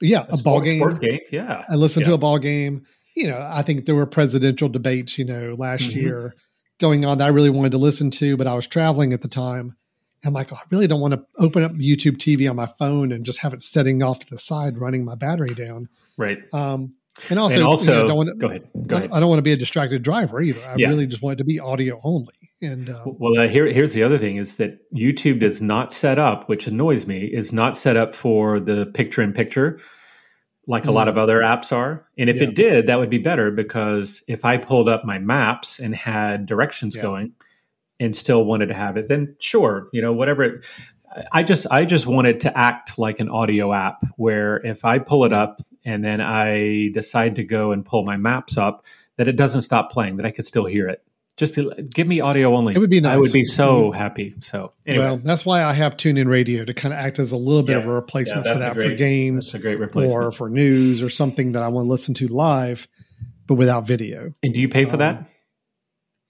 yeah, 0.00 0.22
a, 0.22 0.26
ball 0.28 0.38
sport- 0.38 0.64
game. 0.66 0.78
sports 0.78 0.98
game, 1.00 1.20
yeah. 1.32 1.64
I 1.68 1.74
listened 1.76 2.04
Yeah. 2.04 2.10
to 2.10 2.14
a 2.14 2.18
ball 2.18 2.38
game. 2.38 2.84
You 3.16 3.28
know, 3.28 3.38
I 3.50 3.62
think 3.62 3.86
there 3.86 3.94
were 3.94 4.06
presidential 4.06 4.68
debates. 4.68 5.18
You 5.18 5.24
know, 5.24 5.54
last 5.58 5.90
Mhm. 5.90 5.94
year 5.96 6.34
going 6.78 7.04
on 7.04 7.18
that 7.18 7.24
I 7.24 7.28
really 7.28 7.50
wanted 7.50 7.72
to 7.72 7.78
listen 7.78 8.10
to, 8.12 8.36
but 8.36 8.46
I 8.46 8.54
was 8.54 8.66
traveling 8.66 9.12
at 9.12 9.22
the 9.22 9.28
time. 9.28 9.76
I'm 10.26 10.32
like, 10.32 10.52
oh, 10.52 10.56
I 10.56 10.62
really 10.70 10.86
don't 10.86 11.00
want 11.00 11.14
to 11.14 11.24
open 11.38 11.62
up 11.62 11.72
YouTube 11.72 12.16
TV 12.18 12.48
on 12.48 12.56
my 12.56 12.66
phone 12.66 13.12
and 13.12 13.24
just 13.24 13.38
have 13.40 13.52
it 13.54 13.62
setting 13.62 14.02
off 14.02 14.20
to 14.20 14.30
the 14.30 14.38
side, 14.38 14.78
running 14.78 15.04
my 15.04 15.14
battery 15.16 15.54
down. 15.54 15.88
right. 16.16 16.38
Um, 16.52 16.94
and 17.30 17.38
also, 17.38 17.54
and 17.54 17.62
you 17.62 17.68
also, 17.68 17.92
know, 17.92 18.08
don't 18.08 18.16
want 18.16 18.28
to, 18.30 18.34
go 18.34 18.48
ahead. 18.48 18.68
Go 18.88 18.96
I, 18.96 18.98
ahead. 19.00 19.10
I 19.12 19.20
don't 19.20 19.28
want 19.28 19.38
to 19.38 19.42
be 19.42 19.52
a 19.52 19.56
distracted 19.56 20.02
driver 20.02 20.40
either. 20.42 20.64
I 20.64 20.74
Yeah. 20.76 20.88
really 20.88 21.06
just 21.06 21.22
want 21.22 21.34
it 21.34 21.38
to 21.38 21.44
be 21.44 21.60
audio 21.60 22.00
only. 22.02 22.34
And 22.60 22.90
uh, 22.90 23.04
Well, 23.06 23.40
uh, 23.40 23.46
here, 23.46 23.66
here's 23.66 23.92
the 23.92 24.02
other 24.02 24.18
thing: 24.18 24.36
is 24.36 24.56
that 24.56 24.80
YouTube 24.92 25.42
is 25.42 25.62
not 25.62 25.92
set 25.92 26.18
up, 26.18 26.48
which 26.48 26.66
annoys 26.66 27.06
me, 27.06 27.20
is 27.26 27.52
not 27.52 27.76
set 27.76 27.96
up 27.96 28.14
for 28.16 28.58
the 28.58 28.86
picture-in-picture 28.86 29.78
like 30.66 30.86
a 30.86 30.90
lot 30.90 31.06
Mm. 31.06 31.10
of 31.10 31.18
other 31.18 31.40
apps 31.40 31.72
are. 31.72 32.06
And 32.16 32.30
if 32.30 32.36
Yeah. 32.36 32.44
it 32.44 32.54
did, 32.54 32.86
that 32.86 32.98
would 32.98 33.10
be 33.10 33.18
better 33.18 33.50
because 33.50 34.24
if 34.28 34.44
I 34.46 34.56
pulled 34.56 34.88
up 34.88 35.04
my 35.04 35.18
maps 35.18 35.78
and 35.78 35.94
had 35.94 36.46
directions 36.46 36.96
Yeah. 36.96 37.02
going, 37.02 37.32
and 38.00 38.14
still 38.14 38.44
wanted 38.44 38.68
to 38.68 38.74
have 38.74 38.96
it, 38.96 39.08
then 39.08 39.36
sure, 39.38 39.88
you 39.92 40.02
know, 40.02 40.12
whatever. 40.12 40.42
It, 40.44 40.64
I 41.32 41.42
just, 41.44 41.66
I 41.70 41.84
just 41.84 42.06
wanted 42.06 42.40
to 42.40 42.58
act 42.58 42.98
like 42.98 43.20
an 43.20 43.28
audio 43.28 43.72
app, 43.72 44.04
where 44.16 44.56
if 44.66 44.84
I 44.84 44.98
pull 44.98 45.24
it 45.24 45.32
up 45.32 45.62
and 45.84 46.04
then 46.04 46.20
I 46.20 46.90
decide 46.92 47.36
to 47.36 47.44
go 47.44 47.70
and 47.72 47.84
pull 47.84 48.04
my 48.04 48.16
maps 48.16 48.56
up, 48.58 48.84
that 49.16 49.28
it 49.28 49.36
doesn't 49.36 49.62
stop 49.62 49.92
playing, 49.92 50.16
that 50.16 50.26
I 50.26 50.32
could 50.32 50.44
still 50.44 50.64
hear 50.64 50.88
it. 50.88 51.04
Just 51.36 51.54
to, 51.54 51.72
give 51.92 52.06
me 52.06 52.20
audio 52.20 52.54
only. 52.54 52.74
It 52.74 52.78
would 52.78 52.90
be 52.90 53.00
nice. 53.00 53.14
I 53.14 53.18
would 53.18 53.32
be 53.32 53.42
so 53.42 53.90
happy. 53.90 54.34
So 54.40 54.72
anyway, 54.86 55.04
well, 55.04 55.16
that's 55.16 55.44
why 55.44 55.64
I 55.64 55.72
have 55.72 55.96
TuneIn 55.96 56.28
Radio 56.28 56.64
to 56.64 56.72
kind 56.72 56.94
of 56.94 57.00
act 57.00 57.18
as 57.18 57.32
a 57.32 57.36
little 57.36 57.64
bit 57.64 57.76
of 57.76 57.86
a 57.86 57.92
replacement 57.92 58.46
Yeah, 58.46 58.52
for 58.52 58.58
that 58.60 58.74
for 58.74 58.94
games 58.94 59.52
a 59.52 59.58
great 59.58 59.80
replacement. 59.80 60.24
or 60.24 60.30
for 60.30 60.48
news 60.48 61.02
or 61.02 61.10
something 61.10 61.52
that 61.52 61.62
I 61.62 61.68
want 61.68 61.86
to 61.86 61.90
listen 61.90 62.14
to 62.14 62.28
live, 62.28 62.86
but 63.48 63.54
without 63.54 63.84
video. 63.84 64.32
and 64.44 64.54
do 64.54 64.60
you 64.60 64.68
pay 64.68 64.84
for 64.84 64.92
um, 64.92 64.98
that? 64.98 65.28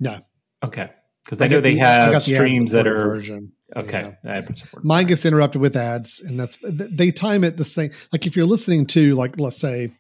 No, 0.01 0.21
Okay, 0.65 0.91
because 1.25 1.41
I, 1.41 1.49
know 1.49 1.61
they 1.61 1.75
the- 1.75 1.81
have 1.81 2.23
streams 2.23 2.73
that 2.73 2.87
are 2.87 2.95
version. 2.97 3.53
okay. 3.77 4.17
Yeah. 4.25 4.43
Mine 4.83 5.07
gets 5.07 5.25
interrupted 5.25 5.61
with 5.61 5.77
ads, 5.77 6.21
and 6.21 6.39
that's 6.39 6.59
they 6.63 7.11
time 7.11 7.45
it 7.45 7.57
the 7.57 7.65
same. 7.65 7.91
Like 8.13 8.27
if 8.27 8.37
you're 8.37 8.47
listening 8.47 8.87
to 8.89 9.15
like 9.15 9.39
let's 9.41 9.59
say, 9.61 9.93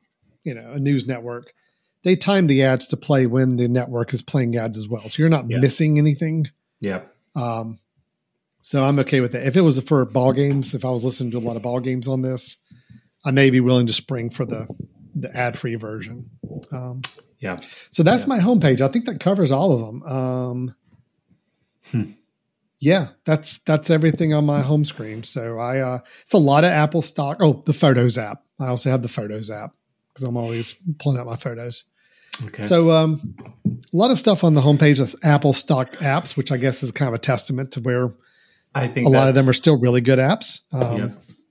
you 0.44 0.54
know, 0.54 0.72
a 0.72 0.78
news 0.78 1.06
network, 1.06 1.52
they 2.02 2.16
time 2.16 2.46
the 2.46 2.62
ads 2.64 2.88
to 2.88 2.96
play 2.96 3.26
when 3.26 3.56
the 3.56 3.68
network 3.68 4.12
is 4.14 4.22
playing 4.22 4.56
ads 4.56 4.76
as 4.78 4.86
well, 4.88 5.08
so 5.08 5.22
you're 5.22 5.28
not 5.30 5.48
Yeah. 5.50 5.58
missing 5.58 5.98
anything. 5.98 6.46
Yeah. 6.80 7.02
Um, 7.34 7.78
so 8.60 8.82
I'm 8.84 8.98
okay 9.00 9.20
with 9.20 9.32
that. 9.32 9.46
If 9.46 9.56
it 9.56 9.60
was 9.62 9.78
for 9.80 10.04
ball 10.04 10.32
games, 10.32 10.74
if 10.74 10.84
I 10.84 10.90
was 10.90 11.04
listening 11.04 11.30
to 11.32 11.38
a 11.38 11.40
lot 11.40 11.56
of 11.56 11.62
ball 11.62 11.80
games 11.80 12.06
on 12.08 12.22
this, 12.22 12.56
I 13.24 13.30
may 13.30 13.50
be 13.50 13.60
willing 13.60 13.86
to 13.86 13.92
spring 13.92 14.30
for 14.30 14.44
the 14.44 14.66
the 15.16 15.34
ad 15.36 15.56
free 15.58 15.76
version. 15.76 16.28
Um, 16.72 17.00
Yeah. 17.40 17.56
so 17.90 18.02
that's 18.02 18.24
Yeah. 18.24 18.28
my 18.30 18.38
homepage. 18.40 18.80
I 18.80 18.88
think 18.88 19.06
that 19.06 19.20
covers 19.20 19.50
all 19.52 19.72
of 19.72 19.80
them. 19.80 20.02
Um, 20.02 20.74
Hmm. 21.94 22.10
Yeah, 22.80 23.08
that's 23.24 23.58
that's 23.60 23.88
everything 23.88 24.34
on 24.34 24.44
my 24.44 24.60
home 24.60 24.84
screen. 24.84 25.22
So 25.22 25.58
I 25.58 25.78
uh, 25.78 25.98
it's 26.22 26.34
a 26.34 26.38
lot 26.38 26.64
of 26.64 26.70
Apple 26.70 27.02
stock. 27.02 27.38
Oh, 27.40 27.62
the 27.64 27.72
Photos 27.72 28.18
app. 28.18 28.42
I 28.60 28.66
also 28.66 28.90
have 28.90 29.02
the 29.02 29.08
Photos 29.08 29.50
app 29.50 29.70
because 30.12 30.28
I'm 30.28 30.36
always 30.36 30.74
pulling 30.98 31.18
out 31.18 31.26
my 31.26 31.36
photos. 31.36 31.84
Okay. 32.46 32.64
So 32.64 32.90
um, 32.90 33.34
a 33.66 33.96
lot 33.96 34.10
of 34.10 34.18
stuff 34.18 34.42
on 34.42 34.54
the 34.54 34.60
homepage 34.60 34.98
that's 34.98 35.16
Apple 35.24 35.52
stock 35.52 35.92
apps, 35.96 36.36
which 36.36 36.50
I 36.50 36.56
guess 36.56 36.82
is 36.82 36.90
kind 36.90 37.08
of 37.08 37.14
a 37.14 37.18
testament 37.18 37.72
to 37.72 37.80
where 37.80 38.12
I 38.74 38.88
think 38.88 39.06
a 39.06 39.10
lot 39.10 39.28
of 39.28 39.34
them 39.34 39.48
are 39.48 39.54
still 39.54 39.78
really 39.78 40.00
good 40.00 40.18
apps. 40.18 40.60
Um, 40.72 40.96
Yeah. 40.96 41.08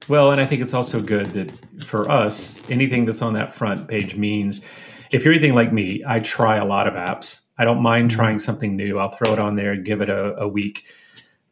Well, 0.09 0.31
and 0.31 0.41
I 0.41 0.45
think 0.45 0.61
it's 0.61 0.73
also 0.73 0.99
good 1.01 1.27
that 1.27 1.49
for 1.85 2.11
us, 2.11 2.61
anything 2.69 3.05
that's 3.05 3.21
on 3.21 3.33
that 3.33 3.53
front 3.53 3.87
page 3.87 4.17
means 4.17 4.59
if 5.11 5.23
you're 5.23 5.33
anything 5.33 5.55
like 5.55 5.71
me, 5.71 6.03
I 6.05 6.19
try 6.19 6.57
a 6.57 6.65
lot 6.65 6.87
of 6.87 6.95
apps. 6.95 7.42
I 7.57 7.65
don't 7.65 7.81
mind 7.81 8.09
Mm-hmm. 8.09 8.19
trying 8.19 8.39
something 8.39 8.75
new. 8.75 8.97
I'll 8.99 9.11
throw 9.11 9.33
it 9.33 9.39
on 9.39 9.55
there 9.55 9.71
and 9.73 9.85
give 9.85 10.01
it 10.01 10.09
a, 10.09 10.35
a 10.37 10.47
week. 10.47 10.85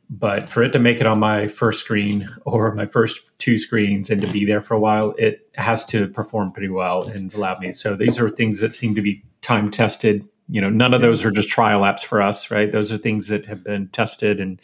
But 0.09 0.49
for 0.49 0.61
it 0.61 0.71
to 0.73 0.79
make 0.79 0.99
it 0.99 1.05
on 1.05 1.19
my 1.19 1.47
first 1.47 1.79
screen 1.83 2.27
or 2.45 2.75
my 2.75 2.85
first 2.85 3.31
two 3.37 3.57
screens 3.57 4.09
and 4.09 4.21
to 4.21 4.27
be 4.31 4.45
there 4.45 4.61
for 4.61 4.73
a 4.73 4.79
while, 4.79 5.15
it 5.17 5.47
has 5.55 5.85
to 5.85 6.07
perform 6.07 6.51
pretty 6.51 6.69
well 6.69 7.03
and 7.03 7.33
allow 7.33 7.57
me. 7.59 7.71
So 7.73 7.95
these 7.95 8.19
are 8.19 8.29
things 8.29 8.59
that 8.59 8.73
seem 8.73 8.93
to 8.95 9.01
be 9.01 9.23
time 9.41 9.71
tested. 9.71 10.27
You 10.49 10.59
know, 10.59 10.69
none 10.69 10.93
of 10.93 10.99
those 11.01 11.23
are 11.23 11.31
just 11.31 11.47
trial 11.47 11.81
apps 11.81 12.03
for 12.03 12.21
us, 12.21 12.51
right? 12.51 12.69
Those 12.69 12.91
are 12.91 12.97
things 12.97 13.29
that 13.29 13.45
have 13.45 13.63
been 13.63 13.87
tested 13.87 14.41
and 14.41 14.59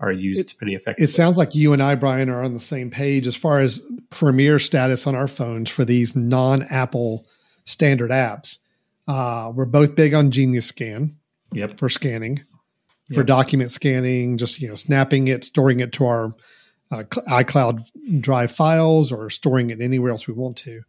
are 0.00 0.10
used 0.10 0.58
pretty 0.58 0.74
effectively. 0.74 1.04
It 1.04 1.14
sounds 1.14 1.36
like 1.36 1.54
you 1.54 1.72
and 1.72 1.82
I, 1.82 1.94
Brian, 1.94 2.28
are 2.28 2.42
on 2.42 2.54
the 2.54 2.60
same 2.60 2.90
page 2.90 3.26
as 3.26 3.36
far 3.36 3.60
as 3.60 3.80
premiere 4.10 4.58
status 4.58 5.06
on 5.06 5.14
our 5.14 5.28
phones 5.28 5.70
for 5.70 5.84
these 5.84 6.16
non-Apple 6.16 7.24
standard 7.66 8.10
apps. 8.10 8.58
Uh, 9.08 9.50
we're 9.54 9.64
both 9.66 9.94
big 9.94 10.12
on 10.14 10.30
Genius 10.30 10.66
Scan 10.66 11.16
yep. 11.52 11.78
for 11.78 11.88
scanning, 11.88 12.44
for 13.14 13.22
document 13.24 13.70
scanning, 13.70 14.36
just 14.38 14.60
you 14.60 14.68
know, 14.68 14.74
snapping 14.74 15.28
it, 15.28 15.42
storing 15.44 15.80
it 15.80 15.92
to 15.94 16.04
our 16.06 16.32
uh, 16.92 17.02
iCloud 17.28 17.86
Drive 18.20 18.52
files, 18.52 19.10
or 19.10 19.30
storing 19.30 19.70
it 19.70 19.80
anywhere 19.80 20.10
else 20.10 20.26
we 20.26 20.34
want 20.34 20.58
to. 20.58 20.82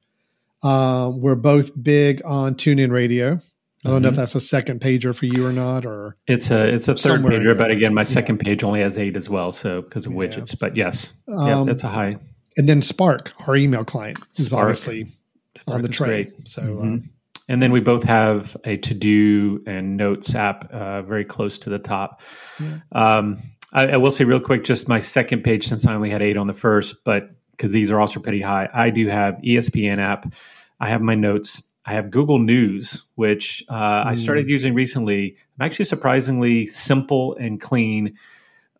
Um, 0.67 1.21
we're 1.21 1.35
both 1.35 1.71
big 1.81 2.21
on 2.25 2.55
TuneIn 2.55 2.91
Radio. 2.91 3.39
I 3.85 3.89
don't 3.89 4.01
know 4.01 4.09
if 4.09 4.13
Mm-hmm. 4.15 4.19
that's 4.21 4.35
a 4.35 4.41
second 4.41 4.81
pager 4.81 5.15
for 5.15 5.25
you 5.25 5.45
or 5.47 5.53
not, 5.53 5.85
or 5.85 6.17
It's 6.27 6.51
a 6.51 6.67
it's 6.73 6.89
a 6.89 6.95
third 6.95 7.21
pager, 7.21 7.57
but 7.57 7.71
again, 7.71 7.93
my 7.93 8.03
second 8.03 8.39
page 8.39 8.61
only 8.61 8.81
has 8.81 8.97
eight 8.99 9.15
as 9.15 9.29
well, 9.29 9.53
so 9.53 9.81
because 9.81 10.05
of 10.05 10.11
Yeah. 10.11 10.17
widgets. 10.19 10.59
But 10.59 10.75
yes, 10.75 11.13
yeah, 11.27 11.59
Um, 11.59 11.67
that's 11.67 11.85
a 11.85 11.87
high. 11.87 12.17
and 12.57 12.67
then 12.67 12.81
Spark, 12.81 13.31
our 13.47 13.55
email 13.55 13.85
client, 13.85 14.19
is 14.37 14.47
Spark. 14.47 14.63
obviously 14.63 15.07
on 15.65 15.81
the 15.81 15.87
tray. 15.87 16.29
So 16.43 16.61
Mhm. 16.61 16.99
uh, 16.99 17.07
And 17.49 17.61
then 17.61 17.71
we 17.73 17.81
both 17.81 18.03
have 18.03 18.55
a 18.63 18.77
to 18.77 18.93
do 18.93 19.61
and 19.67 19.97
notes 19.97 20.33
app 20.35 20.71
uh, 20.71 21.01
very 21.01 21.25
close 21.25 21.57
to 21.59 21.69
the 21.69 21.79
top. 21.79 22.21
Yeah. 22.59 22.77
Um, 22.93 23.37
I, 23.73 23.87
I 23.87 23.97
will 23.97 24.11
say 24.11 24.23
real 24.23 24.39
quick, 24.39 24.63
just 24.63 24.87
my 24.87 24.99
second 24.99 25.43
page 25.43 25.67
since 25.67 25.85
I 25.85 25.93
only 25.95 26.09
had 26.09 26.21
eight 26.21 26.37
on 26.37 26.47
the 26.47 26.53
first, 26.53 27.03
but 27.03 27.31
because 27.51 27.71
these 27.71 27.91
are 27.91 27.99
also 27.99 28.19
pretty 28.21 28.41
high, 28.41 28.69
I 28.73 28.89
do 28.91 29.07
have 29.07 29.35
ESPN 29.43 29.97
app. 29.97 30.31
I 30.79 30.87
have 30.89 31.01
my 31.01 31.15
notes. 31.15 31.63
I 31.85 31.93
have 31.93 32.11
Google 32.11 32.39
News, 32.39 33.05
which 33.15 33.63
uh, 33.69 33.73
I 34.05 34.13
Mm. 34.13 34.17
started 34.17 34.47
using 34.49 34.73
recently. 34.75 35.35
I'm 35.59 35.65
actually 35.65 35.85
surprisingly 35.85 36.67
simple 36.67 37.35
and 37.35 37.59
clean 37.59 38.15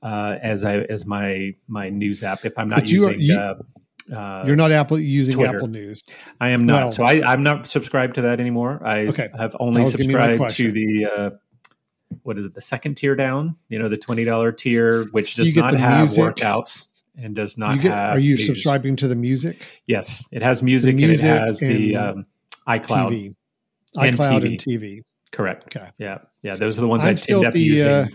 uh, 0.04 0.38
as 0.42 0.64
I 0.64 0.78
as 0.78 1.06
my 1.06 1.56
my 1.68 1.90
news 1.90 2.24
app. 2.24 2.46
If 2.46 2.58
I'm 2.58 2.70
not 2.70 2.80
But 2.82 2.90
you 2.90 3.08
are- 3.08 3.12
using, 3.14 3.22
you- 3.22 3.38
uh, 3.40 3.56
uh, 4.12 4.44
you're 4.46 4.56
not 4.56 4.72
Apple 4.72 5.00
using 5.00 5.36
Twitter. 5.36 5.56
Apple 5.58 5.68
News. 5.68 6.04
I 6.40 6.50
am 6.50 6.66
not. 6.66 6.76
Well- 6.76 6.92
so 6.92 7.04
I, 7.04 7.22
I'm 7.32 7.44
not 7.44 7.68
subscribed 7.68 8.16
to 8.16 8.22
that 8.24 8.40
anymore. 8.40 8.82
I 8.84 9.08
Okay. 9.08 9.30
have 9.38 9.56
only 9.60 9.80
That 9.84 9.86
was 9.86 9.96
gonna 9.96 10.08
be 10.08 10.14
my 10.14 10.28
subscribed 10.38 10.56
to 10.56 10.72
the 10.72 11.06
uh, 11.06 11.30
what 12.24 12.38
is 12.40 12.46
it? 12.46 12.54
The 12.56 12.62
second 12.62 12.96
tier 12.96 13.16
down. 13.16 13.56
You 13.70 13.80
know, 13.80 13.88
the 13.88 13.98
twenty 13.98 14.24
dollar 14.24 14.52
tier, 14.52 15.06
which 15.12 15.36
So 15.36 15.44
does 15.44 15.56
not 15.56 15.76
have 15.76 16.00
music. 16.08 16.24
workouts 16.24 16.88
and 17.18 17.36
does 17.36 17.58
not 17.58 17.82
get, 17.82 17.92
have. 17.94 18.16
are 18.16 18.20
you 18.20 18.36
news. 18.36 18.46
subscribing 18.46 18.96
to 18.98 19.08
the 19.08 19.16
music? 19.16 19.58
Yes, 19.88 20.24
it 20.32 20.42
has 20.42 20.64
music, 20.64 20.96
music 20.96 21.26
and 21.26 21.36
it 21.36 21.40
has 21.42 21.60
the 21.60 21.96
um, 21.96 22.26
iCloud. 22.68 23.12
TV, 23.12 23.36
And 23.96 24.16
iCloud 24.18 24.42
TV. 24.42 24.46
and 24.48 24.58
TV. 24.60 25.02
Correct. 25.32 25.64
Okay. 25.76 25.90
Yeah, 25.98 26.20
yeah. 26.42 26.56
Those 26.56 26.78
are 26.78 26.82
the 26.82 26.88
ones 26.88 27.04
I 27.06 27.10
end 27.32 27.46
up 27.46 27.54
the 27.54 27.60
using. 27.62 27.88
uh, 27.88 28.08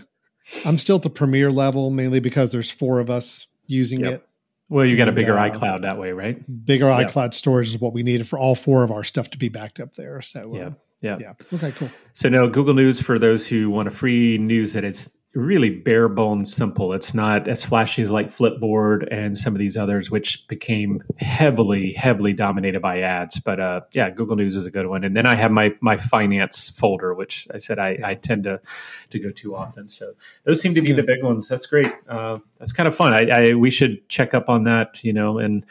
I'm 0.65 0.77
still 0.77 0.97
at 0.97 1.01
the 1.03 1.09
Premier 1.09 1.51
level 1.51 1.89
mainly 1.89 2.19
because 2.19 2.51
there's 2.51 2.69
four 2.71 2.99
of 2.99 3.09
us 3.09 3.47
using 3.67 4.01
Yep. 4.01 4.11
it. 4.13 4.27
Well, 4.69 4.85
you 4.85 4.97
got 4.97 5.07
a 5.07 5.11
bigger 5.11 5.37
uh, 5.37 5.49
iCloud 5.49 5.81
that 5.81 5.97
way, 5.97 6.11
right? 6.11 6.41
Bigger 6.65 6.87
Yeah. 6.87 7.03
iCloud 7.05 7.33
storage 7.33 7.67
is 7.69 7.79
what 7.79 7.93
we 7.93 8.03
needed 8.03 8.27
for 8.27 8.39
all 8.39 8.55
four 8.55 8.83
of 8.83 8.91
our 8.91 9.03
stuff 9.03 9.29
to 9.31 9.37
be 9.37 9.49
backed 9.49 9.79
up 9.79 9.95
there. 9.95 10.21
So 10.21 10.49
uh, 10.51 10.57
Yeah. 10.57 10.69
Yeah. 11.01 11.17
yeah. 11.19 11.33
Okay, 11.53 11.71
cool. 11.73 11.89
So 12.13 12.29
no, 12.29 12.47
Google 12.49 12.73
News 12.73 13.01
for 13.01 13.19
those 13.19 13.47
who 13.47 13.69
want 13.69 13.87
a 13.87 13.91
free 13.91 14.37
news 14.37 14.73
that 14.73 14.83
is 14.83 15.14
really 15.35 15.69
bare 15.69 16.07
bones 16.07 16.53
simple. 16.53 16.93
It's 16.93 17.13
not 17.13 17.47
as 17.47 17.63
flashy 17.63 18.01
as 18.01 18.09
like 18.09 18.27
Flipboard 18.27 19.07
and 19.11 19.37
some 19.37 19.53
of 19.53 19.59
these 19.59 19.75
others, 19.75 20.09
which 20.09 20.47
became 20.47 21.03
heavily, 21.17 21.91
heavily 21.91 22.33
dominated 22.33 22.81
by 22.81 23.01
ads. 23.01 23.39
But 23.39 23.59
uh, 23.59 23.81
yeah, 23.93 24.09
Google 24.09 24.37
News 24.37 24.55
is 24.55 24.65
a 24.65 24.71
good 24.71 24.87
one. 24.87 25.03
And 25.03 25.15
then 25.15 25.25
I 25.25 25.35
have 25.35 25.51
my 25.51 25.75
my 25.81 25.97
finance 25.97 26.69
folder, 26.69 27.13
which 27.13 27.47
I 27.53 27.57
said 27.57 27.79
I, 27.79 27.99
I 28.03 28.15
tend 28.15 28.45
to 28.45 28.61
to 29.09 29.19
go 29.19 29.31
to 29.31 29.55
often. 29.55 29.87
So 29.87 30.13
those 30.43 30.61
seem 30.61 30.73
to 30.75 30.81
be 30.81 30.93
the 30.93 31.03
big 31.03 31.23
ones. 31.23 31.49
That's 31.49 31.65
great. 31.65 31.93
Uh, 32.07 32.39
that's 32.57 32.71
kind 32.71 32.87
of 32.87 32.95
fun. 32.95 33.13
I, 33.13 33.51
I 33.51 33.53
we 33.55 33.69
should 33.69 34.07
check 34.07 34.33
up 34.33 34.49
on 34.49 34.63
that, 34.63 35.03
you 35.03 35.13
know, 35.13 35.37
and 35.37 35.65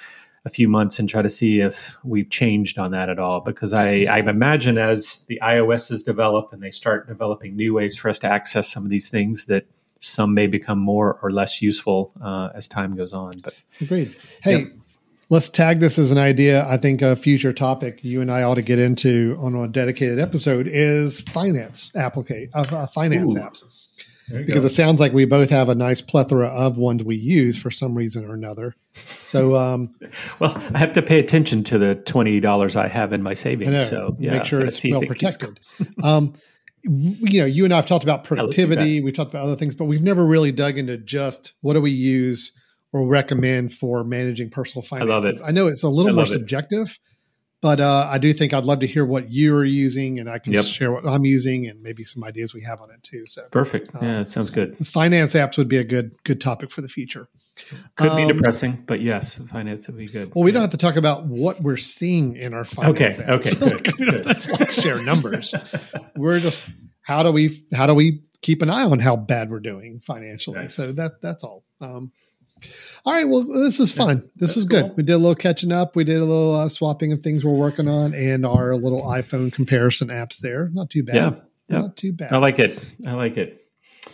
a 0.45 0.51
few 0.51 0.68
months 0.68 0.99
and 0.99 1.09
try 1.09 1.22
to 1.22 1.28
see 1.28 1.61
if 1.61 1.97
we've 2.05 2.28
changed 2.28 2.78
on 2.78 2.90
that 2.90 3.09
at 3.09 3.18
all. 3.18 3.40
Because 3.40 3.72
I, 3.72 4.05
I 4.11 4.18
imagine 4.18 4.76
as 4.76 5.24
the 5.26 5.38
iOSs 5.42 6.05
develop 6.05 6.53
and 6.53 6.62
they 6.62 6.70
start 6.70 7.09
developing 7.09 7.57
new 7.57 7.72
ways 7.74 7.97
for 7.97 8.09
us 8.09 8.18
to 8.20 8.30
access 8.30 8.70
some 8.70 8.84
of 8.84 8.90
these 8.90 9.09
things, 9.09 9.47
that 9.47 9.64
some 10.01 10.34
may 10.34 10.47
become 10.47 10.78
more 10.78 11.18
or 11.22 11.30
less 11.30 11.62
useful 11.62 12.12
uh, 12.22 12.51
as 12.55 12.68
time 12.68 12.95
goes 12.95 13.12
on. 13.12 13.40
But 13.40 13.55
Agreed. 13.80 14.14
Hey, 14.42 14.59
Yep. 14.59 14.72
let's 15.30 15.49
tag 15.49 15.80
this 15.80 15.99
as 15.99 16.11
an 16.11 16.18
idea. 16.18 16.66
I 16.68 16.76
think 16.76 17.01
a 17.01 17.16
future 17.16 17.55
topic 17.55 18.05
you 18.05 18.20
and 18.20 18.30
I 18.30 18.42
ought 18.42 18.57
to 18.57 18.62
get 18.62 18.78
into 18.78 19.38
on 19.40 19.55
a 19.55 19.66
dedicated 19.66 20.18
episode 20.18 20.68
is 20.70 21.20
finance 21.32 21.90
applicate 21.95 22.51
uh, 22.53 22.86
finance 22.88 23.34
Ooh. 23.34 23.38
apps 23.40 23.64
because 24.29 24.64
it 24.64 24.70
sounds 24.70 25.01
like 25.01 25.12
we 25.12 25.25
both 25.25 25.51
have 25.51 25.68
a 25.68 25.75
nice 25.75 26.01
plethora 26.01 26.49
of 26.49 26.77
ones 26.77 27.03
we 27.03 27.16
use 27.16 27.59
for 27.59 27.70
some 27.70 27.95
reason 27.95 28.25
or 28.25 28.35
another. 28.35 28.75
So 29.25 29.57
um, 29.57 29.95
well, 30.39 30.57
I 30.75 30.79
have 30.79 30.93
to 30.93 31.03
pay 31.03 31.18
attention 31.18 31.64
to 31.64 31.79
the 31.79 31.95
twenty 31.95 32.41
dollars 32.41 32.77
I 32.77 32.89
have 32.89 33.12
in 33.12 33.22
my 33.22 33.35
savings. 33.35 33.70
Know, 33.70 33.79
So 33.79 34.16
yeah, 34.18 34.39
make 34.39 34.47
sure 34.47 34.64
it's 34.64 34.83
well 34.85 35.03
protected. 35.03 35.61
um, 36.03 36.35
you 36.83 37.41
know, 37.41 37.47
you 37.47 37.64
and 37.64 37.72
I 37.72 37.77
have 37.77 37.87
talked 37.87 38.05
about 38.05 38.25
productivity. 38.25 39.01
We've 39.01 39.14
talked 39.14 39.33
about 39.33 39.45
other 39.45 39.57
things, 39.57 39.75
but 39.75 39.87
we've 39.87 40.03
never 40.03 40.25
really 40.27 40.53
dug 40.53 40.77
into 40.79 40.99
just 40.99 41.55
what 41.62 41.75
do 41.75 41.81
we 41.81 41.91
use 41.91 42.53
or 42.93 43.07
recommend 43.07 43.72
for 43.72 44.05
managing 44.05 44.51
personal 44.51 44.87
I 44.93 44.99
love 44.99 45.25
finances. 45.25 45.41
it. 45.41 45.45
I, 45.45 45.51
know 45.51 45.66
it's 45.66 45.83
a 45.83 45.89
little 45.89 46.14
more 46.14 46.25
it. 46.25 46.29
subjective, 46.29 46.99
but 47.65 47.81
uh, 47.81 48.07
I 48.11 48.19
do 48.19 48.35
think 48.35 48.53
I'd 48.53 48.67
love 48.67 48.81
to 48.81 48.87
hear 48.87 49.07
what 49.07 49.31
you 49.31 49.55
are 49.57 49.65
using, 49.65 50.19
and 50.21 50.29
I 50.29 50.39
can 50.39 50.53
Yep. 50.53 50.65
share 50.67 50.93
what 50.93 51.07
I'm 51.09 51.25
using 51.25 51.67
and 51.67 51.83
maybe 51.83 52.05
some 52.05 52.23
ideas 52.23 52.53
we 52.53 52.61
have 52.61 52.83
on 52.83 52.91
it 52.91 53.03
too. 53.03 53.25
So, 53.25 53.41
Perfect. 53.51 53.89
Um, 53.95 54.05
Yeah, 54.05 54.21
it 54.21 54.29
sounds 54.29 54.51
good. 54.51 54.77
finance 54.87 55.33
apps 55.33 55.57
would 55.57 55.67
be 55.67 55.79
a 55.79 55.83
good 55.85 56.12
good 56.25 56.43
topic 56.43 56.71
for 56.71 56.83
the 56.83 56.91
future. 56.91 57.27
Could 57.97 58.15
be 58.17 58.23
um, 58.25 58.29
depressing, 58.29 58.85
but 58.87 59.01
yes, 59.01 59.39
finance 59.51 59.87
would 59.87 59.97
be 59.97 60.09
good. 60.09 60.35
Well, 60.35 60.45
we 60.45 60.53
don't 60.53 60.61
have 60.61 60.73
to 60.73 60.77
talk 60.77 60.97
about 60.97 61.25
what 61.25 61.62
we're 61.62 61.79
seeing 61.79 62.37
in 62.37 62.53
our 62.53 62.67
finance. 62.67 63.01
Okay, 63.01 63.23
apps. 63.23 63.29
okay, 63.31 63.55
good, 63.83 63.99
we 63.99 64.05
don't 64.11 64.25
good. 64.25 64.27
have 64.59 64.75
to 64.75 64.81
share 64.83 65.03
numbers. 65.03 65.55
we're 66.17 66.41
just 66.41 66.67
how 67.01 67.23
do 67.23 67.33
we 67.33 67.65
how 67.73 67.87
do 67.87 67.95
we 67.95 68.25
keep 68.43 68.61
an 68.61 68.69
eye 68.69 68.85
on 68.85 68.99
how 68.99 69.17
bad 69.17 69.49
we're 69.49 69.61
doing 69.61 70.01
financially? 70.01 70.59
Nice. 70.59 70.75
So 70.75 70.93
that 70.93 71.23
that's 71.23 71.45
all. 71.45 71.65
Um, 71.81 72.12
all 73.05 73.12
right. 73.12 73.25
Well, 73.29 73.45
this 73.45 73.81
is 73.81 73.93
fun. 73.93 74.17
is- 74.17 74.33
This, 74.35 74.51
that's 74.51 74.57
is 74.59 74.65
good. 74.65 74.85
cool. 74.87 74.95
We 74.97 75.03
did 75.03 75.12
a 75.12 75.19
little 75.19 75.35
catching 75.35 75.73
up. 75.73 75.95
We 75.97 76.05
did 76.05 76.17
a 76.17 76.25
little 76.25 76.55
uh, 76.55 76.69
swapping 76.69 77.12
of 77.12 77.21
things 77.23 77.45
we're 77.45 77.53
working 77.53 77.89
on, 77.89 78.15
and 78.15 78.45
our 78.47 78.77
little 78.77 79.03
iPhone 79.03 79.53
comparison 79.53 80.09
apps 80.09 80.39
there. 80.39 80.71
Not 80.73 80.91
too 80.91 81.03
bad. 81.05 81.15
Yeah, 81.15 81.31
yeah. 81.69 81.81
Not 81.83 81.97
too 81.97 82.12
bad. 82.12 82.33
I 82.33 82.39
like 82.39 82.59
it. 82.59 82.79
I 83.07 83.12
like 83.12 83.37
it. 83.37 83.64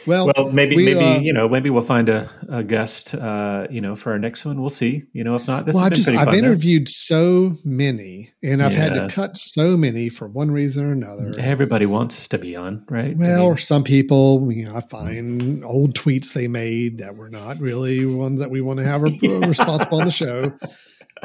Well, 0.06 0.30
Well, 0.36 0.50
maybe 0.52 0.76
we, 0.76 0.84
maybe 0.86 1.04
uh, 1.04 1.18
you 1.20 1.32
know 1.32 1.48
maybe 1.48 1.70
we'll 1.70 1.82
find 1.82 2.08
a, 2.08 2.28
a 2.48 2.62
guest 2.64 3.14
uh, 3.14 3.66
you 3.70 3.80
know 3.80 3.96
for 3.96 4.12
our 4.12 4.18
next 4.18 4.44
one. 4.44 4.60
We'll 4.60 4.68
see. 4.70 5.02
You 5.12 5.24
know, 5.24 5.34
if 5.36 5.46
not, 5.46 5.66
this 5.66 5.74
well, 5.74 5.84
has 5.84 5.92
I've 5.92 5.96
been 5.96 6.04
just 6.04 6.08
I've 6.10 6.24
fun. 6.26 6.32
though. 6.32 6.38
interviewed 6.38 6.88
so 6.88 7.56
many, 7.64 8.30
and 8.42 8.62
I've 8.62 8.74
had 8.74 8.94
to 8.94 9.08
cut 9.08 9.36
so 9.36 9.76
many 9.76 10.08
for 10.08 10.28
one 10.28 10.50
reason 10.50 10.84
or 10.86 10.92
another. 10.92 11.30
Everybody 11.38 11.86
wants 11.86 12.28
to 12.28 12.38
be 12.38 12.56
on, 12.56 12.84
right? 12.88 13.12
I 13.12 13.14
Well, 13.18 13.38
mean, 13.38 13.46
or 13.46 13.56
some 13.58 13.84
people, 13.84 14.50
you 14.52 14.66
know, 14.66 14.76
I 14.76 14.80
find 14.80 15.64
old 15.64 15.94
tweets 15.94 16.32
they 16.32 16.48
made 16.48 16.98
that 16.98 17.16
were 17.16 17.30
not 17.30 17.58
really 17.60 18.06
ones 18.06 18.40
that 18.40 18.50
we 18.50 18.60
want 18.60 18.78
to 18.78 18.84
have 18.84 19.02
re- 19.02 19.18
responsible 19.22 20.00
on 20.00 20.06
the 20.06 20.10
show 20.12 20.52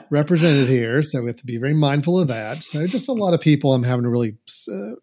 represented 0.10 0.68
here. 0.68 1.04
So 1.04 1.22
we 1.22 1.28
have 1.28 1.38
to 1.38 1.46
be 1.46 1.58
very 1.58 1.74
mindful 1.74 2.20
of 2.20 2.28
that. 2.28 2.64
So 2.64 2.86
just 2.86 3.08
a 3.08 3.14
lot 3.14 3.34
of 3.34 3.40
people 3.42 3.74
I'm 3.74 3.84
having 3.84 4.04
to 4.04 4.10
really, 4.10 4.36
uh, 4.70 4.96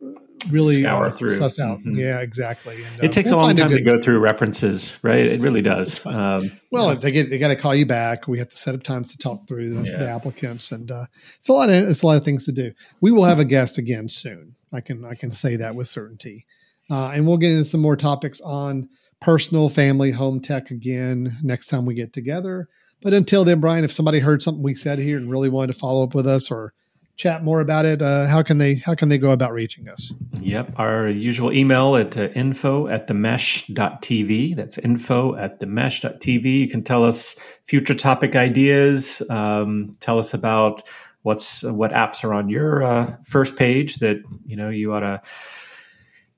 really 0.50 0.82
Scour 0.82 1.06
uh, 1.06 1.10
through. 1.10 1.30
suss 1.30 1.60
out. 1.60 1.80
Mhm. 1.80 1.96
Yeah, 1.96 2.20
exactly. 2.20 2.76
And, 2.76 3.02
uh, 3.02 3.04
it 3.04 3.12
takes 3.12 3.30
we'll 3.30 3.40
a 3.40 3.42
long 3.42 3.54
time 3.54 3.70
to 3.70 3.76
good- 3.80 3.84
go 3.96 4.00
through 4.00 4.18
references, 4.18 4.98
right? 5.02 5.24
It 5.26 5.40
really 5.40 5.62
does. 5.62 6.04
Um, 6.06 6.50
Well, 6.70 6.88
yeah. 6.94 6.98
they 7.00 7.12
get 7.12 7.30
they 7.30 7.38
got 7.38 7.48
to 7.48 7.56
call 7.56 7.74
you 7.74 7.86
back. 7.86 8.26
We 8.28 8.38
have 8.38 8.48
to 8.48 8.56
set 8.56 8.74
up 8.74 8.82
times 8.82 9.10
to 9.12 9.18
talk 9.18 9.46
through 9.46 9.70
the, 9.74 9.82
Yeah. 9.88 9.98
the 9.98 10.08
applicants, 10.08 10.72
and 10.72 10.90
uh, 10.90 11.04
it's 11.38 11.48
a 11.48 11.52
lot 11.52 11.68
of 11.70 11.88
it's 11.88 12.02
a 12.02 12.06
lot 12.06 12.16
of 12.16 12.24
things 12.24 12.44
to 12.46 12.52
do. 12.52 12.72
We 13.00 13.10
will 13.12 13.24
have 13.24 13.38
a 13.38 13.44
guest 13.44 13.78
again 13.78 14.08
soon. 14.08 14.54
I 14.72 14.80
can 14.80 15.04
I 15.04 15.14
can 15.14 15.30
say 15.30 15.56
that 15.56 15.74
with 15.74 15.86
certainty, 15.88 16.46
uh, 16.90 17.08
and 17.14 17.26
we'll 17.26 17.36
get 17.36 17.52
into 17.52 17.64
some 17.64 17.80
more 17.80 17.96
topics 17.96 18.40
on 18.40 18.88
personal, 19.20 19.68
family, 19.68 20.10
home 20.10 20.40
tech 20.40 20.70
again 20.70 21.36
next 21.42 21.66
time 21.66 21.84
we 21.86 21.94
get 21.94 22.12
together. 22.12 22.68
But 23.02 23.12
until 23.14 23.44
then, 23.44 23.60
Brian, 23.60 23.84
if 23.84 23.92
somebody 23.92 24.18
heard 24.20 24.42
something 24.42 24.62
we 24.62 24.74
said 24.74 24.98
here 24.98 25.16
and 25.16 25.30
really 25.30 25.48
wanted 25.48 25.72
to 25.74 25.78
follow 25.78 26.02
up 26.04 26.14
with 26.14 26.26
us 26.26 26.50
or 26.50 26.72
chat 27.16 27.44
more 27.44 27.60
about 27.60 27.84
it, 27.84 28.02
uh, 28.02 28.26
how 28.26 28.42
can 28.42 28.58
they 28.58 28.76
how 28.76 28.94
can 28.94 29.08
they 29.08 29.18
go 29.18 29.30
about 29.30 29.52
reaching 29.52 29.88
us? 29.88 30.12
Yep, 30.40 30.74
our 30.76 31.08
usual 31.08 31.52
email 31.52 31.96
at 31.96 32.16
uh, 32.16 32.28
info 32.34 32.88
at 32.88 33.06
the 33.06 33.14
mesh.tv. 33.14 34.56
That's 34.56 34.78
info 34.78 35.34
at 35.36 35.60
the 35.60 35.66
mesh.tv. 35.66 36.44
You 36.44 36.68
can 36.68 36.82
tell 36.82 37.04
us 37.04 37.36
future 37.64 37.94
topic 37.94 38.36
ideas. 38.36 39.22
Um, 39.30 39.92
tell 40.00 40.18
us 40.18 40.34
about 40.34 40.82
what's 41.22 41.62
what 41.62 41.92
apps 41.92 42.24
are 42.24 42.34
on 42.34 42.48
your 42.48 42.82
uh, 42.82 43.16
first 43.24 43.56
page 43.56 43.96
that 43.96 44.22
you 44.46 44.56
know 44.56 44.68
you 44.68 44.92
ought 44.92 45.00
to 45.00 45.22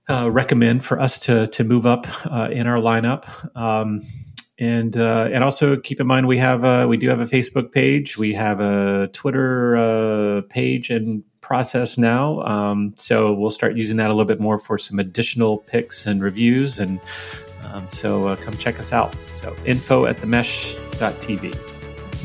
uh, 0.09 0.31
recommend 0.31 0.85
for 0.85 1.01
us 1.01 1.19
to 1.21 1.47
to 1.49 1.65
move 1.65 1.87
up 1.87 2.07
uh, 2.27 2.49
in 2.51 2.67
our 2.67 2.79
lineup. 2.79 3.27
Um, 3.57 4.03
and 4.59 4.97
uh, 4.97 5.29
and 5.33 5.43
also 5.43 5.77
keep 5.77 6.01
in 6.01 6.07
mind 6.07 6.29
we 6.29 6.39
have 6.39 6.65
a, 6.65 6.87
we 6.87 6.97
do 6.97 7.09
have 7.09 7.21
a 7.21 7.27
Facebook 7.27 7.73
page, 7.73 8.17
we 8.17 8.33
have 8.35 8.61
a 8.61 9.09
Twitter 9.13 9.77
uh, 9.77 10.43
page 10.49 10.91
and 10.91 11.25
process 11.41 11.99
now. 11.99 12.41
Um, 12.43 12.95
so 12.97 13.33
we'll 13.33 13.51
start 13.51 13.77
using 13.77 13.97
that 13.99 14.07
a 14.07 14.15
little 14.15 14.25
bit 14.25 14.41
more 14.41 14.59
for 14.59 14.79
some 14.79 14.99
additional 14.99 15.59
picks 15.59 16.07
and 16.07 16.23
reviews. 16.23 16.79
And 16.79 17.01
um, 17.65 17.89
so 17.91 18.29
uh, 18.29 18.37
come 18.37 18.57
check 18.57 18.79
us 18.79 18.93
out. 18.93 19.15
So 19.37 19.55
info 19.67 20.07
at 20.07 20.19
the 20.19 20.27
mesh.tv. 20.27 21.53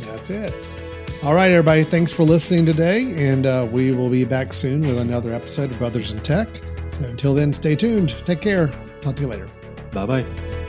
That's 0.05 0.29
it. 0.29 1.25
All 1.25 1.33
right, 1.33 1.51
everybody. 1.51 1.83
Thanks 1.83 2.13
for 2.13 2.23
listening 2.23 2.65
today. 2.65 3.13
And 3.29 3.45
uh, 3.45 3.67
we 3.69 3.91
will 3.91 4.09
be 4.09 4.23
back 4.23 4.53
soon 4.53 4.81
with 4.81 4.97
another 4.99 5.33
episode 5.33 5.69
of 5.69 5.77
Brothers 5.77 6.11
in 6.11 6.19
Tech. 6.19 6.47
So 6.91 7.03
until 7.03 7.33
then, 7.33 7.51
stay 7.51 7.75
tuned. 7.75 8.15
Take 8.25 8.41
care. 8.41 8.67
Talk 9.01 9.17
to 9.17 9.23
you 9.23 9.27
later. 9.27 9.49
Bye 9.91 10.05
bye. 10.05 10.68